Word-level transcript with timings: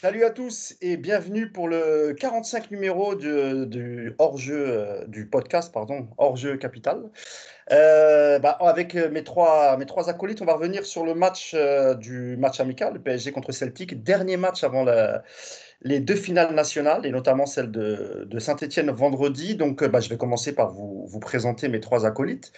Salut 0.00 0.24
à 0.24 0.30
tous 0.30 0.76
et 0.80 0.96
bienvenue 0.96 1.50
pour 1.50 1.66
le 1.66 2.12
45 2.12 2.70
numéro 2.70 3.16
du, 3.16 4.14
hors-jeu 4.18 4.64
euh, 4.68 5.04
du 5.08 5.26
podcast 5.26 5.72
pardon 5.72 6.06
hors-jeu 6.18 6.56
capital. 6.56 7.10
Euh, 7.72 8.38
bah, 8.38 8.56
avec 8.60 8.94
mes 8.94 9.24
trois 9.24 9.76
mes 9.76 9.86
trois 9.86 10.08
acolytes, 10.08 10.40
on 10.40 10.44
va 10.44 10.54
revenir 10.54 10.86
sur 10.86 11.04
le 11.04 11.14
match 11.14 11.52
euh, 11.54 11.94
du 11.94 12.36
match 12.36 12.60
amical, 12.60 12.94
le 12.94 13.00
PSG 13.00 13.32
contre 13.32 13.50
Celtic, 13.50 14.02
dernier 14.04 14.36
match 14.36 14.62
avant 14.62 14.84
les 15.82 15.98
deux 15.98 16.16
finales 16.16 16.54
nationales 16.54 17.04
et 17.04 17.10
notamment 17.10 17.46
celle 17.46 17.72
de, 17.72 18.38
Saint-Etienne 18.38 18.92
vendredi. 18.92 19.56
Donc, 19.56 19.82
bah, 19.82 19.98
je 19.98 20.08
vais 20.08 20.16
commencer 20.16 20.54
par 20.54 20.70
vous, 20.70 21.06
vous 21.08 21.20
présenter 21.20 21.68
mes 21.68 21.80
trois 21.80 22.06
acolytes. 22.06 22.52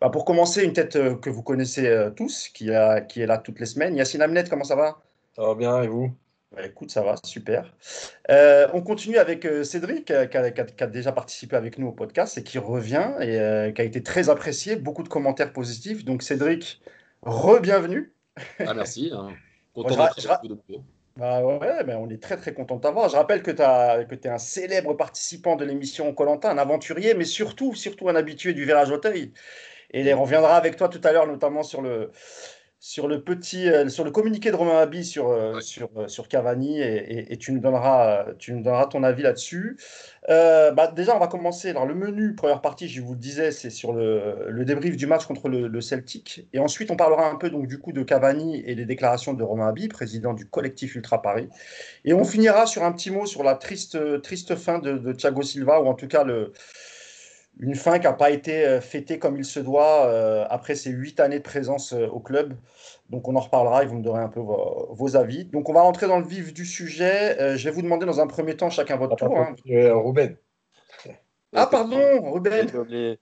Bah, 0.00 0.08
pour 0.08 0.24
commencer, 0.24 0.64
une 0.64 0.72
tête 0.72 0.98
que 1.20 1.28
vous 1.28 1.42
connaissez 1.42 2.08
tous, 2.16 2.48
qui, 2.48 2.72
a, 2.72 3.02
qui 3.02 3.20
est 3.20 3.26
là 3.26 3.36
toutes 3.36 3.60
les 3.60 3.66
semaines. 3.66 3.96
Yacine 3.96 4.22
Amnet, 4.22 4.44
comment 4.48 4.64
ça 4.64 4.76
va? 4.76 5.02
Ça 5.36 5.42
va 5.42 5.54
bien 5.54 5.82
et 5.82 5.86
vous? 5.86 6.16
Bah, 6.50 6.64
écoute, 6.64 6.90
ça 6.90 7.02
va, 7.02 7.16
super. 7.22 7.74
Euh, 8.30 8.68
on 8.72 8.80
continue 8.80 9.18
avec 9.18 9.44
euh, 9.44 9.64
Cédric, 9.64 10.10
euh, 10.10 10.24
qui 10.24 10.38
a, 10.38 10.86
déjà 10.86 11.12
participé 11.12 11.56
avec 11.56 11.76
nous 11.76 11.88
au 11.88 11.92
podcast 11.92 12.38
et 12.38 12.42
qui 12.42 12.56
revient 12.58 13.10
et 13.20 13.72
qui 13.74 13.82
a 13.82 13.84
été 13.84 14.02
très 14.02 14.30
apprécié, 14.30 14.76
beaucoup 14.76 15.02
de 15.02 15.10
commentaires 15.10 15.52
positifs. 15.52 16.06
Donc 16.06 16.22
Cédric, 16.22 16.80
re-bienvenue. 17.20 18.14
Ah 18.60 18.72
merci, 18.72 19.12
hein. 19.12 19.28
content 19.74 20.08
bah 21.18 21.42
ouais, 21.42 21.84
ben 21.84 21.96
on 21.96 22.10
est 22.10 22.22
très 22.22 22.36
très 22.38 22.54
content 22.54 22.76
de 22.76 22.80
t'avoir. 22.82 23.10
Je 23.10 23.16
rappelle 23.16 23.42
que 23.42 23.50
tu 23.50 23.62
es 23.62 24.28
un 24.30 24.38
célèbre 24.38 24.94
participant 24.94 25.56
de 25.56 25.66
l'émission 25.66 26.12
Colanta, 26.14 26.50
un 26.50 26.58
aventurier, 26.58 27.12
mais 27.14 27.24
surtout, 27.24 27.74
surtout 27.74 28.08
un 28.08 28.16
habitué 28.16 28.54
du 28.54 28.64
Village 28.64 28.90
Auteuil. 28.90 29.32
Et 29.92 30.12
on 30.12 30.22
reviendra 30.22 30.56
avec 30.56 30.76
toi 30.76 30.88
tout 30.88 31.00
à 31.04 31.12
l'heure, 31.12 31.26
notamment 31.26 31.62
sur 31.62 31.80
le, 31.80 32.10
sur 32.78 33.08
le 33.08 33.22
petit, 33.22 33.68
euh, 33.68 33.88
sur 33.88 34.04
le 34.04 34.10
communiqué 34.10 34.50
de 34.50 34.56
Romain 34.56 34.78
Abi 34.78 35.04
sur, 35.04 35.30
euh, 35.30 35.60
sur, 35.60 35.88
euh, 35.96 36.08
sur 36.08 36.28
Cavani 36.28 36.80
et, 36.80 37.36
tu, 37.38 37.52
nous 37.52 37.60
donneras, 37.60 38.26
tu 38.38 38.52
nous 38.52 38.62
donneras 38.62 38.86
ton 38.86 39.02
avis 39.02 39.22
là-dessus. 39.22 39.78
bah 40.28 40.92
déjà, 40.94 41.16
on 41.16 41.18
va 41.18 41.28
commencer. 41.28 41.70
Alors, 41.70 41.86
le 41.86 41.94
menu, 41.94 42.34
première 42.34 42.60
partie, 42.60 42.88
je 42.88 43.00
vous 43.00 43.14
le 43.14 43.18
disais, 43.18 43.50
c'est 43.50 43.70
sur 43.70 43.92
le, 43.92 44.46
le, 44.48 44.64
débrief 44.64 44.96
du 44.96 45.06
match 45.06 45.26
contre 45.26 45.48
le, 45.48 45.80
Celtic. 45.80 46.46
Et 46.52 46.58
ensuite, 46.58 46.90
on 46.90 46.96
parlera 46.96 47.30
un 47.30 47.36
peu 47.36 47.50
donc, 47.50 47.66
du 47.66 47.78
coup 47.78 47.92
de 47.92 48.02
Cavani 48.02 48.62
et 48.66 48.74
des 48.74 48.84
déclarations 48.84 49.34
de 49.34 49.42
Romain 49.42 49.68
Abi, 49.68 49.88
président 49.88 50.34
du 50.34 50.46
collectif 50.46 50.94
Ultra 50.96 51.22
Paris. 51.22 51.48
Et 52.04 52.12
on 52.12 52.24
finira 52.24 52.66
sur 52.66 52.82
un 52.84 52.92
petit 52.92 53.10
mot 53.10 53.26
sur 53.26 53.42
la 53.42 53.54
triste, 53.54 54.22
triste 54.22 54.56
fin 54.56 54.78
de, 54.78 54.98
de 54.98 55.12
Thiago 55.12 55.42
Silva, 55.42 55.80
ou 55.80 55.86
en 55.86 55.94
tout 55.94 56.08
cas 56.08 56.24
le, 56.24 56.52
une 57.58 57.74
fin 57.74 57.98
qui 57.98 58.04
n'a 58.04 58.12
pas 58.12 58.30
été 58.30 58.66
euh, 58.66 58.80
fêtée 58.80 59.18
comme 59.18 59.36
il 59.36 59.44
se 59.44 59.60
doit 59.60 60.06
euh, 60.06 60.44
après 60.50 60.74
ses 60.74 60.90
huit 60.90 61.20
années 61.20 61.38
de 61.38 61.44
présence 61.44 61.92
euh, 61.92 62.06
au 62.08 62.20
club. 62.20 62.54
Donc 63.08 63.28
on 63.28 63.36
en 63.36 63.40
reparlera 63.40 63.82
et 63.82 63.86
vous 63.86 63.96
me 63.96 64.02
donnerez 64.02 64.22
un 64.22 64.28
peu 64.28 64.40
vos, 64.40 65.16
avis. 65.16 65.44
Donc 65.44 65.68
on 65.68 65.72
va 65.72 65.82
rentrer 65.82 66.06
dans 66.06 66.18
le 66.18 66.26
vif 66.26 66.52
du 66.52 66.66
sujet. 66.66 67.56
je 67.56 67.64
vais 67.68 67.70
vous 67.70 67.82
demander 67.82 68.04
dans 68.04 68.20
un 68.20 68.26
premier 68.26 68.56
temps 68.56 68.68
chacun 68.68 68.96
votre 68.96 69.16
tour. 69.16 69.38
Hein. 69.38 69.54
Ruben. 69.64 70.36
Ah 71.54 71.66
pardon, 71.66 72.32
Ruben. 72.32 72.68
Je 72.88 73.16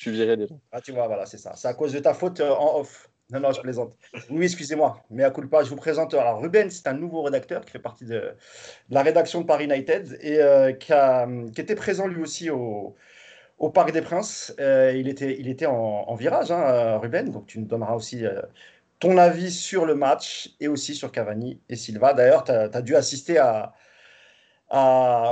suis 0.00 0.10
viré 0.10 0.38
déjà. 0.38 0.54
Ah 0.72 0.80
tu 0.80 0.92
vois, 0.92 1.06
voilà, 1.06 1.26
c'est 1.26 1.36
ça. 1.36 1.52
C'est 1.54 1.68
à 1.68 1.74
cause 1.74 1.92
de 1.92 1.98
ta 1.98 2.14
faute 2.14 2.40
en 2.40 2.80
off. 2.80 3.10
Non, 3.30 3.40
non, 3.40 3.52
je 3.52 3.60
plaisante. 3.60 3.94
Oui, 4.30 4.44
excusez-moi. 4.44 5.02
Mais 5.10 5.24
à 5.24 5.30
coup 5.30 5.42
de 5.42 5.46
pas, 5.46 5.62
je 5.62 5.68
vous 5.68 5.76
présente. 5.76 6.14
Alors, 6.14 6.40
Ruben, 6.40 6.70
c'est 6.70 6.86
un 6.86 6.94
nouveau 6.94 7.22
rédacteur 7.22 7.64
qui 7.64 7.70
fait 7.70 7.78
partie 7.78 8.06
de, 8.06 8.34
la 8.88 9.02
rédaction 9.02 9.42
de 9.42 9.46
Paris 9.46 9.64
United 9.64 10.18
et 10.22 10.40
qui, 10.78 10.92
qui, 11.54 11.60
était 11.60 11.74
présent 11.74 12.06
lui 12.06 12.22
aussi 12.22 12.48
au, 12.48 12.96
au 13.62 13.70
Parc 13.70 13.92
des 13.92 14.02
Princes. 14.02 14.54
Euh, 14.60 14.92
il 14.94 15.08
était, 15.08 15.38
il 15.38 15.48
était 15.48 15.66
en, 15.66 16.14
virage, 16.16 16.50
hein, 16.50 16.60
euh, 16.60 16.98
Ruben, 16.98 17.30
donc 17.30 17.46
tu 17.46 17.60
nous 17.60 17.66
donneras 17.66 17.94
aussi 17.94 18.26
euh, 18.26 18.42
ton 18.98 19.16
avis 19.16 19.52
sur 19.52 19.86
le 19.86 19.94
match 19.94 20.50
et 20.60 20.68
aussi 20.68 20.94
sur 20.94 21.12
Cavani 21.12 21.60
et 21.68 21.76
Silva. 21.76 22.12
D'ailleurs, 22.12 22.44
tu 22.44 22.50
as, 22.50 22.82
dû 22.82 22.96
assister 22.96 23.38
à, 23.38 23.72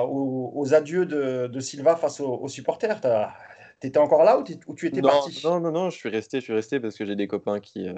aux, 0.07 0.75
adieux 0.75 1.07
de, 1.07 1.61
Silva 1.61 1.97
face 1.97 2.21
aux, 2.21 2.49
supporters. 2.49 3.01
Tu 3.81 3.89
étais 3.89 3.99
encore 3.99 4.23
là 4.23 4.39
ou, 4.39 4.45
tu 4.45 4.87
étais 4.87 5.03
parti? 5.03 5.41
Non, 5.45 5.59
non, 5.59 5.73
non, 5.73 5.91
je 5.91 5.97
suis 5.97 6.09
resté, 6.09 6.39
je 6.39 6.45
suis 6.45 6.55
resté 6.55 6.79
parce 6.79 6.97
que 6.97 7.05
j'ai 7.05 7.17
des 7.17 7.27
copains 7.27 7.59
qui, 7.59 7.89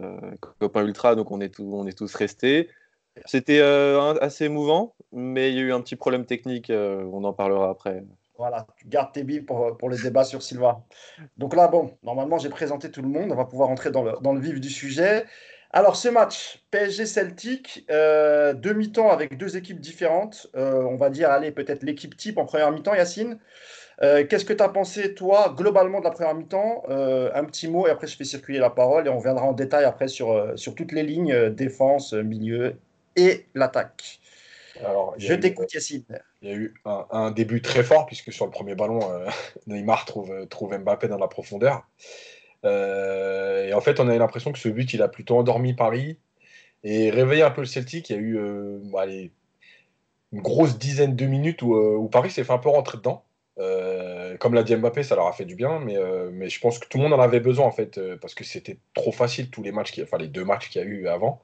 copains 0.58 0.84
ultra, 0.84 1.14
donc 1.14 1.30
on 1.30 1.42
est, 1.42 1.50
tous, 1.50 1.70
on 1.74 1.86
est 1.86 1.96
tous 1.96 2.14
restés. 2.14 2.70
C'était 3.26 3.60
assez 3.60 4.46
émouvant, 4.46 4.94
mais 5.12 5.50
il 5.50 5.56
y 5.56 5.58
a 5.58 5.62
eu 5.62 5.72
un 5.72 5.82
petit 5.82 5.96
problème 5.96 6.24
technique, 6.24 6.70
on 6.70 7.24
en 7.24 7.34
parlera 7.34 7.68
après. 7.68 8.02
Voilà, 8.42 8.66
tu 8.76 8.88
gardes 8.88 9.12
tes 9.12 9.22
billes 9.22 9.42
pour, 9.42 9.76
pour 9.76 9.88
le 9.88 9.96
débat 9.96 10.24
sur 10.24 10.42
Silva. 10.42 10.82
Donc 11.36 11.54
là, 11.54 11.68
bon, 11.68 11.96
normalement, 12.02 12.38
j'ai 12.38 12.48
présenté 12.48 12.90
tout 12.90 13.00
le 13.00 13.06
monde. 13.06 13.30
On 13.30 13.36
va 13.36 13.44
pouvoir 13.44 13.70
entrer 13.70 13.92
dans 13.92 14.02
le, 14.02 14.14
dans 14.20 14.32
le 14.32 14.40
vif 14.40 14.60
du 14.60 14.68
sujet. 14.68 15.26
Alors, 15.70 15.94
ce 15.94 16.08
match, 16.08 16.60
PSG-Celtic, 16.72 17.86
euh, 17.88 18.52
deux 18.52 18.72
mi-temps 18.72 19.12
avec 19.12 19.36
deux 19.36 19.56
équipes 19.56 19.78
différentes. 19.78 20.48
Euh, 20.56 20.82
on 20.82 20.96
va 20.96 21.08
dire, 21.08 21.30
allez, 21.30 21.52
peut-être 21.52 21.84
l'équipe 21.84 22.16
type 22.16 22.36
en 22.36 22.44
première 22.44 22.72
mi-temps, 22.72 22.96
Yacine. 22.96 23.38
Euh, 24.02 24.26
qu'est-ce 24.26 24.44
que 24.44 24.52
tu 24.52 24.64
as 24.64 24.68
pensé, 24.70 25.14
toi, 25.14 25.54
globalement 25.56 26.00
de 26.00 26.04
la 26.04 26.10
première 26.10 26.34
mi-temps? 26.34 26.82
Un 26.88 27.44
petit 27.44 27.68
mot 27.68 27.86
et 27.86 27.90
après, 27.90 28.08
je 28.08 28.16
fais 28.16 28.24
circuler 28.24 28.58
la 28.58 28.70
parole 28.70 29.06
et 29.06 29.08
on 29.08 29.20
viendra 29.20 29.44
en 29.44 29.52
détail 29.52 29.84
après 29.84 30.08
sur, 30.08 30.58
sur 30.58 30.74
toutes 30.74 30.90
les 30.90 31.04
lignes, 31.04 31.50
défense, 31.50 32.12
milieu 32.12 32.74
et 33.14 33.46
l'attaque. 33.54 34.18
Alors, 34.80 35.14
je 35.18 35.34
t'écoute, 35.34 35.72
Yacine. 35.72 36.04
Il 36.40 36.48
y 36.48 36.52
a 36.52 36.54
eu 36.54 36.74
un, 36.84 37.30
début 37.30 37.62
très 37.62 37.82
fort, 37.82 38.06
puisque 38.06 38.32
sur 38.32 38.44
le 38.44 38.50
premier 38.50 38.74
ballon, 38.74 39.00
euh, 39.10 39.26
Neymar 39.66 40.04
trouve, 40.04 40.46
trouve 40.48 40.76
Mbappé 40.76 41.08
dans 41.08 41.18
la 41.18 41.28
profondeur. 41.28 41.86
Euh, 42.64 43.66
et 43.68 43.74
en 43.74 43.80
fait, 43.80 44.00
on 44.00 44.08
a 44.08 44.14
eu 44.14 44.18
l'impression 44.18 44.52
que 44.52 44.58
ce 44.58 44.68
but, 44.68 44.92
il 44.94 45.02
a 45.02 45.08
plutôt 45.08 45.38
endormi 45.38 45.74
Paris 45.74 46.18
et 46.84 47.10
réveillé 47.10 47.42
un 47.42 47.50
peu 47.50 47.60
le 47.60 47.66
Celtic. 47.66 48.10
Il 48.10 48.16
y 48.16 48.18
a 48.18 48.22
eu 48.22 48.38
euh, 48.38 48.78
une 50.32 50.40
grosse 50.40 50.78
dizaine 50.78 51.16
de 51.16 51.26
minutes 51.26 51.62
où, 51.62 52.08
Paris 52.10 52.30
s'est 52.30 52.44
fait 52.44 52.52
un 52.52 52.58
peu 52.58 52.70
rentrer 52.70 52.98
dedans. 52.98 53.24
comme 54.38 54.54
l'a 54.54 54.62
dit 54.62 54.74
Mbappé, 54.74 55.02
ça 55.02 55.16
leur 55.16 55.26
a 55.26 55.32
fait 55.32 55.44
du 55.44 55.54
bien, 55.54 55.80
mais, 55.80 55.96
mais 56.32 56.48
je 56.48 56.58
pense 56.60 56.78
que 56.78 56.88
tout 56.88 56.98
le 56.98 57.04
monde 57.04 57.12
en 57.12 57.20
avait 57.20 57.40
besoin 57.40 57.66
en 57.66 57.70
fait, 57.70 58.00
parce 58.16 58.34
que 58.34 58.44
c'était 58.44 58.78
trop 58.94 59.12
facile 59.12 59.50
tous 59.50 59.62
les 59.62 59.72
matchs, 59.72 60.00
enfin 60.02 60.16
les 60.18 60.28
deux 60.28 60.44
matchs 60.44 60.70
qu'il 60.70 60.80
y 60.80 60.84
a 60.84 60.88
eu 60.88 61.06
avant. 61.06 61.42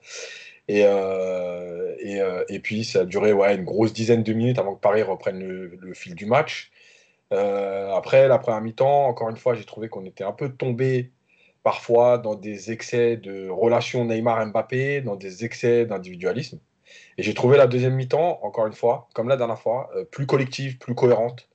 Et, 0.68 0.82
euh, 0.84 1.96
euh, 2.04 2.44
et, 2.48 2.58
puis 2.60 2.84
ça 2.84 3.00
a 3.00 3.04
duré 3.04 3.32
ouais, 3.32 3.54
une 3.54 3.64
grosse 3.64 3.92
dizaine 3.92 4.22
de 4.22 4.32
minutes 4.34 4.58
avant 4.58 4.74
que 4.74 4.80
Paris 4.80 5.02
reprenne 5.02 5.40
le, 5.40 5.94
fil 5.94 6.14
du 6.14 6.26
match. 6.26 6.70
Euh, 7.32 7.92
après, 7.94 8.28
la 8.28 8.38
première 8.38 8.60
mi-temps, 8.60 9.06
encore 9.06 9.30
une 9.30 9.36
fois, 9.36 9.54
j'ai 9.54 9.64
trouvé 9.64 9.88
qu'on 9.88 10.04
était 10.04 10.24
un 10.24 10.32
peu 10.32 10.50
tombé 10.50 11.12
parfois 11.62 12.18
dans 12.18 12.34
des 12.34 12.70
excès 12.70 13.16
de 13.16 13.48
relations 13.48 14.04
Neymar-Mbappé, 14.04 15.02
dans 15.02 15.16
des 15.16 15.44
excès 15.44 15.86
d'individualisme. 15.86 16.60
Et 17.18 17.22
j'ai 17.22 17.34
trouvé 17.34 17.56
la 17.56 17.66
deuxième 17.66 17.94
mi-temps, 17.94 18.40
encore 18.42 18.66
une 18.66 18.72
fois, 18.72 19.08
comme 19.14 19.28
la 19.28 19.36
dernière 19.36 19.58
fois, 19.58 19.90
plus 20.10 20.26
collective, 20.26 20.78
plus 20.78 20.94
cohérente. 20.94 21.48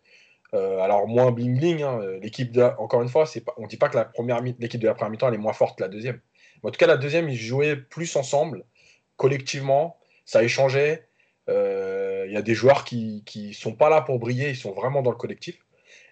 alors 0.53 1.07
moins 1.07 1.31
bling 1.31 1.57
bling. 1.57 1.83
Hein, 1.83 1.99
l'équipe, 2.21 2.55
encore 2.77 3.01
une 3.01 3.09
fois, 3.09 3.25
pas, 3.45 3.53
on 3.57 3.63
ne 3.63 3.67
dit 3.67 3.77
pas 3.77 3.89
que 3.89 3.97
l'équipe 4.59 4.81
de 4.81 4.87
la 4.87 4.93
première 4.93 5.11
mi-temps 5.11 5.27
elle 5.27 5.35
est 5.35 5.37
moins 5.37 5.53
forte 5.53 5.77
que 5.77 5.83
la 5.83 5.89
deuxième. 5.89 6.19
Mais 6.63 6.69
en 6.69 6.71
tout 6.71 6.77
cas, 6.77 6.87
la 6.87 6.97
deuxième, 6.97 7.29
ils 7.29 7.35
jouaient 7.35 7.75
plus 7.75 8.15
ensemble 8.15 8.65
collectivement, 9.17 9.97
ça 10.25 10.43
échangeait. 10.43 11.07
Il 11.47 11.53
euh, 11.53 12.27
y 12.27 12.37
a 12.37 12.41
des 12.41 12.53
joueurs 12.53 12.85
qui 12.85 13.23
ne 13.35 13.53
sont 13.53 13.73
pas 13.73 13.89
là 13.89 14.01
pour 14.01 14.19
briller, 14.19 14.49
ils 14.49 14.55
sont 14.55 14.71
vraiment 14.71 15.01
dans 15.01 15.11
le 15.11 15.17
collectif. 15.17 15.57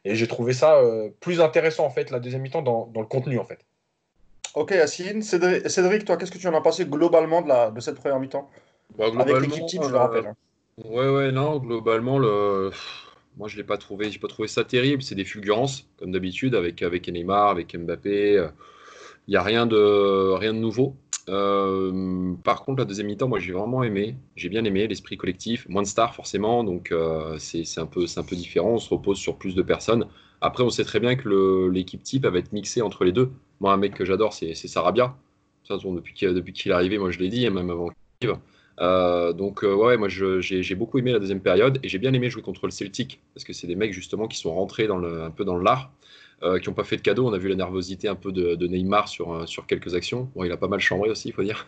Et 0.03 0.15
j'ai 0.15 0.27
trouvé 0.27 0.53
ça 0.53 0.77
euh, 0.77 1.09
plus 1.19 1.41
intéressant, 1.41 1.85
en 1.85 1.89
fait, 1.89 2.09
la 2.09 2.19
deuxième 2.19 2.41
mi-temps, 2.41 2.61
dans, 2.61 2.87
dans, 2.87 3.01
le 3.01 3.07
contenu, 3.07 3.37
en 3.37 3.45
fait. 3.45 3.59
Ok, 4.55 4.71
Yacine. 4.71 5.21
Cédric, 5.21 6.05
toi, 6.05 6.17
qu'est-ce 6.17 6.31
que 6.31 6.37
tu 6.37 6.47
en 6.47 6.55
as 6.55 6.61
pensé 6.61 6.85
globalement 6.85 7.41
de, 7.41 7.47
la, 7.47 7.69
de 7.69 7.79
cette 7.79 7.95
première 7.95 8.19
mi-temps? 8.19 8.49
Bah, 8.97 9.05
Avec 9.19 9.37
l'équipe 9.37 9.65
type, 9.67 9.83
je 9.83 9.89
le 9.89 9.97
rappelle. 9.97 10.27
Hein. 10.27 10.35
Ouais, 10.83 11.07
ouais, 11.07 11.31
non, 11.31 11.59
globalement, 11.59 12.17
le... 12.17 12.71
moi, 13.37 13.47
je 13.47 13.57
l'ai 13.57 13.63
pas 13.63 13.77
trouvé, 13.77 14.09
j'ai 14.09 14.19
pas 14.19 14.27
trouvé 14.27 14.47
ça 14.47 14.63
terrible. 14.63 15.03
C'est 15.03 15.15
des 15.15 15.25
fulgurances, 15.25 15.87
comme 15.97 16.11
d'habitude, 16.11 16.55
avec, 16.55 16.81
avec 16.81 17.07
Neymar, 17.07 17.49
avec 17.49 17.77
Mbappé. 17.77 18.47
Il 19.27 19.31
n'y 19.31 19.37
a 19.37 19.43
rien 19.43 19.65
de, 19.65 20.33
rien 20.33 20.53
de 20.53 20.59
nouveau. 20.59 20.95
Euh, 21.29 22.33
par 22.43 22.63
contre, 22.63 22.79
la 22.79 22.85
deuxième 22.85 23.07
mi-temps, 23.07 23.27
moi 23.27 23.39
j'ai 23.39 23.53
vraiment 23.53 23.83
aimé. 23.83 24.15
J'ai 24.35 24.49
bien 24.49 24.65
aimé 24.65 24.87
l'esprit 24.87 25.17
collectif. 25.17 25.67
Moins 25.69 25.83
de 25.83 25.87
stars 25.87 26.15
forcément, 26.15 26.63
donc 26.63 26.91
euh, 26.91 27.37
c'est 27.37 27.63
un, 27.77 27.85
peu, 27.85 28.05
un 28.15 28.23
peu 28.23 28.35
différent. 28.35 28.71
On 28.71 28.79
se 28.79 28.89
repose 28.89 29.17
sur 29.17 29.37
plus 29.37 29.55
de 29.55 29.61
personnes. 29.61 30.07
Après, 30.41 30.63
on 30.63 30.69
sait 30.69 30.83
très 30.83 30.99
bien 30.99 31.15
que 31.15 31.69
l'équipe 31.69 32.01
type 32.01 32.25
va 32.25 32.39
être 32.39 32.51
mixée 32.51 32.81
entre 32.81 33.03
les 33.03 33.11
deux. 33.11 33.31
Moi, 33.59 33.71
un 33.71 33.77
mec 33.77 33.93
que 33.93 34.05
j'adore, 34.05 34.33
c'est 34.33 34.55
Sarabia. 34.55 35.15
Depuis 35.69 36.13
qu'il 36.13 36.71
est 36.71 36.73
arrivé, 36.73 36.97
moi 36.97 37.11
je 37.11 37.19
l'ai 37.19 37.29
dit, 37.29 37.49
même 37.49 37.69
avant 37.69 37.89
qu'il. 38.19 38.33
Euh, 38.79 39.31
donc 39.31 39.61
ouais, 39.61 39.95
moi 39.95 40.09
j'ai 40.09 40.75
beaucoup 40.75 40.97
aimé 40.97 41.11
la 41.11 41.19
deuxième 41.19 41.39
période 41.39 41.79
et 41.83 41.87
j'ai 41.87 41.97
bien 41.97 42.13
aimé 42.13 42.29
jouer 42.29 42.41
contre 42.41 42.65
le 42.65 42.71
Celtic 42.71 43.21
parce 43.33 43.43
que 43.43 43.53
c'est 43.53 43.67
des 43.67 43.75
mecs 43.75 43.93
justement 43.93 44.27
qui 44.27 44.37
sont 44.37 44.53
rentrés 44.53 44.87
un 44.87 45.29
peu 45.29 45.45
dans 45.45 45.57
l'art 45.57 45.91
euh, 46.43 46.59
qui 46.59 46.69
n'ont 46.69 46.75
pas 46.75 46.83
fait 46.83 46.97
de 46.97 47.01
cadeau. 47.01 47.27
On 47.27 47.33
a 47.33 47.37
vu 47.37 47.49
la 47.49 47.55
nervosité 47.55 48.07
un 48.07 48.15
peu 48.15 48.31
de, 48.31 48.67
Neymar 48.67 49.07
sur, 49.07 49.33
euh, 49.33 49.45
sur 49.45 49.65
quelques 49.65 49.95
actions. 49.95 50.29
Bon, 50.35 50.43
il 50.43 50.51
a 50.51 50.57
pas 50.57 50.67
mal 50.67 50.79
chambré 50.79 51.09
aussi, 51.09 51.29
il 51.29 51.33
faut 51.33 51.43
dire. 51.43 51.67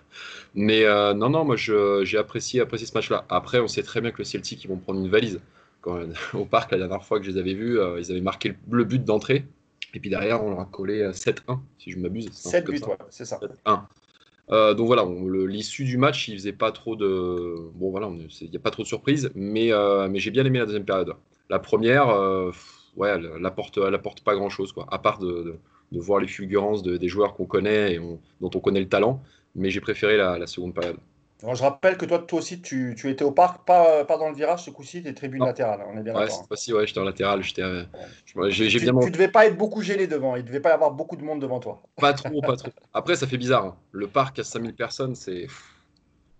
Mais 0.55 0.83
euh, 0.83 1.13
non, 1.13 1.29
non, 1.29 1.45
moi 1.45 1.55
j'ai 1.55 2.17
apprécié, 2.17 2.61
apprécié 2.61 2.87
ce 2.87 2.93
match-là. 2.93 3.25
Après, 3.29 3.59
on 3.59 3.67
sait 3.67 3.83
très 3.83 4.01
bien 4.01 4.11
que 4.11 4.19
le 4.19 4.23
Celtic, 4.23 4.63
ils 4.63 4.67
vont 4.67 4.77
prendre 4.77 4.99
une 4.99 5.09
valise. 5.09 5.39
Quand, 5.81 5.99
au 6.33 6.45
parc, 6.45 6.71
la 6.71 6.77
dernière 6.77 7.03
fois 7.03 7.19
que 7.19 7.25
je 7.25 7.31
les 7.31 7.37
avais 7.37 7.53
vus, 7.53 7.79
ils 7.99 8.11
avaient 8.11 8.21
marqué 8.21 8.53
le 8.69 8.83
but 8.83 9.03
d'entrée. 9.03 9.45
Et 9.95 9.99
puis 9.99 10.09
derrière, 10.09 10.43
on 10.43 10.49
leur 10.49 10.59
a 10.59 10.65
collé 10.65 11.03
7-1, 11.11 11.59
si 11.77 11.91
je 11.91 11.99
m'abuse. 11.99 12.31
7 12.31 12.65
buts, 12.65 12.81
c'est 13.09 13.25
ça. 13.25 13.39
1 13.65 13.87
Euh, 14.51 14.73
donc 14.73 14.87
voilà, 14.87 15.05
l'issue 15.47 15.85
du 15.85 15.97
match, 15.97 16.27
il 16.27 16.35
faisait 16.35 16.53
pas 16.53 16.71
trop 16.71 16.95
de. 16.95 17.55
Bon 17.75 17.91
voilà, 17.91 18.09
il 18.41 18.49
n'y 18.49 18.57
a 18.57 18.59
pas 18.59 18.71
trop 18.71 18.83
de 18.83 18.87
surprises, 18.87 19.31
mais, 19.35 19.71
euh, 19.71 20.07
mais 20.09 20.19
j'ai 20.19 20.31
bien 20.31 20.45
aimé 20.45 20.59
la 20.59 20.65
deuxième 20.65 20.85
période. 20.85 21.13
La 21.49 21.59
première, 21.59 22.09
euh, 22.09 22.51
ouais, 22.95 23.09
elle 23.09 23.45
apporte, 23.45 23.77
elle 23.77 23.95
apporte 23.95 24.21
pas 24.21 24.35
grand 24.35 24.49
chose, 24.49 24.71
quoi, 24.71 24.87
à 24.91 24.99
part 24.99 25.19
de, 25.19 25.59
de, 25.91 25.99
voir 25.99 26.19
les 26.19 26.27
fulgurances 26.27 26.83
des 26.83 27.07
joueurs 27.07 27.33
qu'on 27.35 27.45
connaît 27.45 27.95
et 27.95 27.99
dont 28.41 28.49
on 28.53 28.59
connaît 28.59 28.81
le 28.81 28.89
talent, 28.89 29.21
mais 29.55 29.69
j'ai 29.69 29.81
préféré 29.81 30.17
la 30.17 30.47
seconde 30.47 30.73
période 30.73 30.97
je 31.53 31.61
rappelle 31.61 31.97
que 31.97 32.05
toi, 32.05 32.19
toi 32.19 32.39
aussi, 32.39 32.61
tu, 32.61 32.95
tu 32.97 33.09
étais 33.09 33.25
au 33.25 33.31
parc, 33.31 33.65
pas, 33.65 34.05
pas 34.05 34.17
dans 34.17 34.29
le 34.29 34.35
virage 34.35 34.63
ce 34.63 34.69
coup-ci, 34.69 35.01
des 35.01 35.13
tribunes 35.13 35.43
latérales. 35.43 35.83
On 35.93 35.97
est 35.97 36.03
bien 36.03 36.15
ouais, 36.15 36.29
cette 36.29 36.47
fois-ci, 36.47 36.73
ouais, 36.73 36.87
j'étais 36.87 36.99
en 36.99 37.03
latéral. 37.03 37.43
J'étais, 37.43 37.61
euh, 37.61 37.83
j'ai, 38.47 38.69
tu, 38.69 38.79
bien... 38.79 38.97
tu 38.99 39.11
devais 39.11 39.27
pas 39.27 39.45
être 39.45 39.57
beaucoup 39.57 39.81
gêné 39.81 40.07
devant. 40.07 40.37
Il 40.37 40.45
devait 40.45 40.61
pas 40.61 40.69
y 40.69 40.73
avoir 40.73 40.91
beaucoup 40.91 41.17
de 41.17 41.23
monde 41.23 41.41
devant 41.41 41.59
toi. 41.59 41.81
Pas 41.97 42.13
trop, 42.13 42.41
pas 42.41 42.55
trop. 42.55 42.71
Après, 42.93 43.15
ça 43.15 43.27
fait 43.27 43.37
bizarre. 43.37 43.65
Hein. 43.65 43.75
Le 43.91 44.07
parc 44.07 44.39
à 44.39 44.43
5000 44.43 44.73
personnes, 44.73 45.15
c'est. 45.15 45.47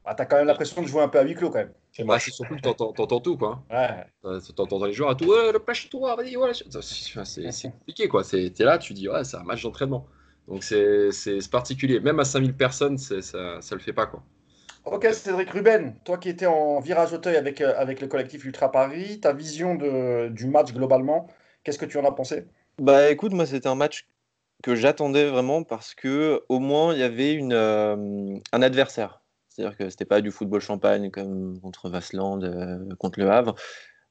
Ah, 0.06 0.16
t'as 0.16 0.26
quand 0.26 0.38
même 0.38 0.48
l'impression 0.48 0.82
de 0.82 0.88
jouer 0.88 1.02
un 1.02 1.08
peu 1.10 1.20
à 1.20 1.24
huis 1.24 1.36
clos 1.36 1.50
quand 1.50 1.60
même. 1.60 1.74
C'est, 1.94 2.04
bah, 2.04 2.18
c'est 2.19 2.31
surtout 2.31 2.56
que 2.56 2.62
t'entends, 2.62 3.19
tout, 3.19 3.38
quoi. 3.38 3.63
Ouais. 3.69 4.40
T'entends 4.56 4.84
les 4.84 4.94
joueurs 4.94 5.12
à 5.12 5.16
tout. 5.16 5.25
Ouais, 5.25 5.51
le 5.51 5.90
toi 5.90 6.16
vas-y, 6.16 6.34
voilà. 6.34 6.54
C'est, 6.54 7.24
c'est 7.24 7.72
compliqué, 7.72 8.07
quoi. 8.07 8.24
C'est, 8.24 8.50
t'es 8.50 8.63
là, 8.63 8.80
tu 8.80 8.94
dis, 8.94 9.07
ouais, 9.07 9.24
c'est 9.24 9.38
un 9.38 9.44
match 9.44 9.62
d'entraînement. 9.62 10.07
Donc 10.48 10.63
c'est, 10.63 11.12
c'est, 11.12 11.38
particulier. 11.51 12.00
Même 12.00 12.19
à 12.19 12.25
5000 12.25 12.56
personnes, 12.56 12.98
ça, 12.98 13.22
ça 13.22 13.75
le 13.75 13.80
fait 13.80 13.94
pas, 13.94 14.07
quoi. 14.07 14.24
Ok, 14.86 15.07
Cédric 15.13 15.50
Ruben, 15.51 15.95
toi 16.04 16.18
qui 16.18 16.28
étais 16.28 16.45
en 16.45 16.81
virage 16.81 17.13
Auteuil 17.13 17.38
avec, 17.38 17.62
euh, 17.62 17.74
avec 17.78 18.01
le 18.01 18.07
collectif 18.07 18.44
Ultra 18.44 18.69
Paris, 18.69 19.22
ta 19.22 19.31
vision 19.31 19.75
de, 19.75 20.28
du 20.28 20.48
match 20.48 20.74
globalement, 20.74 21.28
qu'est-ce 21.63 21.80
que 21.80 21.86
tu 21.86 21.98
en 21.98 22.04
as 22.04 22.12
pensé? 22.12 22.48
Bah 22.80 23.10
écoute, 23.10 23.31
moi 23.31 23.46
c'était 23.46 23.69
un 23.69 23.75
match 23.75 24.10
que 24.62 24.75
j'attendais 24.75 25.30
vraiment 25.30 25.63
parce 25.63 25.96
que 25.96 26.44
au 26.50 26.60
moins 26.60 26.94
il 26.94 27.00
y 27.00 27.04
avait 27.04 27.34
une, 27.34 27.54
euh, 27.54 28.36
un 28.51 28.62
adversaire. 28.62 29.23
C'est-à-dire 29.54 29.78
que 29.78 29.90
c'était 29.90 30.06
pas 30.06 30.22
du 30.22 30.32
football 30.32 30.62
champagne 30.62 31.12
comme 31.12 31.60
contre 31.62 31.90
Vasland, 31.90 32.44
euh, 32.44 32.96
contre 33.00 33.20
Le 33.20 33.30
Havre. 33.30 33.56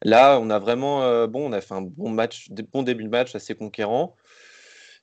Là, 0.03 0.39
on 0.41 0.50
a 0.50 0.59
vraiment 0.59 1.29
bon, 1.29 1.49
on 1.50 1.53
a 1.53 1.61
fait 1.61 1.75
un 1.75 1.83
bon 1.83 2.11
match, 2.11 2.50
bon 2.73 2.83
début 2.83 3.05
de 3.05 3.09
match 3.09 3.35
assez 3.37 3.55
conquérant. 3.55 4.17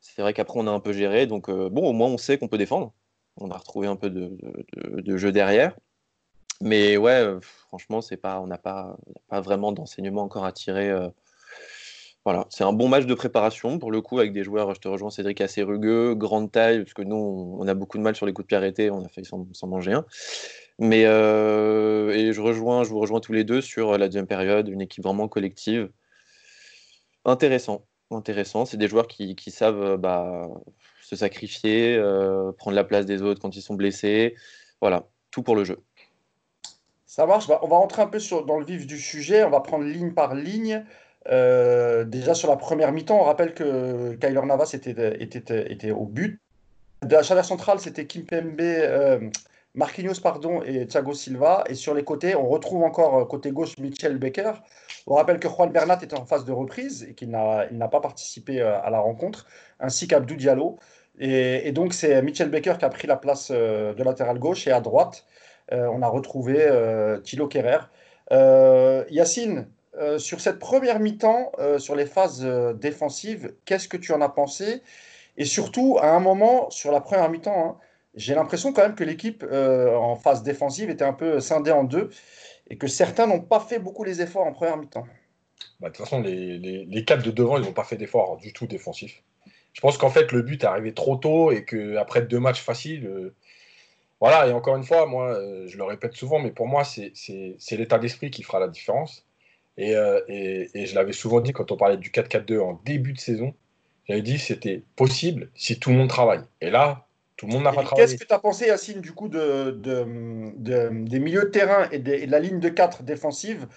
C'est 0.02 0.22
vrai 0.22 0.34
qu'après 0.34 0.60
on 0.60 0.68
a 0.68 0.72
un 0.72 0.80
peu 0.80 0.94
géré, 0.94 1.28
donc 1.28 1.50
bon, 1.50 1.90
au 1.90 1.94
moins 1.94 2.10
on 2.10 2.18
sait 2.18 2.38
qu'on 2.38 2.50
peut 2.50 2.58
défendre 2.58 2.94
on 3.40 3.52
a 3.52 3.58
retrouvé 3.58 3.88
un 3.88 3.96
peu 3.96 4.10
de, 4.10 5.18
jeu 5.18 5.32
derrière. 5.32 5.76
Mais 6.62 6.98
ouais, 6.98 7.22
euh, 7.24 7.40
franchement, 7.42 8.02
c'est 8.02 8.18
pas, 8.18 8.42
on 8.42 8.48
n'a 8.48 8.58
pas, 8.58 8.98
pas 9.30 9.42
vraiment 9.42 9.72
d'enseignement 9.72 10.24
encore 10.24 10.46
à 10.46 10.52
tirer. 10.52 10.92
Euh. 12.20 12.32
voilà, 12.32 12.46
c'est 12.50 12.64
un 12.64 12.74
bon 12.74 12.88
match 12.88 13.06
de 13.06 13.14
préparation 13.14 13.80
pour 13.80 13.92
le 13.92 14.02
coup 14.02 14.20
avec 14.20 14.34
des 14.34 14.44
joueurs. 14.44 14.74
Je 14.74 14.80
te 14.80 14.88
rejoins, 14.88 15.10
Cédric, 15.10 15.42
assez 15.42 15.64
rugueux, 15.64 16.16
grande 16.16 16.52
taille, 16.52 16.80
parce 16.80 16.94
que 16.94 17.02
nous, 17.02 17.58
on 17.60 17.68
a 17.68 17.74
beaucoup 17.74 17.98
de 17.98 18.04
mal 18.04 18.16
sur 18.16 18.26
les 18.26 18.34
coups 18.34 18.46
de 18.46 18.48
pied 18.48 18.58
arrêtés. 18.58 18.92
On 18.92 19.06
a 19.06 19.10
failli 19.10 19.28
s'en 19.28 19.68
manger 19.68 19.94
un. 19.94 20.06
Mais 20.80 21.04
euh, 21.06 22.12
et 22.12 22.32
je 22.32 22.42
rejoins, 22.42 22.84
je 22.84 22.90
vous 22.90 23.00
rejoins 23.00 23.20
tous 23.20 23.34
les 23.34 23.44
deux 23.44 23.62
sur 23.62 23.98
la 23.98 24.08
deuxième 24.08 24.28
période, 24.28 24.70
une 24.70 24.82
équipe 24.82 25.04
vraiment 25.04 25.28
collective. 25.28 25.90
Intéressant, 27.26 27.86
intéressant. 28.12 28.66
C'est 28.66 28.78
des 28.78 28.88
joueurs 28.88 29.08
qui, 29.08 29.36
savent 29.52 29.98
bah, 29.98 30.48
se 31.02 31.18
sacrifier, 31.18 31.96
euh, 31.98 32.52
prendre 32.54 32.76
la 32.76 32.86
place 32.86 33.06
des 33.06 33.22
autres 33.22 33.42
quand 33.42 33.56
ils 33.56 33.62
sont 33.62 33.76
blessés. 33.76 34.36
Voilà, 34.80 35.08
tout 35.32 35.44
pour 35.44 35.56
le 35.56 35.66
jeu. 35.66 35.80
Ça 37.06 37.26
marche. 37.26 37.48
Bah, 37.48 37.60
on 37.64 37.68
va 37.68 37.78
rentrer 37.78 38.02
un 38.02 38.08
peu 38.08 38.20
dans 38.48 38.60
le 38.60 38.66
vif 38.66 38.88
du 38.88 38.98
sujet. 38.98 39.44
On 39.44 39.50
va 39.50 39.60
prendre 39.60 39.84
ligne 39.84 40.14
par 40.14 40.34
ligne. 40.34 40.86
Euh, 41.28 42.06
déjà 42.06 42.34
sur 42.34 42.50
la 42.50 42.56
première 42.56 42.92
mi-temps, 42.92 43.20
on 43.20 43.24
rappelle 43.24 43.54
que 43.54 44.16
Kyler 44.16 44.42
Navas 44.46 44.72
était, 44.74 45.92
au 45.92 46.06
but. 46.06 46.42
De 47.02 47.14
la 47.14 47.24
chaleur 47.24 47.46
centrale, 47.46 47.80
c'était 47.80 48.06
Kim 48.06 48.26
Pembe, 48.26 48.60
euh, 48.60 49.20
Marquinhos 49.74 50.22
pardon, 50.22 50.62
et 50.64 50.88
Thiago 50.88 51.14
Silva. 51.14 51.64
Et 51.68 51.76
sur 51.76 51.94
les 51.94 52.04
côtés, 52.04 52.36
on 52.36 52.48
retrouve 52.48 52.84
encore 52.84 53.28
côté 53.28 53.52
gauche 53.52 53.78
Michel 53.78 54.18
Becker. 54.18 54.54
On 55.08 55.16
rappelle 55.16 55.40
que 55.40 55.48
Juan 55.48 55.72
Bernat 55.72 56.00
était 56.02 56.18
en 56.18 56.26
phase 56.26 56.46
de 56.46 56.52
reprise 56.52 57.04
et 57.10 57.14
qu'il 57.14 57.30
n'a 57.30 57.88
pas 57.90 58.02
participé 58.02 58.62
à 58.62 58.90
la 58.90 59.00
rencontre, 59.00 59.46
ainsi 59.80 60.08
qu'Abdou 60.08 60.36
Diallo. 60.36 60.78
Et, 61.20 61.72
donc, 61.74 61.94
c'est 61.94 62.22
Mitchell 62.22 62.50
Baker 62.50 62.76
qui 62.80 62.86
a 62.86 62.90
pris 62.90 63.08
la 63.08 63.18
place 63.18 63.50
euh, 63.52 63.94
de 63.94 64.04
latéral 64.04 64.40
gauche. 64.40 64.68
Et 64.68 64.72
à 64.72 64.80
droite, 64.80 65.26
euh, 65.74 65.88
on 65.94 66.02
a 66.02 66.08
retrouvé 66.08 66.56
euh, 66.60 67.20
Thilo 67.20 67.48
Kerrer. 67.48 67.80
Yacine, 69.12 69.68
sur 70.18 70.40
cette 70.42 70.60
première 70.60 71.00
mi-temps, 71.00 71.52
sur 71.78 71.96
les 71.96 72.06
phases 72.06 72.46
défensives, 72.76 73.54
qu'est-ce 73.66 73.88
que 73.88 73.98
tu 73.98 74.14
en 74.14 74.22
as 74.22 74.30
pensé? 74.30 74.82
Et 75.38 75.46
surtout, 75.46 75.98
à 76.02 76.12
un 76.12 76.20
moment, 76.20 76.70
sur 76.70 76.92
la 76.92 77.02
première 77.02 77.30
mi-temps, 77.30 77.66
hein, 77.66 77.78
j'ai 78.16 78.36
l'impression 78.36 78.74
quand 78.74 78.82
même 78.82 78.96
que 78.96 79.04
l'équipe 79.04 79.44
en 79.44 80.16
phase 80.16 80.44
défensive 80.44 80.90
était 80.90 81.06
un 81.06 81.14
peu 81.14 81.40
scindée 81.40 81.72
en 81.72 81.84
deux 81.84 82.10
et 82.70 82.78
que 82.78 82.88
certains 82.88 83.28
n'ont 83.28 83.42
pas 83.42 83.60
fait 83.60 83.80
beaucoup 83.80 84.04
les 84.04 84.22
efforts 84.22 84.46
en 84.46 84.54
première 84.54 84.78
mi-temps. 84.78 85.06
Bah, 85.80 85.90
de 85.90 85.94
toute 85.94 86.06
façon, 86.06 86.22
les, 86.22 86.58
les, 86.58 86.86
les 86.86 87.06
quatre 87.06 87.24
de 87.24 87.32
devant, 87.32 87.58
ils 87.58 87.64
n'ont 87.64 87.74
pas 87.74 87.84
fait 87.84 87.98
d'efforts 87.98 88.38
du 88.38 88.54
tout 88.54 88.68
défensifs. 88.68 89.24
Je 89.74 89.82
pense 89.82 89.98
qu'en 89.98 90.10
fait, 90.10 90.32
le 90.32 90.42
but 90.42 90.64
est 90.64 90.68
arrivé 90.68 90.94
trop 90.94 91.16
tôt 91.16 91.52
et 91.52 91.64
qu'après 91.64 92.22
deux 92.24 92.40
matchs 92.40 92.62
faciles, 92.62 93.06
euh, 93.06 93.36
voilà, 94.20 94.48
et 94.48 94.52
encore 94.52 94.76
une 94.76 94.84
fois, 94.84 95.06
moi, 95.06 95.30
euh, 95.30 95.68
je 95.68 95.78
le 95.78 95.84
répète 95.84 96.14
souvent, 96.14 96.40
mais 96.40 96.52
pour 96.52 96.68
moi, 96.68 96.84
c'est 96.84 97.14
l'état 97.72 98.00
d'esprit 98.00 98.32
qui 98.32 98.44
fera 98.44 98.60
la 98.60 98.68
différence. 98.68 99.26
Euh, 99.80 100.22
et, 100.28 100.70
et, 100.74 100.86
je 100.86 100.96
l'avais 100.96 101.14
souvent 101.14 101.40
dit 101.40 101.54
quand 101.54 101.72
on 101.72 101.78
parlait 101.78 101.98
du 101.98 102.10
4-4-2 102.10 102.60
en 102.60 102.82
début 102.86 103.14
de 103.14 103.20
saison, 103.20 103.54
j'avais 104.08 104.22
dit 104.22 104.38
c'était 104.38 104.84
possible 104.96 105.50
si 105.56 105.80
tout 105.80 105.92
le 105.92 105.96
monde 105.96 106.10
travaille. 106.10 106.42
Et 106.62 106.70
là, 106.70 107.08
tout 107.38 107.48
le 107.48 107.54
monde 107.54 107.64
n'a 107.64 107.72
pas 107.72 107.84
travaillé. 107.84 108.08
Qu'est-ce 108.08 108.22
que 108.22 108.28
tu 108.28 108.34
as 108.34 108.40
pensé, 108.40 108.68
Yacine, 108.68 109.00
du 109.00 109.14
coup, 109.14 109.30
de, 109.30 109.72
de, 109.72 110.90
des 111.06 111.20
milieux 111.20 111.44
de 111.44 111.50
terrain 111.50 111.88
et, 111.92 112.00
de, 112.00 112.30
la 112.30 112.40
ligne 112.40 112.60
de 112.60 112.70
4 112.70 113.04
défensive 113.04 113.68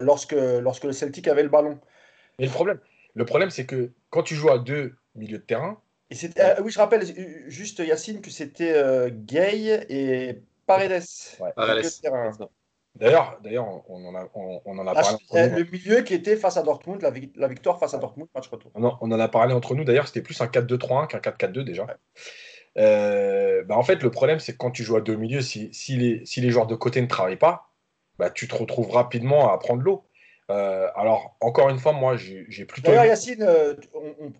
lorsque, 0.00 0.36
lorsque 0.36 0.84
le 0.84 0.92
Celtic 0.92 1.26
avait 1.26 1.42
le 1.42 1.48
ballon? 1.48 1.80
Et 2.38 2.44
le 2.44 2.52
problème, 2.52 2.78
le 3.14 3.24
problème, 3.24 3.50
c'est 3.50 3.66
que 3.66 3.90
quand 4.10 4.22
tu 4.22 4.36
joues 4.36 4.50
à 4.50 4.58
deux 4.58 4.94
milieux 5.18 5.38
de 5.38 5.42
terrain. 5.42 5.80
Et 6.10 6.16
euh, 6.38 6.54
oui, 6.62 6.70
je 6.70 6.78
rappelle 6.78 7.04
juste, 7.48 7.80
Yacine, 7.80 8.20
que 8.20 8.30
c'était 8.30 8.72
euh, 8.74 9.10
Gay 9.12 9.86
et 9.88 10.40
Paredes. 10.66 11.02
D'ailleurs, 12.98 13.38
d'ailleurs, 13.42 13.66
on 13.88 14.04
en 14.06 14.14
a, 14.14 14.28
on, 14.34 14.78
en 14.78 14.86
a 14.86 14.94
parlé. 14.94 15.18
le 15.32 15.64
milieu 15.70 16.02
qui 16.02 16.14
était 16.14 16.36
face 16.36 16.56
à 16.56 16.62
Dortmund, 16.62 17.00
la, 17.00 17.48
victoire 17.48 17.78
face 17.78 17.94
à 17.94 17.98
Dortmund, 17.98 18.28
match 18.34 18.48
retour. 18.48 18.72
On 18.74 18.84
en, 18.84 18.98
on 19.00 19.12
en 19.12 19.20
a 19.20 19.28
parlé 19.28 19.54
entre 19.54 19.74
nous. 19.74 19.84
D'ailleurs, 19.84 20.08
c'était 20.08 20.22
plus 20.22 20.40
un 20.40 20.46
4-2-3-1 20.46 21.06
qu'un 21.06 21.18
4-4-2 21.18 21.62
déjà. 21.62 21.86
Euh, 22.76 23.62
bah 23.64 23.76
en 23.76 23.82
fait, 23.82 24.02
le 24.02 24.10
problème, 24.10 24.40
c'est 24.40 24.52
que 24.52 24.58
quand 24.58 24.70
tu 24.70 24.82
joues 24.82 24.96
à 24.96 25.00
deux 25.00 25.16
milieux, 25.16 25.42
si, 25.42 25.72
si, 25.72 25.96
les, 25.96 26.24
si 26.26 26.40
les 26.40 26.50
joueurs 26.50 26.66
de 26.66 26.74
côté 26.74 27.00
ne 27.00 27.06
travaillent 27.06 27.36
pas, 27.36 27.70
bah, 28.18 28.30
tu 28.30 28.48
te 28.48 28.54
retrouves 28.54 28.90
rapidement 28.90 29.52
à 29.52 29.58
prendre 29.58 29.82
l'eau. 29.82 30.04
Euh, 30.50 30.88
alors, 30.94 31.36
encore 31.40 31.68
une 31.68 31.78
fois, 31.78 31.92
moi, 31.92 32.16
j'ai 32.16 32.64
plutôt. 32.64 32.90
D'ailleurs, 32.90 33.04
Yacine, 33.04 33.42
euh, 33.42 33.74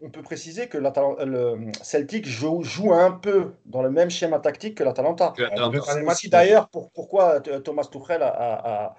on, 0.00 0.08
peut 0.08 0.22
préciser 0.22 0.66
que 0.66 0.78
le 0.78 1.72
Celtic 1.82 2.26
joue, 2.26 2.62
joue, 2.62 2.94
un 2.94 3.10
peu 3.10 3.52
dans 3.66 3.82
le 3.82 3.90
même 3.90 4.08
schéma 4.08 4.38
tactique 4.38 4.76
que 4.76 4.84
l'Atalanta. 4.84 5.34
C'est 5.36 6.02
aussi 6.02 6.28
d'ailleurs 6.30 6.68
pour, 6.68 6.90
pourquoi 6.92 7.42
euh, 7.48 7.60
Thomas 7.60 7.84
Tuchel 7.84 8.22
a, 8.22 8.94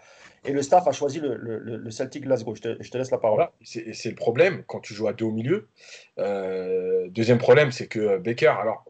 et 0.45 0.53
le 0.53 0.61
staff 0.61 0.87
a 0.87 0.91
choisi 0.91 1.19
le, 1.19 1.35
le, 1.35 1.91
Celtic 1.91 2.23
Glasgow. 2.23 2.55
Je 2.55 2.61
te, 2.61 2.77
je 2.79 2.91
te, 2.91 2.97
laisse 2.97 3.11
la 3.11 3.17
parole. 3.17 3.47
c'est 3.63 4.05
le 4.05 4.15
problème 4.15 4.63
quand 4.67 4.79
tu 4.79 4.93
joues 4.93 5.07
à 5.07 5.13
deux 5.13 5.25
au 5.25 5.31
milieu. 5.31 5.67
deuxième 7.07 7.39
problème, 7.39 7.71
c'est 7.71 7.87
que 7.87 8.19
Becker, 8.19 8.53
alors, 8.61 8.85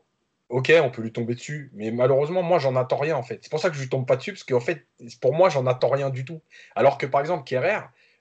ok, 0.50 0.74
on 0.84 0.90
peut 0.90 1.02
lui 1.02 1.14
tomber 1.14 1.36
dessus, 1.36 1.72
mais 1.74 1.92
malheureusement, 1.92 2.44
moi, 2.44 2.60
j'en 2.60 2.76
attends 2.76 2.98
rien 2.98 3.16
en 3.16 3.24
fait. 3.24 3.40
C'est 3.44 3.50
pour 3.50 3.62
ça 3.62 3.70
que 3.70 3.78
je 3.78 3.82
lui 3.82 3.90
tombe 3.90 4.06
pas 4.06 4.18
dessus, 4.18 4.34
parce 4.34 4.44
qu'en 4.44 4.60
fait, 4.60 4.86
pour 5.22 5.34
moi, 5.34 5.48
j'en 5.48 5.66
attends 5.68 5.90
rien 5.90 6.10
du 6.10 6.26
tout. 6.26 6.42
Alors 6.76 6.98
que 6.98 7.06
par 7.06 7.22
exemple, 7.22 7.46
Kerrer, 7.46 7.80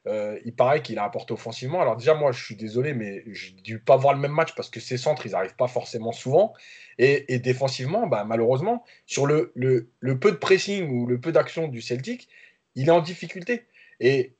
euh, 0.08 0.38
il 0.46 0.54
paraît 0.54 0.80
qu'il 0.80 0.98
a 0.98 1.04
apporté 1.04 1.34
offensivement. 1.34 1.80
Alors 1.82 1.96
déjà, 1.96 2.14
moi, 2.14 2.32
je 2.32 2.42
suis 2.42 2.56
désolé, 2.56 2.94
mais 2.94 3.24
je 3.30 3.52
n'ai 3.52 3.60
dû 3.60 3.78
pas 3.78 3.96
voir 3.96 4.14
le 4.14 4.20
même 4.20 4.32
match 4.32 4.54
parce 4.54 4.70
que 4.70 4.80
ces 4.80 4.96
centres, 4.96 5.26
ils 5.26 5.32
n'arrivent 5.32 5.56
pas 5.56 5.68
forcément 5.68 6.12
souvent. 6.12 6.54
Et, 6.98 7.38
défensivement, 7.38 8.06
bah, 8.06 8.24
malheureusement, 8.24 8.84
sur 9.06 9.26
le, 9.26 9.52
le, 9.54 10.18
peu 10.18 10.32
de 10.32 10.36
pressing 10.36 10.88
ou 10.90 11.06
le 11.06 11.20
peu 11.20 11.30
d'action 11.30 11.68
du 11.68 11.82
Celtic, 11.82 12.28
il 12.74 12.88
est 12.88 12.92
en 12.92 13.02
difficulté. 13.02 13.66
Et 14.00 14.34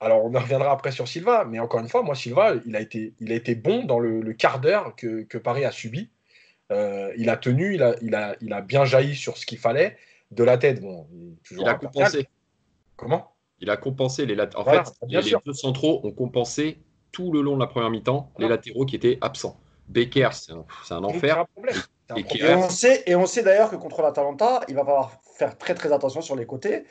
alors, 0.00 0.24
on 0.24 0.30
reviendra 0.30 0.72
après 0.72 0.90
sur 0.90 1.06
Silva, 1.06 1.44
mais 1.44 1.60
encore 1.60 1.80
une 1.80 1.88
fois, 1.88 2.02
moi, 2.02 2.14
Silva, 2.14 2.54
il 2.66 2.74
a 2.74 2.80
été, 2.80 3.14
il 3.20 3.32
a 3.32 3.34
été 3.36 3.54
bon 3.54 3.84
dans 3.84 3.98
le, 4.00 4.32
quart 4.32 4.60
d'heure 4.60 4.96
que, 4.96 5.22
que, 5.22 5.38
Paris 5.38 5.64
a 5.64 5.70
subi. 5.70 6.10
Euh, 6.72 7.12
il 7.16 7.30
a 7.30 7.36
tenu, 7.36 7.76
il 7.76 7.82
a, 7.82 7.94
il, 8.02 8.14
a, 8.14 8.34
il 8.40 8.52
a 8.52 8.60
bien 8.60 8.84
jailli 8.84 9.14
sur 9.14 9.38
ce 9.38 9.46
qu'il 9.46 9.58
fallait. 9.58 9.96
De 10.32 10.42
la 10.42 10.58
tête, 10.58 10.80
bon, 10.80 11.06
il, 11.12 11.36
il 11.52 11.68
a 11.68 11.74
compensé. 11.74 12.26
Comment? 12.96 13.35
Il 13.60 13.70
a 13.70 13.76
compensé 13.76 14.26
les 14.26 14.34
latéraux. 14.34 14.68
En 14.68 14.70
fait, 14.70 14.92
les, 15.08 15.34
deux 15.44 15.52
centraux 15.52 16.00
ont 16.04 16.12
compensé 16.12 16.78
tout 17.12 17.32
le 17.32 17.40
long 17.40 17.54
de 17.54 17.60
la 17.60 17.66
première 17.66 17.90
mi-temps 17.90 18.30
les 18.38 18.48
latéraux 18.48 18.84
qui 18.84 18.96
étaient 18.96 19.18
absents. 19.20 19.58
Becker, 19.88 20.28
c'est 20.32 20.52
un, 20.92 21.04
enfer. 21.04 21.44
Et, 22.16 22.54
on 22.54 22.68
sait, 22.68 23.02
et 23.06 23.14
on 23.14 23.26
sait 23.26 23.42
d'ailleurs 23.42 23.70
que 23.70 23.76
contre 23.76 24.02
l'Atalanta, 24.02 24.60
il 24.68 24.74
va 24.74 24.84
falloir 24.84 25.12
faire 25.36 25.56
très 25.58 25.74
très 25.74 25.92
attention 25.92 26.20
sur 26.22 26.36
les 26.36 26.46
côtés. 26.46 26.84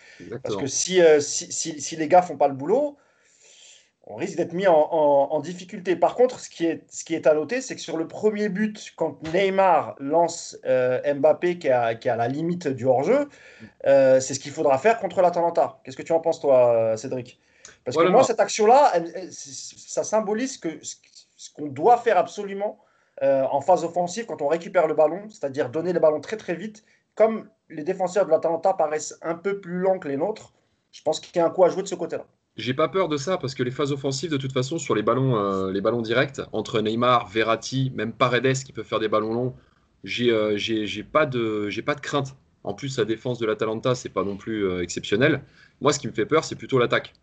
Parce 0.44 0.56
que 0.56 0.68
si, 0.68 1.02
euh, 1.02 1.20
si, 1.20 1.52
si, 1.52 1.96
les 1.96 2.08
gars 2.08 2.22
font 2.22 2.38
pas 2.38 2.48
le 2.48 2.54
boulot, 2.54 2.98
on 4.08 4.16
risque 4.16 4.38
d'être 4.38 4.54
mis 4.54 4.68
en, 4.68 5.40
difficulté. 5.40 5.96
Par 5.96 6.16
contre, 6.16 6.40
ce 6.40 6.50
qui 6.50 6.66
est, 6.66 6.84
ce 6.90 7.04
qui 7.04 7.16
est 7.16 7.26
à 7.26 7.34
noter, 7.34 7.62
c'est 7.62 7.76
que 7.76 7.82
sur 7.82 7.98
le 7.98 8.08
premier 8.08 8.50
but, 8.50 8.94
quand 8.96 9.18
Neymar 9.34 9.96
lance 10.00 10.58
euh, 10.66 11.02
Mbappé 11.16 11.58
qui 11.58 11.68
est, 11.68 11.72
à, 11.72 12.16
la 12.16 12.28
limite 12.28 12.68
du 12.68 12.86
hors-jeu, 12.86 13.30
euh, 13.88 14.20
c'est 14.20 14.36
ce 14.36 14.40
qu'il 14.40 14.52
faudra 14.52 14.78
faire 14.78 15.00
contre 15.00 15.22
l'Atalanta. 15.22 15.80
Qu'est-ce 15.84 15.98
que 15.98 16.04
tu 16.04 16.12
en 16.12 16.20
penses, 16.20 16.40
toi, 16.40 16.96
Cédric? 16.98 17.40
Parce 17.84 17.98
que 17.98 18.08
moi, 18.08 18.24
cette 18.24 18.40
action-là, 18.40 18.94
ça 19.32 20.04
symbolise 20.04 20.58
que 20.58 20.70
ce 20.82 21.54
qu'on 21.54 21.68
doit 21.68 21.98
faire 21.98 22.18
absolument 22.18 22.80
euh, 23.24 23.44
en 23.50 23.62
phase 23.62 23.84
offensive 23.84 24.26
quand 24.26 24.42
on 24.42 24.48
récupère 24.48 24.88
le 24.88 24.94
ballon, 24.94 25.30
c'est-à-dire 25.30 25.70
donner 25.70 25.94
le 25.94 26.00
ballon 26.00 26.20
très 26.20 26.38
très 26.38 26.56
vite. 26.56 26.84
Comme 27.16 27.50
les 27.70 27.84
défenseurs 27.84 28.26
de 28.26 28.32
l'Atalanta 28.32 28.74
paraissent 28.74 29.18
un 29.22 29.36
peu 29.36 29.62
plus 29.62 29.80
lents 29.80 30.00
que 30.00 30.08
les 30.08 30.18
nôtres, 30.18 30.54
je 30.92 31.02
pense 31.02 31.20
qu'il 31.20 31.36
y 31.38 31.40
a 31.40 31.46
un 31.46 31.50
coup 31.50 31.64
à 31.64 31.70
jouer 31.70 31.82
de 31.84 31.88
ce 31.88 31.96
côté-là. 31.96 32.26
J'ai 32.58 32.74
pas 32.74 32.88
peur 32.88 33.10
de 33.10 33.18
ça 33.18 33.38
parce 33.38 33.54
que 33.54 33.64
les 33.64 33.72
phases 33.72 33.92
offensives, 33.92 34.32
de 34.32 34.38
toute 34.38 34.54
façon, 34.54 34.78
sur 34.78 34.96
les 34.96 35.02
ballons, 35.02 35.38
euh, 35.38 35.72
les 35.72 35.82
ballons 35.82 36.02
directs, 36.02 36.40
entre 36.54 36.80
Neymar, 36.80 37.28
Verratti, 37.28 37.92
même 37.96 38.14
Paredes 38.14 38.64
qui 38.64 38.72
peut 38.72 38.84
faire 38.84 39.00
des 39.00 39.10
ballons 39.10 39.34
longs, 39.34 39.56
j'ai 40.06 40.32
euh, 40.32 40.58
pas, 41.12 41.26
de, 41.26 41.70
pas 41.82 41.96
de 41.96 42.00
crainte. 42.00 42.36
En 42.64 42.74
plus, 42.74 42.98
la 42.98 43.04
défense 43.04 43.40
de 43.40 43.46
l'Atalanta, 43.46 43.94
c'est 43.94 44.10
pas 44.10 44.24
non 44.24 44.38
plus 44.38 44.66
euh, 44.66 44.82
exceptionnel. 44.82 45.42
Moi, 45.82 45.92
ce 45.92 46.00
qui 46.00 46.08
me 46.08 46.14
fait 46.14 46.26
peur, 46.26 46.46
c'est 46.46 46.56
plutôt 46.56 46.80
l'attaque. 46.80 47.14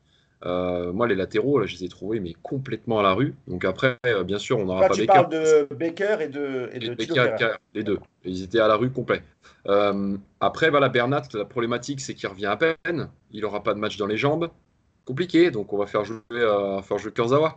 moi, 0.45 1.09
les 1.09 1.15
latéraux, 1.15 1.59
là, 1.59 1.65
je 1.65 1.77
les 1.77 1.85
ai 1.85 1.89
trouvés 1.89 2.21
mais 2.21 2.35
complètement 2.43 3.01
à 3.01 3.03
la 3.03 3.15
rue. 3.15 3.35
Donc 3.49 3.65
après, 3.65 3.97
bien 4.27 4.39
sûr, 4.39 4.59
on 4.59 4.67
n'aura 4.67 4.89
pas 4.89 4.95
tu 4.95 5.07
parles 5.07 5.31
de 5.31 5.67
Baker 5.75 6.19
et 6.21 6.29
de, 6.29 6.69
et 6.75 6.79
de 6.79 6.95
Baker, 6.95 7.57
les 7.73 7.83
deux. 7.83 7.99
Ils 8.27 8.43
étaient 8.43 8.61
à 8.61 8.69
la 8.69 8.77
rue 8.77 8.91
complet. 8.91 9.23
après, 10.41 10.69
voilà, 10.69 10.91
Bernat, 10.91 11.23
la 11.33 11.47
problématique, 11.47 12.03
c'est 12.03 12.12
qu'il 12.12 12.29
revient 12.29 12.47
à 12.47 12.59
peine. 12.59 13.09
Il 13.31 13.41
n'aura 13.41 13.62
pas 13.62 13.73
de 13.73 13.79
match 13.79 13.97
dans 13.97 14.07
les 14.07 14.19
jambes 14.19 14.51
compliqué, 15.05 15.51
donc 15.51 15.73
on 15.73 15.79
va 15.79 15.87
faire 15.87 16.05
jouer, 16.05 16.21
euh, 16.33 16.83
faire 16.83 16.99
jouer 16.99 17.13
Kurzawa. 17.13 17.57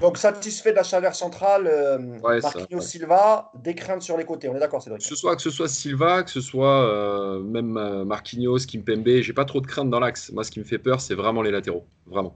Donc 0.00 0.16
satisfait 0.16 0.70
de 0.70 0.76
la 0.76 0.82
chaleur 0.82 1.14
centrale, 1.14 1.66
euh, 1.66 1.98
Marquinhos 1.98 2.80
Silva, 2.80 3.52
des 3.54 3.74
craintes 3.74 4.02
sur 4.02 4.16
les 4.16 4.24
côtés, 4.24 4.48
on 4.48 4.56
est 4.56 4.60
d'accord 4.60 4.82
Cédric 4.82 5.02
que 5.02 5.06
ce 5.06 5.14
soit 5.14 5.36
Que 5.36 5.42
ce 5.42 5.50
soit 5.50 5.68
Silva, 5.68 6.22
que 6.22 6.30
ce 6.30 6.40
soit 6.40 6.84
euh, 6.84 7.40
même 7.40 7.76
euh, 7.76 8.04
Marquinhos, 8.04 8.60
Kimpembe, 8.66 9.20
j'ai 9.20 9.32
pas 9.32 9.44
trop 9.44 9.60
de 9.60 9.66
crainte 9.66 9.90
dans 9.90 10.00
l'axe. 10.00 10.32
Moi 10.32 10.44
ce 10.44 10.50
qui 10.50 10.58
me 10.58 10.64
fait 10.64 10.78
peur 10.78 11.00
c'est 11.00 11.14
vraiment 11.14 11.42
les 11.42 11.50
latéraux, 11.50 11.84
vraiment. 12.06 12.34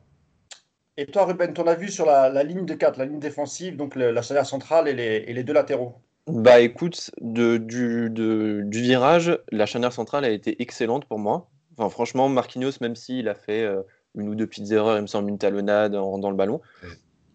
Et 0.97 1.07
toi 1.07 1.25
Ruben, 1.25 1.55
ton 1.55 1.67
avis 1.67 1.91
sur 1.91 2.07
la, 2.07 2.43
ligne 2.43 2.67
de 2.67 2.75
4, 2.75 2.99
la 2.99 3.07
ligne 3.07 3.19
défensive, 3.19 3.77
donc 3.77 3.97
la 3.97 4.23
chaleur 4.23 4.47
centrale 4.47 4.87
et 4.87 4.93
les, 4.93 5.25
et 5.27 5.33
les, 5.33 5.43
deux 5.43 5.55
latéraux? 5.55 5.95
Bah 6.27 6.61
écoute, 6.61 7.11
de, 7.21 7.57
du, 7.57 8.11
du 8.11 8.81
virage, 8.81 9.39
la 9.51 9.67
charnière 9.67 9.93
centrale 9.93 10.25
a 10.25 10.31
été 10.31 10.63
excellente 10.63 11.07
pour 11.07 11.19
moi. 11.19 11.51
Enfin, 11.77 11.89
franchement, 11.89 12.29
Marquinhos, 12.29 12.71
même 12.81 12.95
s'il 12.95 13.29
a 13.29 13.35
fait 13.35 13.69
une 14.15 14.29
ou 14.29 14.35
deux 14.35 14.47
petites 14.47 14.71
erreurs, 14.71 14.97
il 14.97 15.03
me 15.03 15.07
semble 15.07 15.29
une 15.29 15.39
talonnade 15.39 15.95
en 15.95 16.11
rendant 16.11 16.31
le 16.31 16.37
ballon. 16.37 16.61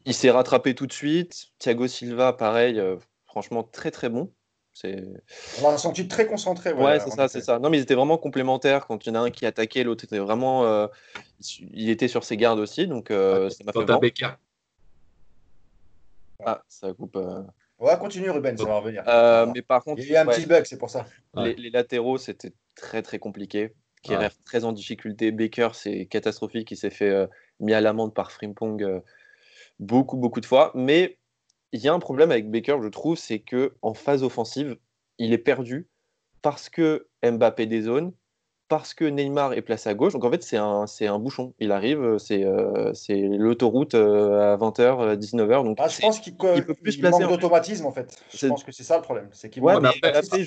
Il 0.06 0.14
s'est 0.14 0.32
rattrapé 0.32 0.76
tout 0.76 0.88
de 0.88 0.94
suite. 0.94 1.48
Thiago 1.60 1.88
Silva, 1.88 2.34
pareil, 2.34 2.80
euh, 2.80 2.96
franchement 3.26 3.64
très 3.64 3.92
très 3.92 4.10
bon. 4.10 4.32
On 5.62 5.70
l'a 5.70 5.78
senti 5.78 6.08
très 6.08 6.26
concentré. 6.26 6.72
Ouais, 6.72 7.02
c'est 7.02 7.10
ça, 7.10 7.28
c'est 7.28 7.42
ça. 7.42 7.60
Non, 7.60 7.70
mais 7.70 7.80
ils 7.80 7.82
étaient 7.82 7.96
vraiment 7.96 8.18
complémentaires. 8.18 8.88
Quand 8.88 9.06
il 9.06 9.10
y 9.10 9.12
en 9.12 9.16
a 9.16 9.26
un 9.26 9.30
qui 9.30 9.46
attaquait, 9.46 9.84
l'autre 9.84 10.06
était 10.06 10.20
vraiment. 10.20 10.64
Euh, 10.64 10.88
il 11.74 11.90
était 11.90 12.08
sur 12.08 12.24
ses 12.24 12.38
gardes 12.38 12.60
aussi, 12.60 12.88
donc 12.88 13.12
euh, 13.12 13.50
ça 13.50 13.64
m'a 13.66 13.74
fait. 13.74 14.14
Ah, 16.46 16.64
ça 16.70 16.94
coupe. 16.94 17.20
Ouais, 17.78 17.98
continue 17.98 18.30
Ruben, 18.30 18.58
ça 18.58 18.64
va 18.66 18.78
revenir. 18.78 19.04
mais 19.54 19.62
par 19.62 19.84
contre, 19.84 20.02
il 20.02 20.08
y 20.08 20.16
a 20.16 20.24
eu 20.24 20.24
un 20.24 20.32
petit 20.32 20.46
bug, 20.46 20.64
c'est 20.66 20.78
pour 20.78 20.90
ça. 20.90 21.06
Les, 21.36 21.56
les 21.56 21.72
latéraux, 21.72 22.18
c'était 22.18 22.54
très 22.76 23.02
très 23.02 23.20
compliqué 23.20 23.74
qui 24.02 24.16
rêve 24.16 24.36
très 24.46 24.66
en 24.66 24.72
difficulté. 24.72 25.32
Baker, 25.32 25.70
c'est 25.74 26.06
catastrophique. 26.06 26.72
Il 26.72 26.78
s'est 26.78 26.90
fait 26.90 27.10
euh, 27.10 27.28
mis 27.60 27.74
à 27.74 27.82
l'amende 27.82 28.14
par 28.14 28.32
Frimpong 28.32 28.82
euh, 28.84 29.00
beaucoup, 29.80 30.18
beaucoup 30.18 30.42
de 30.42 30.46
fois. 30.46 30.72
Mais 30.76 31.18
il 31.72 31.82
y 31.82 31.88
a 31.88 31.94
un 31.94 32.00
problème 32.00 32.32
avec 32.32 32.50
Baker, 32.50 32.78
je 32.82 32.88
trouve, 32.88 33.18
c'est 33.18 33.40
que 33.40 33.76
en 33.82 33.94
phase 33.94 34.24
offensive, 34.24 34.78
il 35.18 35.34
est 35.34 35.38
perdu 35.38 35.88
parce 36.42 36.70
que 36.70 37.08
Mbappé 37.24 37.66
dézone, 37.66 38.14
parce 38.70 38.94
que 38.94 39.04
Neymar 39.04 39.54
est 39.54 39.62
placé 39.62 39.90
à 39.90 39.94
gauche. 39.94 40.14
Donc 40.14 40.24
en 40.24 40.32
fait, 40.32 40.42
c'est 40.44 40.58
un, 40.58 40.88
c'est 40.88 41.08
un 41.08 41.20
bouchon. 41.20 41.54
Il 41.60 41.72
arrive, 41.72 42.18
c'est, 42.18 42.46
euh, 42.46 42.94
c'est 42.94 43.20
l'autoroute 43.20 43.96
à 43.96 44.56
20h, 44.56 45.18
19h. 45.18 45.64
Donc 45.66 45.78
ah, 45.82 45.90
je 45.90 46.00
pense 46.00 46.20
qu'il, 46.20 46.38
peut 46.38 46.64
plus 46.76 46.96
il 46.96 47.10
manque 47.10 47.28
d'automatisme 47.28 47.86
en 47.86 47.92
fait. 47.92 48.18
Je 48.34 48.48
pense 48.48 48.64
que 48.64 48.72
c'est 48.72 48.84
ça 48.84 48.96
le 48.96 49.02
problème. 49.02 49.28
C'est 49.34 49.50
qu'il 49.50 49.62
ouais, 49.64 49.74
pas 49.82 50.20
assez 50.20 50.46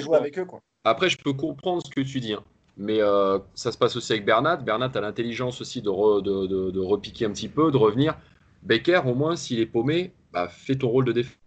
joué 0.00 0.16
avec 0.16 0.38
eux. 0.38 0.46
Quoi. 0.46 0.62
Après, 0.84 1.10
je 1.10 1.18
peux 1.18 1.34
comprendre 1.34 1.82
ce 1.84 1.90
que 1.90 2.00
tu 2.00 2.20
dis. 2.20 2.32
Hein. 2.32 2.44
Mais 2.76 3.00
euh, 3.00 3.38
ça 3.54 3.70
se 3.70 3.78
passe 3.78 3.96
aussi 3.96 4.12
avec 4.12 4.24
Bernat. 4.24 4.56
Bernat 4.56 4.90
a 4.94 5.00
l'intelligence 5.00 5.60
aussi 5.60 5.80
de, 5.80 6.20
de, 6.20 6.70
de, 6.70 6.80
repiquer 6.80 7.26
un 7.26 7.30
petit 7.30 7.48
peu, 7.48 7.70
de 7.70 7.76
revenir. 7.76 8.18
Becker, 8.62 9.02
au 9.06 9.14
moins, 9.14 9.36
s'il 9.36 9.60
est 9.60 9.66
paumé, 9.66 10.12
bah, 10.32 10.48
fais 10.48 10.74
ton 10.74 10.88
rôle 10.88 11.04
de 11.04 11.12
défense. 11.12 11.38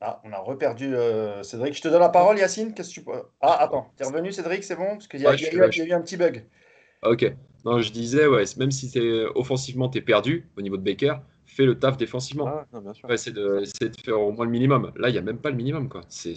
Ah, 0.00 0.20
on 0.24 0.32
a 0.32 0.38
reperdu 0.38 0.96
euh, 0.96 1.42
Cédric. 1.42 1.74
Je 1.74 1.82
te 1.82 1.88
donne 1.88 2.00
la 2.00 2.08
parole, 2.08 2.38
Yacine. 2.38 2.74
Qu'est-ce 2.74 2.94
que 2.94 3.00
tu 3.00 3.06
Ah, 3.40 3.62
attends, 3.62 3.92
t'es 3.96 4.04
revenu, 4.04 4.32
Cédric, 4.32 4.64
c'est 4.64 4.74
bon? 4.74 4.92
Parce 4.92 5.06
qu'il 5.06 5.20
y, 5.20 5.26
a, 5.26 5.34
eu 5.34 5.92
un 5.92 6.00
petit 6.00 6.16
bug. 6.16 6.44
Ok. 7.04 7.32
Non, 7.64 7.80
je 7.80 7.92
disais, 7.92 8.26
ouais, 8.26 8.42
même 8.56 8.72
si 8.72 8.90
es, 8.98 9.24
offensivement, 9.36 9.88
tu 9.88 9.98
es 9.98 10.00
perdu 10.00 10.50
au 10.56 10.62
niveau 10.62 10.76
de 10.76 10.82
Becker, 10.82 11.14
fais 11.46 11.64
le 11.64 11.78
taf 11.78 11.96
défensivement. 11.96 12.48
Ah, 12.48 12.66
ouais, 13.08 13.16
c'est 13.16 13.30
de, 13.30 13.62
de, 13.80 13.92
faire 14.04 14.20
au 14.20 14.32
moins 14.32 14.44
le 14.44 14.50
minimum. 14.50 14.90
Là, 14.96 15.08
il 15.08 15.12
n'y 15.12 15.18
a 15.18 15.22
même 15.22 15.38
pas 15.38 15.50
le 15.50 15.56
minimum. 15.56 15.88
quoi. 15.88 16.00
C'est. 16.08 16.34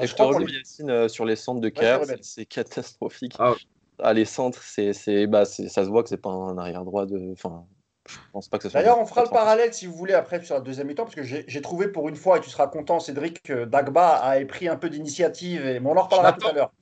Et 0.00 0.06
je 0.06 0.14
te 0.14 0.22
rejoins, 0.22 0.46
Yacine, 0.46 0.90
euh, 0.90 1.08
sur 1.08 1.24
les 1.24 1.36
centres 1.36 1.60
de 1.60 1.68
Caire, 1.68 2.02
c'est 2.22 2.46
catastrophique. 2.46 3.34
Ah, 3.38 3.54
ah, 3.98 4.12
les 4.12 4.24
centres, 4.24 4.62
c'est, 4.62 5.26
bah, 5.26 5.44
ça 5.44 5.84
se 5.84 5.88
voit 5.88 6.02
que 6.02 6.08
c'est 6.08 6.16
pas 6.16 6.30
un 6.30 6.58
arrière 6.58 6.84
droit 6.84 7.06
de. 7.06 7.32
Enfin, 7.32 7.66
je 8.08 8.16
pense 8.32 8.48
pas 8.48 8.58
que 8.58 8.68
D'ailleurs, 8.68 9.00
on 9.00 9.06
fera 9.06 9.24
le 9.24 9.30
parallèle 9.30 9.72
si 9.74 9.86
vous 9.86 9.94
voulez 9.94 10.14
après 10.14 10.42
sur 10.42 10.54
la 10.54 10.60
deuxième 10.60 10.86
mi-temps, 10.86 11.04
parce 11.04 11.14
que 11.14 11.22
j'ai 11.22 11.60
trouvé 11.60 11.88
pour 11.88 12.08
une 12.08 12.16
fois, 12.16 12.38
et 12.38 12.40
tu 12.40 12.50
seras 12.50 12.68
content, 12.68 13.00
Cédric, 13.00 13.42
que 13.42 13.64
Dagba 13.64 14.16
a 14.16 14.44
pris 14.44 14.68
un 14.68 14.76
peu 14.76 14.88
d'initiative, 14.88 15.66
et... 15.66 15.80
mais 15.80 15.90
on 15.90 15.96
en 15.96 16.02
reparlera 16.02 16.32
tout 16.32 16.46
à 16.46 16.52
l'heure. 16.52 16.72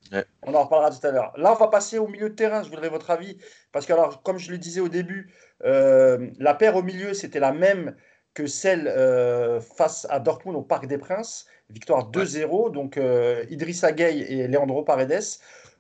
On 0.43 0.55
en 0.55 0.65
reparlera 0.65 0.91
tout 0.91 1.07
à 1.07 1.11
l'heure. 1.11 1.33
Là, 1.37 1.53
on 1.53 1.57
va 1.57 1.69
passer 1.69 1.99
au 1.99 2.09
milieu 2.09 2.31
de 2.31 2.35
terrain, 2.35 2.63
je 2.63 2.69
voudrais 2.69 2.89
votre 2.89 3.11
avis, 3.11 3.39
parce 3.73 3.87
que, 3.87 3.93
alors, 3.93 4.23
comme 4.23 4.39
je 4.39 4.51
le 4.51 4.59
disais 4.59 4.81
au 4.81 4.89
début, 4.89 5.33
euh, 5.65 6.31
la 6.39 6.55
paire 6.55 6.77
au 6.77 6.83
milieu, 6.83 7.15
c'était 7.15 7.41
la 7.41 7.53
même 7.53 7.95
que 8.35 8.47
celle 8.47 8.89
euh, 8.89 9.61
face 9.61 10.07
à 10.11 10.21
Dortmund 10.21 10.57
au 10.57 10.63
Parc 10.63 10.87
des 10.87 10.99
Princes. 10.99 11.47
Victoire 11.71 12.11
2-0. 12.11 12.73
Donc 12.73 12.97
euh, 12.97 13.45
Idrissa 13.51 13.93
Gueye 13.93 14.23
et 14.23 14.49
Leandro 14.49 14.83
Paredes. 14.83 15.23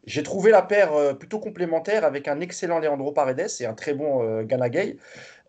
J'ai 0.06 0.23
trouvé 0.23 0.50
la 0.50 0.62
paire 0.62 0.92
euh, 0.92 1.14
plutôt 1.14 1.38
complémentaire 1.38 2.04
avec 2.04 2.28
un 2.28 2.40
excellent 2.40 2.78
Leandro 2.78 3.12
Paredes 3.12 3.50
et 3.61 3.66
un 3.66 3.75
très 3.75 3.94
bon 3.94 4.23
euh, 4.23 4.42
Gana 4.42 4.68
Gueye. 4.68 4.99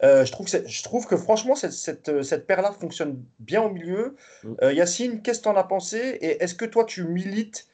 je, 0.02 0.32
trouve 0.32 0.50
que 0.50 0.68
je 0.68 0.84
trouve 0.84 1.08
que 1.08 1.18
franchement, 1.18 1.56
cette, 1.56 1.74
cette, 1.74 2.24
cette 2.24 2.48
paire-là 2.48 2.72
fonctionne 2.72 3.22
bien 3.40 3.62
au 3.62 3.70
milieu. 3.70 4.16
Mm. 4.44 4.72
Yacine, 4.72 5.22
qu'est-ce 5.22 5.40
que 5.40 5.44
tu 5.44 5.50
en 5.50 5.56
as 5.56 5.64
pensé? 5.64 5.98
Et 5.98 6.44
est-ce 6.44 6.56
que 6.56 6.66
toi, 6.66 6.86
tu 6.86 7.04
milites, 7.06 7.68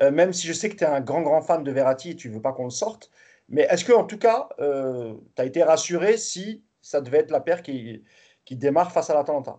même 0.00 0.32
si 0.32 0.46
je 0.46 0.52
sais 0.52 0.68
que 0.68 0.76
tu 0.76 0.84
es 0.84 0.86
un 0.86 1.00
grand, 1.00 1.22
grand 1.22 1.42
fan 1.42 1.64
de 1.64 1.72
Verratti 1.72 2.10
et 2.10 2.16
tu 2.16 2.28
ne 2.28 2.34
veux 2.34 2.42
pas 2.42 2.52
qu'on 2.52 2.64
le 2.64 2.70
sorte, 2.70 3.10
mais 3.48 3.66
est-ce 3.70 3.84
que 3.84 3.92
en 3.92 4.04
tout 4.04 4.18
cas, 4.18 4.48
tu 4.58 5.42
as 5.42 5.44
été 5.44 5.62
rassuré 5.62 6.18
si 6.18 6.62
ça 6.82 7.00
devait 7.00 7.18
être 7.18 7.30
la 7.30 7.40
paire 7.40 7.62
qui, 7.62 8.04
qui 8.48 8.56
démarre 8.56 8.90
face 8.92 9.10
à 9.10 9.14
l'Atalanta 9.14 9.58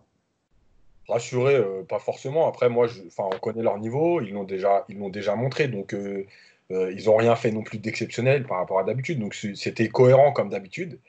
rassuré, 1.07 1.55
euh, 1.55 1.83
pas 1.83 1.99
forcément. 1.99 2.47
Après, 2.47 2.69
moi, 2.69 2.87
je, 2.87 3.01
on 3.17 3.29
connaît 3.39 3.63
leur 3.63 3.77
niveau, 3.77 4.19
ils 4.21 4.31
l'ont 4.31 4.43
déjà, 4.43 4.85
ils 4.89 4.97
l'ont 4.97 5.09
déjà 5.09 5.35
montré, 5.35 5.67
donc 5.67 5.93
euh, 5.93 6.25
euh, 6.71 6.91
ils 6.95 7.05
n'ont 7.05 7.17
rien 7.17 7.35
fait 7.35 7.51
non 7.51 7.63
plus 7.63 7.79
d'exceptionnel 7.79 8.45
par 8.45 8.57
rapport 8.57 8.79
à 8.79 8.83
d'habitude. 8.83 9.19
Donc 9.19 9.33
c'était 9.35 9.89
cohérent 9.89 10.31
comme 10.31 10.49
d'habitude. 10.49 10.99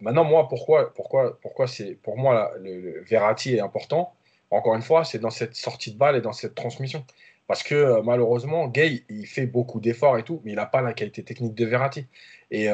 maintenant, 0.00 0.24
moi, 0.24 0.48
pourquoi, 0.48 0.92
pourquoi, 0.94 1.38
pourquoi 1.42 1.66
c'est 1.66 1.94
pour 1.94 2.16
moi 2.18 2.52
le, 2.62 3.02
Verratti 3.08 3.54
est 3.54 3.60
important? 3.60 4.14
Encore 4.50 4.74
une 4.74 4.82
fois, 4.82 5.04
c'est 5.04 5.18
dans 5.18 5.30
cette 5.30 5.54
sortie 5.54 5.92
de 5.92 5.98
balle 5.98 6.16
et 6.16 6.20
dans 6.20 6.32
cette 6.32 6.54
transmission. 6.54 7.04
Parce 7.46 7.62
que 7.62 8.00
malheureusement, 8.02 8.66
Gay, 8.68 9.04
il 9.08 9.26
fait 9.26 9.46
beaucoup 9.46 9.80
d'efforts 9.80 10.18
et 10.18 10.24
tout, 10.24 10.40
mais 10.44 10.52
il 10.52 10.56
n'a 10.56 10.66
pas 10.66 10.82
la 10.82 10.92
qualité 10.94 11.22
technique 11.22 11.54
de 11.54 11.64
Verratti. 11.66 12.06
Et 12.50 12.68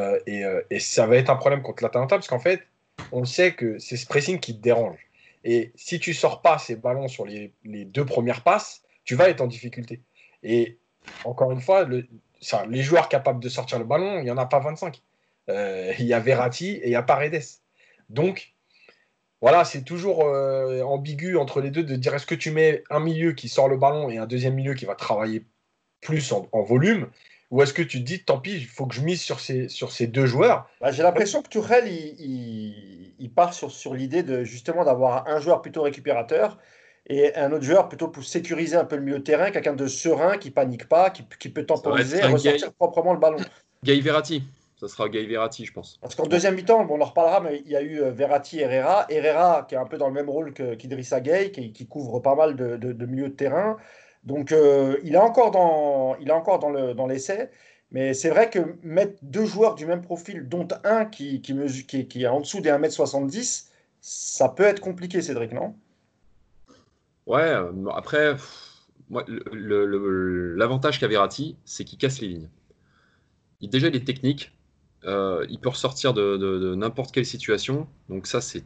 ça 0.79 1.07
va 1.07 1.17
être 1.17 1.31
un 1.31 1.37
problème 1.37 1.63
contre 1.63 1.83
l'Atalanta, 1.83 2.17
parce 2.17 2.29
qu'en 2.29 2.39
fait, 2.39 2.63
on 3.11 3.25
sait 3.25 3.55
que 3.55 3.79
c'est 3.79 3.97
ce 3.97 4.07
pressing 4.07 4.41
qui 4.41 4.57
te 4.57 4.63
dérange. 4.63 4.99
Et 5.45 5.73
si 5.75 5.99
tu 5.99 6.15
sors 6.15 6.43
pas 6.43 6.59
ces 6.59 6.77
ballons 6.77 7.09
sur 7.09 7.27
les, 7.27 7.53
deux 7.65 8.05
premières 8.05 8.43
passes, 8.43 8.83
tu 9.05 9.15
vas 9.15 9.29
être 9.29 9.41
en 9.41 9.47
difficulté. 9.47 10.01
Et 10.43 10.79
encore 11.25 11.51
une 11.51 11.61
fois, 11.61 11.87
les 11.87 12.83
joueurs 12.83 13.09
capables 13.09 13.43
de 13.43 13.49
sortir 13.49 13.79
le 13.79 13.85
ballon, 13.85 14.19
il 14.19 14.25
n'y 14.25 14.31
en 14.31 14.39
a 14.39 14.47
pas 14.47 14.61
25. 14.61 15.03
Euh, 15.49 15.93
il 15.99 16.07
y 16.07 16.15
a 16.15 16.21
Verratti 16.21 16.71
et 16.71 16.87
il 16.87 16.93
y 16.93 16.95
a 16.97 17.03
Paredes. 17.03 17.43
Donc, 18.09 18.53
voilà, 19.41 19.65
c'est 19.65 19.83
toujours 19.83 20.25
euh, 20.25 20.83
ambigu 20.83 21.37
entre 21.37 21.61
les 21.61 21.71
deux 21.71 21.83
de 21.83 21.97
dire 21.97 22.15
est-ce 22.15 22.27
que 22.27 22.37
tu 22.37 22.53
mets 22.53 22.85
un 22.91 23.01
milieu 23.01 23.33
qui 23.33 23.49
sort 23.49 23.69
le 23.69 23.77
ballon 23.77 24.09
et 24.09 24.19
un 24.19 24.27
deuxième 24.27 24.55
milieu 24.55 24.75
qui 24.75 24.85
va 24.85 24.95
travailler 24.95 25.45
plus 26.01 26.33
en 26.33 26.63
volume? 26.63 27.09
Ou 27.53 27.63
est-ce 27.63 27.75
que 27.75 27.83
tu 27.83 28.01
te 28.01 28.05
dis, 28.05 28.25
tant 28.25 28.39
pis, 28.39 28.55
il 28.55 28.67
faut 28.67 28.87
que 28.87 28.95
je 28.95 29.03
mise 29.03 29.21
sur 29.21 29.39
ces, 29.39 29.69
sur 29.69 29.93
ces 29.93 30.07
deux 30.07 30.25
joueurs? 30.25 30.67
Bah, 30.81 30.91
J'ai 30.91 31.03
l'impression 31.03 31.43
que 31.43 31.51
Tourelle, 31.51 31.87
il, 31.87 33.15
il, 33.19 33.31
part 33.31 33.53
sur, 33.53 33.71
sur 33.71 33.95
l'idée 33.95 34.23
de 34.23 34.43
justement 34.43 34.85
d'avoir 34.85 35.29
un 35.29 35.39
joueur 35.39 35.61
plutôt 35.61 35.83
récupérateur 35.83 36.59
et 37.07 37.37
un 37.37 37.53
autre 37.53 37.65
joueur 37.65 37.89
plutôt 37.89 38.09
pour 38.09 38.25
sécuriser 38.25 38.77
un 38.77 38.87
peu 38.87 38.97
le 38.97 39.03
milieu 39.03 39.19
de 39.19 39.25
terrain, 39.25 39.51
quelqu'un 39.51 39.75
de 39.75 39.87
serein, 39.87 40.39
qui 40.39 40.51
panique 40.51 40.89
pas, 40.89 41.11
qui, 41.11 41.25
qui 41.39 41.51
peut 41.51 41.67
temporiser 41.67 42.19
et 42.19 42.25
ressortir 42.25 42.73
proprement 42.73 43.13
le 43.13 43.21
ballon. 43.21 43.39
Gaï 43.85 44.01
Verratti. 44.01 44.43
Ça 44.83 44.89
sera 44.89 45.09
Gay 45.09 45.27
Verratti, 45.27 45.65
je 45.65 45.73
pense. 45.73 45.99
Parce 46.03 46.17
qu'en 46.17 46.27
deuxième 46.27 46.57
mi-temps, 46.57 46.85
bon, 46.85 46.99
on 46.99 47.03
en 47.03 47.05
reparlera, 47.05 47.41
mais 47.41 47.63
il 47.65 47.71
y 47.71 47.77
a 47.77 47.83
eu 47.83 48.03
euh, 48.03 48.11
Verratti 48.11 48.59
et 48.59 48.63
Herrera. 48.63 49.07
Herrera, 49.11 49.65
qui 49.69 49.77
est 49.77 49.79
un 49.79 49.87
peu 49.87 49.97
dans 49.97 50.09
le 50.09 50.13
même 50.13 50.29
rôle 50.29 50.53
qu'Idrissa 50.53 51.21
Gueye, 51.21 51.53
qui, 51.53 51.73
qui, 51.73 51.87
couvre 51.87 52.19
pas 52.19 52.35
mal 52.35 52.57
de, 52.57 52.77
de, 52.77 53.07
milieux 53.07 53.29
de 53.29 53.35
terrain. 53.35 53.77
Donc, 54.25 54.53
euh, 54.53 54.99
il 55.03 55.15
est 55.15 55.19
encore 55.19 55.51
dans, 55.51 56.17
encore 56.31 56.59
dans, 56.59 56.71
le, 56.71 56.95
dans 56.95 57.07
l'essai. 57.07 57.51
Mais 57.91 58.15
c'est 58.15 58.31
vrai 58.31 58.49
que 58.49 58.77
mettre 58.83 59.19
deux 59.23 59.45
joueurs 59.45 59.75
du 59.75 59.85
même 59.85 60.01
profil, 60.01 60.49
dont 60.49 60.67
un 60.85 61.05
qui, 61.05 61.43
qui, 61.43 61.53
est 62.23 62.27
en 62.27 62.41
dessous 62.41 62.61
des 62.61 62.71
1m70, 62.71 63.67
ça 64.01 64.49
peut 64.49 64.63
être 64.65 64.81
compliqué, 64.81 65.21
Cédric, 65.21 65.53
non? 65.53 65.75
Ouais, 67.27 67.43
euh, 67.43 67.71
après, 67.95 68.35
l'avantage 69.53 70.99
qu'a 70.99 71.07
Verratti, 71.07 71.57
c'est 71.65 71.85
qu'il 71.85 71.99
casse 71.99 72.21
les 72.21 72.29
lignes. 72.29 72.49
Il, 73.61 73.69
déjà, 73.69 73.89
il 73.89 73.97
est 73.97 74.07
technique. 74.07 74.53
Euh, 75.05 75.45
il 75.51 75.59
peut 75.59 75.69
ressortir 75.69 76.15
de, 76.15 76.75
n'importe 76.75 77.13
quelle 77.13 77.27
situation. 77.27 77.89
Donc 78.09 78.27
ça, 78.27 78.41
c'est 78.41 78.65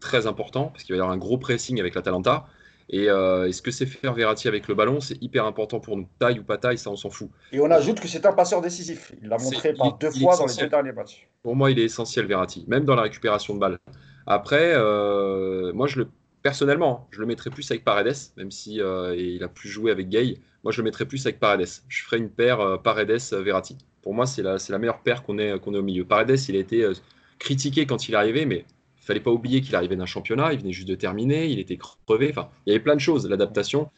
très 0.00 0.26
important 0.26 0.66
parce 0.66 0.84
qu'il 0.84 0.94
va 0.94 0.98
y 0.98 1.00
avoir 1.00 1.14
un 1.14 1.18
gros 1.18 1.38
pressing 1.38 1.80
avec 1.80 1.94
l'Atalanta. 1.94 2.46
Et, 2.90 3.08
euh, 3.08 3.50
ce 3.52 3.62
que 3.62 3.70
c'est 3.70 3.86
faire 3.86 4.14
Verratti 4.14 4.48
avec 4.48 4.68
le 4.68 4.74
ballon, 4.74 5.00
c'est 5.00 5.20
hyper 5.22 5.44
important 5.44 5.80
pour 5.80 5.96
nous. 5.96 6.08
Taille 6.18 6.38
ou 6.38 6.44
pas 6.44 6.58
taille, 6.58 6.78
ça, 6.78 6.90
on 6.90 6.96
s'en 6.96 7.10
fout. 7.10 7.30
Et 7.52 7.60
on 7.60 7.70
ajoute 7.70 8.00
que 8.00 8.08
c'est 8.08 8.24
un 8.26 8.32
passeur 8.32 8.60
décisif. 8.60 9.12
Il 9.22 9.28
l'a 9.28 9.38
montré 9.38 9.74
par 9.74 9.98
deux 9.98 10.10
fois 10.10 10.36
dans 10.36 10.46
les 10.46 10.54
deux 10.54 10.68
derniers 10.68 10.92
matchs. 10.92 11.28
Pour 11.42 11.54
moi, 11.54 11.70
il 11.70 11.78
est 11.78 11.84
essentiel, 11.84 12.26
Verratti, 12.26 12.64
même 12.66 12.84
dans 12.84 12.94
la 12.94 13.02
récupération 13.02 13.54
de 13.54 13.60
balles. 13.60 13.78
Après, 14.26 14.72
euh, 14.74 15.72
moi, 15.72 15.86
je 15.86 16.00
le, 16.00 16.08
personnellement, 16.42 17.08
je 17.10 17.20
le 17.20 17.26
mettrais 17.26 17.50
plus 17.50 17.70
avec 17.70 17.84
Paredes, 17.84 18.16
même 18.36 18.50
si 18.50 18.80
euh, 18.80 19.14
il 19.16 19.42
a 19.42 19.48
plus 19.48 19.68
joué 19.68 19.90
avec 19.90 20.08
Gay. 20.08 20.38
Moi, 20.64 20.72
je 20.72 20.78
le 20.78 20.84
mettrais 20.84 21.06
plus 21.06 21.24
avec 21.26 21.38
Paredes. 21.40 21.68
Je 21.88 22.02
ferais 22.04 22.18
une 22.18 22.30
paire 22.30 22.80
Paredes-Verratti 22.82 23.78
pour 24.08 24.14
moi, 24.14 24.24
c'est 24.24 24.42
la, 24.42 24.56
la, 24.68 24.78
meilleure 24.78 25.02
paire 25.02 25.22
qu'on 25.22 25.38
ait, 25.38 25.58
qu'on 25.58 25.74
ait 25.74 25.78
au 25.78 25.82
milieu. 25.82 26.02
Paredes, 26.04 26.38
il 26.48 26.56
a 26.56 26.58
été 26.58 26.82
euh, 26.82 26.94
critiqué 27.38 27.84
quand 27.84 28.08
il 28.08 28.14
est 28.14 28.16
arrivé, 28.16 28.46
mais 28.46 28.64
fallait 29.08 29.20
pas 29.20 29.30
oublier 29.30 29.60
qu'il 29.60 29.74
arrivait 29.74 29.96
d'un 29.96 30.06
championnat, 30.06 30.52
il 30.52 30.60
venait 30.60 30.72
juste 30.72 30.88
de 30.88 30.94
terminer, 30.94 31.46
il 31.46 31.58
était 31.58 31.78
crevé. 31.78 32.28
Enfin, 32.30 32.50
il 32.66 32.70
y 32.70 32.72
avait 32.72 32.82
plein 32.82 32.94
de 32.94 33.00
choses, 33.00 33.28
l'adaptation. 33.28 33.90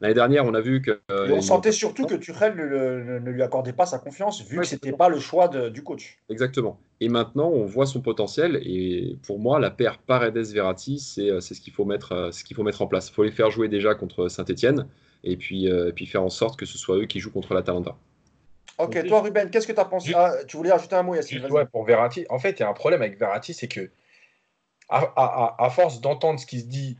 L'année 0.00 0.14
dernière, 0.14 0.44
on 0.44 0.54
a 0.54 0.60
vu 0.60 0.80
que. 0.80 1.00
Euh, 1.10 1.30
on 1.30 1.40
sentait 1.40 1.72
surtout 1.72 2.06
que 2.06 2.14
Tuchel 2.14 2.54
ne, 2.54 3.30
lui 3.30 3.42
accordait 3.42 3.72
pas 3.72 3.86
sa 3.86 3.98
confiance, 3.98 4.44
vu 4.44 4.58
que 4.58 4.66
ce 4.66 4.76
n'était 4.76 4.92
pas 4.92 5.08
le 5.08 5.18
choix 5.18 5.48
du 5.48 5.82
coach. 5.82 6.18
Exactement. 6.28 6.78
Et 7.00 7.08
maintenant, 7.08 7.48
on 7.48 7.64
voit 7.64 7.86
son 7.86 8.00
potentiel. 8.00 8.60
Et 8.64 9.18
pour 9.26 9.40
moi, 9.40 9.58
la 9.58 9.70
paire 9.70 9.98
Paredes-Verratti, 9.98 11.00
c'est 11.00 11.30
euh, 11.30 11.40
ce 11.40 11.54
qu'il 11.54 11.72
faut, 11.72 11.84
mettre, 11.84 12.28
ce 12.32 12.44
qu'il 12.44 12.54
faut 12.54 12.62
mettre 12.62 12.82
en 12.82 12.86
place. 12.86 13.08
Il 13.08 13.14
faut 13.14 13.24
les 13.24 13.32
faire 13.32 13.50
jouer 13.50 13.68
déjà 13.68 13.94
contre 13.96 14.28
Saint-Etienne, 14.28 14.86
et 15.24 15.36
puis, 15.36 15.68
puis 15.96 16.06
faire 16.06 16.22
en 16.22 16.30
sorte 16.30 16.58
que 16.58 16.66
ce 16.66 16.78
soit 16.78 16.98
eux 16.98 17.06
qui 17.06 17.18
jouent 17.18 17.32
contre 17.32 17.54
l'Atalanta. 17.54 17.96
Ok, 18.78 19.04
toi 19.08 19.22
Ruben, 19.22 19.50
qu'est-ce 19.50 19.66
que 19.66 19.72
tu 19.72 19.80
as 19.80 19.84
pensé 19.84 20.12
ah, 20.14 20.32
Tu 20.46 20.56
voulais 20.56 20.70
ajouter 20.70 20.94
un 20.94 21.02
mot, 21.02 21.16
Yassine 21.16 21.44
ouais, 21.50 21.66
pour 21.66 21.84
Verratti. 21.84 22.24
En 22.30 22.38
fait, 22.38 22.50
il 22.50 22.60
y 22.60 22.62
a 22.62 22.68
un 22.68 22.74
problème 22.74 23.02
avec 23.02 23.18
Verratti, 23.18 23.52
c'est 23.52 23.66
que 23.66 23.90
à, 24.88 25.70
force 25.70 26.00
d'entendre 26.00 26.40
ce 26.40 26.46
qui 26.46 26.60
se 26.60 26.66
dit 26.66 26.96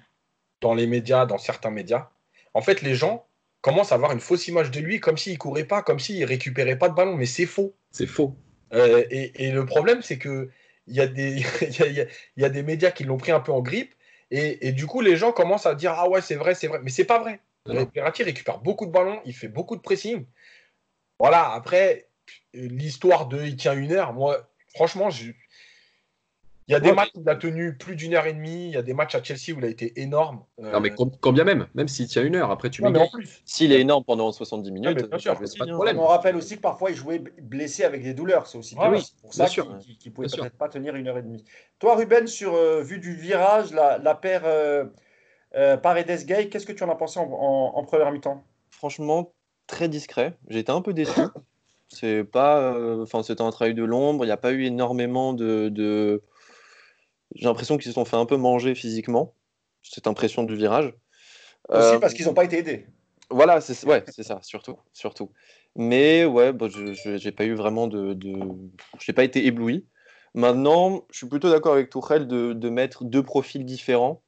dans 0.61 0.75
les 0.75 0.87
médias, 0.87 1.27
dans 1.27 1.39
certains 1.39 1.71
médias, 1.71 2.09
en 2.55 2.61
fait, 2.61 2.83
les 2.83 2.95
gens 2.95 3.27
commencent 3.61 3.93
à 3.93 3.97
avoir 3.97 4.13
une 4.13 4.21
fausse 4.21 4.49
image 4.49 4.71
de 4.71 4.81
lui, 4.81 5.01
comme 5.01 5.17
s'il 5.17 5.39
courait 5.39 5.65
pas, 5.65 5.83
comme 5.83 5.99
s'il 5.99 6.25
récupérait 6.25 6.79
pas 6.79 6.89
de 6.89 6.95
ballon, 6.95 7.17
mais 7.17 7.27
c'est 7.27 7.47
faux. 7.47 7.75
C'est 7.91 8.07
faux. 8.07 8.37
Euh, 8.73 9.05
et, 9.11 9.51
le 9.51 9.65
problème, 9.65 10.03
c'est 10.03 10.19
que 10.19 10.51
il 10.87 10.97
y, 10.97 11.01
a 11.01 11.07
des, 11.07 11.43
y, 12.37 12.45
a, 12.45 12.49
des 12.49 12.63
médias 12.63 12.91
qui 12.91 13.05
l'ont 13.05 13.17
pris 13.17 13.33
un 13.33 13.41
peu 13.41 13.53
en 13.53 13.61
grippe, 13.61 13.95
et, 14.31 14.73
du 14.73 14.87
coup, 14.87 15.01
les 15.01 15.17
gens 15.17 15.33
commencent 15.33 15.67
à 15.67 15.75
dire 15.75 15.95
ah 15.97 16.09
ouais, 16.09 16.21
c'est 16.21 16.35
vrai, 16.35 16.55
c'est 16.55 16.67
vrai, 16.67 16.81
mais 16.83 16.91
c'est 16.91 17.05
pas 17.05 17.19
vrai. 17.19 17.41
Verratti 17.67 18.23
récupère 18.23 18.59
beaucoup 18.59 18.87
de 18.87 18.91
ballons, 18.91 19.21
il 19.25 19.35
fait 19.35 19.49
beaucoup 19.49 19.77
de 19.77 19.81
pressing. 19.81 20.25
Voilà, 21.19 21.53
après, 21.53 22.09
l'histoire 22.55 23.27
de 23.27 23.43
il 23.43 23.57
tient 23.57 23.75
une 23.75 23.93
heure, 23.93 24.13
moi, 24.13 24.51
franchement, 24.75 25.11
il 26.69 26.73
y 26.73 26.75
a 26.75 26.81
des 26.81 26.93
matchs 26.93 27.11
où 27.15 27.23
il 27.23 27.29
a 27.29 27.37
tenu 27.37 27.77
plus 27.77 27.97
d'une 27.97 28.15
heure 28.15 28.27
et 28.27 28.33
demie. 28.33 28.67
Il 28.67 28.75
y 28.75 28.77
a 28.77 28.83
des 28.83 28.95
matchs 28.95 29.15
à 29.15 29.23
Chelsea 29.23 29.57
où 29.57 29.59
il 29.59 29.65
a 29.65 29.69
été 29.69 30.01
énorme. 30.01 30.45
Euh, 30.61 30.71
non, 30.73 30.81
mais 30.81 30.91
combien 31.21 31.45
même? 31.45 31.67
Même 31.75 31.89
s'il 31.89 32.07
tient 32.07 32.23
une 32.23 32.37
heure, 32.37 32.51
après 32.51 32.71
tu 32.71 32.83
mets. 32.83 32.93
S'il 33.45 33.73
est 33.73 33.81
énorme 33.81 34.05
pendant 34.05 34.31
70 34.31 34.71
minutes, 34.71 35.09
bien 35.09 35.19
sûr, 35.19 35.39
pas 35.39 35.67
de 35.67 35.73
problème. 35.73 35.99
On 35.99 36.07
rappelle 36.07 36.37
aussi 36.37 36.57
que 36.57 36.61
parfois 36.61 36.91
il 36.91 36.97
jouait 36.97 37.23
blessé 37.41 37.85
avec 37.85 38.03
des 38.03 38.15
douleurs. 38.15 38.47
C'est 38.47 38.59
aussi 38.59 38.75
pour 38.75 39.35
ça 39.35 39.47
qu'il 39.47 39.65
ne 39.65 40.11
pouvait 40.11 40.29
peut-être 40.29 40.57
pas 40.57 40.69
tenir 40.69 40.95
une 40.95 41.09
heure 41.09 41.19
et 41.19 41.23
demie. 41.23 41.45
Toi, 41.79 41.97
Ruben, 41.97 42.27
sur 42.27 42.55
euh, 42.55 42.83
vue 42.83 42.99
du 42.99 43.15
virage, 43.15 43.73
la, 43.73 44.15
paire 44.15 44.43
euh, 44.45 44.85
Paredes-Gay, 45.77 46.49
qu'est-ce 46.49 46.67
que 46.67 46.73
tu 46.73 46.85
en 46.85 46.91
as 46.91 46.97
pensé 46.97 47.19
en 47.21 47.85
première 47.85 48.13
mi-temps? 48.13 48.45
Franchement, 48.71 49.33
très 49.67 49.89
discret. 49.89 50.37
J'ai 50.49 50.61
été 50.61 50.73
un 50.73 50.81
peu 50.81 50.93
déçu. 50.93 51.21
C'est 51.89 52.23
pas, 52.25 52.61
euh, 52.61 53.03
enfin, 53.03 53.23
c'était 53.23 53.43
un 53.43 53.51
travail 53.51 53.75
de 53.75 53.85
l'ombre. 53.85 54.25
Il 54.25 54.29
n'y 54.29 54.33
a 54.33 54.37
pas 54.37 54.53
eu 54.53 54.65
énormément 54.65 55.33
de. 55.33 56.23
J'ai 57.39 57.47
l'impression 57.47 57.77
qu'ils 57.77 57.91
se 57.91 57.93
sont 57.93 58.05
fait 58.05 58.17
un 58.17 58.27
peu 58.27 58.37
manger 58.37 58.75
physiquement. 58.75 59.33
Cette 59.83 60.07
impression 60.07 60.43
du 60.43 60.57
virage. 60.57 60.93
Aussi 61.69 61.95
euh, 61.95 61.99
parce 61.99 62.13
qu'ils 62.15 62.27
n'ont 62.27 62.35
pas 62.35 62.45
été 62.45 62.59
aidés. 62.59 62.87
Voilà, 63.31 63.61
c'est 63.61 63.87
ouais, 63.87 64.05
c'est 64.09 64.23
ça, 64.23 64.41
surtout, 64.43 64.77
surtout. 64.93 65.31
Mais 65.77 66.25
ouais, 66.25 66.53
bah, 66.53 66.67
je 66.69 67.25
n'ai 67.25 67.33
pas 67.33 67.45
eu 67.45 67.55
vraiment 67.55 67.87
de, 67.87 68.15
de... 68.15 68.35
j'ai 68.99 69.13
pas 69.13 69.25
été 69.25 69.47
ébloui. 69.47 69.87
Maintenant, 70.35 71.05
je 71.11 71.19
suis 71.19 71.29
plutôt 71.29 71.51
d'accord 71.51 71.75
avec 71.75 71.91
Tourelle 71.91 72.27
de, 72.27 72.53
de 72.53 72.69
mettre 72.71 73.05
deux 73.05 73.23
profils 73.23 73.65
différents 73.65 74.23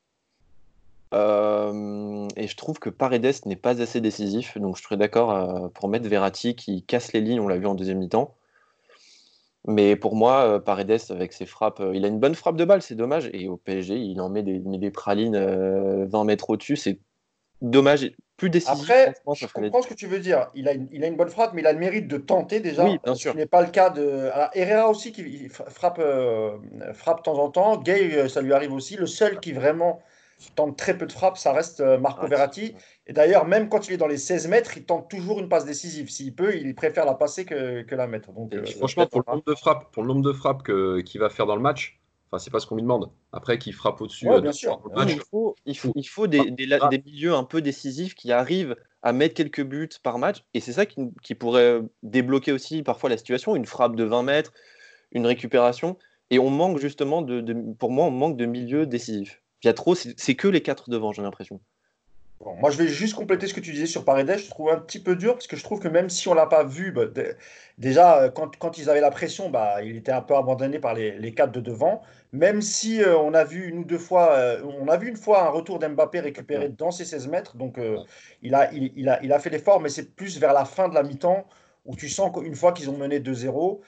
euh, 1.13 2.29
et 2.37 2.47
je 2.47 2.57
trouve 2.57 2.79
que 2.79 2.89
Paredes 2.89 3.35
n'est 3.47 3.57
pas 3.57 3.83
assez 3.83 4.01
décisif, 4.01 4.57
donc 4.59 4.77
je 4.77 4.83
serais 4.83 4.97
d'accord 4.97 5.33
euh, 5.33 5.69
pour 5.69 5.89
mettre 5.89 6.09
Verratti 6.09 6.55
qui 6.55 6.85
casse 6.85 7.13
les 7.13 7.21
lignes, 7.21 7.41
on 7.41 7.49
l'a 7.49 7.59
vu 7.59 7.67
en 7.67 7.75
deuxième 7.75 7.99
mi-temps. 7.99 8.35
Mais 9.67 9.97
pour 9.97 10.17
moi, 10.17 10.45
euh, 10.47 10.59
Paredes, 10.59 11.01
avec 11.11 11.33
ses 11.33 11.47
frappes, 11.47 11.83
il 11.93 12.05
a 12.05 12.09
une 12.09 12.19
bonne 12.19 12.35
frappe 12.35 12.57
de 12.57 12.65
balle, 12.65 12.83
c'est 12.83 12.95
dommage. 12.95 13.31
Et 13.33 13.49
au 13.49 13.57
PSG, 13.57 13.97
il 13.97 14.21
en 14.21 14.31
met 14.31 14.43
des, 14.43 14.59
des 14.59 14.91
pralines 14.91 15.37
20 16.07 16.25
mètres 16.25 16.51
au-dessus, 16.51 16.77
c'est 16.77 16.99
dommage. 17.61 18.11
Plus 18.37 18.49
décisif. 18.49 18.81
Après, 18.81 19.13
je 19.35 19.47
comprends 19.47 19.83
ce 19.83 19.89
que 19.89 19.95
tu 19.95 20.07
veux 20.07 20.19
dire. 20.19 20.49
Il 20.55 20.67
a, 20.67 20.73
une, 20.73 20.89
il 20.93 21.05
a 21.05 21.09
une 21.09 21.17
bonne 21.17 21.29
frappe, 21.29 21.53
mais 21.53 21.61
il 21.61 21.67
a 21.67 21.75
le 21.75 21.79
mérite 21.79 22.09
de 22.09 22.17
tenter 22.17 22.61
déjà. 22.61 22.85
Oui, 22.85 22.99
bien 23.05 23.15
sûr. 23.15 23.33
Ce 23.33 23.37
n'est 23.37 23.45
pas 23.45 23.61
le 23.61 23.69
cas 23.69 23.91
de. 23.91 24.31
Alors, 24.33 24.49
Herrera 24.55 24.89
aussi 24.89 25.13
qui 25.13 25.49
frappe, 25.51 26.01
frappe 26.95 27.19
de 27.19 27.23
temps 27.23 27.39
en 27.39 27.51
temps. 27.51 27.77
Gay, 27.77 28.31
ça 28.31 28.41
lui 28.41 28.55
arrive 28.55 28.73
aussi. 28.73 28.97
Le 28.97 29.07
seul 29.07 29.41
qui 29.41 29.53
vraiment 29.53 30.01
tente 30.55 30.77
très 30.77 30.97
peu 30.97 31.07
de 31.07 31.13
frappes, 31.13 31.39
ça 31.39 31.53
reste 31.53 31.81
euh, 31.81 31.99
Marco 31.99 32.27
Verratti. 32.27 32.75
Et 33.07 33.13
d'ailleurs, 33.13 33.47
même 33.47 33.69
quand 33.69 33.89
il 33.89 33.95
est 33.95 33.99
dans 33.99 34.07
les 34.07 34.17
16 34.17 34.49
mètres, 34.49 34.77
il 34.77 34.85
tente 34.85 35.11
toujours 35.11 35.41
une 35.41 35.49
passe 35.49 35.65
décisive. 35.65 36.11
S'il 36.11 36.35
peut, 36.35 36.57
il 36.57 36.75
préfère 36.75 37.05
la 37.05 37.15
passer 37.15 37.45
que, 37.45 37.83
que 37.83 37.95
la 37.95 38.07
mettre. 38.07 38.33
Donc, 38.33 38.55
euh, 38.55 38.65
franchement, 38.65 39.07
pour 39.07 39.23
le, 39.27 39.33
nombre 39.33 39.45
de 39.47 39.55
frappes, 39.55 39.91
pour 39.93 40.03
le 40.03 40.09
nombre 40.09 40.23
de 40.23 40.33
frappes 40.33 40.63
qu'il 41.05 41.21
va 41.21 41.29
faire 41.29 41.47
dans 41.47 41.57
le 41.57 41.63
match, 41.63 42.01
Enfin, 42.31 42.39
c'est 42.39 42.51
pas 42.51 42.61
ce 42.61 42.67
qu'on 42.67 42.77
lui 42.77 42.83
demande. 42.83 43.11
Après, 43.33 43.59
qu'il 43.59 43.73
frappe 43.73 44.01
au-dessus. 44.01 44.29
Ouais, 44.29 44.37
euh, 44.37 44.41
bien 44.41 44.53
sûr. 44.53 44.81
il 45.09 45.19
faut, 45.19 45.57
il 45.67 45.77
faut, 45.77 45.93
il 45.97 46.09
faut 46.09 46.29
des, 46.29 46.53
des, 46.53 46.67
des, 46.67 47.03
milieux 47.05 47.35
un 47.35 47.43
peu 47.43 47.61
décisifs 47.61 48.15
qui 48.15 48.31
arrivent 48.31 48.77
à 49.03 49.13
mettre 49.13 49.35
quelques 49.35 49.65
buts 49.65 49.89
par 50.05 50.19
match. 50.19 50.45
Et 50.55 50.61
c'est 50.61 50.73
ça 50.73 50.87
qui, 50.87 51.11
qui, 51.23 51.35
pourrait 51.35 51.81
débloquer 52.05 52.53
aussi 52.53 52.85
parfois 52.85 53.11
la 53.11 53.17
situation. 53.17 53.57
Une 53.57 53.67
frappe 53.67 53.97
de 53.97 54.05
20 54.05 54.23
mètres, 54.23 54.53
une 55.11 55.27
récupération. 55.27 55.99
Et 56.31 56.39
on 56.39 56.51
manque 56.51 56.79
justement 56.79 57.23
de, 57.23 57.41
de 57.41 57.75
pour 57.75 57.91
moi, 57.91 58.05
on 58.05 58.13
manque 58.13 58.37
de 58.37 58.47
milieux 58.47 58.87
décisifs. 58.87 59.43
Il 59.63 59.67
y 59.67 59.71
a 59.71 59.75
trop, 59.75 59.95
c'est 59.95 60.35
que 60.35 60.49
les 60.49 60.63
quatre 60.63 60.89
devant, 60.89 61.13
j'ai 61.13 61.21
l'impression. 61.23 61.61
moi, 62.41 62.71
je 62.71 62.79
vais 62.79 62.89
juste 62.89 63.15
compléter 63.15 63.47
ce 63.47 63.53
que 63.53 63.61
tu 63.61 63.73
disais 63.73 63.87
sur 63.87 64.07
Paredes. 64.07 64.39
Je 64.39 64.49
trouve 64.49 64.71
un 64.71 64.79
petit 64.79 64.99
peu 64.99 65.17
dur 65.17 65.35
parce 65.35 65.47
que 65.47 65.57
je 65.57 65.63
trouve 65.63 65.81
que 65.81 65.89
même 65.89 66.09
si 66.09 66.29
on 66.29 66.35
l'a 66.35 66.47
pas 66.47 66.65
vu, 66.65 66.93
bah, 66.93 67.03
déjà 67.77 68.23
euh, 68.23 68.31
quand, 68.31 68.57
quand, 68.57 68.79
ils 68.79 68.89
avaient 68.89 69.03
la 69.03 69.11
pression, 69.11 69.51
bah, 69.51 69.83
il 69.83 69.97
était 69.97 70.13
un 70.13 70.23
peu 70.23 70.35
abandonné 70.35 70.79
par 70.79 70.95
les, 70.95 71.19
les 71.19 71.35
quatre 71.35 71.53
de 71.53 71.61
devant. 71.61 72.01
Même 72.33 72.63
si 72.63 73.03
euh, 73.03 73.19
on 73.19 73.35
a 73.35 73.45
vu 73.45 73.69
une 73.69 73.81
ou 73.81 73.85
deux 73.85 73.99
fois, 73.99 74.33
euh, 74.33 74.63
on 74.81 74.89
a 74.89 74.97
vu 74.97 75.09
une 75.09 75.17
fois 75.17 75.45
un 75.47 75.51
retour 75.51 75.79
d'Mbappé 75.79 76.21
récupéré 76.21 76.71
dans 76.71 76.91
ses 76.91 77.05
16 77.05 77.29
mètres, 77.29 77.57
donc 77.59 77.79
il, 78.41 78.55
a, 78.55 78.73
il, 78.73 78.93
il, 78.97 79.09
a, 79.11 79.23
il 79.23 79.33
a 79.33 79.39
fait 79.39 79.51
l'effort, 79.51 79.81
mais 79.81 79.91
c'est 79.91 80.15
plus 80.17 80.39
vers 80.39 80.55
la 80.55 80.65
fin 80.65 80.89
de 80.89 80.95
la 80.95 81.03
mi-temps 81.03 81.45
où 81.85 81.97
tu 81.97 82.09
sens 82.09 82.33
qu'une 82.33 82.55
fois 82.55 82.73
qu'ils 82.73 82.89
ont 82.89 82.97
mené 82.97 83.21
2-0, 83.21 83.81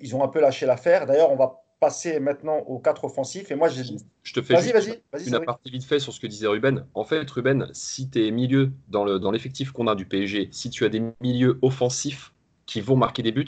ils 0.00 0.14
ont 0.14 0.22
un 0.22 0.28
peu 0.28 0.40
lâché 0.40 0.66
l'affaire. 0.66 1.06
D'ailleurs, 1.06 1.32
on 1.32 1.36
va 1.36 1.65
passer 1.80 2.20
maintenant 2.20 2.58
aux 2.58 2.78
quatre 2.78 3.04
offensifs. 3.04 3.50
Et 3.50 3.54
moi, 3.54 3.68
je, 3.68 3.82
je 4.22 4.32
te 4.32 4.42
fais 4.42 4.54
vas-y, 4.54 4.72
vas-y, 4.72 5.02
vas 5.12 5.38
une 5.38 5.44
partie 5.44 5.70
vite 5.70 5.84
fait 5.84 5.98
sur 5.98 6.12
ce 6.12 6.20
que 6.20 6.26
disait 6.26 6.46
Ruben. 6.46 6.86
En 6.94 7.04
fait, 7.04 7.30
Ruben, 7.30 7.68
si 7.72 8.08
tu 8.08 8.26
es 8.26 8.30
milieu 8.30 8.72
dans, 8.88 9.04
le, 9.04 9.18
dans 9.18 9.30
l'effectif 9.30 9.72
qu'on 9.72 9.86
a 9.86 9.94
du 9.94 10.06
PSG, 10.06 10.48
si 10.52 10.70
tu 10.70 10.84
as 10.84 10.88
des 10.88 11.02
milieux 11.20 11.58
offensifs 11.62 12.32
qui 12.66 12.80
vont 12.80 12.96
marquer 12.96 13.22
des 13.22 13.32
buts, 13.32 13.44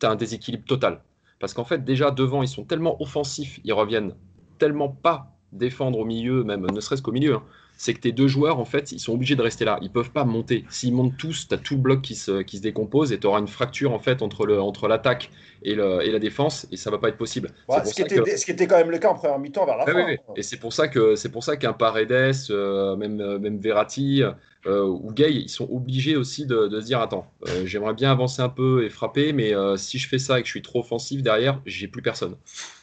tu 0.00 0.06
as 0.06 0.10
un 0.10 0.16
déséquilibre 0.16 0.64
total. 0.64 1.02
Parce 1.38 1.54
qu'en 1.54 1.64
fait, 1.64 1.84
déjà 1.84 2.10
devant, 2.10 2.42
ils 2.42 2.48
sont 2.48 2.64
tellement 2.64 3.00
offensifs, 3.00 3.60
ils 3.64 3.72
reviennent 3.72 4.14
tellement 4.58 4.88
pas 4.88 5.32
défendre 5.52 5.98
au 5.98 6.04
milieu, 6.04 6.44
même 6.44 6.66
ne 6.70 6.80
serait-ce 6.80 7.02
qu'au 7.02 7.12
milieu. 7.12 7.36
Hein 7.36 7.44
c'est 7.78 7.94
que 7.94 8.00
tes 8.00 8.12
deux 8.12 8.26
joueurs, 8.26 8.58
en 8.58 8.64
fait, 8.64 8.90
ils 8.90 8.98
sont 8.98 9.12
obligés 9.12 9.36
de 9.36 9.40
rester 9.40 9.64
là. 9.64 9.78
Ils 9.82 9.90
peuvent 9.90 10.10
pas 10.10 10.24
monter. 10.24 10.64
S'ils 10.68 10.92
montent 10.92 11.16
tous, 11.16 11.46
tu 11.46 11.54
as 11.54 11.58
tout 11.58 11.76
le 11.76 11.80
bloc 11.80 12.02
qui 12.02 12.16
se, 12.16 12.42
qui 12.42 12.56
se 12.58 12.62
décompose 12.62 13.12
et 13.12 13.20
tu 13.20 13.26
auras 13.28 13.38
une 13.38 13.46
fracture 13.46 13.92
en 13.92 14.00
fait 14.00 14.20
entre, 14.20 14.46
le, 14.46 14.60
entre 14.60 14.88
l'attaque 14.88 15.30
et, 15.62 15.76
le, 15.76 16.02
et 16.02 16.10
la 16.10 16.18
défense 16.18 16.66
et 16.72 16.76
ça 16.76 16.90
va 16.90 16.98
pas 16.98 17.08
être 17.08 17.16
possible. 17.16 17.50
ce, 17.68 17.94
qui 17.94 18.02
était, 18.02 18.36
ce, 18.36 18.44
qui 18.44 18.50
était, 18.50 18.66
quand 18.66 18.76
même 18.76 18.90
le 18.90 18.98
cas 18.98 19.10
en 19.10 19.14
première 19.14 19.38
mi-temps 19.38 19.64
vers 19.64 19.76
la 19.76 19.86
fin. 19.86 20.08
Et 20.36 20.42
c'est 20.42 20.56
pour 20.56 20.72
ça 20.72 20.88
que 20.88 21.14
c'est 21.14 21.30
pour 21.30 21.44
ça 21.44 21.56
qu'un 21.56 21.72
Paredes, 21.72 22.34
euh, 22.50 22.96
même, 22.96 23.20
euh, 23.20 23.38
même 23.38 23.58
Verratti, 23.58 24.22
euh, 24.66 24.82
où 24.84 25.12
Gay, 25.12 25.32
ils 25.32 25.48
sont 25.48 25.68
obligés 25.70 26.16
aussi 26.16 26.46
de, 26.46 26.68
se 26.80 26.84
dire 26.84 27.00
attends, 27.00 27.30
euh, 27.46 27.64
j'aimerais 27.64 27.94
bien 27.94 28.10
avancer 28.10 28.42
un 28.42 28.48
peu 28.48 28.84
et 28.84 28.90
frapper, 28.90 29.32
mais 29.32 29.52
si 29.76 29.98
je 29.98 30.08
fais 30.08 30.18
ça 30.18 30.40
et 30.40 30.42
que 30.42 30.48
je 30.48 30.52
suis 30.52 30.62
trop 30.62 30.80
offensif 30.80 31.22
derrière, 31.22 31.60
j'ai 31.64 31.86
plus 31.86 32.02
personne. 32.02 32.34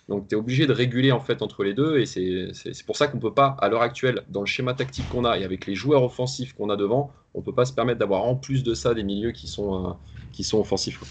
Donc 0.07 0.27
tu 0.27 0.35
es 0.35 0.37
obligé 0.37 0.67
de 0.67 0.73
réguler 0.73 1.11
en 1.11 1.19
fait 1.19 1.41
entre 1.41 1.63
les 1.63 1.73
deux, 1.73 1.99
et 1.99 2.05
c'est 2.05 2.85
pour 2.85 2.95
ça 2.95 3.07
qu'on 3.07 3.19
peut 3.19 3.33
pas, 3.33 3.57
à 3.59 3.69
l'heure 3.69 3.81
actuelle, 3.81 4.21
dans 4.29 4.41
le 4.41 4.45
schéma 4.45 4.73
tactique 4.73 5.09
qu'on 5.09 5.25
a 5.25 5.37
et 5.37 5.43
avec 5.43 5.65
les 5.65 5.75
joueurs 5.75 6.03
offensifs 6.03 6.53
qu'on 6.53 6.69
a 6.69 6.75
devant, 6.75 7.11
on 7.33 7.41
peut 7.41 7.55
pas 7.55 7.65
se 7.65 7.73
permettre 7.73 7.99
d'avoir 7.99 8.23
en 8.23 8.35
plus 8.35 8.63
de 8.63 8.73
ça 8.73 8.93
des 8.93 9.03
milieux 9.03 9.31
qui 9.31 9.47
sont, 9.47 9.95
qui 10.31 10.43
sont 10.43 10.59
offensifs. 10.59 11.01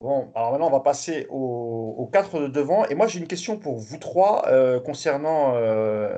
Bon, 0.00 0.30
alors 0.34 0.50
maintenant, 0.50 0.66
on 0.66 0.72
va 0.72 0.80
passer 0.80 1.26
aux, 1.30 2.10
quatre 2.12 2.40
de 2.40 2.48
devant. 2.48 2.84
Et 2.86 2.94
moi, 2.94 3.06
j'ai 3.06 3.20
une 3.20 3.28
question 3.28 3.56
pour 3.56 3.78
vous 3.78 3.98
trois 3.98 4.44
concernant 4.84 5.54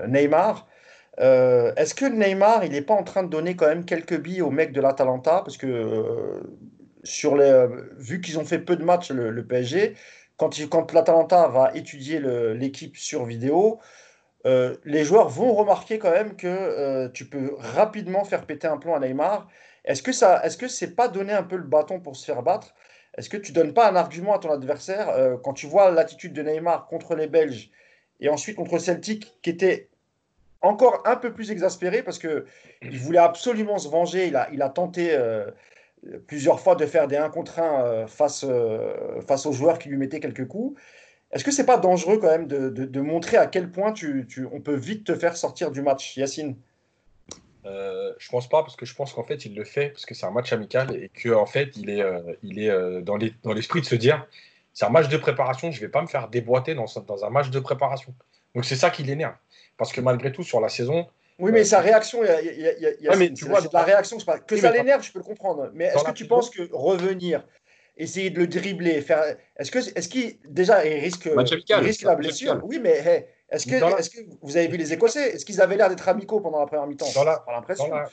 Neymar. 0.08 0.66
Euh, 1.20 1.72
est-ce 1.76 1.94
que 1.94 2.06
Neymar, 2.06 2.64
il 2.64 2.72
n'est 2.72 2.82
pas 2.82 2.94
en 2.94 3.04
train 3.04 3.22
de 3.22 3.28
donner 3.28 3.54
quand 3.56 3.66
même 3.66 3.84
quelques 3.84 4.20
billes 4.20 4.42
aux 4.42 4.50
mecs 4.50 4.72
de 4.72 4.80
l'Atalanta? 4.80 5.42
Parce 5.44 5.56
que 5.56 5.66
euh, 5.66 6.40
sur 7.04 7.36
les, 7.36 7.44
euh, 7.44 7.68
vu 7.98 8.20
qu'ils 8.20 8.38
ont 8.38 8.44
fait 8.44 8.58
peu 8.58 8.76
de 8.76 8.84
matchs, 8.84 9.10
le, 9.10 9.46
PSG, 9.46 9.94
quand, 10.36 10.92
l'Atalanta 10.92 11.48
va 11.48 11.72
étudier 11.74 12.20
l'équipe 12.54 12.96
sur 12.96 13.24
vidéo, 13.24 13.80
les 14.44 15.04
joueurs 15.04 15.28
vont 15.28 15.54
remarquer 15.54 15.98
quand 15.98 16.10
même 16.10 16.36
que 16.36 17.08
tu 17.08 17.26
peux 17.26 17.54
rapidement 17.58 18.24
faire 18.24 18.46
péter 18.46 18.66
un 18.66 18.76
plomb 18.76 18.94
à 18.94 19.00
Neymar. 19.00 19.48
Est-ce 19.84 20.02
que 20.02 20.12
ça, 20.12 20.44
est-ce 20.44 20.56
que 20.56 20.68
c'est 20.68 20.94
pas 20.94 21.08
donner 21.08 21.32
un 21.32 21.42
peu 21.42 21.56
le 21.56 21.64
bâton 21.64 22.00
pour 22.00 22.16
se 22.16 22.24
faire 22.24 22.42
battre? 22.42 22.74
Est-ce 23.16 23.30
que 23.30 23.36
tu 23.36 23.52
donnes 23.52 23.74
pas 23.74 23.88
un 23.88 23.96
argument 23.96 24.34
à 24.34 24.38
ton 24.38 24.50
adversaire 24.50 25.38
quand 25.42 25.52
tu 25.52 25.66
vois 25.66 25.90
l'attitude 25.90 26.32
de 26.32 26.42
Neymar 26.42 26.86
contre 26.86 27.14
les 27.14 27.26
Belges 27.26 27.70
et 28.20 28.28
ensuite 28.28 28.56
contre 28.56 28.78
Celtic, 28.78 29.38
qui 29.42 29.50
était 29.50 29.88
encore 30.62 31.02
un 31.04 31.16
peu 31.16 31.32
plus 31.32 31.50
exaspéré 31.50 32.02
parce 32.02 32.18
que 32.18 32.46
il 32.82 32.98
voulait 32.98 33.18
absolument 33.18 33.78
se 33.78 33.88
venger. 33.88 34.26
Il 34.26 34.62
a, 34.62 34.68
tenté 34.70 35.14
euh, 35.14 35.50
plusieurs 36.26 36.60
fois 36.60 36.74
de 36.74 36.86
faire 36.86 37.08
des 37.08 37.16
1 37.16 37.30
contre 37.30 37.58
1 37.58 37.84
euh, 37.84 38.06
face, 38.06 38.44
euh, 38.48 39.20
face 39.26 39.46
aux 39.46 39.52
joueurs 39.52 39.78
qui 39.78 39.88
lui 39.88 39.96
mettaient 39.96 40.20
quelques 40.20 40.46
coups. 40.46 40.80
Est-ce 41.32 41.44
que 41.44 41.50
c'est 41.50 41.66
pas 41.66 41.78
dangereux 41.78 42.18
quand 42.18 42.28
même 42.28 42.46
de, 42.46 42.68
de, 42.68 43.00
montrer 43.00 43.36
à 43.36 43.46
quel 43.46 43.70
point 43.70 43.92
tu, 43.92 44.26
tu, 44.28 44.46
on 44.52 44.60
peut 44.60 44.76
vite 44.76 45.04
te 45.04 45.14
faire 45.14 45.36
sortir 45.36 45.72
du 45.72 45.82
match, 45.82 46.16
Yacine? 46.16 46.56
Je 47.64 48.28
pense 48.30 48.48
pas 48.48 48.62
parce 48.62 48.76
que 48.76 48.86
je 48.86 48.94
pense 48.94 49.12
qu'en 49.12 49.24
fait 49.24 49.44
il 49.44 49.56
le 49.56 49.64
fait 49.64 49.88
parce 49.88 50.06
que 50.06 50.14
c'est 50.14 50.26
un 50.26 50.30
match 50.30 50.52
amical 50.52 50.94
et 50.94 51.08
que 51.08 51.30
en 51.30 51.46
fait 51.46 51.76
il 51.76 51.90
est, 51.90 52.02
il 52.44 52.60
est 52.60 53.02
dans 53.02 53.16
l'esprit 53.52 53.80
de 53.80 53.86
se 53.86 53.96
dire 53.96 54.26
c'est 54.74 54.84
un 54.84 54.90
match 54.90 55.08
de 55.08 55.16
préparation, 55.16 55.72
je 55.72 55.80
vais 55.80 55.88
pas 55.88 56.02
me 56.02 56.06
faire 56.06 56.28
déboîter 56.28 56.74
dans, 56.74 56.86
dans 57.06 57.24
un 57.24 57.30
match 57.30 57.50
de 57.50 57.58
préparation. 57.58 58.14
Donc 58.54 58.64
c'est 58.64 58.76
ça 58.76 58.90
qui 58.90 59.02
l'énerve. 59.02 59.34
Parce 59.76 59.92
que 59.92 60.00
malgré 60.00 60.32
tout, 60.32 60.42
sur 60.42 60.60
la 60.60 60.68
saison. 60.68 61.08
Oui, 61.38 61.50
mais 61.52 61.64
sa 61.64 61.80
réaction, 61.80 62.22
il 62.22 62.28
y 63.00 63.08
a, 63.08 63.28
tu 63.30 63.44
vois, 63.46 63.60
la 63.72 63.82
réaction, 63.82 64.18
pas... 64.18 64.38
que 64.38 64.56
ça 64.56 64.70
l'énerve, 64.70 65.02
je 65.02 65.12
peux 65.12 65.18
le 65.18 65.24
comprendre. 65.24 65.70
Mais 65.74 65.86
est-ce 65.86 66.04
que 66.04 66.12
tu 66.12 66.26
penses 66.26 66.50
que 66.50 66.68
revenir, 66.72 67.44
essayer 67.96 68.30
de 68.30 68.38
le 68.38 68.46
dribbler, 68.46 69.00
faire, 69.00 69.36
est-ce 69.56 69.70
que, 69.70 69.78
est-ce 69.78 70.08
qu'il 70.08 70.38
déjà 70.48 70.86
il 70.86 71.00
risque, 71.00 71.26
il 71.26 71.74
risque 71.74 72.02
la 72.02 72.14
blessure? 72.14 72.60
Oui, 72.64 72.78
mais 72.80 73.28
est-ce 73.50 73.66
que, 73.66 73.98
est-ce 73.98 74.10
que 74.10 74.20
vous 74.42 74.56
avez 74.56 74.68
vu 74.68 74.76
les 74.76 74.92
Écossais? 74.92 75.34
Est-ce 75.34 75.44
qu'ils 75.44 75.60
avaient 75.60 75.76
l'air 75.76 75.88
d'être 75.88 76.08
amicaux 76.08 76.40
pendant 76.40 76.60
la 76.60 76.66
première 76.66 76.86
mi-temps? 76.86 77.06
Dans 77.14 77.24
la, 77.24 77.44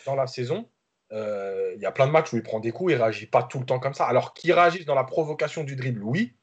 dans 0.05 0.15
la, 0.15 0.27
saison, 0.27 0.67
euh, 1.11 1.73
il 1.75 1.81
y 1.81 1.85
a 1.85 1.91
plein 1.91 2.07
de 2.07 2.11
matchs 2.11 2.33
où 2.33 2.37
il 2.37 2.43
prend 2.43 2.59
des 2.59 2.71
coups, 2.71 2.93
il 2.93 2.95
réagit 2.95 3.27
pas 3.27 3.43
tout 3.43 3.59
le 3.59 3.65
temps 3.65 3.79
comme 3.79 3.93
ça. 3.93 4.05
Alors 4.05 4.33
qu'il 4.33 4.51
réagisse 4.51 4.85
dans 4.85 4.95
la 4.95 5.03
provocation 5.03 5.63
du 5.63 5.75
dribble, 5.75 6.03
oui, 6.03 6.33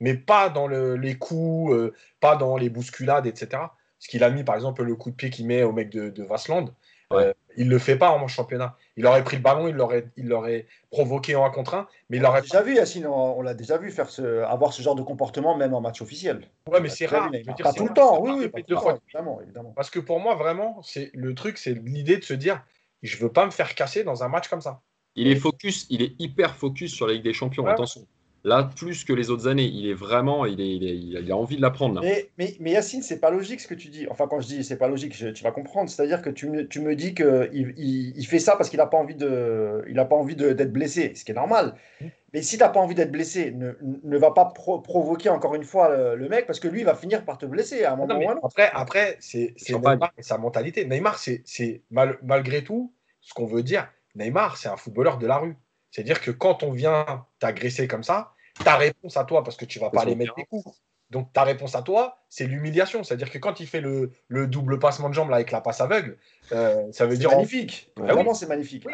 mais 0.00 0.14
pas 0.14 0.50
dans 0.50 0.68
les 0.68 1.16
coups, 1.16 1.72
euh, 1.72 1.94
pas 2.20 2.36
dans 2.36 2.58
les 2.58 2.68
bousculades, 2.68 3.26
etc 3.26 3.62
ce 4.06 4.08
qu'il 4.08 4.22
a 4.22 4.30
mis, 4.30 4.44
par 4.44 4.54
exemple, 4.54 4.84
le 4.84 4.94
coup 4.94 5.10
de 5.10 5.16
pied 5.16 5.30
qu'il 5.30 5.46
met 5.48 5.64
au 5.64 5.72
mec 5.72 5.90
de, 5.90 6.10
de 6.10 6.22
Vassland, 6.22 6.66
euh, 7.12 7.32
il 7.56 7.66
ne 7.66 7.70
le 7.70 7.80
fait 7.80 7.96
pas 7.96 8.10
en 8.10 8.28
championnat. 8.28 8.76
Il 8.96 9.04
aurait 9.04 9.24
pris 9.24 9.36
le 9.36 9.42
ballon, 9.42 9.66
il 9.66 9.74
l'aurait, 9.74 10.06
il 10.16 10.28
l'aurait 10.28 10.68
provoqué 10.92 11.34
en 11.34 11.44
1 11.44 11.50
contre 11.50 11.74
1, 11.74 11.88
mais 12.08 12.18
il 12.18 12.24
aurait. 12.24 12.42
déjà 12.42 12.62
vu, 12.62 12.76
Yacine, 12.76 13.08
on, 13.08 13.42
l'a 13.42 13.54
déjà 13.54 13.78
vu 13.78 13.90
faire 13.90 14.08
ce, 14.08 14.44
avoir 14.44 14.72
ce 14.72 14.80
genre 14.80 14.94
de 14.94 15.02
comportement 15.02 15.56
même 15.56 15.74
en 15.74 15.80
match 15.80 16.00
officiel. 16.02 16.46
Ouais, 16.70 16.80
mais 16.80 16.88
c'est 16.88 17.06
rare. 17.06 17.32
pas 17.64 17.72
tout 17.72 17.88
le 17.88 17.94
temps, 17.94 18.22
oui, 18.22 18.30
oui, 18.38 18.48
pas 18.48 18.60
deux 18.62 18.76
fois. 18.76 19.00
Évidemment, 19.08 19.40
évidemment. 19.42 19.72
Parce 19.74 19.90
que 19.90 19.98
pour 19.98 20.20
moi, 20.20 20.36
vraiment, 20.36 20.80
c'est 20.84 21.10
le 21.12 21.34
truc, 21.34 21.58
c'est 21.58 21.74
l'idée 21.74 22.18
de 22.18 22.24
se 22.24 22.34
dire, 22.34 22.62
je 23.02 23.16
veux 23.16 23.32
pas 23.32 23.44
me 23.44 23.50
faire 23.50 23.74
casser 23.74 24.04
dans 24.04 24.22
un 24.22 24.28
match 24.28 24.46
comme 24.46 24.60
ça. 24.60 24.82
Il 25.16 25.26
est 25.26 25.36
focus, 25.36 25.86
il 25.90 26.02
est 26.02 26.14
hyper 26.20 26.54
focus 26.54 26.94
sur 26.94 27.08
la 27.08 27.14
Ligue 27.14 27.24
des 27.24 27.32
Champions. 27.32 27.66
Attention. 27.66 28.06
Là, 28.46 28.70
plus 28.76 29.02
que 29.02 29.12
les 29.12 29.30
autres 29.30 29.48
années, 29.48 29.64
il 29.64 29.90
est 29.90 29.94
vraiment, 29.94 30.46
il, 30.46 30.60
est, 30.60 30.76
il, 30.76 31.32
a 31.32 31.36
envie 31.36 31.56
de 31.56 31.62
l'apprendre. 31.62 32.00
Mais, 32.00 32.30
mais, 32.38 32.54
mais 32.60 32.70
Yacine, 32.70 33.02
c'est 33.02 33.18
pas 33.18 33.30
logique 33.30 33.58
ce 33.58 33.66
que 33.66 33.74
tu 33.74 33.88
dis. 33.88 34.06
Enfin, 34.08 34.28
quand 34.28 34.40
je 34.40 34.46
dis 34.46 34.62
c'est 34.62 34.76
pas 34.76 34.86
logique, 34.86 35.14
tu 35.34 35.42
vas 35.42 35.50
comprendre. 35.50 35.90
C'est-à-dire 35.90 36.22
que 36.22 36.30
tu 36.30 36.48
me, 36.48 36.68
tu 36.68 36.78
me 36.78 36.94
dis 36.94 37.12
qu'il 37.12 37.50
il, 37.52 38.12
il, 38.16 38.24
fait 38.24 38.38
ça 38.38 38.54
parce 38.54 38.70
qu'il 38.70 38.76
n'a 38.76 38.86
pas 38.86 38.98
envie 38.98 39.16
de, 39.16 39.84
il 39.88 39.98
a 39.98 40.04
pas 40.04 40.14
envie 40.14 40.36
d'être 40.36 40.72
blessé, 40.72 41.12
ce 41.16 41.24
qui 41.24 41.32
est 41.32 41.34
normal. 41.34 41.74
Mmh. 42.00 42.06
Mais 42.34 42.42
si 42.42 42.56
tu 42.56 42.62
n'as 42.62 42.68
pas 42.68 42.78
envie 42.78 42.94
d'être 42.94 43.10
blessé, 43.10 43.50
ne, 43.50 43.72
ne 43.82 44.16
va 44.16 44.30
pas 44.30 44.44
provoquer 44.44 45.28
encore 45.28 45.56
une 45.56 45.64
fois 45.64 46.14
le, 46.14 46.28
mec 46.28 46.46
parce 46.46 46.60
que 46.60 46.68
lui, 46.68 46.82
il 46.82 46.86
va 46.86 46.94
finir 46.94 47.24
par 47.24 47.38
te 47.38 47.46
blesser 47.46 47.82
à 47.82 47.94
un 47.94 47.96
moment 47.96 48.16
ou 48.16 48.30
un 48.30 48.34
autre. 48.34 48.44
Après, 48.44 48.70
après 48.72 49.16
c'est 49.18 49.56
Neymar 49.70 50.12
et 50.18 50.22
sa 50.22 50.38
mentalité. 50.38 50.84
Neymar, 50.84 51.18
c'est 51.18 51.82
mal, 51.90 52.16
malgré 52.22 52.62
tout 52.62 52.94
ce 53.22 53.34
qu'on 53.34 53.46
veut 53.46 53.64
dire. 53.64 53.88
Neymar, 54.14 54.56
c'est 54.56 54.68
un 54.68 54.76
footballeur 54.76 55.18
de 55.18 55.26
la 55.26 55.38
rue. 55.38 55.56
C'est-à-dire 55.90 56.20
que 56.20 56.30
quand 56.30 56.62
on 56.62 56.70
vient 56.70 57.26
t'agresser 57.40 57.88
comme 57.88 58.04
ça, 58.04 58.34
ta 58.64 58.76
réponse 58.76 59.16
à 59.16 59.24
toi, 59.24 59.42
parce 59.44 59.56
que 59.56 59.64
tu 59.64 59.78
vas 59.78 59.90
pas 59.90 60.02
aller 60.02 60.14
mettre 60.14 60.34
des 60.34 60.44
coups. 60.44 60.64
Donc 61.10 61.32
ta 61.32 61.44
réponse 61.44 61.74
à 61.74 61.82
toi, 61.82 62.18
c'est 62.28 62.46
l'humiliation. 62.46 63.04
C'est-à-dire 63.04 63.30
que 63.30 63.38
quand 63.38 63.60
il 63.60 63.66
fait 63.66 63.80
le, 63.80 64.10
double 64.46 64.78
passement 64.78 65.08
de 65.08 65.14
jambes 65.14 65.30
là, 65.30 65.36
avec 65.36 65.52
la 65.52 65.60
passe 65.60 65.80
aveugle, 65.80 66.18
euh, 66.52 66.90
ça 66.92 67.06
veut 67.06 67.16
dire. 67.16 67.30
magnifique. 67.30 67.92
Vraiment, 67.96 68.34
c'est 68.34 68.46
magnifique. 68.46 68.86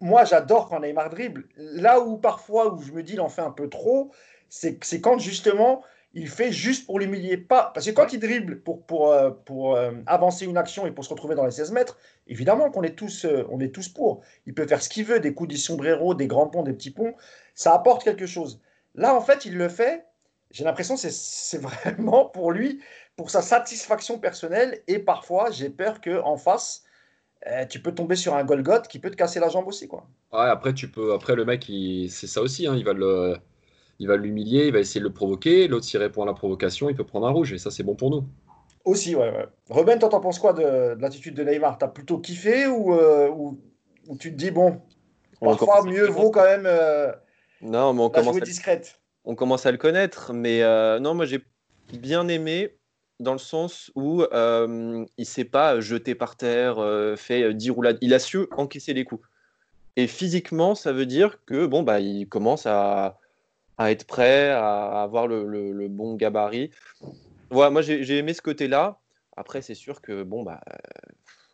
moi, 0.00 0.24
j'adore 0.24 0.68
quand 0.68 0.80
Neymar 0.80 1.10
dribble. 1.10 1.46
Là 1.56 2.00
où 2.00 2.16
parfois 2.16 2.72
où 2.72 2.82
je 2.82 2.92
me 2.92 3.02
dis 3.02 3.14
il 3.14 3.20
en 3.20 3.28
fait 3.28 3.42
un 3.42 3.50
peu 3.50 3.68
trop, 3.68 4.10
c'est 4.48 4.78
quand 5.00 5.18
justement 5.18 5.82
il 6.12 6.28
fait 6.28 6.50
juste 6.50 6.86
pour 6.86 6.98
l'humilier. 6.98 7.36
Pas 7.36 7.70
parce 7.74 7.86
que 7.86 7.92
quand 7.92 8.12
il 8.12 8.18
dribble 8.18 8.62
pour, 8.62 8.84
pour, 8.84 9.12
euh, 9.12 9.30
pour 9.30 9.76
euh, 9.76 9.92
avancer 10.06 10.46
une 10.46 10.56
action 10.56 10.86
et 10.86 10.90
pour 10.90 11.04
se 11.04 11.10
retrouver 11.10 11.34
dans 11.34 11.44
les 11.44 11.52
16 11.52 11.72
mètres, 11.72 11.98
évidemment 12.26 12.70
qu'on 12.70 12.82
est 12.82 12.96
tous 12.96 13.26
on 13.50 13.60
est 13.60 13.72
tous 13.72 13.90
pour. 13.90 14.22
Il 14.46 14.54
peut 14.54 14.66
faire 14.66 14.82
ce 14.82 14.88
qu'il 14.88 15.04
veut, 15.04 15.20
des 15.20 15.34
coups 15.34 15.50
de 15.50 15.56
sombrero, 15.56 16.14
des 16.14 16.26
grands 16.26 16.48
ponts, 16.48 16.62
des 16.62 16.72
petits 16.72 16.90
ponts, 16.90 17.14
ça 17.54 17.74
apporte 17.74 18.02
quelque 18.02 18.26
chose. 18.26 18.60
Là, 18.94 19.14
en 19.14 19.20
fait, 19.20 19.44
il 19.44 19.56
le 19.56 19.68
fait. 19.68 20.04
J'ai 20.50 20.64
l'impression 20.64 20.96
que 20.96 21.00
c'est 21.00 21.58
vraiment 21.58 22.26
pour 22.26 22.52
lui, 22.52 22.80
pour 23.16 23.30
sa 23.30 23.42
satisfaction 23.42 24.18
personnelle. 24.18 24.82
Et 24.88 24.98
parfois, 24.98 25.50
j'ai 25.50 25.70
peur 25.70 26.00
qu'en 26.00 26.36
face, 26.36 26.82
eh, 27.46 27.66
tu 27.68 27.80
peux 27.80 27.92
tomber 27.92 28.16
sur 28.16 28.34
un 28.34 28.44
Golgoth 28.44 28.88
qui 28.88 28.98
peut 28.98 29.10
te 29.10 29.16
casser 29.16 29.40
la 29.40 29.48
jambe 29.48 29.68
aussi. 29.68 29.88
Quoi. 29.88 30.06
Ouais, 30.32 30.40
après, 30.40 30.74
tu 30.74 30.90
peux, 30.90 31.14
après 31.14 31.36
le 31.36 31.44
mec, 31.44 31.70
c'est 32.10 32.26
ça 32.26 32.42
aussi. 32.42 32.66
Hein, 32.66 32.74
il 32.76 32.84
va 32.84 32.92
le. 32.92 33.36
Il 33.98 34.08
va 34.08 34.16
l'humilier, 34.16 34.68
il 34.68 34.72
va 34.72 34.78
essayer 34.78 34.98
de 34.98 35.04
le 35.04 35.12
provoquer. 35.12 35.68
L'autre, 35.68 35.84
s'il 35.84 36.00
répond 36.00 36.22
à 36.22 36.26
la 36.26 36.32
provocation, 36.32 36.88
il 36.88 36.96
peut 36.96 37.04
prendre 37.04 37.26
un 37.26 37.32
rouge. 37.32 37.52
Et 37.52 37.58
ça, 37.58 37.70
c'est 37.70 37.82
bon 37.82 37.94
pour 37.94 38.10
nous. 38.10 38.24
Aussi, 38.86 39.14
ouais. 39.14 39.30
ouais. 39.30 39.46
Ruben, 39.68 39.98
toi, 39.98 40.08
t'en 40.08 40.20
penses 40.20 40.38
quoi 40.38 40.54
de, 40.54 40.96
l'attitude 40.98 41.34
de 41.34 41.44
Neymar? 41.44 41.76
T'as 41.76 41.88
plutôt 41.88 42.16
kiffé 42.16 42.66
ou, 42.66 42.94
euh, 42.94 43.28
ou, 43.28 43.58
tu 44.18 44.32
te 44.32 44.36
dis, 44.38 44.50
bon, 44.50 44.80
parfois, 45.38 45.84
mieux 45.84 46.06
vaut 46.06 46.30
quand 46.30 46.44
même. 46.44 46.64
Euh, 46.64 47.12
non, 47.62 47.92
mais 47.92 48.02
on 48.02 48.10
commence, 48.10 48.36
à... 48.36 48.76
on 49.24 49.34
commence 49.34 49.66
à 49.66 49.72
le 49.72 49.78
connaître. 49.78 50.32
Mais 50.32 50.62
euh, 50.62 50.98
non, 50.98 51.14
moi 51.14 51.26
j'ai 51.26 51.42
bien 51.92 52.28
aimé 52.28 52.76
dans 53.18 53.32
le 53.32 53.38
sens 53.38 53.90
où 53.94 54.22
euh, 54.22 55.04
il 55.18 55.26
s'est 55.26 55.44
pas 55.44 55.80
jeté 55.80 56.14
par 56.14 56.36
terre, 56.36 56.78
euh, 56.78 57.16
fait 57.16 57.52
10 57.52 57.70
roulades. 57.70 57.98
Il 58.00 58.14
a 58.14 58.18
su 58.18 58.46
encaisser 58.52 58.94
les 58.94 59.04
coups. 59.04 59.26
Et 59.96 60.06
physiquement, 60.06 60.74
ça 60.74 60.92
veut 60.92 61.06
dire 61.06 61.44
que 61.44 61.66
bon, 61.66 61.82
bah, 61.82 62.00
il 62.00 62.28
commence 62.28 62.64
à, 62.64 63.18
à 63.76 63.90
être 63.90 64.06
prêt, 64.06 64.50
à 64.50 65.02
avoir 65.02 65.26
le, 65.26 65.44
le, 65.44 65.88
bon 65.88 66.14
gabarit. 66.14 66.70
Voilà, 67.50 67.70
moi 67.70 67.82
j'ai 67.82 68.16
aimé 68.16 68.32
ce 68.32 68.40
côté-là. 68.40 68.98
Après, 69.36 69.60
c'est 69.60 69.74
sûr 69.74 70.00
que 70.00 70.22
bon, 70.22 70.42
bah, 70.42 70.60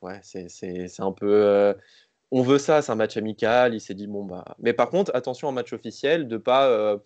ouais, 0.03 0.21
c'est 0.23 1.01
un 1.01 1.13
peu 1.13 1.75
on 2.31 2.43
veut 2.43 2.59
ça, 2.59 2.83
c'est 2.83 2.93
un 2.93 2.97
match 2.97 3.17
amical. 3.17 3.75
Il 3.75 3.81
s'est 3.81 3.95
dit 3.95 4.07
bon 4.07 4.25
bah. 4.25 4.45
Mais 4.59 4.73
par 4.73 4.91
contre, 4.91 5.11
attention 5.15 5.49
en 5.49 5.53
match 5.53 5.73
officiel 5.73 6.29
de 6.29 6.37
pas 6.37 6.69
euh, 6.69 6.99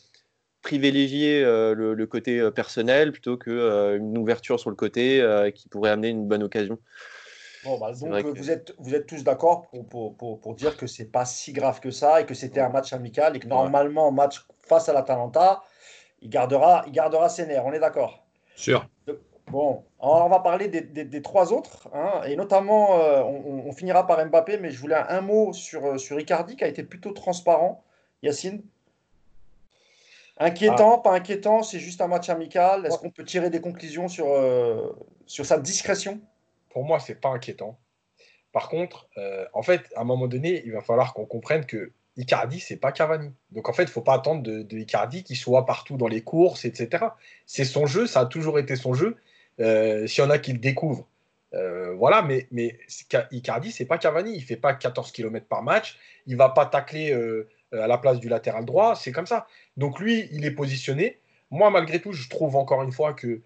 privilégier 0.62 1.42
euh, 1.44 1.74
le, 1.74 2.06
côté 2.06 2.38
euh, 2.38 2.50
personnel 2.50 3.12
plutôt 3.12 3.36
que 3.36 3.96
une 3.96 4.16
ouverture 4.18 4.58
sur 4.58 4.70
le 4.70 4.76
côté 4.76 5.22
qui 5.54 5.68
pourrait 5.68 5.90
amener 5.90 6.08
une 6.08 6.26
bonne 6.26 6.42
occasion. 6.42 6.78
Bon, 7.64 7.78
bah, 7.78 7.92
donc 7.92 8.38
vous, 8.38 8.50
êtes, 8.50 8.74
vous 8.78 8.94
êtes 8.94 9.06
tous 9.06 9.22
d'accord 9.22 9.68
pour, 9.68 10.16
pour, 10.16 10.40
pour, 10.40 10.54
dire 10.54 10.78
que 10.78 10.86
c'est 10.86 11.04
pas 11.04 11.26
si 11.26 11.52
grave 11.52 11.80
que 11.80 11.90
ça 11.90 12.22
et 12.22 12.24
que 12.24 12.32
c'était 12.32 12.60
un 12.60 12.70
match 12.70 12.94
amical 12.94 13.36
et 13.36 13.38
que 13.38 13.48
normalement, 13.48 14.10
match 14.10 14.46
face 14.62 14.88
à 14.88 14.94
l'Atalanta, 14.94 15.62
il 16.22 16.30
gardera, 16.30 16.84
il 16.86 16.92
gardera 16.92 17.28
ses 17.28 17.46
nerfs. 17.46 17.66
On 17.66 17.72
est 17.72 17.78
d'accord? 17.78 18.24
Sûr. 18.56 18.88
Bon, 19.50 19.84
on 19.98 20.28
va 20.28 20.40
parler 20.40 20.68
des, 20.68 21.22
trois 21.22 21.52
autres, 21.52 21.88
hein, 21.92 22.22
et 22.26 22.36
notamment, 22.36 23.00
euh, 23.00 23.22
on, 23.22 23.72
finira 23.72 24.06
par 24.06 24.24
Mbappé, 24.24 24.58
mais 24.58 24.70
je 24.70 24.78
voulais 24.78 24.94
un, 24.94 25.20
mot 25.20 25.52
sur, 25.52 25.84
euh, 25.84 25.98
sur 25.98 26.18
Icardi 26.20 26.56
qui 26.56 26.64
a 26.64 26.68
été 26.68 26.82
plutôt 26.84 27.12
transparent. 27.12 27.82
Yacine? 28.22 28.62
Inquiétant, 30.38 30.96
ah. 30.98 31.02
pas 31.02 31.14
inquiétant, 31.14 31.62
c'est 31.62 31.78
juste 31.78 32.00
un 32.00 32.06
match 32.06 32.30
amical. 32.30 32.86
Est-ce 32.86 32.98
qu'on 32.98 33.10
peut 33.10 33.24
tirer 33.24 33.50
des 33.50 33.60
conclusions 33.60 34.08
sur, 34.08 34.26
euh, 34.30 34.90
sur 35.26 35.44
sa 35.44 35.58
discrétion? 35.58 36.18
Pour 36.70 36.84
moi, 36.84 36.98
c'est 36.98 37.20
pas 37.20 37.28
inquiétant. 37.28 37.76
Par 38.52 38.70
contre, 38.70 39.06
euh, 39.18 39.44
en 39.52 39.62
fait, 39.62 39.82
à 39.96 40.00
un 40.00 40.04
moment 40.04 40.28
donné, 40.28 40.62
il 40.64 40.72
va 40.72 40.80
falloir 40.80 41.12
qu'on 41.12 41.26
comprenne 41.26 41.66
que 41.66 41.92
Icardi, 42.16 42.58
c'est 42.58 42.78
pas 42.78 42.90
Cavani. 42.90 43.32
Donc 43.50 43.68
en 43.68 43.74
fait, 43.74 43.82
il 43.82 43.86
ne 43.86 43.92
faut 43.92 44.00
pas 44.00 44.14
attendre 44.14 44.42
de, 44.42 44.78
Icardi 44.78 45.24
qu'il 45.24 45.36
soit 45.36 45.66
partout 45.66 45.96
dans 45.96 46.08
les 46.08 46.22
courses, 46.22 46.64
etc. 46.64 47.04
C'est 47.46 47.64
son 47.64 47.86
jeu, 47.86 48.06
ça 48.06 48.20
a 48.20 48.26
toujours 48.26 48.58
été 48.58 48.76
son 48.76 48.94
jeu. 48.94 49.16
Euh, 49.60 50.06
S'il 50.06 50.24
y 50.24 50.26
en 50.26 50.30
a 50.30 50.38
qui 50.38 50.52
le 50.52 50.58
découvrent, 50.58 51.06
euh, 51.54 51.94
voilà, 51.94 52.22
mais, 52.22 52.46
mais 52.50 52.78
Icardi, 53.32 53.72
c'est 53.72 53.84
pas 53.84 53.98
Cavani. 53.98 54.34
Il 54.34 54.42
fait 54.42 54.56
pas 54.56 54.74
14 54.74 55.12
km 55.12 55.46
par 55.46 55.62
match. 55.62 55.98
Il 56.26 56.36
va 56.36 56.48
pas 56.48 56.66
tacler 56.66 57.12
euh, 57.12 57.48
à 57.72 57.86
la 57.86 57.98
place 57.98 58.20
du 58.20 58.28
latéral 58.28 58.64
droit. 58.64 58.94
C'est 58.94 59.12
comme 59.12 59.26
ça. 59.26 59.46
Donc 59.76 59.98
lui, 59.98 60.28
il 60.32 60.44
est 60.44 60.52
positionné. 60.52 61.18
Moi, 61.50 61.70
malgré 61.70 62.00
tout, 62.00 62.12
je 62.12 62.28
trouve 62.28 62.56
encore 62.56 62.82
une 62.82 62.92
fois 62.92 63.12
que, 63.12 63.42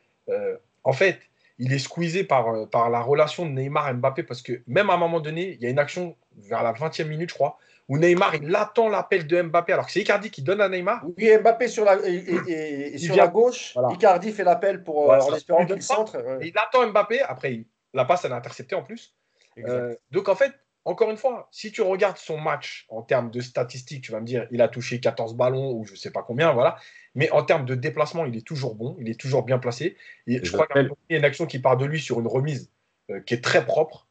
en 0.82 0.92
fait, 0.92 1.18
il 1.58 1.72
est 1.72 1.78
squeezé 1.78 2.24
par, 2.24 2.68
par 2.68 2.90
la 2.90 3.00
relation 3.00 3.46
de 3.46 3.50
Neymar-Mbappé 3.52 4.24
parce 4.24 4.42
que 4.42 4.60
même 4.66 4.90
à 4.90 4.94
un 4.94 4.98
moment 4.98 5.20
donné, 5.20 5.52
il 5.52 5.62
y 5.62 5.66
a 5.66 5.70
une 5.70 5.78
action 5.78 6.14
vers 6.36 6.62
la 6.62 6.74
20e 6.74 7.06
minute, 7.06 7.30
je 7.30 7.34
crois, 7.34 7.58
où 7.88 7.98
Neymar, 7.98 8.34
il 8.36 8.54
attend 8.54 8.88
l'appel 8.88 9.26
de 9.26 9.42
Mbappé, 9.42 9.72
alors 9.72 9.86
que 9.86 9.92
c'est 9.92 10.00
Icardi 10.00 10.30
qui 10.30 10.42
donne 10.42 10.60
à 10.60 10.68
Neymar. 10.68 11.04
Oui, 11.16 11.30
Mbappé 11.38 11.68
sur 11.68 11.84
la, 11.84 11.98
et, 12.06 12.96
sur 12.98 13.16
la 13.16 13.28
gauche, 13.28 13.76
Icardi 13.90 14.32
fait 14.32 14.44
l'appel 14.44 14.82
pour 14.82 15.12
euh, 15.12 15.18
en 15.18 15.34
espérant 15.34 15.66
qu'il 15.66 15.82
centre. 15.82 16.16
Il 16.42 16.56
attend 16.56 16.86
Mbappé, 16.86 17.20
après 17.20 17.64
la 17.92 18.04
passe, 18.04 18.24
elle 18.24 18.32
est 18.32 18.36
interceptée 18.36 18.74
en 18.74 18.82
plus. 18.82 19.14
Euh, 19.58 19.94
donc 20.10 20.28
en 20.28 20.34
fait, 20.34 20.52
encore 20.84 21.10
une 21.10 21.16
fois, 21.16 21.48
si 21.50 21.72
tu 21.72 21.82
regardes 21.82 22.16
son 22.16 22.38
match 22.38 22.86
en 22.88 23.02
termes 23.02 23.30
de 23.30 23.40
statistiques, 23.40 24.04
tu 24.04 24.12
vas 24.12 24.20
me 24.20 24.26
dire, 24.26 24.46
il 24.50 24.60
a 24.60 24.68
touché 24.68 25.00
14 25.00 25.34
ballons 25.34 25.72
ou 25.72 25.84
je 25.84 25.92
ne 25.92 25.96
sais 25.96 26.10
pas 26.10 26.22
combien, 26.22 26.52
voilà. 26.52 26.76
Mais 27.14 27.30
en 27.30 27.42
termes 27.44 27.64
de 27.64 27.74
déplacement, 27.74 28.24
il 28.24 28.36
est 28.36 28.46
toujours 28.46 28.74
bon, 28.74 28.96
il 29.00 29.08
est 29.08 29.18
toujours 29.18 29.44
bien 29.44 29.58
placé. 29.58 29.96
Et 30.26 30.44
je 30.44 30.52
crois 30.52 30.66
qu'il 30.66 30.90
y 31.10 31.14
a 31.14 31.18
une 31.18 31.24
action 31.24 31.46
qui 31.46 31.58
part 31.58 31.76
de 31.76 31.84
lui 31.84 32.00
sur 32.00 32.20
une 32.20 32.26
remise 32.26 32.70
euh, 33.10 33.20
qui 33.20 33.34
est 33.34 33.42
très 33.42 33.64
propre. 33.64 34.08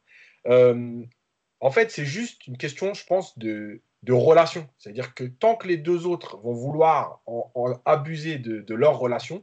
En 1.64 1.70
fait, 1.70 1.90
c'est 1.90 2.04
juste 2.04 2.46
une 2.46 2.58
question, 2.58 2.92
je 2.92 3.06
pense, 3.06 3.38
de, 3.38 3.80
relation. 4.06 4.68
C'est-à-dire 4.76 5.14
que 5.14 5.24
tant 5.24 5.56
que 5.56 5.66
les 5.66 5.78
deux 5.78 6.06
autres 6.06 6.36
vont 6.36 6.52
vouloir 6.52 7.22
en, 7.24 7.80
abuser 7.86 8.36
de, 8.36 8.74
leur 8.74 8.98
relation, 8.98 9.42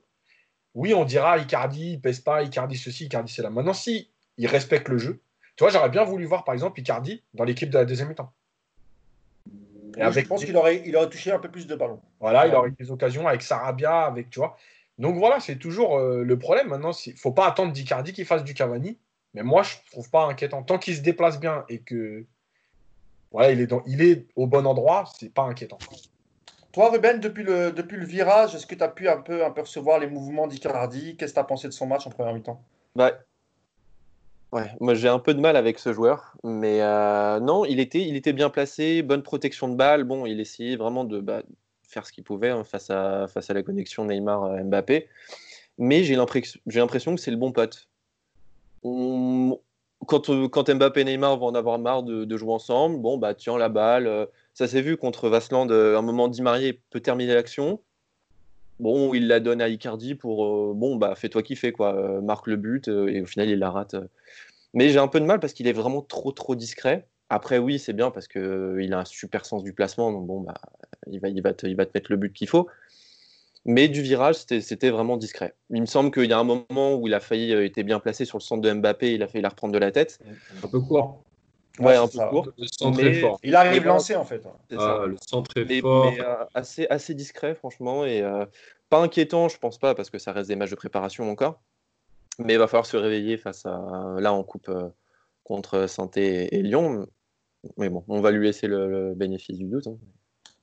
oui, 0.76 0.94
on 0.94 1.04
dira 1.04 1.40
Icardi, 1.40 1.94
il 1.94 2.00
pèse 2.00 2.20
pas, 2.20 2.44
Icardi 2.44 2.78
ceci, 2.78 3.06
Icardi 3.06 3.34
cela. 3.34 3.50
Maintenant, 3.50 3.74
si 3.74 4.12
il 4.38 4.46
respecte 4.46 4.88
le 4.88 5.00
jeu, 5.00 5.20
tu 5.56 5.64
vois, 5.64 5.72
j'aurais 5.72 5.90
bien 5.90 6.04
voulu 6.04 6.26
voir, 6.26 6.44
par 6.44 6.54
exemple, 6.54 6.80
Icardi 6.80 7.24
dans 7.34 7.44
l'équipe 7.44 7.72
de 7.72 7.80
la 7.80 7.86
deuxième 7.86 8.10
mi-temps. 8.10 8.32
je 9.98 10.20
pense 10.28 10.46
qu'il 10.46 10.56
aurait, 10.56 10.84
il 10.86 10.96
aurait 10.96 11.10
touché 11.10 11.32
un 11.32 11.40
peu 11.40 11.50
plus 11.50 11.66
de 11.66 11.74
ballons. 11.74 12.04
Voilà, 12.20 12.46
il 12.46 12.54
aurait 12.54 12.70
eu 12.70 12.76
des 12.80 12.92
occasions 12.92 13.28
avec 13.28 13.42
Sarabia, 13.42 14.02
avec, 14.04 14.30
tu 14.30 14.38
vois. 14.38 14.58
Donc 15.00 15.18
voilà, 15.18 15.40
c'est 15.40 15.56
toujours 15.56 15.98
euh, 15.98 16.24
le 16.24 16.38
problème. 16.38 16.68
Maintenant, 16.68 16.92
il 17.08 17.14
ne 17.14 17.18
faut 17.18 17.32
pas 17.32 17.48
attendre 17.48 17.74
d'Icardi 17.74 18.14
qu'il 18.14 18.26
fasse 18.26 18.44
du 18.44 18.54
Cavani. 18.54 19.00
Mais 19.34 19.44
moi, 19.44 19.64
je 19.64 19.76
ne 19.76 19.92
trouve 19.92 20.10
pas 20.10 20.26
inquiétant. 20.26 20.64
Tant 20.64 20.78
qu'il 20.78 20.96
se 20.96 21.02
déplace 21.02 21.40
bien 21.40 21.64
et 21.70 21.80
que 21.80 22.26
voilà, 23.32 23.52
il 23.52 23.62
est, 23.62 23.68
dans, 23.68 23.82
il 23.86 24.02
est 24.02 24.28
au 24.36 24.46
bon 24.46 24.66
endroit, 24.68 25.06
c'est 25.18 25.34
pas 25.34 25.44
inquiétant. 25.44 25.78
Toi, 26.74 26.90
Ruben, 26.90 27.20
depuis 27.20 27.44
le, 27.44 27.72
depuis 27.72 27.98
le 27.98 28.06
virage, 28.06 28.56
est-ce 28.56 28.66
que 28.66 28.76
tu 28.76 28.84
as 28.84 28.90
pu 28.90 29.08
un 29.08 29.18
peu 29.22 29.44
apercevoir 29.44 30.00
les 30.00 30.08
mouvements 30.08 30.48
d'Icardi? 30.48 31.16
Qu'est-ce 31.16 31.32
que 31.32 31.36
tu 31.36 31.40
as 31.40 31.46
pensé 31.46 31.68
de 31.68 31.74
son 31.74 31.86
match 31.86 32.08
en 32.08 32.10
première 32.10 32.34
mi-temps? 32.34 32.62
Bah, 32.96 33.12
ouais, 34.52 34.70
Moi, 34.82 34.96
j'ai 34.96 35.08
un 35.08 35.20
peu 35.20 35.34
de 35.34 35.40
mal 35.40 35.56
avec 35.56 35.80
ce 35.80 35.94
joueur. 35.94 36.36
Mais 36.44 36.82
euh, 36.82 37.40
non, 37.40 37.64
il 37.66 37.80
était, 37.80 38.02
il 38.02 38.16
était 38.16 38.34
bien 38.34 38.50
placé, 38.50 39.02
bonne 39.02 39.24
protection 39.24 39.70
de 39.70 39.76
balle. 39.76 40.04
Bon, 40.04 40.26
il 40.26 40.40
essayait 40.42 40.76
vraiment 40.76 41.06
de 41.06 41.20
bah, 41.20 41.44
faire 41.88 42.06
ce 42.06 42.12
qu'il 42.12 42.24
pouvait 42.24 42.50
hein, 42.50 42.64
face, 42.66 42.90
à, 42.90 43.28
face 43.28 43.50
à 43.50 43.54
la 43.54 43.64
connexion 43.64 44.06
Neymar-Mbappé. 44.06 45.08
Mais 45.78 46.04
j'ai 46.04 46.16
l'impression 46.16 47.16
que 47.16 47.22
c'est 47.22 47.32
le 47.32 47.38
bon 47.38 47.52
pote 47.52 47.90
quand, 48.84 50.30
euh, 50.30 50.48
quand, 50.48 50.70
Mbappé 50.70 51.02
et 51.02 51.04
Neymar 51.04 51.38
vont 51.38 51.48
en 51.48 51.56
avoir 51.56 51.80
marre 51.80 52.04
de, 52.04 52.38
jouer 52.38 52.54
ensemble, 52.54 52.98
bon, 53.00 53.18
bah, 53.18 53.34
tiens 53.34 53.58
la 53.58 53.70
balle. 53.70 54.08
Euh, 54.08 54.26
ça 54.54 54.68
s'est 54.68 54.82
vu 54.82 54.98
contre 54.98 55.30
Vasland, 55.30 55.72
euh, 55.72 55.98
un 55.98 56.02
moment, 56.02 56.28
Di 56.28 56.42
Maria 56.42 56.74
peut 56.90 57.00
terminer 57.00 57.34
l'action. 57.34 57.82
Bon, 58.80 59.14
il 59.14 59.28
la 59.28 59.40
donne 59.40 59.62
à 59.62 59.70
Icardi 59.70 60.16
pour, 60.16 60.74
bon, 60.74 60.96
bah, 60.96 61.14
fais-toi 61.16 61.44
kiffer, 61.44 61.72
quoi. 61.72 62.20
marque 62.22 62.48
le 62.48 62.56
but, 62.56 62.88
et 62.88 63.22
au 63.22 63.28
final, 63.28 63.48
il 63.50 63.60
la 63.60 63.70
rate. 63.70 63.96
Mais 64.74 64.90
j'ai 64.90 64.98
un 64.98 65.08
peu 65.08 65.20
de 65.20 65.26
mal 65.26 65.40
parce 65.40 65.54
qu'il 65.54 65.68
est 65.68 65.74
vraiment 65.74 66.02
trop, 66.02 66.32
trop 66.32 66.56
discret. 66.56 67.08
Après, 67.30 67.60
oui, 67.60 67.78
c'est 67.78 67.94
bien 67.94 68.10
parce 68.10 68.28
qu'il 68.28 68.94
a 68.94 69.00
un 69.00 69.06
super 69.06 69.46
sens 69.46 69.64
du 69.64 69.74
placement, 69.74 70.12
donc 70.12 70.26
bon, 70.26 70.42
bah, 70.42 70.56
il, 71.12 71.20
va, 71.20 71.30
il, 71.30 71.44
va 71.44 71.52
il 71.62 71.76
va 71.76 71.86
te 71.86 71.92
mettre 71.94 72.12
le 72.12 72.18
but 72.18 72.34
qu'il 72.34 72.48
faut. 72.48 72.68
Mais 73.66 73.88
du 73.88 74.02
virage, 74.02 74.36
c'était 74.36 74.90
vraiment 74.90 75.18
discret. 75.18 75.54
Il 75.70 75.82
me 75.82 75.86
semble 75.86 76.12
qu'il 76.12 76.26
y 76.26 76.34
a 76.34 76.40
un 76.40 76.44
moment 76.44 76.96
où 76.96 77.08
il 77.08 77.14
a 77.14 77.20
failli 77.20 77.54
euh, 77.54 77.66
être 77.66 77.80
bien 77.82 78.00
placé 78.00 78.26
sur 78.26 78.40
le 78.40 78.42
centre 78.42 78.62
de 78.62 78.74
Mbappé, 78.74 79.14
il 79.14 79.22
a 79.22 79.28
failli 79.28 79.44
la 79.44 79.50
reprendre 79.50 79.74
de 79.74 79.78
la 79.78 79.92
tête. 79.92 80.20
Un 80.64 80.68
peu 80.68 80.80
court. 80.80 81.24
Ouais, 81.80 81.96
un 81.96 82.08
peu 82.08 82.18
court. 82.30 82.52
Le 82.58 82.66
centre 82.68 83.00
est 83.04 83.22
fort. 83.22 83.40
Il 83.44 83.56
arrive 83.56 83.86
lancé 83.86 84.16
en 84.16 84.26
fait. 84.26 84.44
Ah, 84.78 85.04
le 85.08 85.16
centre 85.28 85.56
est 85.58 85.80
fort. 85.80 86.12
Mais, 86.12 86.22
euh, 86.22 86.44
assez, 86.56 86.88
assez 86.90 87.14
discret, 87.14 87.54
franchement. 87.54 88.04
Et 88.04 88.22
euh, 88.22 88.46
pas 88.90 89.00
inquiétant, 89.00 89.48
je 89.48 89.58
pense 89.58 89.78
pas, 89.78 89.94
parce 89.94 90.10
que 90.10 90.18
ça 90.18 90.32
reste 90.32 90.50
des 90.50 90.56
matchs 90.56 90.72
de 90.72 90.76
préparation 90.76 91.30
encore. 91.30 91.62
Mais 92.40 92.54
il 92.54 92.60
va 92.60 92.68
falloir 92.68 92.88
se 92.88 92.98
réveiller 92.98 93.38
face 93.38 93.66
à. 93.68 94.16
Là, 94.20 94.34
on 94.34 94.44
coupe 94.44 94.72
contre 95.44 95.88
saint 95.88 96.10
et, 96.16 96.62
Lyon. 96.64 97.08
Mais 97.78 97.90
bon, 97.90 98.04
on 98.08 98.22
va 98.22 98.32
lui 98.32 98.44
laisser 98.48 98.68
le, 98.68 99.14
bénéfice 99.14 99.60
du 99.60 99.66
doute. 99.66 99.86
Hein. 99.86 99.98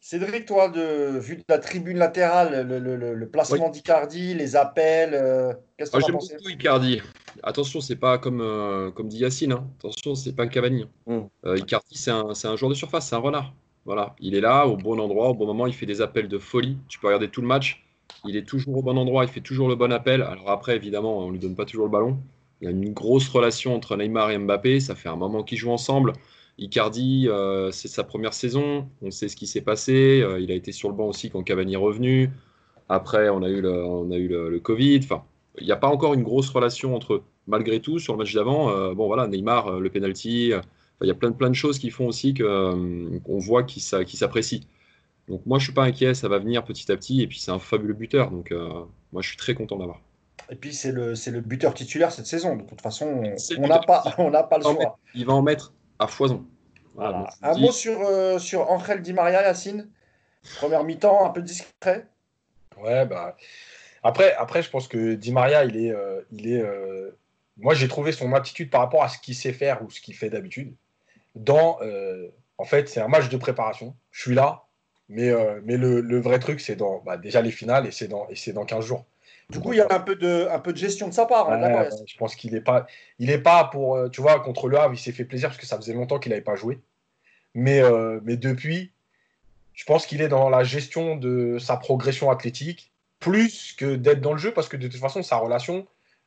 Cédric, 0.00 0.46
toi, 0.46 0.68
de, 0.68 1.18
vu 1.18 1.36
de 1.36 1.44
la 1.48 1.58
tribune 1.58 1.98
latérale, 1.98 2.66
le, 2.68 3.26
placement 3.26 3.68
d'Icardi, 3.68 4.32
les 4.34 4.54
appels, 4.54 5.10
euh, 5.12 5.52
qu'est-ce 5.76 5.90
que 5.90 5.98
tu 5.98 6.10
as 6.10 6.12
pensé 6.12 6.36
beaucoup 6.36 6.50
Icardi. 6.50 7.02
Attention, 7.42 7.80
c'est 7.80 7.96
pas 7.96 8.18
comme, 8.18 8.40
euh, 8.40 8.90
comme 8.90 9.08
dit 9.08 9.18
Yacine. 9.18 9.52
Hein. 9.52 9.68
Attention, 9.78 10.14
c'est 10.14 10.34
pas 10.34 10.44
un 10.44 10.48
Cavani. 10.48 10.86
Mm. 11.06 11.18
Euh, 11.46 11.58
Icardi, 11.58 11.96
c'est 11.98 12.12
un, 12.12 12.28
un, 12.28 12.56
joueur 12.56 12.70
de 12.70 12.74
surface, 12.74 13.08
c'est 13.08 13.16
un 13.16 13.18
renard. 13.18 13.52
Voilà, 13.84 14.14
il 14.20 14.34
est 14.34 14.40
là 14.40 14.66
au 14.66 14.76
bon 14.76 15.00
endroit, 15.00 15.30
au 15.30 15.34
bon 15.34 15.46
moment. 15.46 15.66
Il 15.66 15.74
fait 15.74 15.86
des 15.86 16.00
appels 16.00 16.28
de 16.28 16.38
folie. 16.38 16.78
Tu 16.88 16.98
peux 16.98 17.08
regarder 17.08 17.28
tout 17.28 17.40
le 17.40 17.46
match. 17.46 17.84
Il 18.24 18.36
est 18.36 18.46
toujours 18.46 18.76
au 18.76 18.82
bon 18.82 18.96
endroit. 18.96 19.24
Il 19.24 19.30
fait 19.30 19.40
toujours 19.40 19.68
le 19.68 19.76
bon 19.76 19.92
appel. 19.92 20.22
Alors 20.22 20.50
après, 20.50 20.76
évidemment, 20.76 21.18
on 21.18 21.30
lui 21.30 21.38
donne 21.38 21.56
pas 21.56 21.64
toujours 21.64 21.86
le 21.86 21.90
ballon. 21.90 22.18
Il 22.60 22.64
y 22.64 22.68
a 22.68 22.70
une 22.70 22.92
grosse 22.92 23.28
relation 23.28 23.74
entre 23.74 23.96
Neymar 23.96 24.30
et 24.30 24.38
Mbappé. 24.38 24.80
Ça 24.80 24.94
fait 24.94 25.08
un 25.08 25.16
moment 25.16 25.42
qu'ils 25.42 25.58
jouent 25.58 25.72
ensemble. 25.72 26.12
Icardi, 26.58 27.28
euh, 27.28 27.70
c'est 27.70 27.88
sa 27.88 28.02
première 28.02 28.34
saison. 28.34 28.88
On 29.00 29.10
sait 29.10 29.28
ce 29.28 29.36
qui 29.36 29.46
s'est 29.46 29.60
passé. 29.60 30.20
Euh, 30.20 30.40
il 30.40 30.50
a 30.50 30.54
été 30.54 30.72
sur 30.72 30.88
le 30.88 30.94
banc 30.94 31.06
aussi 31.06 31.30
quand 31.30 31.42
Cavani 31.42 31.74
est 31.74 31.76
revenu. 31.76 32.30
Après, 32.88 33.28
on 33.28 33.42
a 33.42 33.48
eu 33.48 33.60
le, 33.60 33.84
on 33.84 34.10
a 34.10 34.16
eu 34.16 34.28
le, 34.28 34.58
Covid. 34.58 35.00
Enfin, 35.04 35.22
il 35.58 35.66
n'y 35.66 35.72
a 35.72 35.76
pas 35.76 35.88
encore 35.88 36.14
une 36.14 36.22
grosse 36.22 36.50
relation 36.50 36.96
entre 36.96 37.14
eux. 37.14 37.22
Malgré 37.46 37.80
tout, 37.80 37.98
sur 37.98 38.14
le 38.14 38.18
match 38.18 38.34
d'avant, 38.34 38.70
euh, 38.70 38.92
bon 38.92 39.06
voilà, 39.06 39.26
Neymar, 39.28 39.78
le 39.78 39.88
penalty. 39.88 40.52
il 41.00 41.06
y 41.06 41.10
a 41.10 41.14
plein, 41.14 41.32
plein 41.32 41.48
de 41.48 41.54
choses 41.54 41.78
qui 41.78 41.90
font 41.90 42.06
aussi 42.06 42.34
qu'on 42.34 43.38
voit 43.38 43.62
qu'il 43.62 43.82
s'apprécie. 43.82 44.66
Donc 45.28 45.42
moi, 45.46 45.58
je 45.58 45.64
suis 45.64 45.74
pas 45.74 45.84
inquiet. 45.84 46.14
Ça 46.14 46.28
va 46.28 46.38
venir 46.38 46.64
petit 46.64 46.90
à 46.90 46.96
petit. 46.96 47.22
Et 47.22 47.26
puis, 47.28 47.38
c'est 47.38 47.52
un 47.52 47.58
fabuleux 47.58 47.94
buteur. 47.94 48.30
Donc 48.30 48.52
moi, 49.12 49.22
je 49.22 49.28
suis 49.28 49.36
très 49.36 49.54
content 49.54 49.76
d'avoir. 49.76 50.00
Et 50.50 50.54
puis 50.54 50.72
c'est 50.72 50.92
le, 50.92 51.12
le 51.12 51.40
buteur 51.40 51.74
titulaire 51.74 52.10
cette 52.10 52.26
saison. 52.26 52.56
De 52.56 52.62
toute 52.62 52.80
façon, 52.80 53.22
on 53.58 53.66
n'a 53.66 53.78
pas, 53.80 54.02
on 54.18 54.30
pas 54.30 54.58
le 54.58 54.62
choix. 54.62 54.98
Il 55.14 55.26
va 55.26 55.34
en 55.34 55.42
mettre 55.42 55.72
à 55.98 56.06
foison. 56.06 56.46
un 56.98 57.58
mot 57.58 57.72
sur, 57.72 58.00
euh, 58.00 58.38
sur 58.38 58.70
Angel 58.70 59.02
Di 59.02 59.12
Maria, 59.12 59.42
Yacine? 59.42 59.88
Première 60.56 60.84
mi-temps, 60.84 61.26
un 61.26 61.30
peu 61.30 61.42
discret? 61.42 62.06
Ouais, 62.80 63.06
bah. 63.06 63.36
Après, 64.02 64.34
après, 64.34 64.62
je 64.62 64.70
pense 64.70 64.88
que 64.88 65.14
Di 65.14 65.32
Maria, 65.32 65.64
il 65.64 65.76
est. 65.76 65.90
Euh, 65.90 66.22
il 66.30 66.52
est 66.52 66.62
euh, 66.62 67.10
Moi, 67.56 67.74
j'ai 67.74 67.88
trouvé 67.88 68.12
son 68.12 68.32
attitude 68.32 68.70
par 68.70 68.80
rapport 68.80 69.02
à 69.02 69.08
ce 69.08 69.18
qu'il 69.18 69.34
sait 69.34 69.52
faire 69.52 69.82
ou 69.82 69.90
ce 69.90 70.00
qu'il 70.00 70.14
fait 70.14 70.30
d'habitude. 70.30 70.74
Dans. 71.34 71.78
En 72.60 72.64
fait, 72.64 72.88
c'est 72.88 73.00
un 73.00 73.08
match 73.08 73.28
de 73.28 73.36
préparation. 73.36 73.94
Je 74.10 74.22
suis 74.22 74.34
là, 74.34 74.64
mais, 75.08 75.32
mais 75.62 75.76
le, 75.76 76.00
le, 76.00 76.20
vrai 76.20 76.40
truc, 76.40 76.60
c'est 76.60 76.74
dans 76.74 76.98
bah, 77.06 77.16
déjà 77.16 77.40
les 77.40 77.52
finales 77.52 77.86
et 77.86 77.92
c'est 77.92 78.08
dans, 78.08 78.26
et 78.28 78.52
dans 78.52 78.64
15 78.64 78.84
jours. 78.84 79.04
Du 79.50 79.60
coup, 79.60 79.72
il 79.72 79.76
y 79.76 79.80
a 79.80 79.86
un 79.90 80.00
peu 80.00 80.14
de, 80.14 80.46
un 80.50 80.58
peu 80.58 80.74
de 80.74 80.76
gestion 80.76 81.08
de 81.08 81.14
sa 81.14 81.24
part. 81.24 81.50
Hein, 81.50 81.88
je 82.06 82.16
pense 82.18 82.36
qu'il 82.36 82.52
n'est 82.52 82.60
pas, 82.60 82.86
il 83.18 83.30
est 83.30 83.38
pas 83.38 83.64
pour, 83.64 83.96
euh, 83.96 84.10
tu 84.10 84.20
vois, 84.20 84.40
contre 84.40 84.68
le 84.68 84.78
Havre, 84.78 84.92
il 84.92 84.98
s'est 84.98 85.12
fait 85.12 85.24
plaisir 85.24 85.48
parce 85.48 85.58
que 85.58 85.66
ça 85.66 85.78
faisait 85.78 85.94
longtemps 85.94 86.18
qu'il 86.18 86.30
n'avait 86.30 86.42
pas 86.42 86.54
joué. 86.54 86.80
Mais, 87.54 87.80
euh, 87.80 88.20
mais 88.24 88.36
depuis, 88.36 88.92
je 89.72 89.86
pense 89.86 90.04
qu'il 90.04 90.20
est 90.20 90.28
dans 90.28 90.50
la 90.50 90.64
gestion 90.64 91.16
de 91.16 91.58
sa 91.58 91.78
progression 91.78 92.30
athlétique 92.30 92.92
plus 93.20 93.72
que 93.72 93.96
d'être 93.96 94.20
dans 94.20 94.32
le 94.32 94.38
jeu 94.38 94.52
parce 94.52 94.68
que 94.68 94.76
de 94.76 94.86
toute 94.86 95.00
façon, 95.00 95.22
sa 95.22 95.38
relation, 95.38 95.86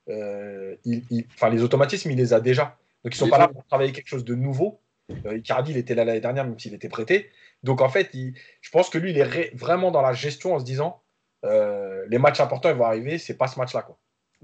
euh, 0.09 0.75
il, 0.83 1.03
les 1.51 1.61
automatismes, 1.61 2.09
il 2.09 2.17
les 2.17 2.33
a 2.33 2.39
déjà. 2.39 2.75
Donc, 3.03 3.13
ils 3.13 3.17
sont 3.17 3.29
pas 3.29 3.37
là 3.37 3.47
pour 3.47 3.63
travailler 3.65 3.91
quelque 3.91 4.09
chose 4.09 4.25
de 4.25 4.33
nouveau. 4.33 4.79
Icardi, 5.31 5.71
il 5.71 5.77
était 5.77 5.93
là 5.93 6.05
l'année 6.05 6.21
dernière, 6.21 6.45
même 6.45 6.59
s'il 6.59 6.73
était 6.73 6.89
prêté. 6.89 7.29
Donc, 7.61 7.81
en 7.81 7.89
fait, 7.89 8.09
je 8.13 8.69
pense 8.71 8.89
que 8.89 8.97
lui, 8.97 9.11
il 9.11 9.17
est 9.19 9.55
vraiment 9.55 9.91
dans 9.91 10.01
la 10.01 10.13
gestion 10.13 10.55
en 10.55 10.59
se 10.59 10.65
disant 10.65 11.01
euh, 11.43 12.05
les 12.09 12.17
matchs 12.17 12.39
importants 12.39 12.69
ils 12.69 12.75
vont 12.75 12.85
arriver, 12.85 13.17
c'est 13.17 13.35
pas 13.35 13.47
ce 13.47 13.59
match-là. 13.59 13.83
Quoi. 13.83 13.97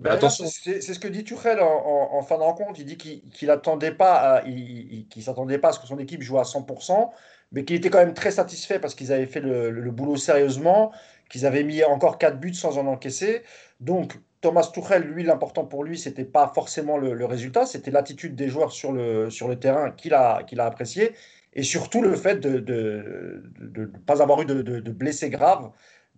Attention. 0.05 0.45
C'est 0.45 0.81
ce 0.81 0.99
que 0.99 1.07
dit 1.07 1.23
Tuchel 1.23 1.60
en, 1.60 2.21
fin 2.21 2.38
de 2.38 2.43
rencontre. 2.43 2.79
Il 2.79 2.86
dit 2.86 2.97
qu'il 2.97 3.47
n'attendait 3.47 3.91
pas, 3.91 4.43
qu'il 4.43 5.23
s'attendait 5.23 5.57
pas 5.57 5.69
à 5.69 5.71
ce 5.71 5.79
que 5.79 5.88
son 5.88 5.97
équipe 5.97 6.21
joue 6.21 6.38
à 6.38 6.43
100%, 6.43 7.10
mais 7.51 7.65
qu'il 7.65 7.75
était 7.75 7.89
quand 7.89 7.99
même 7.99 8.13
très 8.13 8.31
satisfait 8.31 8.79
parce 8.79 8.93
qu'ils 8.93 9.12
avaient 9.12 9.25
fait 9.25 9.39
le, 9.39 9.91
boulot 9.91 10.15
sérieusement, 10.15 10.91
qu'ils 11.29 11.45
avaient 11.45 11.63
mis 11.63 11.83
encore 11.83 12.19
4 12.19 12.39
buts 12.39 12.53
sans 12.53 12.77
en 12.77 12.86
encaisser. 12.86 13.41
Donc, 13.79 14.13
Thomas 14.41 14.69
Tuchel, 14.71 15.03
lui, 15.03 15.23
l'important 15.23 15.65
pour 15.65 15.83
lui, 15.83 15.97
c'était 15.97 16.25
pas 16.25 16.51
forcément 16.53 16.97
le, 16.97 17.25
résultat, 17.25 17.65
c'était 17.65 17.91
l'attitude 17.91 18.36
des 18.36 18.49
joueurs 18.49 18.71
sur 18.71 18.91
le, 18.91 19.31
sur 19.31 19.47
le 19.47 19.57
terrain 19.57 19.89
qu'il 19.91 20.13
a, 20.13 20.43
qu'il 20.43 20.60
a 20.60 20.65
apprécié, 20.65 21.13
et 21.53 21.63
surtout 21.63 22.03
le 22.03 22.15
fait 22.15 22.39
de 22.39 23.43
ne 23.60 23.86
pas 23.86 24.21
avoir 24.21 24.41
eu 24.43 24.45
de, 24.45 24.91
blessés 24.91 25.31
graves 25.31 25.71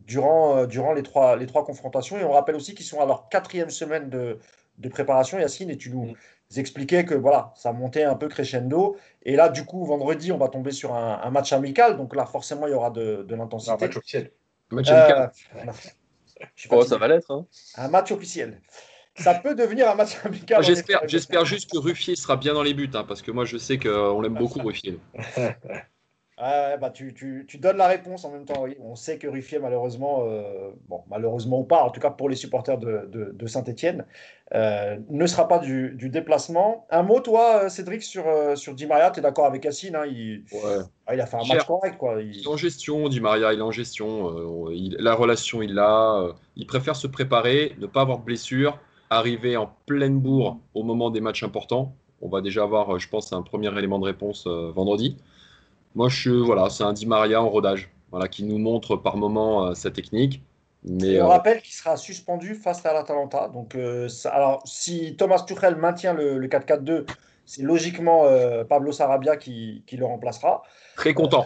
durant, 0.05 0.57
euh, 0.57 0.65
durant 0.65 0.93
les, 0.93 1.03
trois, 1.03 1.35
les 1.35 1.45
trois 1.45 1.63
confrontations. 1.63 2.17
Et 2.17 2.23
on 2.23 2.31
rappelle 2.31 2.55
aussi 2.55 2.75
qu'ils 2.75 2.85
sont 2.85 2.99
à 2.99 3.05
leur 3.05 3.29
quatrième 3.29 3.69
semaine 3.69 4.09
de, 4.09 4.39
préparation, 4.89 5.39
Yacine, 5.39 5.69
et 5.69 5.77
tu 5.77 5.91
nous 5.91 6.05
mm. 6.05 6.59
expliquais 6.59 7.05
que 7.05 7.15
voilà, 7.15 7.53
ça 7.55 7.73
montait 7.73 8.03
un 8.03 8.15
peu 8.15 8.27
crescendo. 8.27 8.97
Et 9.23 9.35
là, 9.35 9.49
du 9.49 9.65
coup, 9.65 9.85
vendredi, 9.85 10.31
on 10.31 10.38
va 10.38 10.47
tomber 10.49 10.71
sur 10.71 10.95
un, 10.95 11.29
match 11.29 11.53
amical, 11.53 11.97
donc 11.97 12.15
là, 12.15 12.25
forcément, 12.25 12.67
il 12.67 12.71
y 12.71 12.75
aura 12.75 12.89
de, 12.89 13.25
l'intensité. 13.29 13.71
Un 13.71 13.77
match 13.77 13.97
officiel. 13.97 14.31
match 14.71 14.89
amical. 14.89 15.31
Euh, 15.55 15.71
Oh, 16.69 16.83
ça 16.83 16.97
va 16.97 17.07
l'être. 17.07 17.31
Hein. 17.31 17.45
Un 17.75 17.89
match 17.89 18.12
officiel. 18.12 18.62
Ça 19.15 19.33
peut 19.35 19.55
devenir 19.55 19.89
un 19.89 19.95
match 19.95 20.17
amical. 20.23 20.63
J'espère, 20.63 21.01
j'espère 21.07 21.45
juste 21.45 21.69
que 21.69 21.77
Ruffier 21.77 22.15
sera 22.15 22.38
bien 22.38 22.53
dans 22.53 22.63
les 22.63 22.73
buts, 22.73 22.89
hein, 22.93 23.03
parce 23.07 23.21
que 23.21 23.31
moi 23.31 23.45
je 23.45 23.57
sais 23.57 23.77
qu'on 23.77 24.21
l'aime 24.21 24.35
beaucoup 24.35 24.59
Ruffier. 24.59 24.99
bah, 26.39 26.89
tu, 26.89 27.13
tu, 27.13 27.45
tu, 27.47 27.58
donnes 27.58 27.78
la 27.78 27.88
réponse 27.88 28.23
en 28.23 28.32
même 28.32 28.45
temps. 28.45 28.63
Oui. 28.63 28.75
On 28.82 28.95
sait 28.95 29.17
que 29.17 29.28
Ruffier, 29.28 29.60
malheureusement, 29.60 30.23
euh, 30.23 30.71
bon, 30.88 31.02
malheureusement 31.10 31.60
ou 31.60 31.63
pas, 31.63 31.84
en 31.84 31.89
tout 31.89 31.99
cas 31.99 32.12
pour 32.12 32.30
les 32.30 32.38
supporters 32.38 32.78
de, 32.78 33.10
de, 33.12 33.32
de 33.34 33.47
Saint-Etienne, 33.47 34.06
euh, 34.56 34.97
ne 35.10 35.28
sera 35.28 35.47
pas 35.49 35.60
du, 35.60 35.95
du, 35.95 36.10
déplacement. 36.10 36.88
Un 36.91 37.04
mot, 37.04 37.19
toi, 37.19 37.69
Cédric, 37.69 38.04
sur, 38.04 38.25
euh, 38.28 38.56
sur 38.56 38.73
Di 38.73 38.88
Maria, 38.88 39.12
tu 39.12 39.19
es 39.19 39.21
d'accord 39.21 39.45
avec 39.45 39.65
Yacine 39.65 39.97
hein, 39.97 40.06
il, 40.06 40.43
ah, 41.08 41.13
il, 41.13 41.19
a 41.19 41.25
fait 41.25 41.36
un 41.36 41.45
match 41.45 41.65
correct. 41.65 41.97
Quoi. 41.97 42.21
Il... 42.21 42.39
est 42.39 42.47
en 42.47 42.56
gestion, 42.56 43.10
Di 43.10 43.19
Maria, 43.19 43.52
il 43.52 43.60
est 43.60 43.63
en 43.63 43.71
gestion. 43.71 44.69
la 44.71 45.13
relation, 45.13 45.62
il 45.62 45.73
l'a. 45.73 46.34
il 46.56 46.65
préfère 46.65 46.95
se 46.95 47.08
préparer, 47.08 47.75
ne 47.80 47.86
pas 47.86 48.02
avoir 48.02 48.19
de 48.19 48.23
blessure, 48.23 48.80
arriver 49.10 49.58
en 49.58 49.69
pleine 49.86 50.19
bourre 50.19 50.58
au 50.73 50.84
moment 50.84 51.10
des 51.10 51.19
matchs 51.19 51.43
importants. 51.43 51.93
On 52.21 52.30
va 52.30 52.39
déjà 52.41 52.63
avoir, 52.63 52.97
je 52.97 53.10
pense, 53.10 53.34
un 53.34 53.41
premier 53.41 53.78
élément 53.78 53.99
de 53.99 54.06
réponse 54.06 54.47
vendredi. 54.47 55.17
Moi, 55.95 56.08
je, 56.10 56.32
voilà, 56.32 56.69
c'est 56.69 56.84
un 56.84 56.93
Di 56.93 57.06
Maria 57.06 57.41
en 57.41 57.49
rodage, 57.49 57.89
voilà, 58.12 58.28
qui 58.28 58.43
nous 58.43 58.58
montre 58.58 58.95
par 58.95 59.17
moment 59.17 59.65
euh, 59.65 59.73
sa 59.73 59.89
technique. 59.91 60.43
Mais, 60.84 61.19
on 61.21 61.25
euh, 61.25 61.28
rappelle 61.28 61.62
qu'il 61.62 61.73
sera 61.73 61.97
suspendu 61.97 62.56
face 62.56 62.86
à 62.86 62.93
l'Atalanta. 62.93 63.49
Donc, 63.49 63.75
euh, 63.75 64.08
alors, 64.25 64.62
si 64.65 65.15
Thomas 65.17 65.43
Tuchel 65.45 65.75
maintient 65.75 66.13
le, 66.13 66.47
4-4-2, 66.47 67.06
c'est 67.45 67.63
logiquement 67.63 68.25
Pablo 68.69 68.91
Sarabia 68.91 69.36
qui, 69.36 69.84
qui, 69.88 69.97
le 69.97 70.06
remplacera. 70.06 70.62
Très 70.95 71.15
content. 71.15 71.45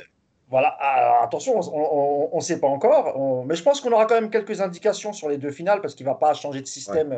voilà, 0.50 0.68
alors, 0.68 1.24
attention, 1.24 1.60
on 1.74 2.36
ne 2.36 2.42
sait 2.42 2.60
pas 2.60 2.68
encore, 2.68 3.46
mais 3.46 3.56
je 3.56 3.64
pense 3.64 3.80
qu'on 3.80 3.94
aura 3.94 4.06
quand 4.06 4.16
même 4.16 4.30
quelques 4.30 4.60
indications 4.60 5.14
sur 5.14 5.30
les 5.30 5.38
deux 5.38 5.52
finales 5.52 5.80
parce 5.80 5.96
qu'il 5.96 6.06
ne 6.06 6.12
va 6.12 6.18
pas 6.18 6.34
changer 6.34 6.60
de 6.60 6.68
système 6.68 7.16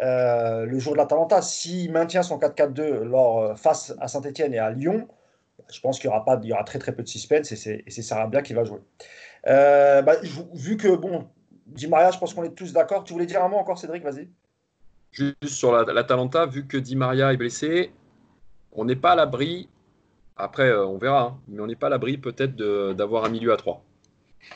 le 0.00 0.78
jour 0.78 0.94
de 0.94 0.96
l'Atalanta. 0.96 1.42
S'il 1.42 1.92
maintient 1.92 2.22
son 2.22 2.38
4-4-2 2.38 3.02
lors, 3.02 3.56
face 3.58 3.94
à 4.00 4.08
Saint-Etienne 4.08 4.54
et 4.54 4.58
à 4.58 4.70
Lyon, 4.70 5.06
je 5.72 5.80
pense 5.80 5.98
qu'il 5.98 6.06
y 6.06 6.08
aura 6.08 6.24
pas, 6.24 6.38
il 6.42 6.48
y 6.48 6.52
aura 6.52 6.64
très 6.64 6.78
très 6.78 6.94
peu 6.94 7.02
de 7.02 7.08
suspense 7.08 7.52
et 7.52 7.56
c'est 7.56 8.02
Sarabia 8.02 8.42
qui 8.42 8.54
va 8.54 8.64
jouer. 8.64 8.80
Euh, 9.46 10.02
bah, 10.02 10.16
vu 10.54 10.76
que 10.76 10.96
bon, 10.96 11.28
Di 11.66 11.86
Maria, 11.86 12.10
je 12.10 12.18
pense 12.18 12.34
qu'on 12.34 12.44
est 12.44 12.54
tous 12.54 12.72
d'accord. 12.72 13.04
Tu 13.04 13.12
voulais 13.12 13.26
dire 13.26 13.42
un 13.42 13.48
mot 13.48 13.56
encore, 13.56 13.78
Cédric? 13.78 14.02
Vas-y. 14.02 14.28
Juste 15.10 15.44
sur 15.46 15.72
la, 15.72 16.04
Talenta, 16.04 16.46
vu 16.46 16.66
que 16.66 16.76
Di 16.76 16.96
Maria 16.96 17.32
est 17.32 17.36
blessé, 17.36 17.92
on 18.72 18.84
n'est 18.84 18.96
pas 18.96 19.12
à 19.12 19.16
l'abri. 19.16 19.68
Après, 20.36 20.68
euh, 20.68 20.86
on 20.86 20.98
verra, 20.98 21.22
hein, 21.22 21.40
mais 21.48 21.60
on 21.60 21.66
n'est 21.66 21.76
pas 21.76 21.88
à 21.88 21.90
l'abri 21.90 22.16
peut-être 22.16 22.54
d'avoir 22.94 23.24
un 23.24 23.28
milieu 23.28 23.52
à 23.52 23.56
3. 23.56 23.82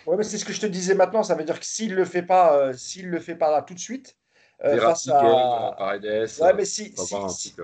Ouais, 0.07 0.17
mais 0.17 0.23
c'est 0.23 0.39
ce 0.39 0.45
que 0.45 0.53
je 0.53 0.61
te 0.61 0.67
disais 0.67 0.95
maintenant. 0.95 1.23
Ça 1.23 1.35
veut 1.35 1.45
dire 1.45 1.59
que 1.59 1.67
s'il 1.67 1.95
le 1.95 2.05
fait 2.05 2.23
pas, 2.23 2.57
euh, 2.57 2.73
s'il 2.73 3.09
le 3.09 3.19
fait 3.19 3.35
pas 3.35 3.51
là 3.51 3.63
tout 3.63 3.75
de 3.75 3.81
suite, 3.81 4.17
face 4.61 5.09
à 5.09 5.75
Paredes, 5.77 6.05
ouais, 6.41 6.55
mais 6.55 6.65
si, 6.65 6.95
si 6.97 7.55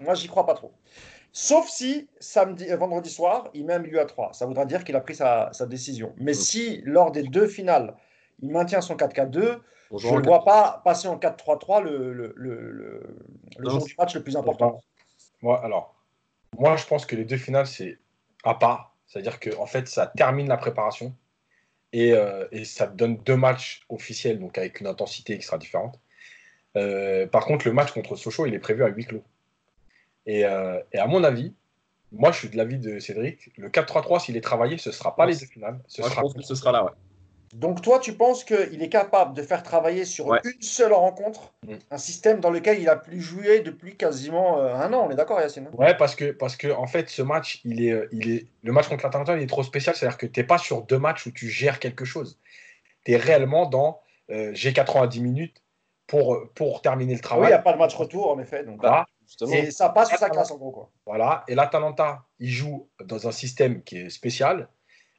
moi 0.00 0.14
j'y 0.14 0.26
crois 0.26 0.46
pas 0.46 0.54
trop. 0.54 0.72
Sauf 1.32 1.68
si 1.68 2.08
samedi, 2.18 2.70
euh, 2.70 2.76
vendredi 2.76 3.10
soir, 3.10 3.50
il 3.54 3.64
met 3.64 3.74
un 3.74 3.78
milieu 3.78 4.00
à 4.00 4.04
3. 4.04 4.32
Ça 4.32 4.46
voudra 4.46 4.64
dire 4.66 4.84
qu'il 4.84 4.96
a 4.96 5.00
pris 5.00 5.14
sa, 5.14 5.50
décision. 5.68 6.12
Mais 6.16 6.34
si 6.34 6.82
lors 6.84 7.12
des 7.12 7.22
deux 7.22 7.46
finales, 7.46 7.94
il 8.42 8.50
maintient 8.50 8.80
son 8.80 8.96
4-4-2, 8.96 9.60
je 9.96 10.08
ne 10.08 10.22
vois 10.22 10.44
pas 10.44 10.82
passer 10.84 11.08
en 11.08 11.18
4-3-3 11.18 11.82
le, 11.82 12.12
le, 12.12 12.32
le, 12.36 13.70
jour 13.70 13.84
du 13.84 13.94
match 13.98 14.14
le 14.14 14.22
plus 14.22 14.36
important. 14.36 14.80
Moi, 15.42 15.62
alors, 15.64 15.94
moi, 16.58 16.76
je 16.76 16.86
pense 16.86 17.06
que 17.06 17.16
les 17.16 17.24
deux 17.24 17.36
finales, 17.36 17.66
c'est 17.66 17.98
à 18.44 18.54
part. 18.54 18.96
C'est-à-dire 19.06 19.40
que 19.40 19.56
en 19.56 19.66
fait, 19.66 19.88
ça 19.88 20.06
termine 20.06 20.48
la 20.48 20.56
préparation 20.56 21.14
et, 21.92 22.12
euh, 22.12 22.46
et, 22.52 22.64
ça 22.64 22.86
donne 22.86 23.16
deux 23.16 23.36
matchs 23.36 23.82
officiels, 23.88 24.38
donc 24.38 24.56
avec 24.56 24.80
une 24.80 24.86
intensité 24.86 25.36
qui 25.36 25.44
sera 25.44 25.58
différente. 25.58 25.98
Euh, 26.76 27.26
par 27.26 27.44
contre, 27.44 27.66
le 27.66 27.72
match 27.72 27.90
contre 27.90 28.14
Sochaux, 28.14 28.46
il 28.46 28.54
est 28.54 28.60
prévu 28.60 28.84
à 28.84 28.88
huis 28.88 29.04
clos. 29.04 29.24
Euh, 30.28 30.80
et, 30.92 30.98
à 30.98 31.06
mon 31.06 31.24
avis, 31.24 31.54
moi, 32.12 32.32
je 32.32 32.38
suis 32.38 32.48
de 32.48 32.56
l'avis 32.56 32.78
de 32.78 32.98
Cédric. 32.98 33.50
Le 33.56 33.68
4-3-3, 33.68 34.24
s'il 34.24 34.36
est 34.36 34.40
travaillé, 34.40 34.78
ce 34.78 34.88
ne 34.90 34.94
sera 34.94 35.14
pas 35.16 35.26
les 35.26 35.36
deux 35.36 35.46
finales. 35.46 35.80
Ce, 35.86 36.02
sera... 36.02 36.22
ce 36.40 36.54
sera 36.54 36.72
là, 36.72 36.84
ouais. 36.84 36.90
Donc, 37.54 37.82
toi, 37.82 37.98
tu 37.98 38.12
penses 38.12 38.44
qu'il 38.44 38.80
est 38.80 38.88
capable 38.88 39.34
de 39.34 39.42
faire 39.42 39.64
travailler 39.64 40.04
sur 40.04 40.34
une 40.34 40.62
seule 40.62 40.92
rencontre 40.92 41.52
mm. 41.66 41.74
un 41.90 41.98
système 41.98 42.38
dans 42.38 42.50
lequel 42.50 42.80
il 42.80 42.88
a 42.88 42.94
plus 42.94 43.20
joué 43.20 43.60
depuis 43.60 43.96
quasiment 43.96 44.60
euh, 44.60 44.74
un 44.74 44.92
an 44.92 45.06
On 45.08 45.10
est 45.10 45.16
d'accord, 45.16 45.40
Yacine 45.40 45.68
Ouais, 45.72 45.96
parce 45.96 46.14
que, 46.14 46.30
parce 46.30 46.56
que 46.56 46.68
en 46.68 46.86
fait, 46.86 47.08
ce 47.08 47.22
match, 47.22 47.60
il 47.64 47.84
est, 47.84 48.08
il 48.12 48.30
est, 48.30 48.46
le 48.62 48.72
match 48.72 48.88
contre 48.88 49.04
l'Atalanta, 49.04 49.36
il 49.36 49.42
est 49.42 49.48
trop 49.48 49.64
spécial. 49.64 49.96
C'est-à-dire 49.96 50.18
que 50.18 50.26
tu 50.26 50.38
n'es 50.38 50.46
pas 50.46 50.58
sur 50.58 50.82
deux 50.82 50.98
matchs 50.98 51.26
où 51.26 51.32
tu 51.32 51.48
gères 51.48 51.80
quelque 51.80 52.04
chose. 52.04 52.38
Tu 53.04 53.12
es 53.12 53.16
réellement 53.16 53.66
dans 53.66 54.00
euh, 54.30 54.50
j'ai 54.54 54.72
90 54.72 55.20
minutes 55.20 55.62
pour, 56.06 56.40
pour 56.54 56.82
terminer 56.82 57.14
le 57.14 57.20
travail. 57.20 57.44
Oui, 57.44 57.48
il 57.48 57.54
n'y 57.54 57.58
a 57.58 57.62
pas 57.62 57.72
de 57.72 57.78
match 57.78 57.94
retour, 57.94 58.30
en 58.30 58.38
effet. 58.38 58.64
Donc, 58.64 58.80
bah, 58.80 59.06
et 59.52 59.70
ça 59.70 59.88
passe 59.90 60.12
ou 60.12 60.16
ça 60.16 60.30
casse 60.30 60.50
en 60.50 60.56
gros. 60.56 60.72
Quoi. 60.72 60.90
Voilà. 61.06 61.44
Et 61.48 61.54
l'Atalanta, 61.54 62.24
il 62.38 62.50
joue 62.50 62.88
dans 63.04 63.26
un 63.28 63.32
système 63.32 63.82
qui 63.82 63.98
est 63.98 64.10
spécial. 64.10 64.68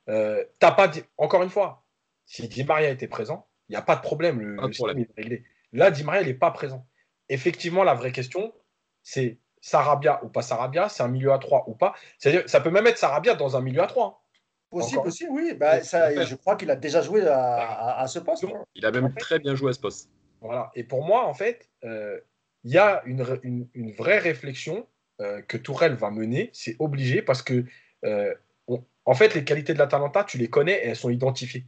Euh, 0.10 0.44
pas 0.60 0.92
Encore 1.18 1.44
une 1.44 1.50
fois, 1.50 1.84
si 2.26 2.48
Di 2.48 2.64
Maria 2.64 2.90
était 2.90 3.08
présent, 3.08 3.48
il 3.70 3.74
n'y 3.74 3.78
a 3.78 3.82
pas 3.82 3.96
de 3.96 4.02
problème. 4.02 4.40
Le, 4.40 4.74
système 4.74 5.00
est 5.00 5.10
réglé. 5.16 5.44
Là, 5.74 5.92
Di 5.92 6.04
Maria, 6.04 6.22
il 6.22 6.28
n'est 6.28 6.34
pas 6.34 6.52
présent. 6.52 6.86
Effectivement, 7.30 7.84
la 7.84 7.94
vraie 7.94 8.12
question, 8.12 8.54
c'est 9.04 9.40
Sarabia 9.62 10.24
ou 10.24 10.30
pas 10.30 10.42
Sarabia 10.42 10.90
C'est 10.90 11.04
un 11.04 11.08
milieu 11.08 11.32
à 11.32 11.40
3 11.40 11.66
ou 11.68 11.76
pas 11.76 11.94
C'est-à-dire, 12.18 12.44
ça 12.50 12.60
peut 12.60 12.72
même 12.72 12.88
être 12.88 12.98
Sarabia 12.98 13.36
dans 13.36 13.56
un 13.56 13.62
milieu 13.62 13.82
à 13.82 13.88
3. 13.88 14.06
Hein. 14.06 14.16
Possible 14.72 15.08
aussi, 15.08 15.28
oui. 15.30 15.54
Bah, 15.54 15.84
ça, 15.84 16.24
je 16.24 16.36
crois 16.36 16.56
qu'il 16.56 16.72
a 16.72 16.78
déjà 16.78 17.02
joué 17.02 17.26
à, 17.28 18.06
ce 18.08 18.20
poste. 18.20 18.46
Hein. 18.46 18.64
Il 18.76 18.86
a 18.86 18.92
même 18.92 19.14
très 19.16 19.40
bien 19.40 19.54
joué 19.54 19.70
à 19.70 19.74
ce 19.74 19.80
poste. 19.80 20.10
Voilà. 20.40 20.72
Et 20.76 20.84
pour 20.84 21.06
moi, 21.06 21.26
en 21.26 21.34
fait, 21.34 21.70
euh, 21.84 22.20
il 22.64 22.72
y 22.72 22.78
a 22.78 23.02
une, 23.06 23.68
une, 23.74 23.92
vraie 23.92 24.20
réflexion 24.20 24.88
euh, 25.20 25.42
que 25.42 25.58
Tourelle 25.58 25.96
va 25.96 26.12
mener, 26.12 26.50
c'est 26.54 26.76
obligé 26.80 27.22
parce 27.22 27.42
que, 27.42 27.66
euh, 28.06 28.34
en 29.06 29.14
fait, 29.14 29.34
les 29.34 29.44
qualités 29.44 29.74
de 29.74 29.80
l'Atalanta, 29.80 30.24
tu 30.24 30.38
les 30.38 30.50
connais 30.50 30.74
et 30.74 30.90
elles 30.90 30.96
sont 30.96 31.10
identifiées. 31.10 31.66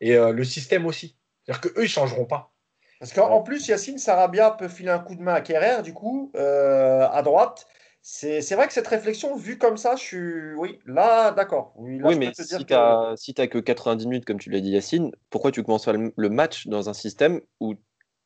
Et 0.00 0.16
euh, 0.16 0.32
le 0.32 0.44
système 0.44 0.86
aussi. 0.86 1.16
C'est-à-dire 1.44 1.60
qu'eux, 1.60 1.80
ils 1.80 1.82
ne 1.82 1.88
changeront 1.88 2.26
pas. 2.26 2.52
Parce 3.00 3.12
qu'en 3.12 3.42
plus, 3.42 3.66
Yacine 3.66 3.98
Sarabia 3.98 4.52
peut 4.52 4.68
filer 4.68 4.90
un 4.90 4.98
coup 4.98 5.14
de 5.14 5.22
main 5.22 5.34
à 5.34 5.40
Kerrer, 5.40 5.82
du 5.82 5.94
coup, 5.94 6.30
à 6.34 7.22
droite. 7.22 7.66
C'est 8.02 8.54
vrai 8.54 8.66
que 8.66 8.74
cette 8.74 8.86
réflexion, 8.86 9.36
vue 9.36 9.56
comme 9.56 9.78
ça, 9.78 9.96
je 9.96 10.02
suis. 10.02 10.54
Oui, 10.54 10.78
là, 10.84 11.30
d'accord. 11.32 11.72
Oui, 11.76 12.18
mais 12.18 12.32
si 12.34 12.46
tu 12.46 12.72
n'as 12.72 13.14
que... 13.14 13.46
que 13.46 13.58
90 13.58 14.06
minutes, 14.06 14.24
comme 14.26 14.38
tu 14.38 14.50
l'as 14.50 14.60
dit, 14.60 14.70
Yacine, 14.70 15.12
pourquoi 15.30 15.50
tu 15.50 15.62
commences 15.62 15.88
le 15.88 16.28
match 16.28 16.66
dans 16.66 16.90
un 16.90 16.94
système 16.94 17.40
où 17.58 17.74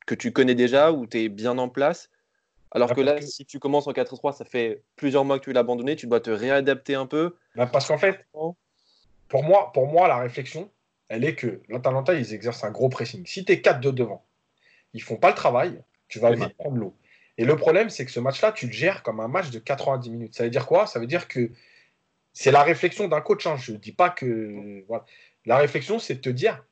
que 0.05 0.15
tu 0.15 0.31
connais 0.31 0.55
déjà, 0.55 0.91
où 0.91 1.07
tu 1.07 1.23
es 1.23 1.29
bien 1.29 1.57
en 1.57 1.69
place. 1.69 2.09
Alors 2.71 2.93
que 2.93 3.01
là, 3.01 3.21
si 3.21 3.45
tu 3.45 3.59
commences 3.59 3.87
en 3.87 3.93
4-3, 3.93 4.35
ça 4.35 4.43
fait 4.43 4.83
plusieurs 4.97 5.23
mois 5.23 5.39
que 5.39 5.45
tu 5.45 5.53
l'as 5.53 5.61
abandonné, 5.61 5.95
tu 5.95 6.07
dois 6.07 6.19
te 6.19 6.29
réadapter 6.29 6.95
un 6.95 7.05
peu. 7.05 7.35
Bah, 7.55 7.67
parce 7.67 7.87
qu'en 7.87 7.97
fait, 7.97 8.25
pour 8.33 9.43
moi, 9.43 9.71
pour 9.73 9.87
moi, 9.87 10.07
la 10.07 10.17
réflexion, 10.17 10.69
elle 11.07 11.23
est 11.23 11.35
que 11.35 11.61
l'Atalanta, 11.69 12.13
ils 12.13 12.33
exercent 12.33 12.63
un 12.63 12.71
gros 12.71 12.89
pressing. 12.89 13.25
Si 13.25 13.45
tu 13.45 13.53
es 13.53 13.61
4 13.61 13.79
de 13.79 13.91
devant, 13.91 14.25
ils 14.93 15.01
font 15.01 15.15
pas 15.15 15.29
le 15.29 15.35
travail, 15.35 15.81
tu 16.07 16.19
vas 16.19 16.31
vite 16.31 16.55
prendre 16.57 16.77
l'eau. 16.77 16.95
Et 17.37 17.45
le 17.45 17.55
problème, 17.55 17.89
c'est 17.89 18.05
que 18.05 18.11
ce 18.11 18.19
match-là, 18.19 18.51
tu 18.51 18.67
le 18.67 18.71
gères 18.71 19.03
comme 19.03 19.19
un 19.19 19.27
match 19.27 19.49
de 19.49 19.59
90 19.59 20.09
minutes. 20.09 20.35
Ça 20.35 20.43
veut 20.43 20.49
dire 20.49 20.65
quoi? 20.65 20.87
Ça 20.87 20.99
veut 20.99 21.07
dire 21.07 21.27
que 21.27 21.51
c'est 22.33 22.51
la 22.51 22.63
réflexion 22.63 23.07
d'un 23.07 23.21
coach. 23.21 23.45
Hein. 23.47 23.57
Je 23.57 23.73
ne 23.73 23.77
dis 23.77 23.91
pas 23.91 24.09
que. 24.09 24.85
La 25.45 25.57
réflexion, 25.57 25.99
c'est 25.99 26.15
de 26.15 26.21
te 26.21 26.29
dire 26.29 26.65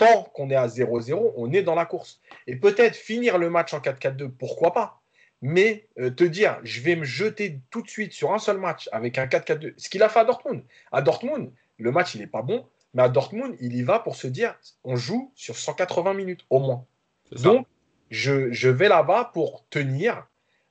tant 0.00 0.22
qu'on 0.32 0.48
est 0.48 0.56
à 0.56 0.66
0-0, 0.66 1.34
on 1.36 1.52
est 1.52 1.62
dans 1.62 1.74
la 1.74 1.84
course. 1.84 2.20
Et 2.46 2.56
peut-être 2.56 2.96
finir 2.96 3.36
le 3.36 3.50
match 3.50 3.74
en 3.74 3.80
4-4-2, 3.80 4.30
pourquoi 4.30 4.72
pas 4.72 4.96
mais 5.42 5.88
euh, 5.98 6.10
te 6.10 6.24
dire, 6.24 6.58
je 6.62 6.82
vais 6.82 6.96
me 6.96 7.04
jeter 7.04 7.60
tout 7.70 7.80
de 7.80 7.88
suite 7.88 8.12
sur 8.12 8.34
un 8.34 8.38
seul 8.38 8.58
match 8.58 8.90
avec 8.92 9.16
un 9.16 9.24
4-4-2, 9.24 9.72
ce 9.78 9.88
qu'il 9.88 10.02
a 10.02 10.10
fait 10.10 10.18
à 10.18 10.24
Dortmund. 10.24 10.62
À 10.92 11.00
Dortmund, 11.00 11.50
le 11.78 11.92
match, 11.92 12.14
il 12.14 12.20
n'est 12.20 12.26
pas 12.26 12.42
bon, 12.42 12.66
mais 12.92 13.02
à 13.02 13.08
Dortmund, 13.08 13.56
il 13.58 13.74
y 13.74 13.82
va 13.82 14.00
pour 14.00 14.16
se 14.16 14.26
dire, 14.26 14.54
on 14.84 14.96
joue 14.96 15.32
sur 15.34 15.56
180 15.56 16.12
minutes 16.12 16.44
au 16.50 16.60
moins. 16.60 16.84
Donc, 17.32 17.66
je, 18.10 18.68
vais 18.68 18.88
là-bas 18.88 19.30
pour 19.32 19.64
tenir, 19.70 20.26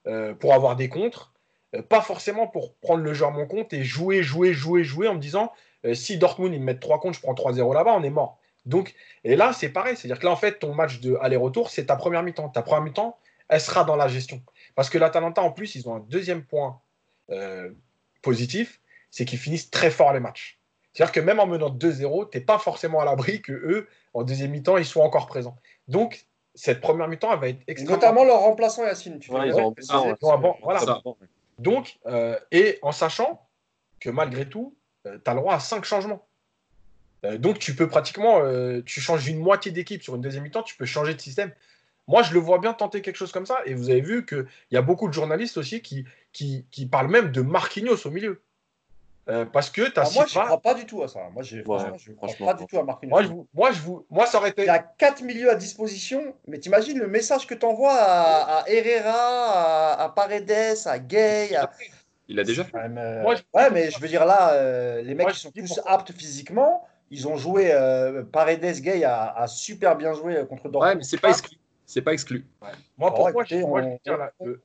euh, 0.06 0.36
pour 0.36 0.54
avoir 0.54 0.76
des 0.76 0.88
contres, 0.88 1.34
euh, 1.74 1.82
pas 1.82 2.02
forcément 2.02 2.46
pour 2.46 2.76
prendre 2.76 3.02
le 3.02 3.16
jeu 3.16 3.26
à 3.26 3.32
mon 3.32 3.48
compte 3.48 3.74
et 3.74 3.84
jouer, 3.84 4.22
jouer, 4.22 4.54
jouer, 4.54 4.84
jouer 4.84 5.08
en 5.08 5.16
me 5.16 5.20
disant, 5.20 5.52
si 5.94 6.20
Dortmund, 6.20 6.54
ils 6.54 6.60
me 6.60 6.66
mettent 6.66 6.82
3 6.82 7.00
comptes, 7.00 7.16
je 7.16 7.22
prends 7.22 7.34
3-0 7.34 7.74
là-bas, 7.74 7.96
on 7.96 8.04
est 8.04 8.12
mort. 8.12 8.38
Donc, 8.66 8.94
et 9.24 9.36
là, 9.36 9.54
c'est 9.54 9.70
pareil. 9.70 9.96
C'est-à-dire 9.96 10.20
que 10.20 10.26
là, 10.26 10.32
en 10.32 10.36
fait, 10.36 10.60
ton 10.60 10.74
match 10.74 11.00
de 11.00 11.18
aller-retour, 11.22 11.70
c'est 11.70 11.86
ta 11.86 11.96
première 11.96 12.24
mi-temps. 12.24 12.50
Ta 12.50 12.62
première 12.62 12.84
mi-temps, 12.84 13.18
elle 13.48 13.62
sera 13.62 13.84
dans 13.84 13.96
la 13.96 14.08
gestion. 14.08 14.42
Parce 14.76 14.90
que 14.90 14.98
l'Atalanta, 14.98 15.42
en 15.42 15.52
plus, 15.52 15.76
ils 15.76 15.88
ont 15.90 15.96
un 15.96 16.00
deuxième 16.00 16.44
point 16.44 16.80
euh, 17.32 17.72
positif, 18.22 18.82
c'est 19.12 19.26
qu'ils 19.26 19.40
finissent 19.40 19.72
très 19.72 19.92
fort 19.92 20.14
les 20.14 20.20
matchs. 20.20 20.60
C'est-à-dire 20.94 21.12
que 21.12 21.20
même 21.20 21.40
en 21.40 21.48
menant 21.48 21.70
2-0, 21.70 22.30
tu 22.30 22.38
n'es 22.38 22.44
pas 22.44 22.58
forcément 22.58 23.00
à 23.00 23.06
l'abri 23.06 23.42
que 23.42 23.54
eux, 23.54 23.88
en 24.14 24.24
deuxième 24.24 24.52
mi-temps, 24.52 24.78
ils 24.78 24.86
soient 24.86 25.04
encore 25.04 25.28
présents. 25.28 25.58
Donc, 25.88 26.26
cette 26.56 26.82
première 26.82 27.08
mi-temps, 27.08 27.32
elle 27.32 27.40
va 27.40 27.50
être 27.50 27.62
extrêmement. 27.68 27.96
Notamment 27.96 28.24
leur 28.24 28.40
remplaçant 28.40 28.84
Yacine. 28.84 29.20
Tu 29.20 29.32
ils 29.32 29.54
ont, 29.54 29.74
voilà. 30.62 30.82
Donc, 31.58 32.00
euh, 32.06 32.38
et 32.52 32.80
en 32.82 32.92
sachant 32.92 33.48
que 34.00 34.10
malgré 34.10 34.48
tout, 34.48 34.76
euh, 35.06 35.18
tu 35.24 35.30
as 35.30 35.34
le 35.34 35.40
droit 35.40 35.56
à 35.56 35.60
5 35.60 35.84
changements. 35.84 36.26
Euh, 37.26 37.38
donc, 37.38 37.60
tu 37.60 37.76
peux 37.76 37.88
pratiquement, 37.88 38.42
tu 38.86 39.02
changes 39.02 39.28
une 39.28 39.40
moitié 39.40 39.72
d'équipe 39.72 40.04
sur 40.04 40.16
une 40.16 40.22
deuxième 40.22 40.44
mi-temps, 40.44 40.64
tu 40.64 40.76
peux 40.76 40.86
changer 40.86 41.14
de 41.14 41.22
système. 41.22 41.52
Moi, 42.08 42.24
je 42.24 42.34
le 42.34 42.40
vois 42.40 42.58
bien 42.58 42.74
tenter 42.74 43.02
quelque 43.02 43.18
chose 43.18 43.32
comme 43.32 43.46
ça. 43.46 43.60
Et 43.66 43.76
vous 43.76 43.90
avez 43.92 44.02
vu 44.02 44.26
qu'il 44.26 44.48
y 44.72 44.78
a 44.78 44.82
beaucoup 44.82 45.08
de 45.08 45.14
journalistes 45.14 45.58
aussi 45.58 45.82
qui, 45.82 46.06
qui, 46.34 46.66
qui 46.72 46.88
parlent 46.88 47.10
même 47.10 47.32
de 47.32 47.42
Marquinhos 47.42 48.08
au 48.08 48.10
milieu. 48.10 48.42
Euh, 49.30 49.46
parce 49.46 49.70
que 49.70 49.88
tu 49.88 50.00
as 50.00 50.06
ah, 50.08 50.10
Moi, 50.16 50.26
je 50.28 50.40
ne 50.40 50.44
crois 50.46 50.60
pas 50.60 50.74
du 50.74 50.86
tout 50.86 51.04
à 51.04 51.08
ça. 51.08 51.20
Moi, 51.32 51.44
je 51.44 51.58
ne 51.58 51.62
crois 51.62 51.78
pas 52.40 52.54
du 52.56 52.66
tout 52.66 52.80
à 52.80 52.84
Marquinhos. 52.84 53.12
Moi, 53.12 53.22
je 53.22 53.28
vous, 53.28 53.48
moi, 53.54 53.72
je 53.72 53.80
vous, 53.82 54.06
moi, 54.10 54.26
ça 54.26 54.40
aurait 54.40 54.50
été. 54.50 54.64
Il 54.64 54.66
y 54.66 54.70
a 54.70 54.80
4 54.80 55.22
milieux 55.22 55.52
à 55.52 55.56
disposition, 55.56 56.34
mais 56.48 56.58
t'imagines 56.58 56.98
le 56.98 57.08
message 57.08 57.46
que 57.46 57.54
tu 57.54 57.64
envoies 57.64 57.94
à, 57.94 58.64
Herrera, 58.68 60.02
à, 60.02 60.10
Paredes, 60.10 60.78
à 60.86 60.98
Gay. 60.98 61.56
Il 62.28 62.40
a 62.40 62.44
déjà 62.44 62.64
fait. 62.64 62.76
Euh, 62.76 63.24
ouais, 63.24 63.70
mais 63.72 63.92
je 63.92 64.00
veux 64.00 64.08
dire 64.08 64.26
là, 64.26 64.54
euh, 64.54 65.04
les 65.04 65.14
mecs 65.14 65.30
qui 65.30 65.40
sont 65.40 65.52
plus 65.52 65.80
aptes 65.86 66.12
physiquement, 66.12 66.88
ils 67.12 67.28
ont 67.28 67.38
joué. 67.38 67.72
Paredes, 68.32 68.82
Gay 68.82 69.04
a, 69.04 69.34
a, 69.36 69.48
super 69.48 69.96
bien 69.96 70.14
joué 70.14 70.46
contre 70.48 70.70
Dortmund. 70.70 70.84
Ouais, 70.84 70.96
mais 70.96 71.04
c'est 71.04 71.20
pas 71.20 71.30
exclu 71.30 71.58
c'est 71.90 72.04
pas 72.04 72.14
exclu. 72.14 72.46
Moi, 73.00 73.12
pour 73.16 73.32
moi, 73.32 73.44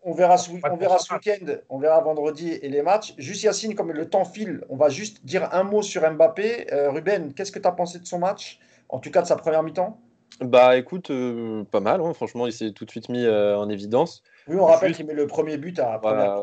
on, 0.03 0.13
verra 0.13 0.37
ce, 0.37 0.51
on 0.53 0.77
verra 0.77 0.99
ce 0.99 1.15
week-end, 1.15 1.55
on 1.71 1.79
verra 1.79 2.03
vendredi 2.03 2.51
et 2.51 2.69
les 2.69 2.83
matchs. 2.83 3.15
Juste 3.17 3.45
Yacine, 3.45 3.75
comme 3.75 3.93
le 3.93 4.11
temps 4.11 4.27
file, 4.27 4.63
on 4.69 4.77
va 4.77 4.91
juste 4.91 5.25
dire 5.25 5.49
un 5.55 5.63
mot 5.63 5.81
sur 5.81 6.03
Mbappé. 6.03 6.71
Euh, 6.75 6.91
Ruben, 6.91 7.33
qu'est-ce 7.33 7.51
que 7.51 7.59
tu 7.59 7.67
as 7.67 7.73
pensé 7.73 7.99
de 7.99 8.05
son 8.05 8.19
match 8.19 8.61
En 8.91 8.99
tout 8.99 9.11
cas, 9.11 9.23
de 9.23 9.27
sa 9.27 9.37
première 9.37 9.63
mi-temps? 9.63 9.99
Bah 10.43 10.77
écoute, 10.77 11.11
euh, 11.11 11.65
pas 11.65 11.81
mal. 11.81 12.03
Hein. 12.03 12.13
Franchement, 12.13 12.47
il 12.47 12.53
s'est 12.53 12.73
tout 12.73 12.85
de 12.85 12.91
suite 12.91 13.09
mis 13.09 13.25
euh, 13.25 13.57
en 13.57 13.71
évidence. 13.71 14.23
Oui, 14.47 14.57
on 14.57 14.67
rappelle 14.67 14.95
qu'il 14.95 15.07
met 15.07 15.15
le 15.15 15.27
premier 15.27 15.57
but 15.57 15.79
à 15.79 15.99
première 15.99 16.43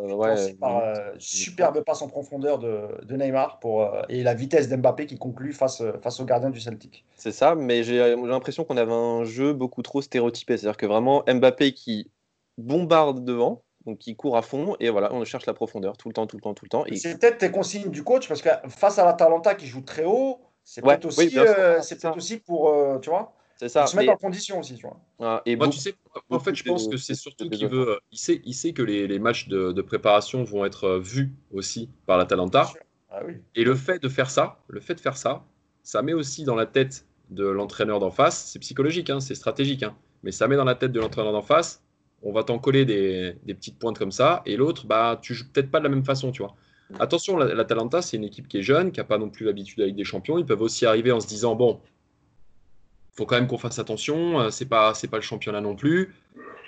par 0.60 0.78
euh, 0.80 0.96
superbe 1.20 1.84
passe 1.84 2.02
en 2.02 2.08
profondeur 2.08 2.58
de, 2.58 3.16
Neymar 3.16 3.60
pour, 3.60 3.82
euh, 3.82 4.02
et 4.10 4.24
la 4.24 4.34
vitesse 4.34 4.70
d'Mbappé 4.70 5.06
qui 5.06 5.18
conclut 5.18 5.54
face, 5.54 5.84
face 6.02 6.20
au 6.20 6.26
gardien 6.26 6.50
du 6.50 6.60
Celtic. 6.60 7.06
C'est 7.16 7.32
ça, 7.32 7.54
mais 7.54 7.84
j'ai 7.84 8.16
l'impression 8.16 8.64
qu'on 8.64 8.78
avait 8.78 8.92
un 8.92 9.24
jeu 9.24 9.54
beaucoup 9.54 9.84
trop 9.84 10.02
stéréotypé. 10.02 10.58
C'est-à-dire 10.58 10.78
que 10.78 10.88
vraiment 10.88 11.24
Mbappé 11.28 11.74
qui 11.74 12.10
bombarde 12.58 13.24
devant, 13.24 13.64
donc 13.86 14.00
qui 14.00 14.16
court 14.16 14.36
à 14.36 14.42
fond, 14.42 14.76
et 14.80 14.90
voilà, 14.90 15.14
on 15.14 15.24
cherche 15.24 15.46
la 15.46 15.54
profondeur 15.54 15.98
tout 15.98 16.08
le 16.08 16.14
temps, 16.14 16.26
tout 16.26 16.38
le 16.38 16.42
temps, 16.42 16.54
tout 16.56 16.66
le 16.66 16.70
temps. 16.70 16.86
Et... 16.88 16.98
C'est 16.98 17.20
peut-être 17.20 17.38
tes 17.38 17.52
consignes 17.52 17.92
du 17.92 18.04
coach, 18.04 18.28
parce 18.28 18.42
que 18.42 18.50
face 18.70 18.98
à 18.98 19.06
l'Atalanta 19.06 19.54
qui 19.54 19.68
joue 19.68 19.82
très 19.82 20.06
haut, 20.06 20.40
c'est 20.64 20.82
peut-être 20.82 21.06
aussi, 21.06 21.38
euh, 21.38 21.80
aussi, 22.16 22.38
pour, 22.38 22.72
tu 23.02 23.10
vois 23.10 23.34
c'est 23.62 23.70
ça. 23.70 23.86
Se 23.86 23.96
mettre 23.96 24.12
en 24.12 24.18
condition 24.18 24.60
aussi, 24.60 24.76
tu 24.76 24.88
vois. 24.88 25.44
et 25.46 25.56
Moi, 25.56 25.70
tu 25.70 25.78
sais, 25.78 25.94
en 26.32 26.40
fait, 26.40 26.56
je 26.56 26.64
pense 26.64 26.88
que 26.88 26.98
c'est 26.98 27.14
surtout 27.14 27.48
qu'il 27.48 27.68
veut. 27.68 28.00
Il 28.12 28.18
sait, 28.18 28.42
il 28.44 28.56
sait 28.56 28.74
que 28.74 28.82
les, 28.82 29.06
les 29.06 29.20
matchs 29.20 29.48
de, 29.50 29.72
de, 29.72 29.82
préparation 29.84 30.44
vont 30.44 30.66
être 30.66 30.86
euh, 30.86 31.00
vus 31.00 31.32
aussi 31.52 31.88
par 32.08 32.18
l'Atalanta. 32.18 32.68
Ah, 33.12 33.20
oui. 33.24 33.36
Et 33.54 33.64
le 33.64 33.76
fait 33.76 34.02
de 34.02 34.10
faire 34.10 34.32
ça, 34.32 34.64
le 34.68 34.80
fait 34.80 34.96
de 34.96 35.00
faire 35.00 35.16
ça, 35.16 35.46
ça 35.84 36.02
met 36.02 36.14
aussi 36.14 36.44
dans 36.44 36.56
la 36.56 36.66
tête 36.66 37.06
de 37.30 37.46
l'entraîneur 37.46 38.00
d'en 38.00 38.10
face. 38.10 38.46
C'est 38.52 38.58
psychologique, 38.58 39.12
hein, 39.12 39.20
c'est 39.20 39.36
stratégique, 39.36 39.84
hein, 39.84 39.96
mais 40.24 40.32
ça 40.32 40.48
met 40.48 40.56
dans 40.56 40.64
la 40.64 40.76
tête 40.76 40.92
de 40.92 41.00
l'entraîneur 41.00 41.32
d'en 41.32 41.44
face. 41.44 41.84
On 42.24 42.32
va 42.32 42.44
t'en 42.44 42.58
coller 42.58 42.86
des, 42.86 43.36
des, 43.44 43.54
petites 43.54 43.78
pointes 43.78 44.00
comme 44.00 44.12
ça, 44.12 44.42
et 44.48 44.58
l'autre, 44.58 44.88
bah, 44.88 45.20
tu 45.22 45.36
joues 45.36 45.46
peut-être 45.54 45.70
pas 45.70 45.80
de 45.80 45.84
la 45.84 45.90
même 45.90 46.06
façon, 46.06 46.32
tu 46.32 46.42
vois. 46.42 46.56
Mm. 46.90 46.96
Attention, 47.00 47.38
l'Atalanta, 47.38 48.02
c'est 48.02 48.18
une 48.18 48.24
équipe 48.24 48.48
qui 48.48 48.58
est 48.58 48.64
jeune, 48.64 48.92
qui 48.92 49.00
n'a 49.00 49.04
pas 49.04 49.20
non 49.20 49.30
plus 49.30 49.46
l'habitude 49.46 49.82
avec 49.82 49.96
des 49.96 50.04
champions. 50.04 50.40
Ils 50.40 50.46
peuvent 50.46 50.62
aussi 50.62 50.88
arriver 50.88 51.12
en 51.12 51.20
se 51.20 51.28
disant 51.28 51.56
bon, 51.56 51.80
faut 53.14 53.26
quand 53.26 53.36
même 53.36 53.48
qu'on 53.48 53.58
fasse 53.58 53.80
attention. 53.80 54.40
Euh, 54.40 54.50
c'est 54.50 54.66
pas, 54.66 54.94
c'est 54.94 55.08
pas 55.08 55.18
le 55.18 55.24
championnat 55.24 55.62
non 55.62 55.76
plus. 55.76 56.14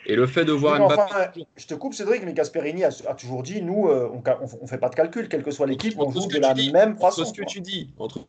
Et 0.05 0.15
le 0.15 0.27
fait 0.27 0.43
de 0.43 0.51
voir 0.51 0.79
Mbappé... 0.79 1.45
je 1.55 1.65
te 1.65 1.73
coupe, 1.75 1.93
Cédric, 1.93 2.23
mais 2.25 2.33
Gasperini 2.33 2.83
a, 2.83 2.91
toujours 3.13 3.41
dit 3.41 3.61
nous, 3.61 3.87
euh, 3.87 4.09
on 4.11 4.61
ne 4.61 4.67
fait 4.67 4.77
pas 4.77 4.89
de 4.89 4.95
calcul, 4.95 5.29
quelle 5.29 5.43
que 5.43 5.51
soit 5.51 5.65
l'équipe, 5.65 5.97
on 5.97 6.11
joue 6.11 6.27
de 6.27 6.39
la 6.39 6.53
même 6.53 6.97
façon. 6.97 7.23
ce 7.23 7.33
que 7.33 7.45
tu 7.45 7.61
dis, 7.61 7.93
entre 7.97 8.19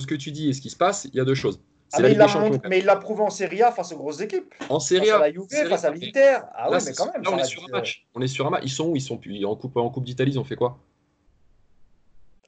ce 0.00 0.06
que 0.06 0.14
tu 0.14 0.30
dis 0.30 0.48
et 0.48 0.52
ce 0.52 0.60
qui 0.60 0.70
se 0.70 0.76
passe, 0.76 1.06
il 1.12 1.16
y 1.16 1.20
a 1.20 1.24
deux 1.24 1.34
choses. 1.34 1.60
Ah, 1.92 2.00
mais, 2.00 2.12
il 2.12 2.84
l'a 2.84 2.96
prouvé 2.96 3.22
en 3.22 3.30
Serie 3.30 3.62
A 3.62 3.72
face 3.72 3.92
aux 3.92 3.96
grosses 3.96 4.20
équipes. 4.20 4.54
En 4.68 4.78
Serie 4.78 5.10
A. 5.10 5.14
Face 5.14 5.22
à 5.22 5.26
la 5.26 5.32
Juve, 5.32 5.68
face 5.68 5.84
à 5.84 5.90
l'Inter. 5.90 6.38
Ah 6.54 6.70
ouais, 6.70 6.78
mais 6.84 6.92
quand 6.92 7.10
même. 7.12 7.22
Là, 7.22 7.30
on 7.32 7.38
est 7.38 7.44
sur 7.44 7.64
un 7.64 7.68
match. 7.68 8.06
On 8.14 8.20
est 8.20 8.26
sur 8.28 8.46
un 8.46 8.50
match. 8.50 8.62
Ils 8.64 8.70
sont 8.70 8.88
où 8.88 8.96
Ils 8.96 9.00
sont 9.00 9.18
en 9.44 9.56
Coupe, 9.56 9.76
en 9.78 9.88
coupe 9.88 10.04
d'Italie, 10.04 10.32
ils 10.32 10.38
ont 10.38 10.44
fait 10.44 10.56
quoi? 10.56 10.78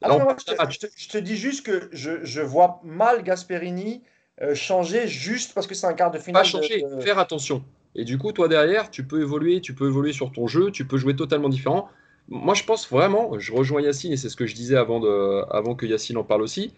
Alors, 0.02 0.36
je, 0.38 0.78
te, 0.78 0.86
je, 0.96 1.08
te, 1.08 1.18
dis 1.18 1.36
juste 1.36 1.64
que 1.64 1.88
je, 1.92 2.24
je 2.24 2.40
vois 2.40 2.80
mal 2.84 3.22
Gasperini 3.22 4.02
euh, 4.02 4.19
changer 4.54 5.06
juste 5.06 5.54
parce 5.54 5.66
que 5.66 5.74
c'est 5.74 5.86
un 5.86 5.92
quart 5.92 6.10
de 6.10 6.18
finale. 6.18 6.42
Pas 6.42 6.48
changer, 6.48 6.84
faire 7.00 7.18
attention. 7.18 7.62
Et 7.94 8.04
du 8.04 8.18
coup, 8.18 8.32
toi 8.32 8.48
derrière, 8.48 8.90
tu 8.90 9.04
peux 9.04 9.20
évoluer, 9.20 9.60
tu 9.60 9.74
peux 9.74 9.88
évoluer 9.88 10.12
sur 10.12 10.32
ton 10.32 10.46
jeu, 10.46 10.70
tu 10.70 10.86
peux 10.86 10.96
jouer 10.96 11.16
totalement 11.16 11.48
différent. 11.48 11.88
Moi, 12.28 12.54
je 12.54 12.62
pense 12.62 12.88
vraiment, 12.88 13.38
je 13.38 13.52
rejoins 13.52 13.82
Yacine 13.82 14.12
et 14.12 14.16
c'est 14.16 14.28
ce 14.28 14.36
que 14.36 14.46
je 14.46 14.54
disais 14.54 14.76
avant, 14.76 15.00
de, 15.00 15.44
avant 15.50 15.74
que 15.74 15.84
Yacine 15.86 16.16
en 16.16 16.24
parle 16.24 16.42
aussi. 16.42 16.72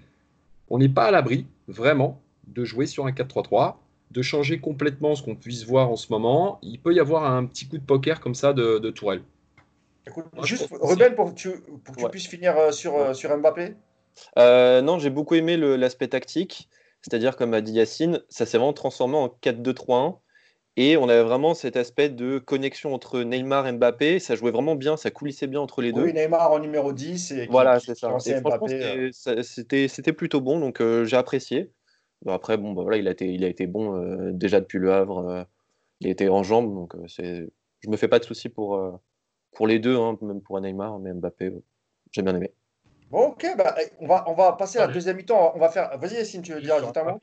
On 0.71 0.79
n'est 0.79 0.89
pas 0.89 1.05
à 1.05 1.11
l'abri, 1.11 1.47
vraiment, 1.69 2.23
de 2.47 2.65
jouer 2.65 2.87
sur 2.87 3.07
un 3.07 3.11
4-3-3, 3.11 3.75
de 4.11 4.23
changer 4.23 4.59
complètement 4.59 5.15
ce 5.15 5.23
qu'on 5.23 5.35
puisse 5.35 5.65
voir 5.65 5.91
en 5.91 5.97
ce 5.97 6.11
moment. 6.11 6.59
Il 6.63 6.81
peut 6.81 6.95
y 6.95 7.01
avoir 7.01 7.31
un 7.31 7.45
petit 7.45 7.67
coup 7.67 7.77
de 7.77 7.85
poker 7.85 8.21
comme 8.21 8.35
ça 8.35 8.55
de, 8.55 8.79
de 8.79 8.91
Tourelle. 8.91 9.23
juste, 10.43 10.69
Ruben, 10.81 11.15
pour 11.15 11.35
que 11.35 11.39
tu, 11.39 11.51
pour 11.85 11.97
que 11.97 12.01
tu 12.01 12.09
puisses 12.09 12.29
finir 12.29 12.57
euh, 12.57 12.73
sur, 12.73 12.97
euh, 12.97 13.13
sur 13.13 13.37
Mbappé 13.37 13.75
Non, 14.39 14.99
j'ai 14.99 15.11
beaucoup 15.11 15.35
aimé 15.35 15.59
l'aspect 15.59 16.09
tactique. 16.09 16.71
C'est-à-dire, 17.03 17.37
comme 17.37 17.53
a 17.53 17.61
dit 17.61 17.73
Yacine, 17.73 18.21
ça 18.29 18.47
s'est 18.47 18.59
vraiment 18.59 18.73
transformé 18.73 19.17
en 19.17 19.27
4-2-3-1. 19.29 20.19
Et 20.77 20.97
on 20.97 21.09
avait 21.09 21.23
vraiment 21.23 21.53
cet 21.53 21.77
aspect 21.77 22.09
de 22.09 22.39
connexion 22.39 22.95
entre 22.95 23.21
Neymar 23.21 23.67
et 23.67 23.73
Mbappé. 23.73 24.19
Ça 24.21 24.37
jouait 24.37 24.53
vraiment 24.53 24.75
bien, 24.75 24.97
ça 24.97 25.11
coulissait 25.11 25.47
bien 25.47 25.61
entre 25.61 25.83
les 25.83 25.93
deux. 25.93 26.05
Oui, 26.05 26.15
Neymar 26.15 26.51
en 26.51 26.61
numéro 26.61 26.93
10. 26.95 27.33
Et 27.33 27.47
voilà, 27.47 27.79
c'est 27.79 27.95
ça. 27.95 28.17
Euh. 28.17 29.11
c'était 29.13 30.13
plutôt 30.13 30.41
bon, 30.41 30.61
donc 30.61 30.81
euh, 30.81 31.05
j'ai 31.05 31.17
apprécié. 31.17 31.71
après, 32.27 32.57
bon, 32.57 32.73
bah, 32.73 32.83
voilà, 32.83 32.97
il, 32.97 33.07
a 33.07 33.11
été, 33.11 33.27
il 33.27 33.45
a 33.45 33.49
été 33.49 33.67
bon 33.67 33.97
euh, 33.97 34.31
déjà 34.33 34.61
depuis 34.61 34.79
Le 34.79 34.93
Havre. 34.95 35.47
il 36.01 36.09
été 36.09 36.31
en 36.31 36.43
jambes, 36.43 36.75
donc 36.75 36.95
c'est 37.07 37.51
je 37.81 37.91
me 37.91 37.97
fais 37.97 38.09
pas 38.09 38.21
de 38.21 38.25
soucis 38.25 38.49
pour, 38.49 38.81
pour 39.53 39.67
les 39.67 39.81
deux, 39.81 39.97
hein, 39.97 40.17
même 40.23 40.41
pour 40.41 40.59
Neymar, 40.61 41.01
mais 41.01 41.13
Mbappé, 41.13 41.53
j'ai 42.13 42.23
bien 42.23 42.37
aimé 42.37 42.53
ok, 43.13 43.47
bah, 43.57 43.75
eh, 43.81 43.91
on, 44.01 44.07
va, 44.07 44.25
on 44.27 44.35
va 44.35 44.53
passer 44.53 44.79
à 44.79 44.87
la 44.87 44.93
deuxième 44.93 45.17
mi-temps. 45.17 45.53
On 45.55 45.59
va 45.59 45.69
faire. 45.69 45.97
Vas-y, 45.99 46.15
Yacine, 46.15 46.43
tu 46.43 46.53
veux 46.53 46.61
dire 46.61 46.77
un 46.77 47.19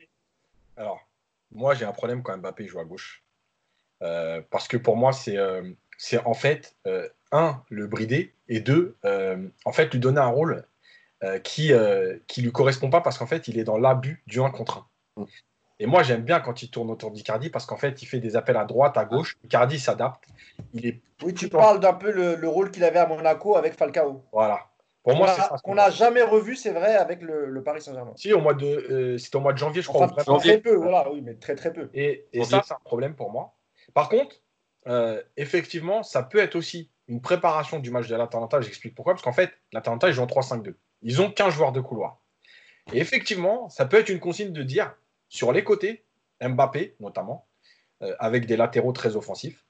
Alors, 0.76 1.00
moi, 1.50 1.74
j'ai 1.74 1.84
un 1.84 1.92
problème 1.92 2.22
quand 2.22 2.36
Mbappé 2.36 2.66
joue 2.66 2.78
à 2.78 2.84
gauche. 2.84 3.22
Euh, 4.02 4.40
parce 4.50 4.68
que 4.68 4.76
pour 4.76 4.96
moi, 4.96 5.12
c'est 5.12 5.36
euh, 5.36 5.62
c'est 5.98 6.18
en 6.24 6.34
fait, 6.34 6.76
euh, 6.86 7.08
un, 7.32 7.62
le 7.68 7.86
brider, 7.86 8.34
et 8.48 8.60
deux, 8.60 8.96
en 9.64 9.72
fait, 9.72 9.92
lui 9.92 10.00
donner 10.00 10.20
un 10.20 10.26
rôle 10.26 10.64
qui 11.44 11.72
ne 11.72 12.42
lui 12.42 12.52
correspond 12.52 12.88
pas 12.88 13.02
parce 13.02 13.18
qu'en 13.18 13.26
fait, 13.26 13.46
il 13.48 13.58
est 13.58 13.64
dans 13.64 13.76
l'abus 13.76 14.22
du 14.26 14.40
1 14.40 14.50
contre 14.50 14.86
1. 15.16 15.22
Mm. 15.22 15.26
Et 15.82 15.86
moi, 15.86 16.02
j'aime 16.02 16.22
bien 16.22 16.40
quand 16.40 16.62
il 16.62 16.70
tourne 16.70 16.90
autour 16.90 17.10
d'Icardi 17.10 17.48
parce 17.48 17.66
qu'en 17.66 17.76
fait, 17.76 18.02
il 18.02 18.06
fait 18.06 18.20
des 18.20 18.36
appels 18.36 18.56
à 18.56 18.64
droite, 18.64 18.96
à 18.96 19.04
gauche. 19.04 19.36
Icardi 19.44 19.78
s'adapte. 19.78 20.24
Il 20.74 20.86
est 20.86 21.00
oui, 21.22 21.34
tu 21.34 21.48
parles 21.48 21.80
d'un 21.80 21.92
peu 21.92 22.10
le, 22.10 22.34
le, 22.34 22.48
rôle 22.48 22.70
qu'il 22.70 22.82
avait 22.82 22.98
à 22.98 23.06
Monaco 23.06 23.56
avec 23.56 23.74
Falcao. 23.74 24.24
Voilà. 24.32 24.69
Pour 25.02 25.16
moi, 25.16 25.34
Qu'on 25.64 25.74
n'a 25.74 25.90
jamais 25.90 26.22
revu, 26.22 26.56
c'est 26.56 26.72
vrai, 26.72 26.94
avec 26.94 27.22
le, 27.22 27.62
Paris 27.62 27.80
Saint-Germain. 27.80 28.12
Si, 28.16 28.32
au 28.32 28.40
mois 28.40 28.54
de, 28.54 28.66
euh, 28.66 29.18
c'était 29.18 29.36
au 29.36 29.40
mois 29.40 29.52
de 29.52 29.58
janvier, 29.58 29.80
je 29.80 29.88
crois. 29.88 30.08
Très 30.08 30.58
peu, 30.58 30.74
voilà, 30.74 31.10
oui, 31.10 31.22
mais 31.22 31.34
très 31.34 31.54
très 31.54 31.72
peu. 31.72 31.88
Et, 31.94 32.26
ça, 32.44 32.62
c'est 32.66 32.74
un 32.74 32.80
problème 32.84 33.14
pour 33.14 33.30
moi. 33.30 33.56
Par 33.94 34.08
contre, 34.08 34.36
euh, 34.86 35.22
effectivement, 35.36 36.02
ça 36.02 36.22
peut 36.22 36.38
être 36.38 36.54
aussi 36.54 36.90
une 37.08 37.20
préparation 37.20 37.78
du 37.78 37.90
match 37.90 38.08
de 38.08 38.16
l'Atalanta. 38.16 38.60
J'explique 38.60 38.94
pourquoi. 38.94 39.14
Parce 39.14 39.22
qu'en 39.22 39.32
fait, 39.32 39.50
l'Atalanta, 39.72 40.08
ils 40.08 40.12
jouent 40.12 40.22
en 40.22 40.26
3-5-2. 40.26 40.74
Ils 41.02 41.22
ont 41.22 41.30
15 41.30 41.54
joueurs 41.54 41.72
de 41.72 41.80
couloir. 41.80 42.20
Et 42.92 42.98
effectivement, 42.98 43.68
ça 43.70 43.86
peut 43.86 43.98
être 43.98 44.10
une 44.10 44.20
consigne 44.20 44.52
de 44.52 44.62
dire, 44.62 44.94
sur 45.28 45.52
les 45.52 45.64
côtés, 45.64 46.04
Mbappé 46.42 46.96
notamment, 47.00 47.46
euh, 48.02 48.14
avec 48.18 48.46
des 48.46 48.56
latéraux 48.56 48.92
très 48.92 49.16
offensifs, 49.16 49.64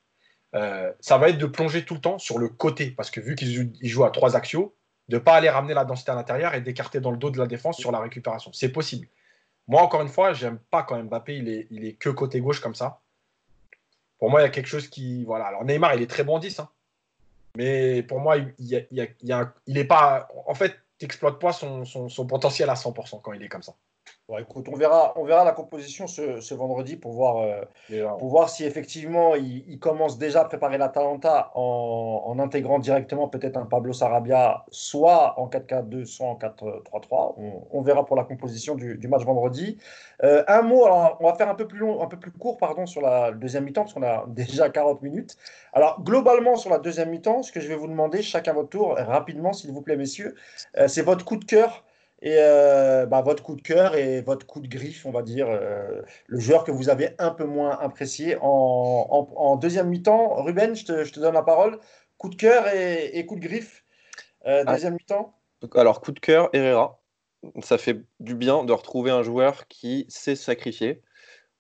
ça 0.52 1.18
va 1.18 1.28
être 1.28 1.38
de 1.38 1.46
plonger 1.46 1.84
tout 1.84 1.94
le 1.94 2.00
temps 2.00 2.18
sur 2.18 2.38
le 2.38 2.48
côté. 2.48 2.90
Parce 2.90 3.12
que 3.12 3.20
vu 3.20 3.36
qu'ils 3.36 3.70
jouent 3.82 4.04
à 4.04 4.10
trois 4.10 4.34
axiaux, 4.34 4.74
de 5.10 5.16
ne 5.16 5.20
pas 5.20 5.34
aller 5.34 5.50
ramener 5.50 5.74
la 5.74 5.84
densité 5.84 6.12
à 6.12 6.14
l'intérieur 6.14 6.54
et 6.54 6.60
d'écarter 6.60 7.00
dans 7.00 7.10
le 7.10 7.16
dos 7.16 7.30
de 7.30 7.38
la 7.38 7.48
défense 7.48 7.76
sur 7.76 7.90
la 7.90 7.98
récupération. 7.98 8.52
C'est 8.54 8.68
possible. 8.68 9.08
Moi, 9.66 9.82
encore 9.82 10.02
une 10.02 10.08
fois, 10.08 10.32
j'aime 10.32 10.58
pas 10.70 10.84
quand 10.84 11.02
Mbappé, 11.02 11.36
il 11.36 11.48
est, 11.48 11.66
il 11.70 11.84
est 11.84 11.94
que 11.94 12.10
côté 12.10 12.40
gauche 12.40 12.60
comme 12.60 12.76
ça. 12.76 13.00
Pour 14.20 14.30
moi, 14.30 14.40
il 14.40 14.44
y 14.44 14.46
a 14.46 14.50
quelque 14.50 14.68
chose 14.68 14.86
qui. 14.86 15.24
Voilà. 15.24 15.46
Alors, 15.46 15.64
Neymar, 15.64 15.96
il 15.96 16.02
est 16.02 16.06
très 16.06 16.22
bon 16.22 16.38
10. 16.38 16.60
Hein. 16.60 16.68
Mais 17.56 18.04
pour 18.04 18.20
moi, 18.20 18.36
il, 18.36 18.54
il, 18.60 19.78
est 19.78 19.84
pas. 19.84 20.28
En 20.46 20.54
fait, 20.54 20.76
tu 20.98 21.06
n'exploites 21.06 21.40
pas 21.40 21.52
son, 21.52 21.84
son, 21.84 22.26
potentiel 22.26 22.70
à 22.70 22.74
100% 22.74 23.20
quand 23.20 23.32
il 23.32 23.42
est 23.42 23.48
comme 23.48 23.64
ça. 23.64 23.74
Écoute, 24.38 24.68
on 24.72 24.76
verra, 24.76 25.12
on 25.16 25.24
verra 25.24 25.44
la 25.44 25.52
composition 25.52 26.06
ce, 26.06 26.54
vendredi 26.54 26.96
pour 26.96 27.12
voir, 27.12 27.38
euh, 27.38 28.08
pour 28.18 28.28
voir 28.28 28.48
si 28.48 28.64
effectivement 28.64 29.34
il, 29.34 29.78
commence 29.80 30.18
déjà 30.18 30.42
à 30.42 30.44
préparer 30.44 30.78
l'Atalanta 30.78 31.50
en, 31.54 32.22
en 32.26 32.38
intégrant 32.38 32.78
directement 32.78 33.28
peut-être 33.28 33.56
un 33.56 33.64
Pablo 33.64 33.92
Sarabia, 33.92 34.64
soit 34.70 35.38
en 35.40 35.48
4-4-2, 35.48 36.04
soit 36.04 36.26
en 36.26 36.34
4-3-3. 36.34 37.34
On, 37.72 37.80
verra 37.80 38.04
pour 38.04 38.16
la 38.16 38.24
composition 38.24 38.74
du, 38.74 39.08
match 39.08 39.24
vendredi. 39.24 39.78
Euh, 40.22 40.44
un 40.48 40.62
mot, 40.62 40.84
alors 40.84 41.16
on 41.20 41.26
va 41.26 41.34
faire 41.34 41.48
un 41.48 41.54
peu 41.54 41.66
plus 41.66 41.78
long, 41.78 42.02
un 42.02 42.06
peu 42.06 42.18
plus 42.18 42.30
court, 42.30 42.58
pardon, 42.58 42.86
sur 42.86 43.00
la 43.00 43.32
deuxième 43.32 43.64
mi-temps 43.64 43.82
parce 43.82 43.94
qu'on 43.94 44.02
a 44.02 44.24
déjà 44.28 44.68
40 44.68 45.02
minutes. 45.02 45.36
Alors 45.72 46.02
globalement 46.02 46.56
sur 46.56 46.70
la 46.70 46.78
deuxième 46.78 47.10
mi-temps, 47.10 47.42
ce 47.42 47.52
que 47.52 47.60
je 47.60 47.68
vais 47.68 47.76
vous 47.76 47.88
demander 47.88 48.22
chacun 48.22 48.52
votre 48.52 48.68
tour, 48.68 48.96
rapidement 48.96 49.52
s'il 49.52 49.72
vous 49.72 49.82
plaît, 49.82 49.96
messieurs, 49.96 50.34
euh, 50.76 50.88
c'est 50.88 51.02
votre 51.02 51.24
coup 51.24 51.36
de 51.36 51.44
cœur 51.44 51.84
et 52.22 52.36
euh, 52.38 53.06
bah, 53.06 53.22
votre 53.22 53.42
coup 53.42 53.54
de 53.54 53.62
cœur 53.62 53.94
et 53.94 54.20
votre 54.20 54.46
coup 54.46 54.60
de 54.60 54.68
griffe, 54.68 55.06
on 55.06 55.10
va 55.10 55.22
dire, 55.22 55.48
euh, 55.48 56.02
le 56.26 56.38
joueur 56.38 56.64
que 56.64 56.70
vous 56.70 56.90
avez 56.90 57.14
un 57.18 57.30
peu 57.30 57.44
moins 57.44 57.78
apprécié 57.78 58.36
en, 58.40 59.56
deuxième 59.60 59.88
mi-temps. 59.88 60.42
Ruben, 60.42 60.76
je 60.76 60.84
te, 60.84 61.20
donne 61.20 61.34
la 61.34 61.42
parole. 61.42 61.78
Coup 62.18 62.28
de 62.28 62.36
cœur 62.36 62.66
et, 62.68 63.24
coup 63.24 63.36
de 63.36 63.40
griffe, 63.40 63.84
euh, 64.46 64.64
ah. 64.66 64.74
deuxième 64.74 64.94
mi-temps. 64.94 65.34
Alors, 65.74 66.00
coup 66.00 66.12
de 66.12 66.20
cœur, 66.20 66.50
Herrera. 66.52 67.00
Ça 67.62 67.78
fait 67.78 68.02
du 68.18 68.34
bien 68.34 68.64
de 68.64 68.72
retrouver 68.72 69.10
un 69.10 69.22
joueur 69.22 69.66
qui 69.68 70.04
sait 70.10 70.36
se 70.36 70.44
sacrifier. 70.44 71.00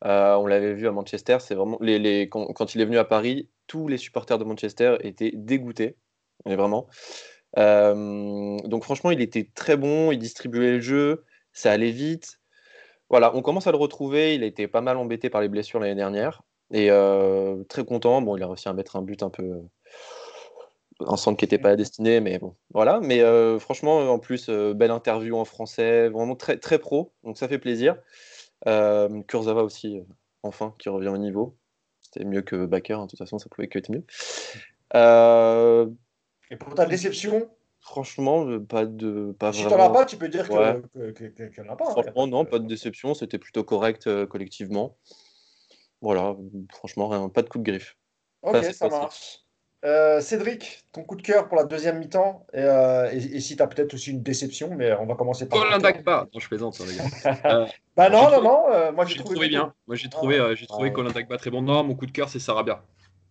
on 0.02 0.46
l'avait 0.46 0.74
vu 0.74 0.86
à 0.86 0.92
Manchester, 0.92 1.38
c'est 1.40 1.54
vraiment 1.54 1.78
les, 1.80 2.28
quand, 2.28 2.74
il 2.74 2.82
est 2.82 2.84
venu 2.84 2.98
à 2.98 3.04
Paris, 3.06 3.48
tous 3.66 3.88
les 3.88 3.96
supporters 3.96 4.36
de 4.36 4.44
Manchester 4.44 4.98
étaient 5.00 5.32
dégoûtés, 5.34 5.96
mais 6.44 6.56
vraiment. 6.56 6.86
Euh, 7.58 8.58
donc 8.64 8.84
franchement, 8.84 9.10
il 9.10 9.20
était 9.20 9.48
très 9.54 9.76
bon, 9.76 10.12
il 10.12 10.18
distribuait 10.18 10.72
le 10.72 10.80
jeu, 10.80 11.24
ça 11.52 11.72
allait 11.72 11.90
vite. 11.90 12.40
Voilà, 13.08 13.34
on 13.34 13.42
commence 13.42 13.66
à 13.66 13.72
le 13.72 13.76
retrouver. 13.76 14.34
Il 14.34 14.42
a 14.42 14.46
été 14.46 14.68
pas 14.68 14.80
mal 14.80 14.96
embêté 14.96 15.30
par 15.30 15.40
les 15.40 15.48
blessures 15.48 15.80
l'année 15.80 15.96
dernière. 15.96 16.42
Et 16.72 16.90
euh, 16.90 17.64
très 17.64 17.84
content. 17.84 18.22
Bon, 18.22 18.36
il 18.36 18.42
a 18.42 18.46
réussi 18.46 18.68
à 18.68 18.72
mettre 18.72 18.96
un 18.96 19.02
but 19.02 19.22
un 19.22 19.30
peu. 19.30 19.62
Un 21.06 21.16
centre 21.16 21.38
qui 21.38 21.44
n'était 21.44 21.58
pas 21.58 21.76
destiné, 21.76 22.20
mais 22.20 22.38
bon, 22.38 22.54
voilà. 22.72 23.00
Mais 23.00 23.22
euh, 23.22 23.58
franchement, 23.58 23.98
en 24.12 24.18
plus, 24.18 24.50
belle 24.50 24.90
interview 24.90 25.36
en 25.36 25.46
français, 25.46 26.08
vraiment 26.10 26.36
très, 26.36 26.58
très 26.58 26.78
pro, 26.78 27.12
donc 27.24 27.38
ça 27.38 27.48
fait 27.48 27.58
plaisir. 27.58 27.96
Kurzawa 28.66 29.62
aussi, 29.62 30.02
enfin, 30.42 30.74
qui 30.78 30.90
revient 30.90 31.08
au 31.08 31.16
niveau. 31.16 31.56
C'était 32.02 32.26
mieux 32.26 32.42
que 32.42 32.66
Baker, 32.66 32.94
hein, 32.94 33.04
de 33.06 33.10
toute 33.10 33.18
façon, 33.18 33.38
ça 33.38 33.48
pouvait 33.48 33.68
que 33.68 33.78
être 33.78 33.90
mieux. 33.90 34.04
Et 36.50 36.56
pour 36.56 36.74
ta 36.74 36.86
déception 36.86 37.48
Franchement, 37.80 38.46
euh, 38.46 38.60
pas 38.60 38.84
de. 38.84 39.34
Pas 39.38 39.52
si 39.52 39.62
tu 39.62 39.68
n'en 39.68 39.78
as 39.78 39.90
pas, 39.90 40.04
tu 40.04 40.16
peux 40.16 40.28
dire 40.28 40.46
qu'il 40.46 40.58
n'y 40.58 40.62
en 40.62 41.72
a 41.72 41.76
pas. 41.76 41.86
Hein, 41.88 41.92
franchement, 41.92 42.26
non, 42.26 42.44
pas 42.44 42.58
de 42.58 42.66
déception. 42.66 43.14
C'était 43.14 43.38
plutôt 43.38 43.64
correct 43.64 44.06
euh, 44.06 44.26
collectivement. 44.26 44.96
Voilà, 46.02 46.36
franchement, 46.72 47.08
rien, 47.08 47.28
pas 47.30 47.42
de 47.42 47.48
coup 47.48 47.58
de 47.58 47.64
griffe. 47.64 47.96
Ok, 48.42 48.62
ça 48.74 48.88
marche. 48.88 49.40
Euh, 49.82 50.20
Cédric, 50.20 50.84
ton 50.92 51.04
coup 51.04 51.16
de 51.16 51.22
cœur 51.22 51.48
pour 51.48 51.56
la 51.56 51.64
deuxième 51.64 51.98
mi-temps 51.98 52.46
et, 52.52 53.40
si 53.40 53.56
tu 53.56 53.62
as 53.62 53.66
peut-être 53.66 53.94
aussi 53.94 54.10
une 54.10 54.22
déception, 54.22 54.74
mais 54.76 54.92
on 54.92 55.06
va 55.06 55.14
commencer 55.14 55.48
par. 55.48 55.58
Colin 55.58 55.78
Dagba 55.78 56.28
Non, 56.34 56.38
je 56.38 56.48
plaisante, 56.48 56.78
les 56.80 56.96
gars. 56.96 57.66
bah 57.96 58.10
non, 58.10 58.30
non, 58.30 58.42
non, 58.42 58.92
moi 58.92 59.06
j'ai 59.06 59.16
trouvé, 59.16 59.48
bien. 59.48 59.72
Moi 59.86 59.96
j'ai 59.96 60.10
trouvé, 60.10 60.54
j'ai 60.54 60.66
trouvé 60.66 60.92
Colin 60.92 61.12
Dagba 61.12 61.38
très 61.38 61.50
bon. 61.50 61.62
Non, 61.62 61.82
mon 61.82 61.94
coup 61.94 62.04
de 62.04 62.12
cœur, 62.12 62.28
c'est 62.28 62.38
Sarabia. 62.38 62.82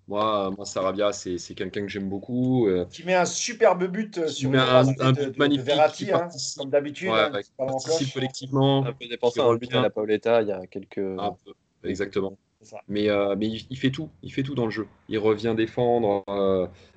Moi, 0.10 0.51
moi 0.57 0.66
Sarabia, 0.66 1.14
c'est 1.14 1.38
quelqu'un 1.53 1.82
que 1.82 1.88
j'aime 1.88 2.10
beaucoup. 2.10 2.68
Euh. 2.68 2.86
Qui 2.91 3.03
met 3.03 3.14
un 3.14 3.26
superbe 3.26 3.86
but 3.86 4.18
euh, 4.18 4.28
sur 4.28 4.51
un, 4.51 4.88
un 4.99 5.12
but 5.12 5.38
magnifique. 5.38 5.68
Verratti, 5.68 6.12
hein, 6.12 6.30
comme 6.57 6.72
d'habitude. 6.72 7.12
Ouais, 7.12 7.30
hein, 7.32 7.41
participe 7.55 8.12
collectivement. 8.12 8.84
Un 8.88 8.93
peu 8.93 9.07
dépensant 9.07 9.51
un 9.51 9.55
but 9.55 9.72
à 9.72 9.82
la 9.82 9.91
Paoletta 9.91 10.41
il 10.41 10.47
y 10.47 10.51
a 10.51 10.66
quelques. 10.66 10.99
exactement. 11.84 12.36
Mais, 12.88 13.07
euh, 13.07 13.36
mais 13.38 13.47
il, 13.47 13.78
fait 13.78 13.91
tout, 13.91 14.10
il 14.24 14.34
fait 14.34 14.43
tout 14.43 14.55
dans 14.55 14.66
le 14.66 14.72
jeu. 14.72 14.88
Il 15.10 15.20
revient 15.20 15.53
défendre, 15.55 16.26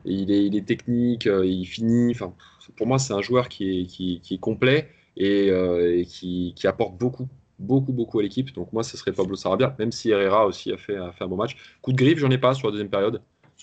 il, 0.07 0.33
est, 0.33 0.47
il 0.47 0.57
est 0.57 0.67
technique, 0.67 1.27
il 1.27 1.67
finit. 1.67 2.13
Enfin, 2.13 2.33
pour 2.77 2.87
moi, 2.87 2.99
c'est 2.99 3.13
un 3.13 3.21
joueur 3.21 3.51
qui 3.51 3.81
est, 3.81 3.85
qui, 3.85 4.21
qui 4.21 4.35
est 4.35 4.41
complet 4.41 4.89
et, 5.19 5.49
et 5.49 6.07
qui, 6.07 6.55
qui, 6.57 6.67
apporte 6.67 6.97
beaucoup 6.97 7.29
beaucoup, 7.59 7.93
beaucoup 7.93 8.19
à 8.19 8.23
l'équipe. 8.23 8.53
Donc 8.55 8.73
moi, 8.73 8.83
ce 8.83 8.97
serait 8.97 9.13
Pablo 9.13 9.37
Sarabia, 9.37 9.75
même 9.79 9.93
si 9.93 10.11
Herrera 10.11 10.47
aussi 10.47 10.73
a 10.73 10.77
fait, 10.77 10.97
a 10.97 11.13
fait 11.13 11.25
un 11.25 11.29
bon 11.29 11.37
match. 11.37 11.57
Coup 11.81 11.93
de 11.93 11.97
griffe, 11.97 12.19
j'en 12.19 12.31
ai 12.31 12.39
pas 12.39 12.55
sur 12.55 12.69
la 12.69 12.73
deuxième 12.73 12.91
période. 12.91 13.21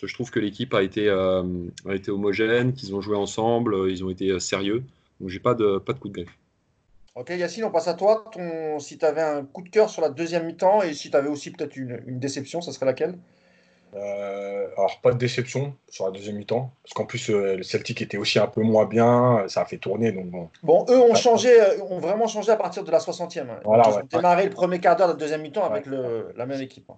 Je 0.08 0.14
trouve 0.14 0.32
que 0.32 0.40
l'équipe 0.40 0.74
a, 0.74 0.82
été 0.82 1.10
euh, 1.10 1.44
a 1.88 1.94
été 1.94 2.10
homogène, 2.10 2.74
qu'ils 2.74 2.96
ont 2.96 3.02
joué 3.02 3.18
ensemble, 3.18 3.74
euh, 3.74 3.92
ils 3.92 4.04
ont 4.04 4.10
été 4.10 4.30
euh, 4.30 4.40
sérieux. 4.40 4.84
Donc 5.20 5.30
j'ai 5.30 5.40
pas 5.40 5.56
de, 5.56 5.78
pas 5.78 5.94
de 5.94 6.00
coup 6.00 6.08
de 6.08 6.14
griffe. 6.14 6.38
Ok, 7.16 7.30
Yacine, 7.32 7.66
on 7.66 7.72
passe 7.72 7.90
à 7.90 7.96
toi. 7.96 8.24
Ton, 8.32 8.80
si 8.80 8.98
tu 8.98 9.06
avais 9.06 9.22
un 9.22 9.44
coup 9.44 9.62
de 9.62 9.70
cœur 9.70 9.90
sur 9.90 10.02
la 10.02 10.10
deuxième 10.10 10.46
mi-temps 10.46 10.84
et 10.84 10.94
si 10.94 11.12
tu 11.12 11.18
avais 11.18 11.28
aussi 11.28 11.52
peut-être 11.52 11.76
une, 11.76 12.02
une 12.06 12.20
déception, 12.20 12.62
ça 12.62 12.72
serait 12.72 12.86
laquelle? 12.86 13.18
Euh, 13.96 14.68
alors, 14.78 15.00
pas 15.02 15.12
de 15.12 15.18
déception 15.18 15.74
sur 15.90 16.06
la 16.06 16.12
deuxième 16.12 16.36
mi-temps, 16.36 16.72
parce 16.84 16.94
qu'en 16.94 17.06
plus, 17.06 17.30
euh, 17.30 17.56
le 17.56 17.64
Celtic 17.64 18.02
était 18.02 18.18
aussi 18.18 18.38
un 18.38 18.48
peu 18.48 18.62
moins 18.62 18.86
bien, 18.86 19.46
ça 19.48 19.62
a 19.62 19.66
fait 19.66 19.78
tourner. 19.78 20.12
Donc 20.12 20.28
bon. 20.28 20.50
bon, 20.64 20.86
eux 20.90 21.00
ont, 21.00 21.16
changé, 21.16 21.60
euh, 21.60 21.82
ont 21.90 22.00
vraiment 22.00 22.28
changé 22.28 22.52
à 22.52 22.56
partir 22.56 22.84
de 22.84 22.92
la 22.92 23.00
60e. 23.00 23.48
Ils 23.64 23.68
ont 23.68 24.02
démarré 24.12 24.46
le 24.46 24.52
premier 24.52 24.80
quart 24.80 24.96
d'heure 24.96 25.08
de 25.08 25.14
la 25.14 25.20
deuxième 25.20 25.42
mi-temps 25.42 25.66
avec 25.66 25.86
le, 25.86 26.32
la 26.36 26.46
même 26.46 26.62
équipe. 26.62 26.92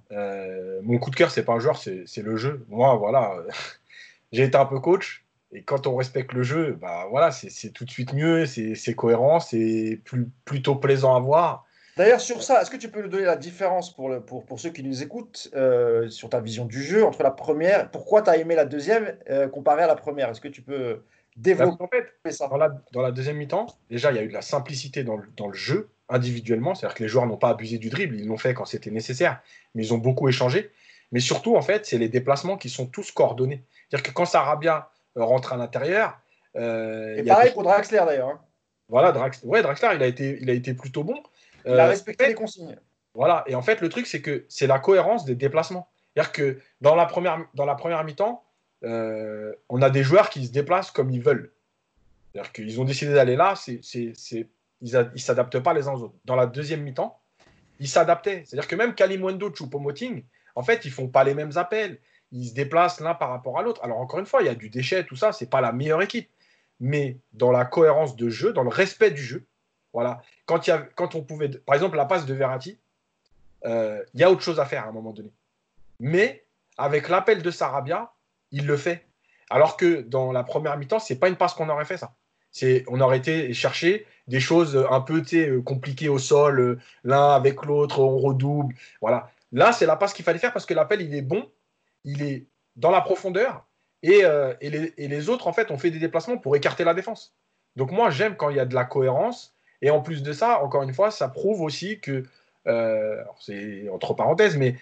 mon 0.83 0.97
coup 0.97 1.11
de 1.11 1.15
cœur, 1.15 1.31
c'est 1.31 1.45
pas 1.45 1.53
un 1.53 1.59
joueur, 1.59 1.77
c'est 1.77 2.21
le 2.21 2.35
jeu. 2.35 2.65
Moi, 2.67 2.95
voilà, 2.95 3.35
j'ai 4.31 4.43
été 4.43 4.57
un 4.57 4.65
peu 4.65 4.79
coach, 4.79 5.23
et 5.53 5.63
quand 5.63 5.87
on 5.87 5.95
respecte 5.95 6.33
le 6.33 6.43
jeu, 6.43 6.77
bah 6.79 7.07
voilà, 7.09 7.31
c'est 7.31 7.71
tout 7.71 7.85
de 7.85 7.91
suite 7.91 8.13
mieux, 8.13 8.45
c'est 8.45 8.95
cohérent, 8.95 9.39
c'est 9.39 9.99
plus, 10.03 10.27
plutôt 10.45 10.75
plaisant 10.75 11.15
à 11.15 11.19
voir. 11.19 11.65
D'ailleurs, 11.97 12.21
sur 12.21 12.41
ça, 12.41 12.61
est-ce 12.61 12.71
que 12.71 12.77
tu 12.77 12.89
peux 12.89 13.01
nous 13.01 13.09
donner 13.09 13.25
la 13.25 13.35
différence 13.35 13.93
pour, 13.93 14.09
le, 14.09 14.21
pour, 14.21 14.45
pour 14.45 14.59
ceux 14.59 14.69
qui 14.69 14.83
nous 14.83 15.03
écoutent 15.03 15.49
euh, 15.55 16.09
sur 16.09 16.29
ta 16.29 16.39
vision 16.39 16.65
du 16.65 16.81
jeu 16.81 17.05
entre 17.05 17.21
la 17.21 17.31
première 17.31 17.91
Pourquoi 17.91 18.21
tu 18.21 18.29
as 18.29 18.37
aimé 18.37 18.55
la 18.55 18.65
deuxième 18.65 19.17
euh, 19.29 19.47
comparée 19.47 19.83
à 19.83 19.87
la 19.87 19.95
première? 19.95 20.29
Est-ce 20.29 20.41
que 20.41 20.47
tu 20.47 20.61
peux 20.61 21.01
développer 21.35 22.03
ça? 22.29 22.47
dans 22.47 22.57
la, 22.57 22.69
dans 22.93 23.01
la 23.01 23.11
deuxième 23.11 23.37
mi-temps, 23.37 23.67
déjà, 23.89 24.11
il 24.11 24.15
y 24.15 24.19
a 24.19 24.23
eu 24.23 24.29
de 24.29 24.33
la 24.33 24.41
simplicité 24.41 25.03
dans 25.03 25.17
le, 25.17 25.27
dans 25.35 25.47
le 25.47 25.53
jeu 25.53 25.89
individuellement, 26.07 26.75
c'est-à-dire 26.75 26.95
que 26.95 27.03
les 27.03 27.09
joueurs 27.09 27.25
n'ont 27.25 27.37
pas 27.37 27.49
abusé 27.49 27.77
du 27.77 27.89
dribble, 27.89 28.15
ils 28.15 28.27
l'ont 28.27 28.37
fait 28.37 28.53
quand 28.53 28.65
c'était 28.65 28.91
nécessaire, 28.91 29.41
mais 29.75 29.83
ils 29.85 29.93
ont 29.93 29.97
beaucoup 29.97 30.27
échangé. 30.27 30.71
Mais 31.11 31.19
surtout, 31.19 31.55
en 31.57 31.61
fait, 31.61 31.85
c'est 31.85 31.97
les 31.97 32.09
déplacements 32.09 32.57
qui 32.57 32.69
sont 32.69 32.85
tous 32.85 33.11
coordonnés. 33.11 33.63
C'est-à-dire 33.89 34.11
que 34.11 34.13
quand 34.13 34.25
Sarabia 34.25 34.89
euh, 35.17 35.23
rentre 35.23 35.51
à 35.51 35.57
l'intérieur. 35.57 36.19
Et 36.55 37.23
pareil 37.27 37.51
pour 37.51 37.63
Draxler 37.63 38.01
d'ailleurs. 38.05 38.29
Hein. 38.29 38.41
Voilà, 38.87 39.11
Draxler, 39.11 39.47
ouais, 39.49 39.61
Draxler, 39.61 39.89
il 39.95 40.03
a, 40.03 40.07
été, 40.07 40.37
il 40.41 40.49
a 40.49 40.53
été 40.53 40.73
plutôt 40.73 41.03
bon. 41.03 41.21
Il 41.65 41.71
a 41.71 41.85
euh, 41.85 41.89
respecté 41.89 42.27
les 42.27 42.33
consignes. 42.33 42.77
Voilà, 43.13 43.43
et 43.47 43.55
en 43.55 43.61
fait, 43.61 43.81
le 43.81 43.89
truc, 43.89 44.07
c'est 44.07 44.21
que 44.21 44.45
c'est 44.47 44.67
la 44.67 44.79
cohérence 44.79 45.25
des 45.25 45.35
déplacements. 45.35 45.89
C'est-à-dire 46.13 46.31
que 46.31 46.59
dans 46.79 46.95
la 46.95 47.05
première, 47.05 47.45
dans 47.53 47.65
la 47.65 47.75
première 47.75 48.03
mi-temps, 48.03 48.43
euh, 48.83 49.53
on 49.69 49.81
a 49.81 49.89
des 49.89 50.03
joueurs 50.03 50.29
qui 50.29 50.45
se 50.45 50.51
déplacent 50.51 50.91
comme 50.91 51.09
ils 51.11 51.21
veulent. 51.21 51.51
C'est-à-dire 52.31 52.51
qu'ils 52.51 52.79
ont 52.79 52.85
décidé 52.85 53.13
d'aller 53.13 53.35
là, 53.35 53.55
c'est, 53.55 53.81
ils 53.93 54.13
ne 54.81 55.17
s'adaptent 55.17 55.59
pas 55.59 55.73
les 55.73 55.87
uns 55.87 55.93
aux 55.93 56.03
autres. 56.03 56.15
Dans 56.25 56.35
la 56.35 56.47
deuxième 56.47 56.81
mi-temps, 56.81 57.19
ils 57.79 57.87
s'adaptaient. 57.87 58.43
C'est-à-dire 58.45 58.67
que 58.67 58.75
même 58.75 58.95
Kalimwendo, 58.95 59.49
Choupo-Moting, 59.49 60.23
en 60.55 60.63
fait, 60.63 60.85
ils 60.85 60.91
font 60.91 61.07
pas 61.07 61.23
les 61.23 61.33
mêmes 61.33 61.51
appels. 61.55 61.99
Ils 62.31 62.49
se 62.49 62.53
déplacent 62.53 63.01
l'un 63.01 63.13
par 63.13 63.29
rapport 63.29 63.59
à 63.59 63.61
l'autre. 63.61 63.83
Alors, 63.83 63.99
encore 63.99 64.19
une 64.19 64.25
fois, 64.25 64.41
il 64.41 64.45
y 64.45 64.49
a 64.49 64.55
du 64.55 64.69
déchet, 64.69 65.03
tout 65.03 65.17
ça, 65.17 65.33
c'est 65.33 65.49
pas 65.49 65.61
la 65.61 65.73
meilleure 65.73 66.01
équipe. 66.01 66.29
Mais 66.79 67.17
dans 67.33 67.51
la 67.51 67.65
cohérence 67.65 68.15
de 68.15 68.29
jeu, 68.29 68.53
dans 68.53 68.63
le 68.63 68.69
respect 68.69 69.11
du 69.11 69.21
jeu, 69.21 69.45
voilà. 69.93 70.21
Quand, 70.45 71.15
on 71.15 71.21
pouvait. 71.23 71.49
Par 71.49 71.75
exemple, 71.75 71.97
la 71.97 72.05
passe 72.05 72.25
de 72.25 72.33
Verratti, 72.33 72.79
euh, 73.65 74.03
il 74.13 74.19
y 74.19 74.23
a 74.23 74.31
autre 74.31 74.41
chose 74.41 74.59
à 74.59 74.65
faire 74.65 74.85
à 74.85 74.89
un 74.89 74.91
moment 74.91 75.11
donné. 75.11 75.31
Mais 75.99 76.45
avec 76.77 77.09
l'appel 77.09 77.41
de 77.41 77.51
Sarabia, 77.51 78.11
il 78.51 78.65
le 78.65 78.77
fait. 78.77 79.05
Alors 79.49 79.77
que 79.77 80.01
dans 80.01 80.31
la 80.31 80.43
première 80.43 80.77
mi-temps, 80.77 80.99
c'est 80.99 81.19
pas 81.19 81.27
une 81.27 81.35
passe 81.35 81.53
qu'on 81.53 81.69
aurait 81.69 81.85
fait 81.85 81.97
ça. 81.97 82.13
C'est, 82.51 82.83
on 82.87 82.99
aurait 82.99 83.17
été 83.17 83.53
chercher 83.53 84.05
des 84.27 84.39
choses 84.39 84.85
un 84.89 85.01
peu 85.01 85.23
euh, 85.33 85.61
compliquées 85.61 86.09
au 86.09 86.19
sol, 86.19 86.59
euh, 86.59 86.79
l'un 87.03 87.33
avec 87.33 87.63
l'autre, 87.65 87.99
on 87.99 88.17
redouble. 88.17 88.75
Voilà. 89.01 89.31
Là, 89.51 89.73
c'est 89.73 89.85
la 89.85 89.95
passe 89.95 90.13
qu'il 90.13 90.25
fallait 90.25 90.39
faire 90.39 90.53
parce 90.53 90.65
que 90.65 90.73
l'appel, 90.73 91.01
il 91.01 91.13
est 91.15 91.21
bon, 91.21 91.49
il 92.03 92.21
est 92.23 92.45
dans 92.77 92.91
la 92.91 93.01
profondeur 93.01 93.65
et, 94.03 94.23
les, 94.61 95.29
autres, 95.29 95.47
en 95.47 95.53
fait, 95.53 95.71
ont 95.71 95.77
fait 95.77 95.91
des 95.91 95.99
déplacements 95.99 96.37
pour 96.37 96.55
écarter 96.55 96.83
la 96.83 96.93
défense. 96.93 97.35
Donc, 97.75 97.91
moi, 97.91 98.09
j'aime 98.09 98.35
quand 98.35 98.49
il 98.49 98.57
y 98.57 98.59
a 98.59 98.65
de 98.65 98.73
la 98.73 98.85
cohérence 98.85 99.53
et 99.81 99.89
en 99.89 100.01
plus 100.01 100.23
de 100.23 100.33
ça, 100.33 100.63
encore 100.63 100.83
une 100.83 100.93
fois, 100.93 101.11
ça 101.11 101.27
prouve 101.27 101.61
aussi 101.61 101.99
que, 101.99 102.23
euh, 102.67 103.23
c'est 103.39 103.89
entre 103.89 104.13
parenthèses, 104.13 104.57
mais 104.57 104.75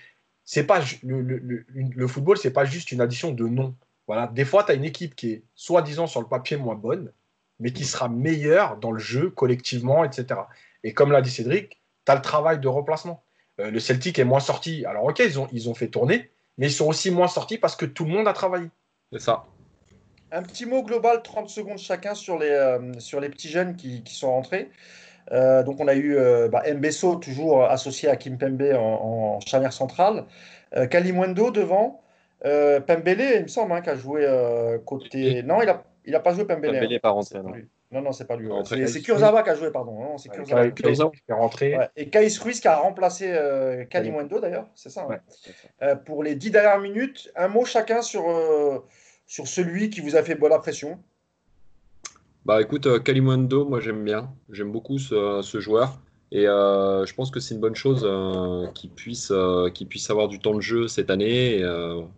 c'est 0.44 0.66
pas 0.66 0.82
le, 1.04 1.22
le, 1.22 1.66
le 1.70 2.08
football, 2.08 2.38
c'est 2.38 2.52
pas 2.52 2.66
juste 2.66 2.92
une 2.92 3.02
addition 3.02 3.32
de 3.32 3.48
noms. 3.48 3.76
Voilà, 4.08 4.28
des 4.28 4.46
fois, 4.46 4.64
tu 4.64 4.72
as 4.72 4.76
une 4.76 4.86
équipe 4.86 5.16
qui 5.16 5.32
est 5.32 5.44
soi-disant 5.56 6.08
sur 6.08 6.20
le 6.20 6.28
papier 6.28 6.58
moins 6.58 6.76
bonne, 6.76 7.12
mais 7.60 7.72
qui 7.72 7.86
sera 7.86 8.10
meilleure 8.10 8.78
dans 8.78 8.92
le 8.92 9.00
jeu 9.00 9.30
collectivement, 9.30 10.04
etc. 10.04 10.42
Et 10.84 10.94
comme 10.94 11.12
l'a 11.12 11.22
dit 11.22 11.30
Cédric, 11.30 11.80
tu 12.06 12.12
as 12.12 12.16
le 12.16 12.22
travail 12.22 12.60
de 12.60 12.68
remplacement. 12.68 13.24
Euh, 13.60 13.70
le 13.70 13.80
Celtic 13.80 14.18
est 14.18 14.24
moins 14.24 14.40
sorti. 14.40 14.86
Alors, 14.86 15.04
ok, 15.06 15.20
ils 15.20 15.40
ont, 15.40 15.48
ils 15.52 15.70
ont 15.70 15.76
fait 15.76 15.90
tourner, 15.90 16.32
mais 16.58 16.68
ils 16.68 16.74
sont 16.74 16.88
aussi 16.88 17.12
moins 17.12 17.28
sortis 17.28 17.58
parce 17.58 17.76
que 17.76 17.86
tout 17.86 18.06
le 18.06 18.12
monde 18.12 18.28
a 18.28 18.34
travaillé. 18.34 18.70
C'est 19.12 19.20
ça. 19.20 19.46
Un 20.32 20.44
petit 20.44 20.66
mot 20.66 20.84
global, 20.84 21.22
30 21.22 21.50
secondes 21.50 21.78
chacun 21.78 22.14
sur 22.14 22.38
les, 22.38 22.50
euh, 22.50 23.00
sur 23.00 23.20
les 23.20 23.30
petits 23.30 23.50
jeunes 23.50 23.76
qui, 23.76 24.04
qui 24.04 24.16
sont 24.16 24.32
rentrés. 24.32 24.70
donc 25.32 25.80
on 25.80 25.88
a 25.88 25.96
eu 25.96 26.18
bah, 26.50 26.64
Mbesso, 26.74 27.16
toujours 27.16 27.64
associé 27.64 28.10
à 28.10 28.16
Kim 28.16 28.38
Pembe 28.38 28.74
en, 28.74 29.36
en 29.36 29.40
charnière 29.42 29.74
centrale. 29.74 30.26
Kalimwendo 30.90 31.52
devant. 31.52 32.02
Pembele, 32.42 33.36
il 33.38 33.44
me 33.44 33.48
semble, 33.48 33.74
hein, 33.74 33.82
qui 33.82 33.90
a 33.90 33.96
joué 33.96 34.26
côté. 34.86 35.44
Non, 35.44 35.62
il 35.62 35.66
n'a 35.66 35.84
il 36.06 36.16
a 36.16 36.20
pas 36.20 36.34
joué 36.34 36.46
Pembele. 36.46 36.72
Pembele 36.72 36.90
n'est 36.90 36.96
hein. 36.96 37.00
pas 37.02 37.10
rentré. 37.12 37.40
Non, 37.92 38.02
non, 38.02 38.12
c'est 38.12 38.26
pas 38.26 38.36
lui. 38.36 38.50
C'est 38.66 39.02
Kurzawa 39.02 39.42
qui 39.44 39.50
a 39.50 39.56
joué, 39.56 39.72
pardon. 39.72 39.94
Non, 39.94 40.18
c'est 40.18 40.30
Kurzawa. 40.30 40.70
qui 40.70 40.84
est 40.88 41.34
rentré. 41.34 41.78
Et 41.96 42.10
Kais 42.10 42.28
Ruiz 42.40 42.60
qui 42.60 42.68
a 42.68 42.78
remplacé 42.78 43.32
euh, 43.32 43.84
Kalimundo 43.86 44.40
d'ailleurs, 44.40 44.68
c'est 44.76 44.90
ça, 44.90 45.08
hein. 45.10 45.20
euh, 45.82 45.96
Pour 45.96 46.24
les 46.24 46.36
dix 46.36 46.52
dernières 46.52 46.80
minutes, 46.80 47.32
un 47.36 47.48
mot 47.48 47.66
chacun 47.66 48.02
sur, 48.02 48.30
euh, 48.30 48.80
sur 49.30 49.48
celui 49.48 49.92
qui 49.92 50.02
vous 50.02 50.16
a 50.16 50.24
fait 50.24 50.36
bonne 50.36 50.52
impression. 50.52 51.00
Bah 52.46 52.62
écoute, 52.62 52.88
euh, 52.88 53.00
Kalimundo, 53.00 53.64
moi 53.64 53.80
j'aime 53.80 54.04
bien. 54.04 54.34
J'aime 54.50 54.72
beaucoup 54.72 54.98
ce, 54.98 55.60
joueur. 55.60 56.02
Et 56.32 56.48
euh, 56.48 57.06
je 57.06 57.14
pense 57.14 57.30
que 57.30 57.40
c'est 57.40 57.54
une 57.54 57.62
bonne 57.62 57.76
chose 57.76 58.08
qu'il 58.74 58.90
puisse, 58.90 59.32
puisse 59.88 60.10
avoir 60.10 60.28
du 60.28 60.40
temps 60.40 60.56
de 60.56 60.62
jeu 60.62 60.88
cette 60.88 61.12
année. 61.12 61.64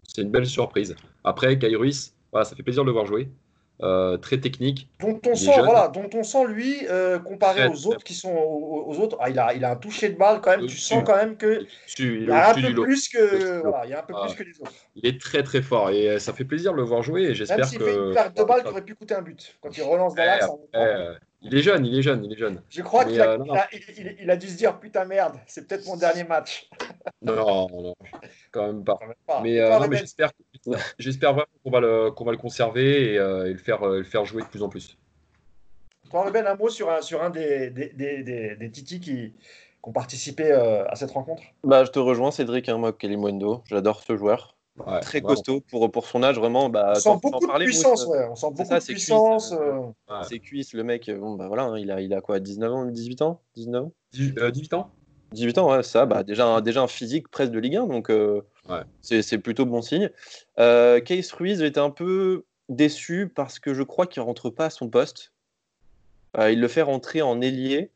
c'est 0.07 0.21
une 0.21 0.31
belle 0.31 0.47
surprise. 0.47 0.95
Après, 1.23 1.59
Kai 1.59 1.75
Ruiz, 1.75 2.15
voilà, 2.31 2.45
ça 2.45 2.55
fait 2.55 2.63
plaisir 2.63 2.83
de 2.83 2.87
le 2.87 2.93
voir 2.93 3.05
jouer. 3.05 3.29
Euh, 3.83 4.17
très 4.17 4.37
technique. 4.39 4.89
Dont 4.99 5.19
on, 5.25 5.33
sent, 5.33 5.59
voilà, 5.63 5.87
dont 5.87 6.07
on 6.13 6.21
sent, 6.21 6.45
lui, 6.45 6.85
euh, 6.87 7.17
comparé 7.17 7.67
aux 7.67 7.87
autres 7.87 8.03
qui 8.03 8.13
sont 8.13 8.31
aux, 8.31 8.99
autres, 8.99 9.17
ah, 9.19 9.31
il, 9.31 9.39
a, 9.39 9.55
il 9.55 9.65
a 9.65 9.71
un 9.71 9.75
toucher 9.75 10.09
de 10.09 10.17
balle 10.17 10.39
quand 10.39 10.51
même. 10.51 10.67
Tu 10.67 10.77
sens 10.77 11.03
quand 11.03 11.15
même 11.15 11.35
que 11.35 11.65
il, 11.97 12.25
y 12.25 12.31
a 12.31 12.51
un 12.51 12.53
peu 12.53 12.83
plus 12.83 13.09
que, 13.09 13.61
voilà, 13.61 13.85
il 13.85 13.89
y 13.89 13.93
a 13.93 13.99
un 13.99 14.03
peu 14.03 14.13
plus 14.13 14.35
que 14.35 14.43
les 14.43 14.61
autres. 14.61 14.71
Il 14.95 15.07
est 15.07 15.19
très 15.19 15.41
très 15.41 15.63
fort 15.63 15.89
et 15.89 16.09
euh, 16.09 16.19
ça 16.19 16.31
fait 16.31 16.45
plaisir 16.45 16.73
de 16.73 16.77
le 16.77 16.83
voir 16.83 17.01
jouer. 17.01 17.23
Et 17.23 17.33
j'espère 17.33 17.71
que. 17.71 17.83
fait 17.83 17.95
une 17.95 18.13
perte 18.13 18.37
de 18.37 18.43
balle 18.43 18.61
qui 18.61 18.69
aurait 18.69 18.85
pu 18.85 18.93
coûter 18.93 19.15
un 19.15 19.23
but 19.23 19.57
quand 19.61 19.75
il 19.75 19.81
relance 19.81 20.13
dans 20.15 20.25
l'axe. 20.25 20.47
Il 21.41 21.55
est 21.55 21.61
jeune, 21.61 21.85
il 21.85 21.97
est 21.97 22.01
jeune, 22.01 22.23
il 22.23 22.33
est 22.33 22.37
jeune. 22.37 22.61
Je 22.69 22.81
crois 22.81 23.05
qu'il 23.05 23.19
a, 23.19 23.37
il 24.19 24.29
a, 24.29 24.35
dû 24.37 24.47
se 24.47 24.57
dire 24.57 24.79
putain 24.79 25.05
merde, 25.05 25.37
c'est 25.47 25.67
peut-être 25.67 25.85
mon 25.87 25.97
dernier 25.97 26.23
match. 26.23 26.69
non, 27.21 27.67
non, 27.69 27.95
quand 28.51 28.67
même 28.67 28.83
pas. 28.83 28.99
Mais, 29.41 29.59
non, 29.59 29.87
mais 29.87 29.97
j'espère 29.97 30.31
J'espère 30.99 31.33
vraiment 31.33 31.47
qu'on 31.63 31.71
va, 31.71 31.79
le, 31.79 32.11
qu'on 32.11 32.25
va 32.25 32.31
le 32.31 32.37
conserver 32.37 33.13
et, 33.13 33.17
euh, 33.17 33.45
le, 33.45 33.57
faire, 33.57 33.83
euh, 33.83 33.99
le 33.99 34.03
faire 34.03 34.25
jouer 34.25 34.43
de 34.43 34.47
plus 34.47 34.61
en 34.63 34.69
plus. 34.69 34.97
Toi, 36.09 36.29
Ben, 36.31 36.45
un 36.45 36.55
mot 36.55 36.69
sur 36.69 36.91
un, 36.91 37.01
sur 37.01 37.23
un 37.23 37.29
des, 37.29 37.69
des, 37.69 37.89
des, 37.89 38.55
des 38.55 38.71
Titi 38.71 38.99
qui, 38.99 39.33
ont 39.83 39.91
participé 39.91 40.51
euh, 40.51 40.85
à 40.87 40.95
cette 40.95 41.11
rencontre 41.11 41.41
bah, 41.63 41.83
Je 41.83 41.89
te 41.89 41.97
rejoins, 41.97 42.29
Cédric, 42.29 42.69
hein, 42.69 42.77
moi, 42.77 42.95
Mwendo. 43.01 43.63
J'adore 43.67 44.01
ce 44.01 44.15
joueur. 44.15 44.55
Très 45.01 45.21
costaud 45.21 45.61
pour, 45.61 45.91
pour 45.91 46.05
son 46.05 46.23
âge, 46.23 46.37
vraiment. 46.37 46.69
Bah, 46.69 46.93
on 46.95 46.99
sent 46.99 47.19
beaucoup 47.21 47.47
de 47.47 47.63
puissance, 47.63 48.05
ouais. 48.05 48.27
On 48.29 48.35
sent 48.35 48.47
beaucoup 48.51 48.65
ça, 48.65 48.79
de 48.79 48.85
puissance. 48.85 49.53
C'est 50.27 50.39
cuisse, 50.39 50.73
le 50.73 50.83
mec. 50.83 51.09
Bon, 51.09 51.35
bah 51.35 51.47
voilà, 51.47 51.63
hein, 51.63 51.77
il, 51.77 51.91
a, 51.91 52.01
il 52.01 52.13
a 52.13 52.21
quoi 52.21 52.39
19 52.39 52.73
ans, 52.73 52.85
18 52.85 53.21
ans 53.21 53.41
19 53.55 53.85
ans 53.85 53.91
18 54.13 54.73
ans 54.73 54.89
18 55.31 55.57
ans, 55.59 55.71
ouais, 55.71 55.83
ça, 55.83 56.05
bah, 56.05 56.23
déjà, 56.23 56.45
un, 56.45 56.61
déjà 56.61 56.81
un 56.81 56.87
physique 56.87 57.29
presque 57.29 57.51
de 57.51 57.59
Ligue 57.59 57.77
1, 57.77 57.87
donc 57.87 58.09
euh, 58.09 58.41
c'est 59.01 59.37
plutôt 59.37 59.65
bon 59.65 59.81
signe. 59.81 60.09
Euh, 60.59 60.99
Case 60.99 61.31
Ruiz, 61.31 61.59
j'étais 61.59 61.79
un 61.79 61.89
peu 61.89 62.43
déçu 62.69 63.31
parce 63.33 63.59
que 63.59 63.73
je 63.73 63.83
crois 63.83 64.07
qu'il 64.07 64.21
rentre 64.21 64.49
pas 64.49 64.65
à 64.65 64.69
son 64.69 64.89
poste. 64.89 65.31
Euh, 66.37 66.51
il 66.51 66.59
le 66.59 66.67
fait 66.67 66.81
rentrer 66.81 67.21
en 67.21 67.41
ailier, 67.41 67.91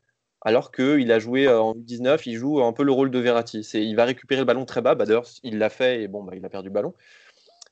alors 0.46 0.70
qu'il 0.70 1.10
a 1.10 1.18
joué 1.18 1.48
en 1.48 1.74
U19, 1.74 2.22
il 2.26 2.36
joue 2.36 2.62
un 2.62 2.72
peu 2.72 2.84
le 2.84 2.92
rôle 2.92 3.10
de 3.10 3.18
Verratti. 3.18 3.62
Il 3.74 3.96
va 3.96 4.04
récupérer 4.04 4.42
le 4.42 4.44
ballon 4.44 4.64
très 4.64 4.80
bas, 4.80 4.94
bah, 4.94 5.04
d'ailleurs, 5.04 5.26
il 5.42 5.58
l'a 5.58 5.70
fait 5.70 6.02
et 6.02 6.06
bon, 6.06 6.22
bah, 6.22 6.34
il 6.36 6.44
a 6.44 6.48
perdu 6.48 6.68
le 6.68 6.72
ballon. 6.72 6.94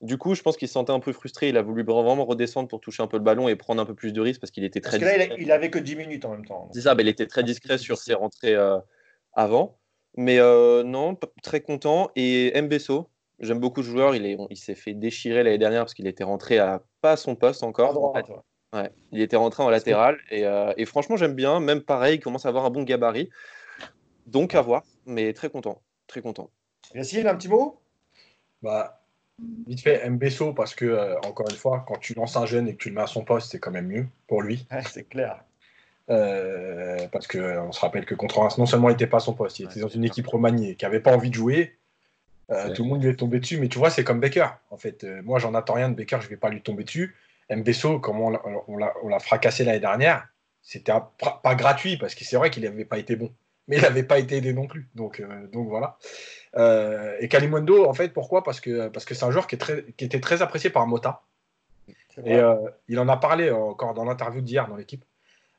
Du 0.01 0.19
coup, 0.19 0.35
je 0.35 0.43
pense 0.43 0.57
qu'il 0.57 0.67
se 0.67 0.75
sentait 0.75 0.91
un 0.91 0.99
peu 0.99 1.13
frustré. 1.13 1.51
Il 1.51 1.57
a 1.57 1.63
voulu 1.63 1.85
vraiment 1.85 2.25
redescendre 2.25 2.69
pour 2.69 2.81
toucher 2.81 3.05
un 3.05 3.07
peu 3.07 3.17
le 3.17 3.23
ballon 3.23 3.47
et 3.47 3.55
prendre 3.55 3.81
un 3.81 3.87
peu 3.87 3.95
plus 3.95 4.13
de 4.13 4.21
risques 4.21 4.41
parce 4.41 4.51
qu'il 4.51 4.65
était 4.65 4.81
très. 4.81 4.99
Parce 4.99 5.13
que 5.13 5.19
là, 5.19 5.37
il, 5.39 5.53
avait 5.53 5.71
que 5.71 5.79
10 5.79 5.95
minutes 5.95 6.25
en 6.25 6.33
même 6.33 6.45
temps. 6.45 6.69
C'est 6.75 6.81
ça, 6.81 6.97
bah, 6.97 7.03
il 7.03 7.09
était 7.09 7.29
très 7.29 7.45
discret 7.45 7.79
sur 7.79 7.97
ses 7.97 8.15
rentrées 8.15 8.57
avant. 9.35 9.79
Mais 10.17 10.41
euh, 10.41 10.83
non, 10.83 11.17
très 11.45 11.61
content. 11.61 12.11
Et 12.17 12.61
Mbesso, 12.61 13.09
j'aime 13.39 13.61
beaucoup 13.61 13.85
ce 13.85 13.89
joueur. 13.91 14.17
Il, 14.17 14.27
est, 14.27 14.37
il 14.51 14.57
s'est 14.57 14.75
fait 14.75 14.95
déchirer 14.95 15.45
l'année 15.45 15.59
dernière 15.59 15.83
parce 15.83 15.95
qu'il 15.95 16.09
était 16.09 16.25
rentré 16.25 16.59
à 16.59 16.83
pas 17.03 17.17
son 17.17 17.37
poste 17.37 17.63
encore. 17.63 18.17
ouais. 18.17 18.23
Il 19.13 19.21
était 19.21 19.37
rentré 19.37 19.63
en 19.63 19.71
latéral. 19.71 20.19
Et, 20.31 20.45
euh, 20.45 20.73
et 20.77 20.85
franchement, 20.85 21.17
j'aime 21.17 21.35
bien. 21.35 21.61
Même 21.61 21.81
pareil, 21.81 22.17
il 22.17 22.21
commence 22.21 22.47
à 22.47 22.49
avoir 22.49 22.65
un 22.65 22.71
bon 22.71 22.83
gabarit. 22.83 23.31
Donc 24.27 24.55
à 24.55 24.63
voir. 24.63 24.83
Mais 25.07 25.33
très 25.33 25.51
content. 25.51 25.81
Très 26.07 26.21
content. 26.21 26.51
Yacine, 26.95 27.27
un 27.27 27.35
petit 27.35 27.49
mot? 27.49 27.81
Bah, 28.63 29.01
Vite 29.67 29.81
fait, 29.81 30.09
Mbesso, 30.09 30.53
parce 30.53 30.75
que, 30.75 30.85
euh, 30.85 31.19
encore 31.21 31.49
une 31.51 31.57
fois, 31.57 31.85
quand 31.89 31.99
tu 31.99 32.15
lances 32.15 32.37
un 32.37 32.47
jeune 32.47 32.69
et 32.69 32.75
que 32.75 32.79
tu 32.79 32.89
le 32.89 32.95
mets 32.95 33.03
à 33.03 33.07
son 33.07 33.25
poste, 33.25 33.51
c'est 33.51 33.59
quand 33.59 33.73
même 33.73 33.89
mieux 33.89 34.07
pour 34.29 34.43
lui. 34.43 34.67
c'est 34.91 35.09
clair. 35.09 35.43
Euh, 36.11 37.09
parce 37.11 37.27
qu'on 37.27 37.73
se 37.73 37.81
rappelle 37.81 38.05
que 38.05 38.15
contre 38.15 38.39
Reims, 38.39 38.59
non 38.59 38.67
seulement 38.67 38.91
il 38.91 38.93
n'était 38.93 39.07
pas 39.07 39.17
à 39.17 39.21
son 39.21 39.33
poste, 39.33 39.59
il 39.59 39.65
était 39.65 39.81
dans 39.81 39.89
une 39.89 40.05
équipe 40.05 40.27
remaniée 40.27 40.77
qui 40.77 40.85
n'avait 40.85 41.01
pas 41.01 41.15
envie 41.15 41.31
de 41.31 41.35
jouer. 41.35 41.79
Euh, 42.51 42.75
tout 42.75 42.83
le 42.83 42.91
monde 42.91 43.03
lui 43.03 43.11
est 43.11 43.17
tombé 43.17 43.41
dessus, 43.41 43.59
mais 43.59 43.69
tu 43.69 43.79
vois, 43.79 43.89
c'est 43.89 44.05
comme 44.05 44.21
Baker. 44.21 44.49
En 44.71 44.77
fait, 44.77 45.03
euh, 45.05 45.23
moi, 45.23 45.39
j'en 45.39 45.55
attends 45.55 45.75
rien 45.75 45.89
de 45.89 45.95
Baker, 45.95 46.19
je 46.21 46.27
ne 46.27 46.31
vais 46.31 46.37
pas 46.37 46.51
lui 46.51 46.61
tomber 46.61 46.85
dessus. 46.85 47.17
Mbesso, 47.51 48.01
comme 48.01 48.21
on 48.21 48.77
l'a 48.77 49.19
fracassé 49.21 49.65
l'année 49.65 49.81
dernière, 49.81 50.27
c'était 50.63 50.93
pas 51.19 51.55
gratuit 51.55 51.97
parce 51.97 52.15
que 52.15 52.25
c'est 52.25 52.37
vrai 52.37 52.51
qu'il 52.51 52.65
n'avait 52.65 52.85
pas 52.85 52.99
été 52.99 53.17
bon, 53.17 53.33
mais 53.69 53.77
il 53.77 53.83
n'avait 53.83 54.03
pas 54.03 54.19
été 54.19 54.37
aidé 54.37 54.53
non 54.53 54.67
plus. 54.67 54.89
Donc, 54.95 55.23
donc 55.53 55.69
voilà. 55.69 55.99
et 57.21 57.29
Kalimundo, 57.29 57.87
en 57.87 57.95
fait, 57.95 58.13
pourquoi? 58.13 58.43
Parce 58.43 58.61
que 58.61 58.89
parce 58.89 59.05
que 59.05 59.15
c'est 59.15 59.25
un 59.25 59.31
joueur 59.31 59.47
qui, 59.47 59.57
est 59.57 59.59
très, 59.59 59.85
qui 59.97 60.05
était 60.05 60.21
très 60.21 60.43
apprécié 60.43 60.71
par 60.71 60.87
Mota. 60.87 61.23
Et 62.25 62.41
il 62.89 62.99
en 62.99 63.09
a 63.09 63.17
parlé 63.17 63.51
encore 63.51 63.95
dans 63.95 64.05
l'interview 64.05 64.41
d'hier 64.41 64.69
dans 64.69 64.77
l'équipe. 64.77 65.05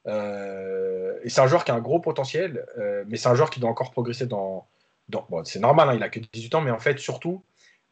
Euh, 0.07 1.19
et 1.23 1.29
c'est 1.29 1.41
un 1.41 1.47
joueur 1.47 1.65
qui 1.65 1.71
a 1.71 1.75
un 1.75 1.81
gros 1.81 1.99
potentiel, 1.99 2.65
euh, 2.77 3.03
mais 3.07 3.17
c'est 3.17 3.29
un 3.29 3.35
joueur 3.35 3.49
qui 3.49 3.59
doit 3.59 3.69
encore 3.69 3.91
progresser 3.91 4.27
dans. 4.27 4.67
dans 5.09 5.25
bon, 5.29 5.43
c'est 5.45 5.59
normal, 5.59 5.89
hein, 5.89 5.93
il 5.95 6.03
a 6.03 6.09
que 6.09 6.19
18 6.19 6.55
ans, 6.55 6.61
mais 6.61 6.71
en 6.71 6.79
fait, 6.79 6.99
surtout 6.99 7.43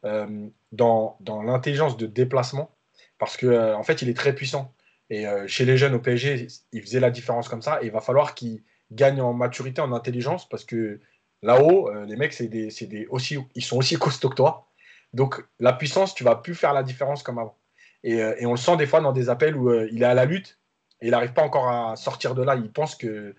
euh, 0.04 0.46
dans, 0.72 1.16
dans 1.20 1.42
l'intelligence 1.42 1.96
de 1.96 2.06
déplacement, 2.06 2.70
parce 3.18 3.36
que 3.36 3.74
en 3.74 3.82
fait, 3.82 4.02
il 4.02 4.08
est 4.08 4.16
très 4.16 4.34
puissant. 4.34 4.72
Et 5.10 5.26
chez 5.46 5.64
les 5.64 5.76
jeunes 5.76 5.94
au 5.94 5.98
PSG, 5.98 6.48
il 6.72 6.82
faisait 6.82 7.00
la 7.00 7.10
différence 7.10 7.48
comme 7.48 7.62
ça. 7.62 7.82
Et 7.82 7.86
il 7.86 7.92
va 7.92 8.00
falloir 8.00 8.34
qu'il 8.34 8.62
gagne 8.90 9.20
en 9.20 9.32
maturité, 9.34 9.80
en 9.80 9.92
intelligence, 9.92 10.48
parce 10.48 10.64
que 10.64 10.98
là-haut, 11.42 11.92
les 12.04 12.16
mecs, 12.16 12.32
c'est 12.32 12.48
des, 12.48 12.68
des 12.68 13.06
aussi, 13.10 13.38
ils 13.54 13.62
sont 13.62 13.76
aussi 13.76 13.96
costauds 13.96 14.30
que 14.30 14.34
toi. 14.36 14.66
Donc 15.12 15.44
la 15.60 15.74
puissance, 15.74 16.14
tu 16.14 16.24
vas 16.24 16.36
plus 16.36 16.54
faire 16.54 16.72
la 16.72 16.82
différence 16.82 17.22
comme 17.22 17.38
avant. 17.38 17.56
Et, 18.02 18.16
et 18.16 18.46
on 18.46 18.52
le 18.52 18.56
sent 18.56 18.76
des 18.78 18.86
fois 18.86 19.00
dans 19.00 19.12
des 19.12 19.28
appels 19.28 19.56
où 19.56 19.72
il 19.72 20.02
est 20.02 20.06
à 20.06 20.14
la 20.14 20.24
lutte 20.24 20.58
il 21.04 21.10
n'arrive 21.10 21.32
pas 21.32 21.42
encore 21.42 21.68
à 21.68 21.96
sortir 21.96 22.34
de 22.34 22.42
là. 22.42 22.56
Il 22.56 22.70
pense 22.70 22.94
que 22.94 23.34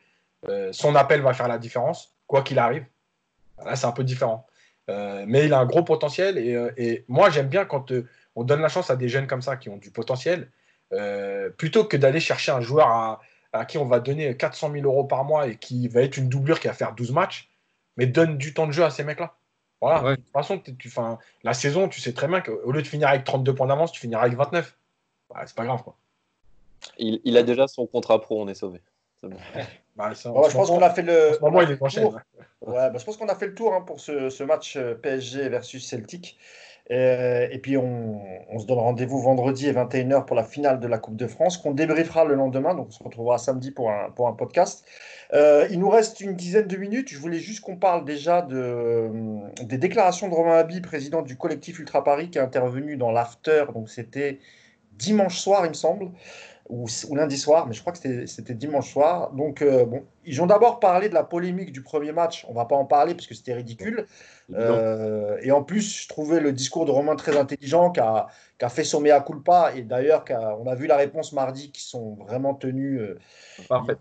euh, 0.48 0.70
son 0.72 0.96
appel 0.96 1.22
va 1.22 1.34
faire 1.34 1.48
la 1.48 1.58
différence, 1.58 2.14
quoi 2.28 2.44
qu'il 2.44 2.60
arrive. 2.60 2.86
Là, 3.66 3.76
c'est 3.76 3.88
un 3.88 3.92
peu 3.92 4.04
différent. 4.04 4.46
Euh, 4.90 5.26
mais 5.28 5.46
il 5.46 5.54
a 5.54 5.60
un 5.60 5.66
gros 5.66 5.84
potentiel. 5.84 6.38
Et, 6.38 6.54
euh, 6.54 7.04
moi, 7.08 7.32
j'aime 7.32 7.48
bien 7.48 7.66
quand 7.66 7.92
on 8.36 8.44
donne 8.44 8.62
la 8.62 8.70
chance 8.70 8.90
à 8.90 8.96
des 8.96 9.10
jeunes 9.10 9.28
comme 9.28 9.42
ça 9.42 9.58
qui 9.58 9.70
ont 9.70 9.78
du 9.78 9.92
potentiel, 9.92 10.52
plutôt 11.58 11.86
que 11.86 11.98
d'aller 11.98 12.20
chercher 12.20 12.52
un 12.52 12.62
joueur 12.62 12.88
à, 12.88 13.66
qui 13.66 13.78
on 13.78 13.86
va 13.86 14.00
donner 14.00 14.36
400 14.36 14.72
000 14.72 14.86
euros 14.86 15.06
par 15.06 15.24
mois 15.24 15.48
et 15.48 15.56
qui 15.56 15.88
va 15.88 16.02
être 16.02 16.18
une 16.18 16.30
doublure 16.30 16.60
qui 16.60 16.68
va 16.68 16.74
faire 16.74 16.94
12 16.94 17.12
matchs, 17.12 17.50
mais 17.98 18.06
donne 18.06 18.38
du 18.38 18.54
temps 18.54 18.68
de 18.68 18.72
jeu 18.72 18.84
à 18.84 18.90
ces 18.90 19.04
mecs-là. 19.04 19.36
Voilà. 19.82 20.12
De 20.12 20.16
toute 20.16 20.32
façon, 20.32 20.60
tu, 20.60 20.92
la 21.44 21.54
saison, 21.54 21.88
tu 21.88 22.02
sais 22.02 22.14
très 22.14 22.28
bien 22.28 22.42
qu'au 22.42 22.72
lieu 22.72 22.82
de 22.82 22.88
finir 22.88 23.08
avec 23.08 23.24
32 23.24 23.54
points 23.54 23.68
d'avance, 23.68 23.92
tu 23.92 24.00
finiras 24.00 24.24
avec 24.24 24.38
29. 24.38 24.78
c'est 25.46 25.56
pas 25.56 25.66
grave. 25.66 25.84
Quoi. 25.84 25.96
Il, 26.98 27.38
a 27.38 27.44
déjà 27.44 27.68
son 27.68 27.86
contrat 27.86 28.22
pro, 28.22 28.42
on 28.42 28.48
est 28.48 28.56
sauvé. 28.56 28.82
Bah, 29.98 30.12
je 30.14 30.28
pense 30.28 30.68
qu'on 30.68 30.82
a 30.82 30.90
fait 30.90 31.04
le. 31.04 31.40
Moment, 31.40 31.62
il 31.62 31.72
est 31.72 31.78
tour. 31.78 32.20
Ouais, 32.60 32.90
bah, 32.90 32.98
je 32.98 33.06
pense 33.06 33.16
qu'on 33.16 33.30
a 33.30 33.36
fait 33.36 33.48
le 33.48 33.56
tour 33.56 33.74
hein, 33.74 33.80
pour 33.80 34.02
ce, 34.02 34.44
match 34.44 34.76
euh, 34.76 34.94
PSG 34.94 35.48
versus 35.48 35.88
Celtic. 35.88 36.38
Et, 36.90 37.60
puis 37.64 37.78
on, 37.78 38.22
se 38.60 38.66
donne 38.68 38.78
rendez-vous 38.78 39.20
vendredi 39.20 39.68
à 39.70 39.74
21h 39.74 40.26
pour 40.26 40.36
la 40.36 40.44
finale 40.44 40.80
de 40.80 40.88
la 40.88 41.00
Coupe 41.00 41.16
de 41.16 41.26
France, 41.26 41.58
qu'on 41.58 41.72
débriefera 41.72 42.26
le 42.26 42.36
lendemain. 42.36 42.76
Donc 42.76 42.88
on 42.90 42.92
se 42.92 43.04
retrouvera 43.04 43.38
samedi 43.40 43.72
pour 43.72 43.90
un, 43.90 44.12
pour 44.12 44.28
un 44.28 44.34
podcast. 44.34 44.86
Euh, 45.34 45.68
il 45.72 45.80
nous 45.80 45.90
reste 45.90 46.22
une 46.22 46.36
dizaine 46.36 46.68
de 46.68 46.78
minutes. 46.78 47.10
Je 47.10 47.18
voulais 47.18 47.40
juste 47.40 47.62
qu'on 47.62 47.76
parle 47.76 48.06
déjà 48.06 48.44
de, 48.44 49.10
des 49.64 49.80
déclarations 49.80 50.30
de 50.30 50.36
Romain 50.36 50.58
Abi, 50.58 50.80
président 50.82 51.24
du 51.24 51.38
collectif 51.38 51.80
Ultra 51.80 52.04
Paris, 52.04 52.30
qui 52.30 52.38
est 52.38 52.42
intervenu 52.42 52.98
dans 52.98 53.12
l'after. 53.12 53.66
Donc 53.74 53.90
c'était 53.90 54.40
dimanche 54.94 55.40
soir, 55.40 55.66
il 55.66 55.70
me 55.70 55.74
semble 55.74 56.12
ou, 56.70 56.88
lundi 57.14 57.38
soir, 57.38 57.68
mais 57.68 57.74
je 57.74 57.82
crois 57.82 57.94
que 57.94 58.26
c'était 58.26 58.54
dimanche 58.54 58.92
soir. 58.92 59.32
Donc, 59.32 59.62
euh, 59.62 59.86
bon, 59.86 60.04
ils 60.26 60.42
ont 60.42 60.48
d'abord 60.48 60.80
parlé 60.80 61.10
de 61.10 61.14
la 61.14 61.24
polémique 61.24 61.72
du 61.72 61.84
premier 61.84 62.12
match. 62.12 62.46
On 62.50 62.54
va 62.54 62.66
pas 62.66 62.76
en 62.76 62.86
parler 62.86 63.14
parce 63.14 63.28
que 63.28 63.36
c'était 63.36 63.54
ridicule. 63.54 64.08
Euh, 64.54 65.38
et 65.42 65.52
en 65.52 65.64
plus, 65.64 66.04
je 66.04 66.08
trouvais 66.08 66.40
le 66.40 66.52
discours 66.52 66.86
de 66.86 66.92
Romain 66.92 67.16
très 67.16 67.38
intelligent, 67.38 67.92
qui 67.92 68.00
a, 68.00 68.28
a 68.62 68.70
fait 68.70 68.84
son 68.84 69.00
mea 69.00 69.22
culpa. 69.22 69.74
Et 69.76 69.84
d'ailleurs, 69.84 70.26
on 70.60 70.68
a 70.68 70.76
vu 70.76 70.88
la 70.88 70.98
réponse 70.98 71.34
mardi 71.34 71.72
qui 71.72 71.84
sont 71.84 72.16
vraiment 72.16 72.56
tenues. 72.56 73.00
Euh, 73.00 73.20
Parfait. 73.70 73.98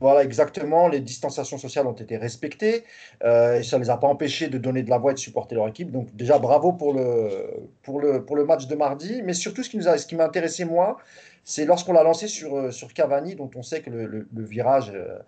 Voilà, 0.00 0.24
exactement. 0.24 0.88
Les 0.88 1.00
distanciations 1.00 1.58
sociales 1.58 1.86
ont 1.86 1.92
été 1.92 2.16
respectées 2.16 2.84
et 3.24 3.62
ça 3.62 3.78
ne 3.78 3.82
les 3.82 3.90
a 3.90 3.96
pas 3.96 4.08
empêchés 4.08 4.48
de 4.48 4.58
donner 4.58 4.82
de 4.82 4.90
la 4.90 4.98
voix 4.98 5.12
et 5.12 5.14
de 5.14 5.18
supporter 5.18 5.54
leur 5.54 5.68
équipe. 5.68 5.90
Donc, 5.90 6.14
déjà, 6.14 6.38
bravo 6.38 6.72
pour 6.72 6.92
le, 6.92 7.68
pour 7.82 8.00
le, 8.00 8.24
pour 8.24 8.36
le 8.36 8.44
match 8.44 8.66
de 8.66 8.74
mardi. 8.74 9.22
Mais 9.24 9.32
surtout, 9.32 9.62
ce 9.62 9.70
qui, 9.70 9.78
nous 9.78 9.88
a, 9.88 9.96
ce 9.96 10.06
qui 10.06 10.14
m'a 10.14 10.24
intéressé, 10.24 10.64
moi, 10.64 10.98
c'est 11.44 11.64
lorsqu'on 11.64 11.92
l'a 11.92 12.02
lancé 12.02 12.28
sur, 12.28 12.56
euh, 12.56 12.70
sur 12.70 12.92
Cavani, 12.92 13.36
dont 13.36 13.50
on 13.54 13.62
sait 13.62 13.80
que 13.80 13.90
le, 13.90 14.26
virage 14.34 14.92
euh, 14.94 15.18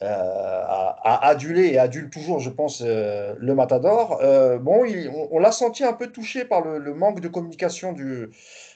a, 0.00 1.28
adulé 1.28 1.66
et 1.66 1.78
adule 1.78 2.08
toujours, 2.08 2.38
je 2.38 2.50
pense, 2.50 2.82
le 2.82 3.54
Matador. 3.54 4.20
bon, 4.60 4.86
on, 5.30 5.38
l'a 5.38 5.52
senti 5.52 5.84
un 5.84 5.92
peu 5.92 6.06
touché 6.06 6.44
par 6.44 6.62
le, 6.62 6.94
manque 6.94 7.20
de 7.20 7.28
communication 7.28 7.92
du, 7.92 8.30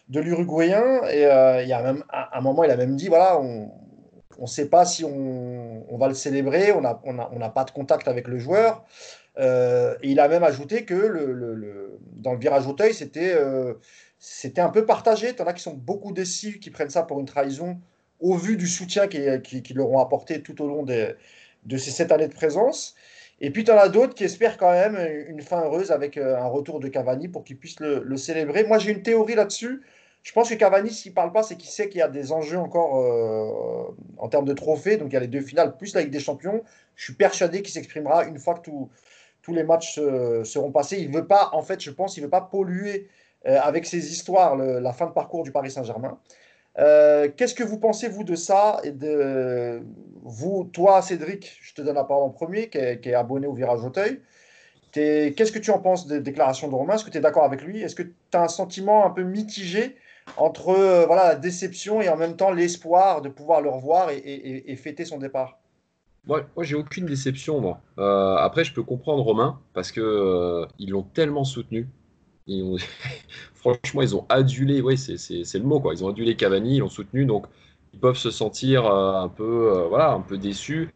de 0.09 0.21
l'Uruguayen. 0.21 1.03
Et 1.11 1.23
il 1.63 1.69
y 1.69 1.73
a 1.73 1.83
même, 1.83 2.05
un 2.11 2.41
moment, 2.43 2.65
il 2.65 2.71
a 2.71 2.77
même 2.77 2.97
dit 2.97 3.09
voilà, 3.09 3.39
on 3.39 3.71
ne 4.41 4.47
sait 4.47 4.69
pas 4.69 4.85
si 4.85 5.05
on, 5.05 5.85
on 5.93 5.97
va 5.99 6.09
le 6.09 6.15
célébrer, 6.15 6.73
on 6.73 6.81
n'a 6.81 7.01
on 7.05 7.19
on 7.19 7.51
pas 7.51 7.65
de 7.65 7.71
contact 7.71 8.09
avec 8.09 8.29
le 8.29 8.39
joueur. 8.39 8.85
Euh, 9.39 9.95
et 10.03 10.11
il 10.11 10.21
a 10.21 10.29
même 10.29 10.45
ajouté 10.45 10.85
que 10.85 10.95
dans 12.17 12.33
le 12.33 12.39
virage 12.39 12.67
Auteuil, 12.67 12.95
c'était 12.95 13.33
euh, 13.35 13.75
c'était 14.19 14.61
un 14.61 14.69
peu 14.69 14.85
partagé. 14.85 15.31
Il 15.31 15.39
y 15.39 15.43
en 15.43 15.47
a 15.47 15.53
qui 15.53 15.63
sont 15.63 15.75
beaucoup 15.75 16.13
déçus, 16.13 16.59
qui 16.59 16.71
prennent 16.71 16.91
ça 16.91 17.03
pour 17.03 17.21
une 17.21 17.27
trahison 17.27 17.79
au 18.21 18.37
vu 18.37 18.57
du 18.57 18.69
soutien 18.69 19.09
qu'ils 19.09 19.43
qui, 19.43 19.75
leur 19.75 19.91
ont 19.91 19.99
apporté 19.99 20.43
tout 20.43 20.63
au 20.63 20.69
long 20.69 20.85
de 20.85 21.77
ces 21.77 21.91
sept 21.91 22.13
années 22.13 22.29
de 22.29 22.35
présence. 22.35 22.95
Et 23.41 23.51
puis, 23.51 23.65
tu 23.65 23.73
en 23.73 23.77
as 23.77 23.89
d'autres 23.89 24.15
qui 24.15 24.23
espèrent 24.23 24.57
quand 24.57 24.71
même 24.71 24.97
une 25.29 25.43
fin 25.43 25.65
heureuse 25.65 25.91
avec 25.91 26.17
euh, 26.17 26.37
un 26.37 26.47
retour 26.47 26.79
de 26.79 26.87
Cavani 26.87 27.27
pour 27.27 27.43
qu'ils 27.43 27.59
puissent 27.59 27.81
le, 27.81 28.01
le, 28.05 28.17
célébrer. 28.17 28.63
Moi, 28.63 28.79
j'ai 28.79 28.93
une 28.93 29.03
théorie 29.03 29.35
là-dessus. 29.35 29.83
Je 30.23 30.33
pense 30.33 30.51
que 30.51 30.55
Cavani, 30.55 30.91
s'il 30.91 31.13
ne 31.13 31.17
parle 31.17 31.33
pas, 31.33 31.43
c'est 31.43 31.57
qu'il 31.57 31.71
sait 31.71 31.89
qu'il 31.89 31.99
y 31.99 32.03
a 32.03 32.09
des 32.09 32.31
enjeux 32.31 32.59
encore 32.59 32.95
en 34.19 34.29
termes 34.29 34.45
de 34.45 34.53
trophées. 34.53 34.97
Donc, 34.97 35.09
il 35.11 35.15
y 35.15 35.17
a 35.17 35.21
les 35.21 35.27
deux 35.27 35.41
finales, 35.41 35.77
plus 35.77 35.95
la 35.95 36.03
Ligue 36.03 36.13
des 36.13 36.21
Champions. 36.21 36.63
Je 36.95 37.05
suis 37.05 37.15
persuadé 37.15 37.61
qu'il 37.61 37.73
s'exprimera 37.73 38.25
une 38.25 38.39
fois 38.39 38.55
que 38.55 38.61
tous 38.63 39.53
les 39.53 39.65
matchs 39.65 39.97
seront 40.45 40.71
passés. 40.71 40.99
Il 41.01 41.11
veut 41.11 41.27
pas, 41.27 41.51
en 41.53 41.63
fait, 41.63 41.81
je 41.81 41.91
pense, 41.91 42.17
il 42.17 42.23
veut 42.23 42.31
pas 42.31 42.41
polluer 42.41 43.09
euh, 43.47 43.59
avec 43.61 43.87
ses 43.87 44.13
histoires 44.13 44.57
la 44.57 44.93
fin 44.93 45.07
de 45.07 45.13
parcours 45.13 45.43
du 45.43 45.51
Paris 45.51 45.71
Saint-Germain. 45.71 46.19
Euh, 46.79 47.29
qu'est-ce 47.37 47.55
que 47.55 47.65
vous 47.65 47.79
pensez, 47.79 48.09
vous, 48.09 48.23
de 48.23 48.37
ça 48.37 48.81
et 48.85 48.93
de 48.93 49.83
vous, 50.23 50.71
toi, 50.73 51.03
Cédric, 51.03 51.59
je 51.61 51.75
te 51.75 51.83
donne 51.83 51.97
la 51.97 52.05
parole 52.05 52.25
en 52.25 52.31
premier, 52.31 52.69
qui 52.69 52.79
est, 52.79 53.15
abonné 53.15 53.49
au 53.49 53.53
Virage 53.53 53.85
Auteuil. 53.85 54.21
Qu'est-ce 54.93 55.51
que 55.51 55.59
tu 55.59 55.71
en 55.71 55.81
penses 55.81 56.07
des 56.07 56.21
déclarations 56.21 56.69
de 56.69 56.75
Romain? 56.75 56.95
Est-ce 56.95 57.05
que 57.05 57.11
tu 57.11 57.19
es 57.19 57.21
d'accord 57.21 57.45
avec 57.45 57.63
lui? 57.63 57.83
Est-ce 57.83 57.97
que 57.97 58.05
tu 58.05 58.13
as 58.35 58.43
un 58.43 58.49
sentiment 58.49 59.05
un 59.07 59.11
peu 59.11 59.23
mitigé 59.23 59.97
entre 60.37 60.71
euh, 60.71 61.07
voilà, 61.07 61.29
la 61.29 61.35
déception 61.35 62.01
et 62.01 62.09
en 62.09 62.17
même 62.17 62.37
temps 62.37 62.51
l'espoir 62.51 63.23
de 63.23 63.29
pouvoir 63.29 63.61
le 63.61 63.71
revoir 63.71 64.11
et 64.11 64.77
fêter 64.77 65.05
son 65.05 65.19
départ 65.19 65.59
moi, 66.25 66.45
j'ai 66.61 66.77
aucune 66.77 67.07
déception. 67.07 67.77
Euh, 67.99 68.37
après, 68.37 68.65
je 68.65 68.73
peux 68.73 68.83
comprendre 68.83 69.23
Romain, 69.23 69.61
parce 69.73 69.91
que 69.91 70.01
euh, 70.01 70.67
ils 70.79 70.91
l'ont 70.91 71.03
tellement 71.03 71.45
soutenu. 71.45 71.89
Franchement, 73.55 74.03
ils 74.03 74.17
ont 74.17 74.27
adulé, 74.29 74.81
ouais, 74.81 74.97
c'est 74.97 75.19
le 75.55 75.65
mot. 75.65 75.83
Ils 75.93 76.05
ont 76.05 76.09
adulé 76.09 76.37
Cavani, 76.37 76.77
ils 76.77 76.79
l'ont 76.81 76.89
soutenu, 76.89 77.25
donc 77.25 77.47
ils 77.93 78.01
peuvent 78.01 78.17
se 78.17 78.31
sentir 78.31 78.87
un 78.87 79.29
peu, 79.29 79.87
voilà, 79.89 80.13
un 80.13 80.21
peu 80.21 80.39
déçus. 80.39 80.91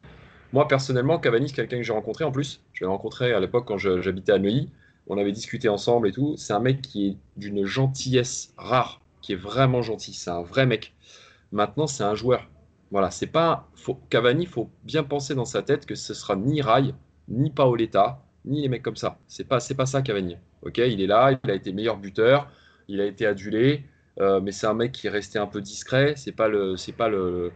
Moi, 0.52 0.68
personnellement, 0.68 1.18
Cavani, 1.18 1.48
c'est 1.48 1.56
quelqu'un 1.56 1.78
que 1.78 1.82
j'ai 1.82 1.92
rencontré 1.92 2.24
en 2.24 2.32
plus. 2.32 2.62
Je 2.72 2.84
l'ai 2.84 2.88
rencontré 2.88 3.32
à 3.32 3.40
l'époque 3.40 3.64
quand 3.66 3.78
j'habitais 3.78 4.32
à 4.32 4.38
Neuilly. 4.38 4.70
On 5.08 5.18
avait 5.18 5.32
discuté 5.32 5.68
ensemble 5.68 6.08
et 6.08 6.12
tout. 6.12 6.36
C'est 6.36 6.52
un 6.52 6.60
mec 6.60 6.82
qui 6.82 7.08
est 7.08 7.16
d'une 7.36 7.64
gentillesse 7.64 8.52
rare, 8.56 9.00
qui 9.26 9.32
est 9.32 9.36
vraiment 9.36 9.82
gentil. 9.82 10.14
C'est 10.14 10.30
un 10.30 10.42
vrai 10.42 10.66
mec. 10.66 10.94
Maintenant, 11.50 11.88
c'est 11.88 12.04
un 12.04 12.14
joueur. 12.14 12.48
Voilà, 12.92 13.10
c'est 13.10 13.26
pas. 13.26 13.68
Faut, 13.74 13.98
Cavani, 14.08 14.46
faut 14.46 14.70
bien 14.84 15.02
penser 15.02 15.34
dans 15.34 15.44
sa 15.44 15.62
tête 15.62 15.84
que 15.84 15.96
ce 15.96 16.14
sera 16.14 16.36
ni 16.36 16.62
Rai, 16.62 16.94
ni 17.28 17.50
Paoletta, 17.50 18.22
ni 18.44 18.62
les 18.62 18.68
mecs 18.68 18.84
comme 18.84 18.94
ça. 18.94 19.18
C'est 19.26 19.48
pas, 19.48 19.58
c'est 19.58 19.74
pas 19.74 19.86
ça 19.86 20.00
Cavani. 20.02 20.36
Ok, 20.62 20.78
il 20.78 21.00
est 21.00 21.08
là, 21.08 21.36
il 21.42 21.50
a 21.50 21.54
été 21.54 21.72
meilleur 21.72 21.96
buteur, 21.96 22.48
il 22.86 23.00
a 23.00 23.04
été 23.04 23.26
adulé, 23.26 23.84
euh, 24.20 24.40
mais 24.40 24.52
c'est 24.52 24.68
un 24.68 24.74
mec 24.74 24.92
qui 24.92 25.08
est 25.08 25.10
resté 25.10 25.40
un 25.40 25.46
peu 25.48 25.60
discret. 25.60 26.14
C'est 26.16 26.30
pas 26.32 26.46
le, 26.46 26.76
c'est 26.76 26.92
pas 26.92 27.08
le, 27.08 27.50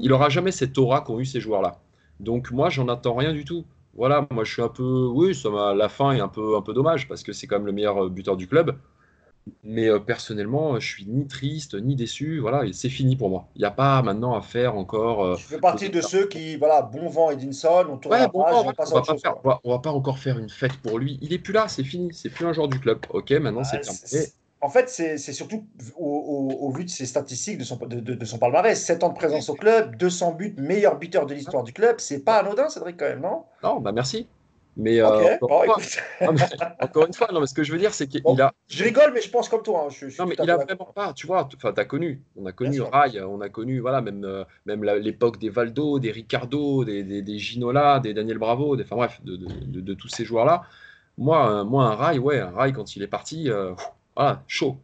il 0.00 0.12
aura 0.12 0.28
jamais 0.28 0.50
cette 0.50 0.76
aura 0.76 1.02
qu'ont 1.02 1.20
eu 1.20 1.24
ces 1.24 1.40
joueurs-là. 1.40 1.78
Donc 2.18 2.50
moi, 2.50 2.68
j'en 2.68 2.88
attends 2.88 3.14
rien 3.14 3.32
du 3.32 3.44
tout. 3.44 3.64
Voilà, 3.94 4.26
moi 4.30 4.42
je 4.44 4.52
suis 4.52 4.62
un 4.62 4.68
peu, 4.68 5.06
oui, 5.06 5.34
ça 5.36 5.48
la 5.74 5.88
fin 5.88 6.12
est 6.12 6.20
un 6.20 6.28
peu, 6.28 6.56
un 6.56 6.62
peu 6.62 6.74
dommage 6.74 7.06
parce 7.08 7.22
que 7.22 7.32
c'est 7.32 7.46
quand 7.46 7.56
même 7.56 7.66
le 7.66 7.72
meilleur 7.72 8.10
buteur 8.10 8.36
du 8.36 8.48
club. 8.48 8.76
Mais 9.62 9.88
euh, 9.88 9.98
personnellement, 9.98 10.78
je 10.80 10.86
suis 10.86 11.06
ni 11.06 11.26
triste 11.26 11.74
ni 11.74 11.94
déçu. 11.94 12.40
Voilà, 12.40 12.64
c'est 12.72 12.88
fini 12.88 13.16
pour 13.16 13.30
moi. 13.30 13.48
Il 13.54 13.60
n'y 13.60 13.64
a 13.64 13.70
pas 13.70 14.02
maintenant 14.02 14.34
à 14.34 14.42
faire 14.42 14.76
encore. 14.76 15.24
Euh, 15.24 15.36
tu 15.36 15.44
fais 15.44 15.58
partie 15.58 15.90
de 15.90 16.00
ceux 16.00 16.26
qui, 16.26 16.56
voilà, 16.56 16.82
bon 16.82 17.08
vent 17.08 17.30
Edinson, 17.30 17.86
on 17.90 17.96
tourne 17.96 18.16
la 18.16 18.28
page, 18.28 18.34
on, 18.34 18.64
va 18.64 18.72
pas 18.72 19.60
va, 19.64 19.78
pas 19.78 19.90
encore 19.90 20.18
faire 20.18 20.38
une 20.38 20.48
fête 20.48 20.76
pour 20.82 20.98
lui. 20.98 21.18
Il 21.22 21.32
est 21.32 21.38
plus 21.38 21.52
là, 21.52 21.68
c'est 21.68 21.84
fini. 21.84 22.10
C'est 22.12 22.30
plus 22.30 22.46
un 22.46 22.52
joueur 22.52 22.68
du 22.68 22.80
club. 22.80 22.98
Ok, 23.10 23.30
maintenant 23.32 23.64
c'est 23.64 23.80
terminé. 23.80 24.26
En 24.62 24.70
fait, 24.70 24.88
c'est 24.88 25.18
surtout 25.18 25.64
au, 25.96 26.72
vu 26.74 26.84
de 26.84 26.90
ses 26.90 27.06
statistiques, 27.06 27.58
de 27.58 27.64
son, 27.64 27.76
de, 27.76 28.00
de, 28.00 28.24
son 28.24 28.38
palmarès. 28.38 28.82
7 28.82 29.04
ans 29.04 29.10
de 29.10 29.14
présence 29.14 29.48
au 29.48 29.54
club, 29.54 29.96
200 29.96 30.32
buts, 30.32 30.54
meilleur 30.58 30.98
buteur 30.98 31.26
de 31.26 31.34
l'histoire 31.34 31.62
du 31.62 31.72
club. 31.72 31.96
C'est 31.98 32.20
pas 32.20 32.38
anodin, 32.38 32.68
Cédric, 32.68 32.96
quand 32.96 33.04
même, 33.04 33.20
non? 33.20 33.44
Non, 33.62 33.80
bah 33.80 33.92
merci. 33.92 34.26
Mais, 34.76 35.00
euh, 35.00 35.38
encore, 36.80 37.06
une 37.06 37.14
fois, 37.14 37.28
non, 37.32 37.40
mais 37.40 37.46
ce 37.46 37.54
que 37.54 37.64
je 37.64 37.72
veux 37.72 37.78
dire, 37.78 37.94
c'est 37.94 38.06
qu'il 38.06 38.22
a. 38.40 38.52
Je 38.68 38.84
rigole, 38.84 39.12
mais 39.14 39.22
je 39.22 39.30
pense 39.30 39.48
comme 39.48 39.62
toi. 39.62 39.86
Hein, 39.86 39.90
je, 39.90 40.06
non, 40.18 40.26
mais 40.26 40.36
il 40.38 40.50
a 40.50 40.56
vraiment 40.56 40.92
pas. 40.94 41.14
Tu 41.14 41.26
vois, 41.26 41.48
enfin, 41.56 41.72
t'as 41.72 41.86
connu. 41.86 42.22
On 42.36 42.44
a 42.44 42.52
connu 42.52 42.82
Rai, 42.82 43.22
on 43.22 43.40
a 43.40 43.48
connu, 43.48 43.80
voilà, 43.80 44.02
même, 44.02 44.24
euh, 44.24 44.44
même 44.66 44.84
l'époque 44.84 45.38
des 45.38 45.48
Valdo, 45.48 45.98
des 45.98 46.10
Ricardo, 46.10 46.84
des, 46.84 47.02
des, 47.02 47.22
des, 47.22 47.38
Ginola, 47.38 48.00
des 48.00 48.12
Daniel 48.12 48.36
Bravo, 48.36 48.76
des, 48.76 48.82
enfin 48.82 48.96
bref, 48.96 49.20
de, 49.24 49.36
de, 49.36 49.80
de, 49.80 49.94
tous 49.94 50.08
ces 50.08 50.26
joueurs-là. 50.26 50.64
Moi, 51.16 51.50
euh, 51.50 51.64
moi, 51.64 51.84
un 51.86 51.94
Rai, 51.94 52.18
ouais, 52.18 52.40
un 52.40 52.72
quand 52.72 52.96
il 52.96 53.02
est 53.02 53.08
parti, 53.08 53.48
voilà, 54.14 54.42
chaud. 54.46 54.76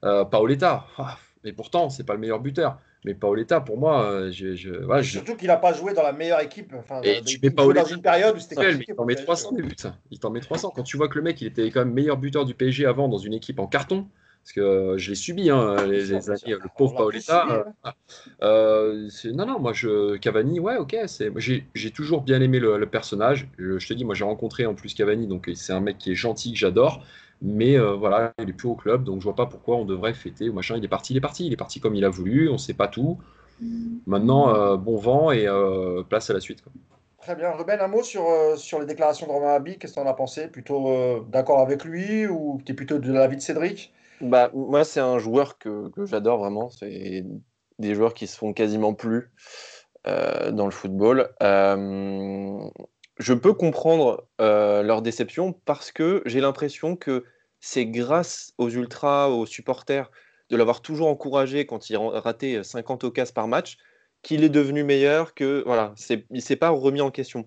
Paoletta, 0.00 0.86
ah, 0.96 1.18
mais 1.42 1.52
pourtant, 1.52 1.90
c'est 1.90 2.04
pas 2.04 2.14
le 2.14 2.20
meilleur 2.20 2.38
buteur. 2.38 2.78
Mais 3.04 3.14
Paoletta, 3.14 3.60
pour 3.60 3.78
moi, 3.78 4.04
euh, 4.04 4.30
je, 4.30 4.54
je, 4.54 5.02
surtout 5.02 5.34
qu'il 5.34 5.48
n'a 5.48 5.56
pas 5.56 5.72
joué 5.72 5.94
dans 5.94 6.02
la 6.02 6.12
meilleure 6.12 6.40
équipe. 6.40 6.74
Enfin, 6.78 7.00
et 7.02 7.22
tu 7.22 7.38
mets 7.42 7.50
Paoletta 7.50 7.82
dans 7.82 7.94
une 7.94 8.02
période 8.02 8.36
où 8.36 8.40
c'était. 8.40 8.72
Il 8.72 8.94
t'en 8.94 9.06
met 9.06 9.14
300 9.14 9.52
des 9.52 9.62
buts. 9.62 9.74
Il 10.10 10.18
t'en 10.18 10.30
met 10.30 10.40
300. 10.40 10.72
Quand 10.74 10.82
tu 10.82 10.96
vois 10.96 11.08
que 11.08 11.16
le 11.16 11.22
mec, 11.22 11.40
il 11.40 11.46
était 11.46 11.70
quand 11.70 11.80
même 11.80 11.94
meilleur 11.94 12.18
buteur 12.18 12.44
du 12.44 12.54
PSG 12.54 12.84
avant 12.84 13.08
dans 13.08 13.18
une 13.18 13.32
équipe 13.32 13.58
en 13.58 13.66
carton. 13.66 14.06
Parce 14.42 14.52
que 14.52 14.60
euh, 14.60 14.98
je 14.98 15.10
l'ai 15.10 15.14
subi, 15.14 15.50
hein, 15.50 15.86
les, 15.86 16.12
années, 16.14 16.38
le 16.46 16.68
pauvre 16.76 16.96
Paoletta. 16.96 17.66
Euh, 18.42 19.08
non, 19.34 19.46
non, 19.46 19.58
moi, 19.60 19.72
je, 19.72 20.16
Cavani, 20.16 20.60
ouais, 20.60 20.76
ok. 20.76 20.96
J'ai 21.74 21.90
toujours 21.90 22.22
bien 22.22 22.40
aimé 22.40 22.58
le, 22.58 22.78
le 22.78 22.86
personnage. 22.86 23.48
Je, 23.58 23.78
je, 23.78 23.88
te 23.88 23.94
dis, 23.94 24.04
moi, 24.04 24.14
j'ai 24.14 24.24
rencontré 24.24 24.66
en 24.66 24.74
plus 24.74 24.94
Cavani, 24.94 25.26
donc 25.26 25.50
c'est 25.54 25.72
un 25.72 25.80
mec 25.80 25.98
qui 25.98 26.12
est 26.12 26.16
gentil, 26.16 26.52
que 26.52 26.58
j'adore. 26.58 27.04
Mais 27.42 27.78
euh, 27.78 27.94
voilà, 27.94 28.32
il 28.38 28.50
est 28.50 28.52
plus 28.52 28.68
au 28.68 28.74
club, 28.74 29.04
donc 29.04 29.20
je 29.20 29.24
vois 29.24 29.34
pas 29.34 29.46
pourquoi 29.46 29.76
on 29.76 29.84
devrait 29.84 30.12
fêter 30.12 30.48
ou 30.48 30.52
machin. 30.52 30.76
Il 30.76 30.84
est 30.84 30.88
parti, 30.88 31.14
il 31.14 31.16
est 31.16 31.22
parti, 31.22 31.46
il 31.46 31.52
est 31.52 31.56
parti 31.56 31.80
comme 31.80 31.94
il 31.94 32.04
a 32.04 32.10
voulu, 32.10 32.50
on 32.50 32.58
sait 32.58 32.74
pas 32.74 32.88
tout. 32.88 33.18
Maintenant, 34.06 34.54
euh, 34.54 34.76
bon 34.76 34.96
vent 34.96 35.30
et 35.30 35.46
euh, 35.46 36.02
place 36.02 36.28
à 36.30 36.34
la 36.34 36.40
suite. 36.40 36.62
Très 37.22 37.36
bien. 37.36 37.50
Ruben, 37.52 37.80
un 37.80 37.88
mot 37.88 38.02
sur, 38.02 38.24
sur 38.56 38.78
les 38.78 38.86
déclarations 38.86 39.26
de 39.26 39.32
Romain 39.32 39.54
Abi. 39.54 39.78
Qu'est-ce 39.78 39.94
que 39.94 40.00
tu 40.00 40.06
en 40.06 40.10
as 40.10 40.14
pensé? 40.14 40.48
Plutôt 40.48 41.20
d'accord 41.28 41.60
avec 41.60 41.84
lui 41.84 42.26
ou 42.26 42.60
tu 42.64 42.72
es 42.72 42.74
plutôt 42.74 42.98
de 42.98 43.12
l'avis 43.12 43.36
de 43.36 43.42
Cédric? 43.42 43.92
Bah, 44.20 44.50
Moi, 44.54 44.84
c'est 44.84 45.00
un 45.00 45.18
joueur 45.18 45.58
que, 45.58 45.88
que 45.90 46.06
j'adore 46.06 46.38
vraiment. 46.38 46.70
C'est 46.70 47.24
des 47.78 47.94
joueurs 47.94 48.14
qui 48.14 48.26
se 48.26 48.36
font 48.36 48.52
quasiment 48.52 48.94
plus 48.94 49.30
dans 50.06 50.64
le 50.64 50.70
football. 50.70 51.28
Je 53.20 53.34
peux 53.34 53.52
comprendre 53.52 54.26
leur 54.38 55.02
déception 55.02 55.52
parce 55.64 55.92
que 55.92 56.22
j'ai 56.26 56.40
l'impression 56.40 56.96
que 56.96 57.24
c'est 57.60 57.86
grâce 57.86 58.52
aux 58.58 58.70
ultras, 58.70 59.28
aux 59.28 59.46
supporters, 59.46 60.10
de 60.48 60.56
l'avoir 60.56 60.80
toujours 60.80 61.08
encouragé 61.08 61.66
quand 61.66 61.90
il 61.90 61.96
ratait 61.96 62.64
50 62.64 63.04
occasions 63.04 63.34
par 63.34 63.46
match, 63.46 63.76
qu'il 64.22 64.42
est 64.42 64.48
devenu 64.48 64.82
meilleur, 64.82 65.34
que 65.34 65.62
voilà, 65.64 65.94
il 66.08 66.24
ne 66.30 66.40
s'est 66.40 66.56
pas 66.56 66.70
remis 66.70 67.00
en 67.00 67.10
question. 67.10 67.46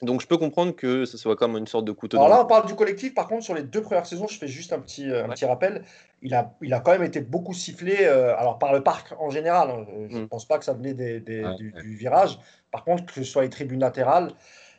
Donc 0.00 0.20
je 0.20 0.28
peux 0.28 0.36
comprendre 0.36 0.76
que 0.76 1.04
ce 1.06 1.18
soit 1.18 1.34
comme 1.34 1.56
une 1.56 1.66
sorte 1.66 1.84
de 1.84 1.90
couteau. 1.90 2.18
Alors 2.18 2.28
là, 2.28 2.42
on 2.42 2.46
parle 2.46 2.66
du 2.66 2.74
collectif. 2.76 3.14
Par 3.14 3.26
contre, 3.26 3.42
sur 3.42 3.54
les 3.54 3.64
deux 3.64 3.82
premières 3.82 4.06
saisons, 4.06 4.28
je 4.28 4.38
fais 4.38 4.46
juste 4.46 4.72
un 4.72 4.78
petit, 4.78 5.10
euh, 5.10 5.26
rappel. 5.42 5.82
Il 6.22 6.34
a, 6.34 6.54
il 6.62 6.72
a 6.72 6.80
quand 6.80 6.92
même 6.92 7.02
été 7.02 7.20
beaucoup 7.20 7.52
sifflé, 7.52 7.96
euh, 8.02 8.36
alors 8.36 8.58
par 8.58 8.72
le 8.72 8.82
parc 8.82 9.12
en 9.18 9.30
général. 9.30 9.70
Hein. 9.70 9.86
Je 10.08 10.18
ne 10.18 10.22
mm. 10.22 10.28
pense 10.28 10.46
pas 10.46 10.58
que 10.58 10.64
ça 10.64 10.72
venait 10.72 10.94
des, 10.94 11.20
du, 11.20 11.72
du, 11.72 11.96
virage. 11.96 12.38
Par 12.70 12.84
contre, 12.84 13.06
que 13.06 13.12
ce 13.12 13.24
soit 13.24 13.42
les 13.42 13.50
tribunes 13.50 13.80
latérales, 13.80 14.32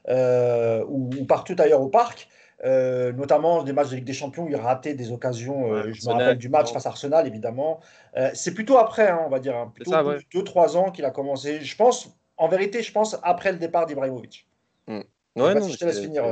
euh, 0.07 0.83
ou, 0.87 1.09
partout 1.25 1.55
ailleurs 1.59 1.81
au 1.81 1.89
parc. 1.89 2.27
Euh, 2.65 3.13
notamment 3.13 3.63
des 3.63 3.71
matchs 3.71 3.89
de 3.89 3.95
Ligue 3.95 4.05
des 4.05 4.13
Champions, 4.13 4.45
il 4.49 4.55
ratait 4.55 4.93
des 4.93 5.11
occasions. 5.11 5.73
Euh, 5.73 5.93
je 5.93 6.05
me 6.07 6.13
rappelle 6.13 6.37
du 6.37 6.49
match 6.49 6.73
face 6.73 6.85
à 6.85 6.89
Arsenal, 6.89 7.25
évidemment. 7.25 7.79
c'est 8.33 8.53
plutôt 8.53 8.77
après, 8.77 9.09
hein, 9.09 9.21
on 9.25 9.29
va 9.29 9.39
dire, 9.39 9.55
hein, 9.55 9.71
plutôt 9.73 9.91
2-3 9.91 10.75
ans 10.75 10.91
qu'il 10.91 11.05
a 11.05 11.11
commencé. 11.11 11.61
Je 11.61 11.75
pense, 11.75 12.09
en 12.37 12.47
vérité, 12.47 12.83
je 12.83 12.91
pense 12.91 13.17
après 13.23 13.51
le 13.51 13.59
départ 13.59 13.85
d'Ibrahimovic. 13.85 14.45
Mm. 14.87 15.01
Ouais, 15.35 15.53
non, 15.53 15.69
je 15.69 15.77
te 15.77 15.85
laisse 15.85 16.01
finir. 16.01 16.23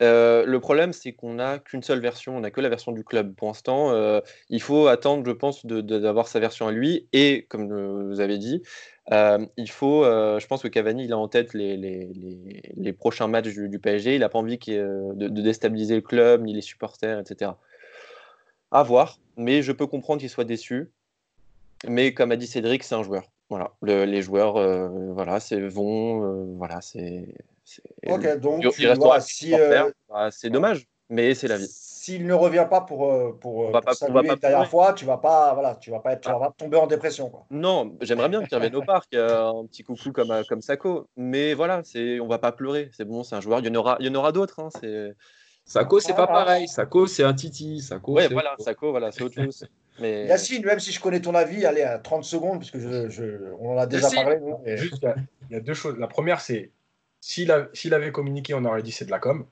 Le 0.00 0.56
problème, 0.56 0.92
c'est 0.92 1.12
qu'on 1.12 1.34
n'a 1.34 1.60
qu'une 1.60 1.84
seule 1.84 2.00
version, 2.00 2.36
on 2.36 2.40
n'a 2.40 2.50
que 2.50 2.60
la 2.60 2.68
version 2.68 2.90
du 2.90 3.04
club. 3.04 3.34
Pour 3.36 3.46
l'instant, 3.46 4.20
il 4.48 4.60
faut 4.60 4.88
attendre, 4.88 5.24
je 5.24 5.32
pense, 5.32 5.64
d'avoir 5.66 6.26
sa 6.26 6.40
version 6.40 6.66
à 6.66 6.72
lui. 6.72 7.06
Et, 7.12 7.46
comme 7.48 8.08
vous 8.08 8.18
avez 8.18 8.38
dit, 8.38 8.62
euh, 9.12 9.46
il 9.56 9.70
faut, 9.70 10.04
euh, 10.04 10.40
je 10.40 10.46
pense 10.46 10.62
que 10.62 10.68
Cavani, 10.68 11.04
il 11.04 11.12
a 11.12 11.18
en 11.18 11.28
tête 11.28 11.54
les, 11.54 11.76
les, 11.76 12.10
les, 12.76 12.92
prochains 12.92 13.28
matchs 13.28 13.48
du, 13.48 13.78
PSG. 13.78 14.14
Il 14.14 14.20
n'a 14.20 14.28
pas 14.28 14.38
envie 14.38 14.58
de, 14.58 15.12
de, 15.14 15.42
déstabiliser 15.42 15.94
le 15.94 16.00
club, 16.00 16.42
ni 16.42 16.52
les 16.52 16.60
supporters, 16.60 17.20
etc. 17.20 17.52
À 18.72 18.82
voir, 18.82 19.20
mais 19.36 19.62
je 19.62 19.72
peux 19.72 19.86
comprendre 19.86 20.20
qu'il 20.20 20.30
soit 20.30 20.44
déçu. 20.44 20.90
Mais 21.86 22.14
comme 22.14 22.32
a 22.32 22.36
dit 22.36 22.46
Cédric, 22.46 22.82
c'est 22.82 22.96
un 22.96 23.04
joueur. 23.04 23.30
Voilà, 23.48 23.72
les 23.82 24.22
joueurs, 24.22 24.54
voilà, 25.12 25.38
c'est 25.38 25.60
vont, 25.60 26.56
voilà, 26.56 26.80
c'est. 26.80 27.32
Ok, 28.08 28.40
donc 28.40 28.64
si, 29.20 29.52
bah, 30.08 30.30
c'est 30.32 30.50
dommage, 30.50 30.88
mais 31.10 31.34
c'est 31.34 31.46
la 31.46 31.58
vie 31.58 31.68
s'il 32.06 32.24
ne 32.24 32.34
revient 32.34 32.66
pas 32.70 32.82
pour, 32.82 33.10
euh, 33.10 33.36
pour, 33.40 33.64
euh, 33.64 33.80
pour 33.80 33.94
saluer 33.94 34.36
dernière 34.36 34.70
fois, 34.70 34.92
tu 34.92 35.04
vas 35.04 35.16
pas, 35.16 35.52
voilà, 35.54 35.74
tu 35.74 35.90
vas 35.90 35.98
pas 35.98 36.12
être, 36.12 36.20
tu 36.20 36.28
vas 36.30 36.54
tomber 36.56 36.76
en 36.76 36.86
dépression. 36.86 37.30
Quoi. 37.30 37.46
Non, 37.50 37.96
j'aimerais 38.00 38.28
bien 38.28 38.44
qu'il 38.44 38.56
revienne 38.56 38.76
au 38.76 38.82
parc, 38.82 39.12
euh, 39.14 39.48
un 39.48 39.66
petit 39.66 39.82
coucou 39.82 40.12
comme, 40.12 40.32
comme 40.48 40.62
Sako. 40.62 41.08
Mais 41.16 41.54
voilà, 41.54 41.82
c'est, 41.82 42.20
on 42.20 42.28
va 42.28 42.38
pas 42.38 42.52
pleurer. 42.52 42.90
C'est 42.92 43.04
bon, 43.04 43.24
c'est 43.24 43.34
un 43.34 43.40
joueur. 43.40 43.58
Il 43.58 43.66
y 43.66 43.70
en 43.70 43.74
aura, 43.74 43.96
il 43.98 44.06
y 44.06 44.08
en 44.08 44.14
aura 44.14 44.30
d'autres. 44.30 44.60
Hein, 44.60 44.68
c'est... 44.80 45.14
Sako, 45.64 45.98
c'est 45.98 46.14
pas 46.14 46.28
pareil. 46.28 46.68
Sako, 46.68 47.08
c'est 47.08 47.24
un 47.24 47.34
titi. 47.34 47.80
Sako, 47.80 48.12
ouais, 48.12 48.28
voilà, 48.28 48.54
Sako, 48.60 48.92
voilà, 48.92 49.10
c'est 49.10 49.24
autre 49.24 49.42
chose. 49.42 49.66
Mais... 49.98 50.26
Yacine, 50.26 50.64
même 50.64 50.78
si 50.78 50.92
je 50.92 51.00
connais 51.00 51.20
ton 51.20 51.34
avis, 51.34 51.66
allez 51.66 51.82
à 51.82 51.98
30 51.98 52.22
secondes, 52.22 52.58
parce 52.58 52.70
que 52.70 52.78
je, 52.78 53.08
je, 53.08 53.52
on 53.58 53.74
en 53.74 53.78
a 53.78 53.86
déjà 53.86 54.08
parlé. 54.10 54.38
il 54.64 55.54
y, 55.54 55.56
a 55.56 55.60
deux 55.60 55.74
choses. 55.74 55.96
La 55.98 56.06
première, 56.06 56.40
c'est 56.40 56.70
s'il, 57.20 57.52
s'il 57.72 57.94
avait 57.94 58.12
communiqué, 58.12 58.54
on 58.54 58.64
aurait 58.64 58.82
dit 58.82 58.92
c'est 58.92 59.06
de 59.06 59.10
la 59.10 59.18
com. 59.18 59.44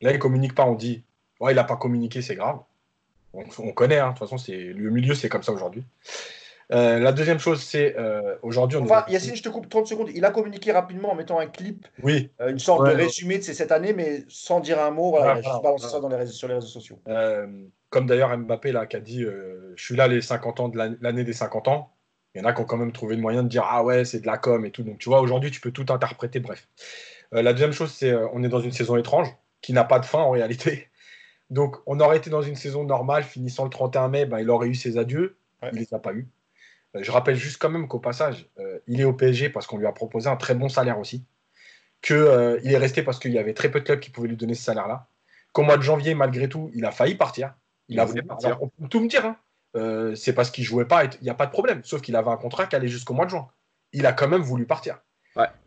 Là, 0.00 0.12
il 0.12 0.18
communique 0.20 0.54
pas, 0.54 0.64
on 0.64 0.74
dit 0.74 1.02
Ouais, 1.40 1.52
il 1.52 1.56
n'a 1.56 1.64
pas 1.64 1.76
communiqué, 1.76 2.22
c'est 2.22 2.34
grave. 2.34 2.58
On, 3.34 3.72
connaît, 3.72 3.98
hein. 3.98 4.08
de 4.08 4.12
toute 4.12 4.20
façon, 4.20 4.38
c'est 4.38 4.56
le 4.56 4.90
milieu, 4.90 5.14
c'est 5.14 5.28
comme 5.28 5.42
ça 5.42 5.52
aujourd'hui. 5.52 5.84
Euh, 6.70 6.98
la 6.98 7.12
deuxième 7.12 7.38
chose, 7.38 7.62
c'est 7.62 7.96
euh, 7.98 8.36
aujourd'hui. 8.42 8.78
Enfin, 8.78 9.04
Yacine, 9.08 9.34
je 9.34 9.42
te 9.42 9.48
coupe 9.48 9.68
30 9.68 9.86
secondes. 9.86 10.10
Il 10.14 10.24
a 10.24 10.30
communiqué 10.30 10.70
rapidement 10.72 11.12
en 11.12 11.14
mettant 11.14 11.38
un 11.38 11.46
clip, 11.46 11.86
oui. 12.02 12.30
Euh, 12.40 12.50
une 12.50 12.58
sorte 12.58 12.86
de 12.86 12.92
résumé 12.92 13.38
de 13.38 13.42
cette 13.42 13.72
année, 13.72 13.94
mais 13.94 14.24
sans 14.28 14.60
dire 14.60 14.80
un 14.80 14.90
mot. 14.90 15.10
Voilà, 15.10 15.34
il 15.34 15.38
a 15.38 15.42
juste 15.42 15.62
balancé 15.62 15.88
ça 15.88 16.00
dans 16.00 16.08
les 16.08 16.16
réseaux, 16.16 16.32
sur 16.32 16.48
les 16.48 16.54
réseaux 16.54 16.66
sociaux. 16.66 16.98
comme 17.90 18.06
d'ailleurs 18.06 18.36
Mbappé 18.36 18.72
là, 18.72 18.86
qui 18.86 18.96
a 18.96 19.00
dit 19.00 19.22
Je 19.22 19.82
suis 19.82 19.96
là 19.96 20.08
les 20.08 20.20
50 20.20 20.60
ans 20.60 20.68
de 20.68 20.78
l'année 21.00 21.24
des 21.24 21.32
50 21.32 21.68
ans. 21.68 21.92
Il 22.34 22.42
y 22.42 22.44
en 22.44 22.48
a 22.48 22.52
qui 22.52 22.60
ont 22.60 22.66
quand 22.66 22.76
même 22.76 22.92
trouvé 22.92 23.16
le 23.16 23.22
moyen 23.22 23.42
de 23.42 23.48
dire 23.48 23.64
Ah 23.66 23.82
ouais, 23.82 24.04
c'est 24.04 24.20
de 24.20 24.26
la 24.26 24.36
com 24.36 24.64
et 24.66 24.70
tout. 24.70 24.82
Donc 24.82 24.98
tu 24.98 25.08
vois, 25.08 25.20
aujourd'hui, 25.20 25.50
tu 25.50 25.60
peux 25.60 25.70
tout 25.70 25.86
interpréter. 25.88 26.40
Bref. 26.40 26.68
la 27.32 27.52
deuxième 27.52 27.72
chose, 27.72 27.92
c'est 27.92 28.14
on 28.34 28.42
est 28.42 28.48
dans 28.48 28.60
une 28.60 28.72
saison 28.72 28.96
étrange 28.98 29.28
qui 29.62 29.72
n'a 29.72 29.84
pas 29.84 29.98
de 30.00 30.04
fin 30.04 30.18
en 30.18 30.30
réalité. 30.30 30.88
Donc, 31.50 31.76
on 31.86 31.98
aurait 32.00 32.18
été 32.18 32.30
dans 32.30 32.42
une 32.42 32.56
saison 32.56 32.84
normale, 32.84 33.24
finissant 33.24 33.64
le 33.64 33.70
31 33.70 34.08
mai, 34.08 34.26
ben, 34.26 34.38
il 34.38 34.50
aurait 34.50 34.68
eu 34.68 34.74
ses 34.74 34.98
adieux. 34.98 35.36
Il 35.62 35.74
ne 35.74 35.78
les 35.78 35.94
a 35.94 35.98
pas 35.98 36.12
eu. 36.12 36.28
Euh, 36.94 37.02
je 37.02 37.10
rappelle 37.10 37.36
juste 37.36 37.60
quand 37.60 37.70
même 37.70 37.88
qu'au 37.88 37.98
passage, 37.98 38.48
euh, 38.58 38.78
il 38.86 39.00
est 39.00 39.04
au 39.04 39.12
PSG 39.12 39.50
parce 39.50 39.66
qu'on 39.66 39.78
lui 39.78 39.86
a 39.86 39.92
proposé 39.92 40.28
un 40.28 40.36
très 40.36 40.54
bon 40.54 40.68
salaire 40.68 40.98
aussi. 40.98 41.24
Qu'il 42.02 42.16
euh, 42.16 42.60
est 42.62 42.76
resté 42.76 43.02
parce 43.02 43.18
qu'il 43.18 43.32
y 43.32 43.38
avait 43.38 43.54
très 43.54 43.70
peu 43.70 43.80
de 43.80 43.84
clubs 43.84 44.00
qui 44.00 44.10
pouvaient 44.10 44.28
lui 44.28 44.36
donner 44.36 44.54
ce 44.54 44.62
salaire-là. 44.62 45.08
Qu'au 45.52 45.62
mois 45.62 45.76
de 45.76 45.82
janvier, 45.82 46.14
malgré 46.14 46.48
tout, 46.48 46.70
il 46.74 46.84
a 46.84 46.92
failli 46.92 47.14
partir. 47.14 47.54
Il, 47.88 47.98
a 47.98 48.04
voulu 48.04 48.22
partir. 48.22 48.58
on 48.62 48.68
peut 48.68 48.88
tout 48.88 49.00
me 49.00 49.08
dire. 49.08 49.24
Hein. 49.24 50.14
c'est 50.14 50.34
parce 50.34 50.50
qu'il 50.50 50.62
jouait 50.62 50.84
pas. 50.84 51.04
Il 51.04 51.22
n'y 51.22 51.30
a 51.30 51.34
pas 51.34 51.46
de 51.46 51.50
problème. 51.50 51.82
Sauf 51.84 52.02
qu'il 52.02 52.14
avait 52.14 52.30
un 52.30 52.36
contrat 52.36 52.66
qui 52.66 52.76
allait 52.76 52.88
jusqu'au 52.88 53.14
mois 53.14 53.24
de 53.24 53.30
juin. 53.30 53.48
Il 53.92 54.04
a 54.04 54.12
quand 54.12 54.28
même 54.28 54.42
voulu 54.42 54.66
partir. 54.66 55.00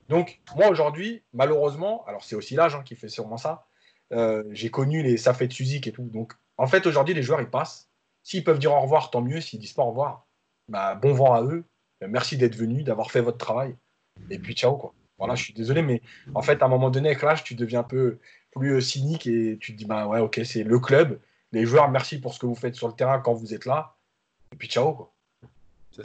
Donc, 0.09 0.41
moi, 0.57 0.67
aujourd'hui, 0.67 1.23
malheureusement, 1.31 2.03
alors 2.05 2.23
c'est 2.25 2.35
aussi 2.35 2.55
l'âge 2.55 2.75
hein, 2.75 2.83
qui 2.83 2.97
fait 2.97 3.07
sûrement 3.07 3.37
ça, 3.37 3.65
euh, 4.11 4.43
j'ai 4.51 4.69
connu 4.69 5.03
les 5.03 5.17
ça 5.17 5.33
fait 5.33 5.47
de 5.47 5.53
Suzik 5.53 5.87
et 5.87 5.91
tout. 5.91 6.03
Donc, 6.03 6.33
en 6.57 6.67
fait, 6.67 6.85
aujourd'hui, 6.85 7.13
les 7.13 7.23
joueurs, 7.23 7.41
ils 7.41 7.49
passent. 7.49 7.89
S'ils 8.23 8.43
peuvent 8.43 8.59
dire 8.59 8.73
au 8.73 8.79
revoir, 8.79 9.09
tant 9.11 9.21
mieux. 9.21 9.41
S'ils 9.41 9.59
disent 9.59 9.73
pas 9.73 9.83
au 9.83 9.89
revoir, 9.89 10.27
bah, 10.67 10.95
bon 10.95 11.13
vent 11.13 11.33
à 11.33 11.43
eux. 11.43 11.65
Merci 12.07 12.37
d'être 12.37 12.55
venu, 12.55 12.83
d'avoir 12.83 13.11
fait 13.11 13.21
votre 13.21 13.37
travail. 13.37 13.75
Et 14.29 14.39
puis, 14.39 14.53
ciao, 14.53 14.75
quoi. 14.75 14.93
Voilà, 15.17 15.35
je 15.35 15.43
suis 15.43 15.53
désolé, 15.53 15.83
mais 15.83 16.01
en 16.33 16.41
fait, 16.41 16.63
à 16.63 16.65
un 16.65 16.67
moment 16.67 16.89
donné, 16.89 17.09
avec 17.09 17.21
l'âge, 17.21 17.43
tu 17.43 17.53
deviens 17.53 17.81
un 17.81 17.83
peu 17.83 18.17
plus 18.55 18.73
euh, 18.73 18.81
cynique 18.81 19.27
et 19.27 19.57
tu 19.61 19.73
te 19.73 19.77
dis, 19.77 19.85
bah 19.85 20.07
ouais, 20.07 20.19
ok, 20.19 20.41
c'est 20.43 20.63
le 20.63 20.79
club. 20.79 21.19
Les 21.51 21.65
joueurs, 21.65 21.91
merci 21.91 22.19
pour 22.19 22.33
ce 22.33 22.39
que 22.39 22.47
vous 22.47 22.55
faites 22.55 22.75
sur 22.75 22.87
le 22.87 22.95
terrain 22.95 23.19
quand 23.19 23.33
vous 23.33 23.53
êtes 23.53 23.67
là. 23.67 23.95
Et 24.51 24.55
puis, 24.55 24.67
ciao. 24.67 25.10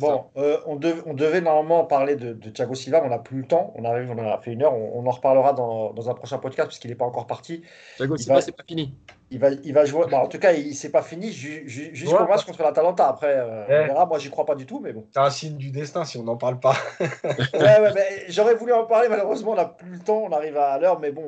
Bon, 0.00 0.24
euh, 0.36 0.58
on, 0.66 0.76
devait 0.76 1.40
normalement 1.40 1.84
parler 1.84 2.16
de, 2.16 2.32
Thiago 2.50 2.74
Silva, 2.74 3.02
on 3.04 3.08
n'a 3.08 3.18
plus 3.18 3.38
le 3.38 3.46
temps. 3.46 3.72
On 3.76 3.84
arrive, 3.84 4.10
on 4.10 4.18
a 4.18 4.38
fait 4.38 4.52
une 4.52 4.62
heure. 4.62 4.74
On, 4.74 5.06
en 5.06 5.10
reparlera 5.10 5.52
dans, 5.52 6.10
un 6.10 6.14
prochain 6.14 6.38
podcast 6.38 6.68
puisqu'il 6.68 6.88
n'est 6.88 6.96
pas 6.96 7.04
encore 7.04 7.26
parti. 7.26 7.62
Thiago 7.96 8.16
Silva, 8.16 8.40
c'est 8.40 8.56
pas 8.56 8.64
fini. 8.66 8.94
Il 9.30 9.38
va, 9.38 9.50
il 9.50 9.72
va 9.72 9.84
jouer. 9.84 10.12
en 10.12 10.28
tout 10.28 10.38
cas, 10.38 10.52
il 10.52 10.74
c'est 10.74 10.90
pas 10.90 11.02
fini 11.02 11.32
jusqu'au 11.32 12.26
match 12.26 12.44
contre 12.44 12.62
l'Atalanta. 12.62 13.08
Après, 13.08 13.34
euh, 13.36 13.64
on 13.64 13.86
verra. 13.86 14.06
Moi, 14.06 14.18
j'y 14.18 14.30
crois 14.30 14.44
pas 14.44 14.56
du 14.56 14.66
tout, 14.66 14.80
mais 14.80 14.92
bon. 14.92 15.04
C'est 15.12 15.20
un 15.20 15.30
signe 15.30 15.56
du 15.56 15.70
destin 15.70 16.04
si 16.04 16.18
on 16.18 16.24
n'en 16.24 16.36
parle 16.36 16.58
pas. 16.58 16.76
j'aurais 18.28 18.54
voulu 18.54 18.72
en 18.72 18.84
parler. 18.86 19.08
Malheureusement, 19.08 19.52
on 19.52 19.56
n'a 19.56 19.66
plus 19.66 19.90
le 19.90 19.98
temps. 20.00 20.22
On 20.24 20.32
arrive 20.32 20.56
à 20.56 20.78
l'heure, 20.78 20.98
mais 20.98 21.12
bon, 21.12 21.22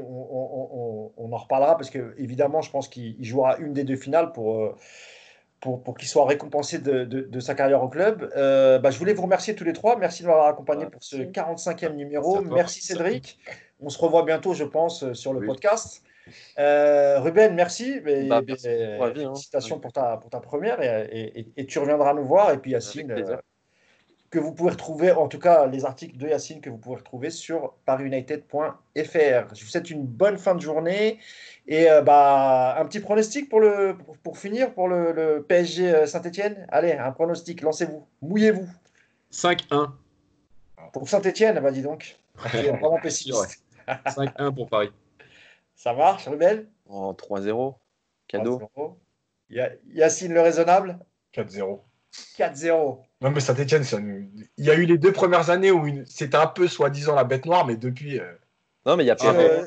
on, 1.17 1.33
en 1.33 1.37
reparlera 1.37 1.77
parce 1.77 1.91
que 1.91 2.15
évidemment, 2.19 2.63
je 2.63 2.71
pense 2.71 2.89
qu'il 2.89 3.23
jouera 3.25 3.57
une 3.59 3.73
des 3.73 3.85
deux 3.85 3.97
finales 3.97 4.33
pour. 4.33 4.57
Euh, 4.57 4.75
pour, 5.61 5.83
pour 5.83 5.97
qu'il 5.97 6.09
soit 6.09 6.27
récompensé 6.27 6.79
de, 6.79 7.05
de, 7.05 7.41
sa 7.41 7.55
carrière 7.55 7.83
au 7.83 7.89
club. 7.89 8.31
Euh, 8.37 8.79
bah, 8.79 8.91
je 8.91 8.99
voulais 8.99 9.13
vous 9.13 9.23
remercier 9.23 9.55
tous 9.55 9.65
les 9.65 9.73
trois. 9.73 9.97
Merci 9.97 10.23
de 10.23 10.29
m'avoir 10.29 10.47
accompagné 10.47 10.87
pour 10.87 11.03
ce 11.03 11.17
45e 11.17 11.95
numéro. 11.95 12.41
Merci 12.43 12.81
Cédric. 12.81 13.39
On 13.81 13.89
se 13.89 13.99
revoit 13.99 14.25
bientôt, 14.25 14.55
je 14.55 14.65
pense, 14.65 15.13
sur 15.13 15.33
le 15.33 15.47
podcast. 15.47 16.03
Euh, 16.59 17.21
Ruben, 17.21 17.55
merci. 17.55 18.01
Mais, 18.05 18.29
bah, 18.29 18.43
hein. 18.49 19.13
félicitations 19.15 19.81
pour, 19.81 19.93
ta, 19.93 20.17
pour 20.19 20.31
ta 20.31 20.41
première 20.41 20.81
et, 20.81 21.47
et, 21.57 21.67
tu 21.67 21.79
reviendras 21.79 22.15
nous 22.15 22.25
voir. 22.25 22.53
Et 22.53 22.59
puis 22.59 22.73
Yacine, 22.73 23.13
que 24.31 24.39
vous 24.39 24.53
pouvez 24.53 24.71
retrouver, 24.71 25.11
en 25.13 25.29
tout 25.29 25.39
cas 25.39 25.67
les 25.67 25.85
articles 25.85 26.17
de 26.17 26.29
Yacine 26.29 26.61
que 26.61 26.69
vous 26.69 26.77
pouvez 26.77 26.97
retrouver 26.97 27.31
sur 27.31 27.75
parisunited.fr. 27.87 28.75
Je 28.95 29.65
vous 29.65 29.71
souhaite 29.71 29.91
une 29.91 30.05
bonne 30.05 30.37
fin 30.37 30.55
de 30.55 30.61
journée 30.61 31.19
et 31.67 31.91
euh, 31.91 32.03
bah, 32.03 32.77
un 32.79 32.85
petit 32.85 33.01
pronostic 33.01 33.49
pour, 33.49 33.61
le, 33.61 33.97
pour, 34.23 34.39
finir 34.39 34.75
pour 34.75 34.89
le, 34.89 35.45
PSG 35.49 35.95
euh, 35.95 36.07
Saint-Etienne. 36.07 36.67
Allez, 36.71 36.93
un 36.93 37.13
pronostic, 37.13 37.63
lancez-vous, 37.63 38.07
mouillez-vous. 38.21 38.69
5-1. 39.33 39.91
Pour 40.93 41.09
Saint-Etienne, 41.09 41.61
bah 41.61 41.71
dis 41.71 41.83
donc. 41.83 42.19
vraiment 42.35 42.99
pessimiste. 43.03 43.65
5-1 43.87 44.55
pour 44.55 44.69
Paris. 44.69 44.91
Ça 45.75 45.95
marche, 45.95 46.27
Ruben 46.27 46.67
En 46.89 47.13
3-0. 47.13 47.75
Cadeau. 48.27 48.61
Yacine 49.49 50.35
le 50.35 50.41
raisonnable? 50.43 50.99
4-0. 51.35 51.81
4-0. 52.13 52.99
Non, 53.21 53.31
mais 53.31 53.41
Saint-Etienne, 53.41 53.85
il 54.57 54.65
y 54.65 54.71
a 54.71 54.75
eu 54.75 54.87
les 54.87 54.99
deux 54.99 55.13
premières 55.13 55.51
années 55.51 55.71
où 55.71 55.87
c'était 56.07 56.37
un 56.37 56.47
peu 56.47 56.69
soi-disant 56.69 57.15
la 57.15 57.25
bête 57.25 57.47
noire, 57.47 57.67
mais 57.67 57.77
depuis. 57.77 58.21
Euh, 58.21 58.33
non, 58.87 58.97
mais 58.97 59.05
il 59.05 59.07
y 59.07 59.11
a 59.11 59.17
euh, 59.25 59.67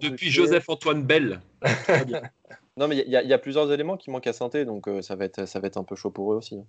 depuis, 0.00 0.30
Joseph, 0.30 0.68
Antoine 0.68 1.02
Bell. 1.02 1.40
non, 2.76 2.88
mais 2.88 2.98
il 2.98 3.10
y, 3.10 3.32
a 3.32 3.38
plusieurs 3.38 3.70
éléments 3.72 3.96
qui 3.96 4.10
manquent 4.10 4.28
à 4.28 4.32
Saint-Etienne, 4.32 4.66
donc 4.66 4.88
euh, 4.88 5.02
ça, 5.02 5.16
va 5.16 5.24
être, 5.24 5.46
ça 5.46 5.58
va 5.58 5.66
être 5.66 5.76
un 5.76 5.84
peu 5.84 5.96
chaud 5.96 6.10
pour 6.10 6.32
eux 6.32 6.36
aussi. 6.36 6.62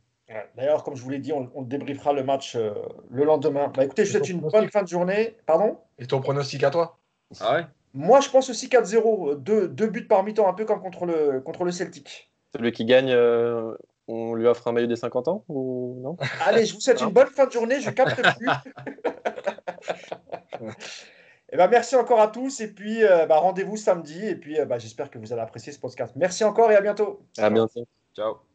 D'ailleurs, 0.58 0.84
comme 0.84 0.96
je 0.96 1.04
vous 1.04 1.12
l'ai 1.12 1.20
dit, 1.20 1.32
on, 1.32 1.62
débriefera 1.62 2.14
le 2.14 2.24
match 2.24 2.56
le 2.56 3.24
lendemain. 3.24 3.72
Bah, 3.76 3.86
écoutez, 3.86 4.06
je 4.06 4.12
vous 4.12 4.18
souhaite 4.18 4.30
une 4.30 4.40
bonne 4.40 4.70
fin 4.70 4.82
de 4.82 4.88
journée. 4.88 5.38
Pardon? 5.46 5.78
Et 6.00 6.08
ton 6.08 6.20
pronostic 6.20 6.64
à 6.64 6.72
toi? 6.72 6.98
Ah 7.40 7.58
ouais? 7.58 7.66
Moi, 7.94 8.22
je 8.22 8.30
pense 8.30 8.50
aussi 8.50 8.68
4-0. 8.68 9.36
Deux, 9.36 9.68
deux, 9.68 9.88
buts 9.88 10.08
par 10.08 10.24
mi-temps, 10.24 10.50
un 10.50 10.54
peu 10.54 10.66
comme 10.66 10.82
contre 10.82 11.06
le, 11.06 11.42
contre 11.42 11.64
le 11.64 11.72
Celtic. 11.72 12.32
Celui 12.56 12.72
qui 12.72 12.86
gagne 12.86 13.14
on 14.08 14.34
lui 14.34 14.48
offre 14.48 14.68
un 14.68 14.72
maillot 14.72 14.88
des 14.88 14.96
50 14.96 15.28
ans 15.28 15.44
ou 15.48 16.00
non? 16.02 16.18
Allez, 16.46 16.66
je 16.66 16.74
vous 16.74 16.82
souhaite 16.82 17.02
une 17.02 17.10
bonne 17.10 17.28
fin 17.28 17.46
de 17.46 17.52
journée. 17.52 17.80
Je 17.80 17.90
capte 17.90 18.16
plus. 18.16 18.50
et 20.62 20.70
eh 21.54 21.58
ben, 21.58 21.68
merci 21.68 21.96
encore 21.96 22.20
à 22.20 22.28
tous 22.28 22.62
et 22.62 22.74
puis 22.74 23.04
euh, 23.04 23.26
bah, 23.26 23.38
rendez-vous 23.38 23.78
samedi 23.78 24.26
et 24.26 24.36
puis 24.36 24.60
euh, 24.60 24.66
bah, 24.66 24.78
j'espère 24.78 25.10
que 25.10 25.18
vous 25.18 25.34
allez 25.34 25.42
apprécier 25.42 25.72
ce 25.72 25.80
podcast. 25.80 26.14
Merci 26.16 26.44
encore 26.44 26.72
et 26.72 26.76
à 26.76 26.82
bientôt. 26.82 27.26
À 27.38 27.50
bientôt. 27.50 27.86
Ciao. 28.16 28.53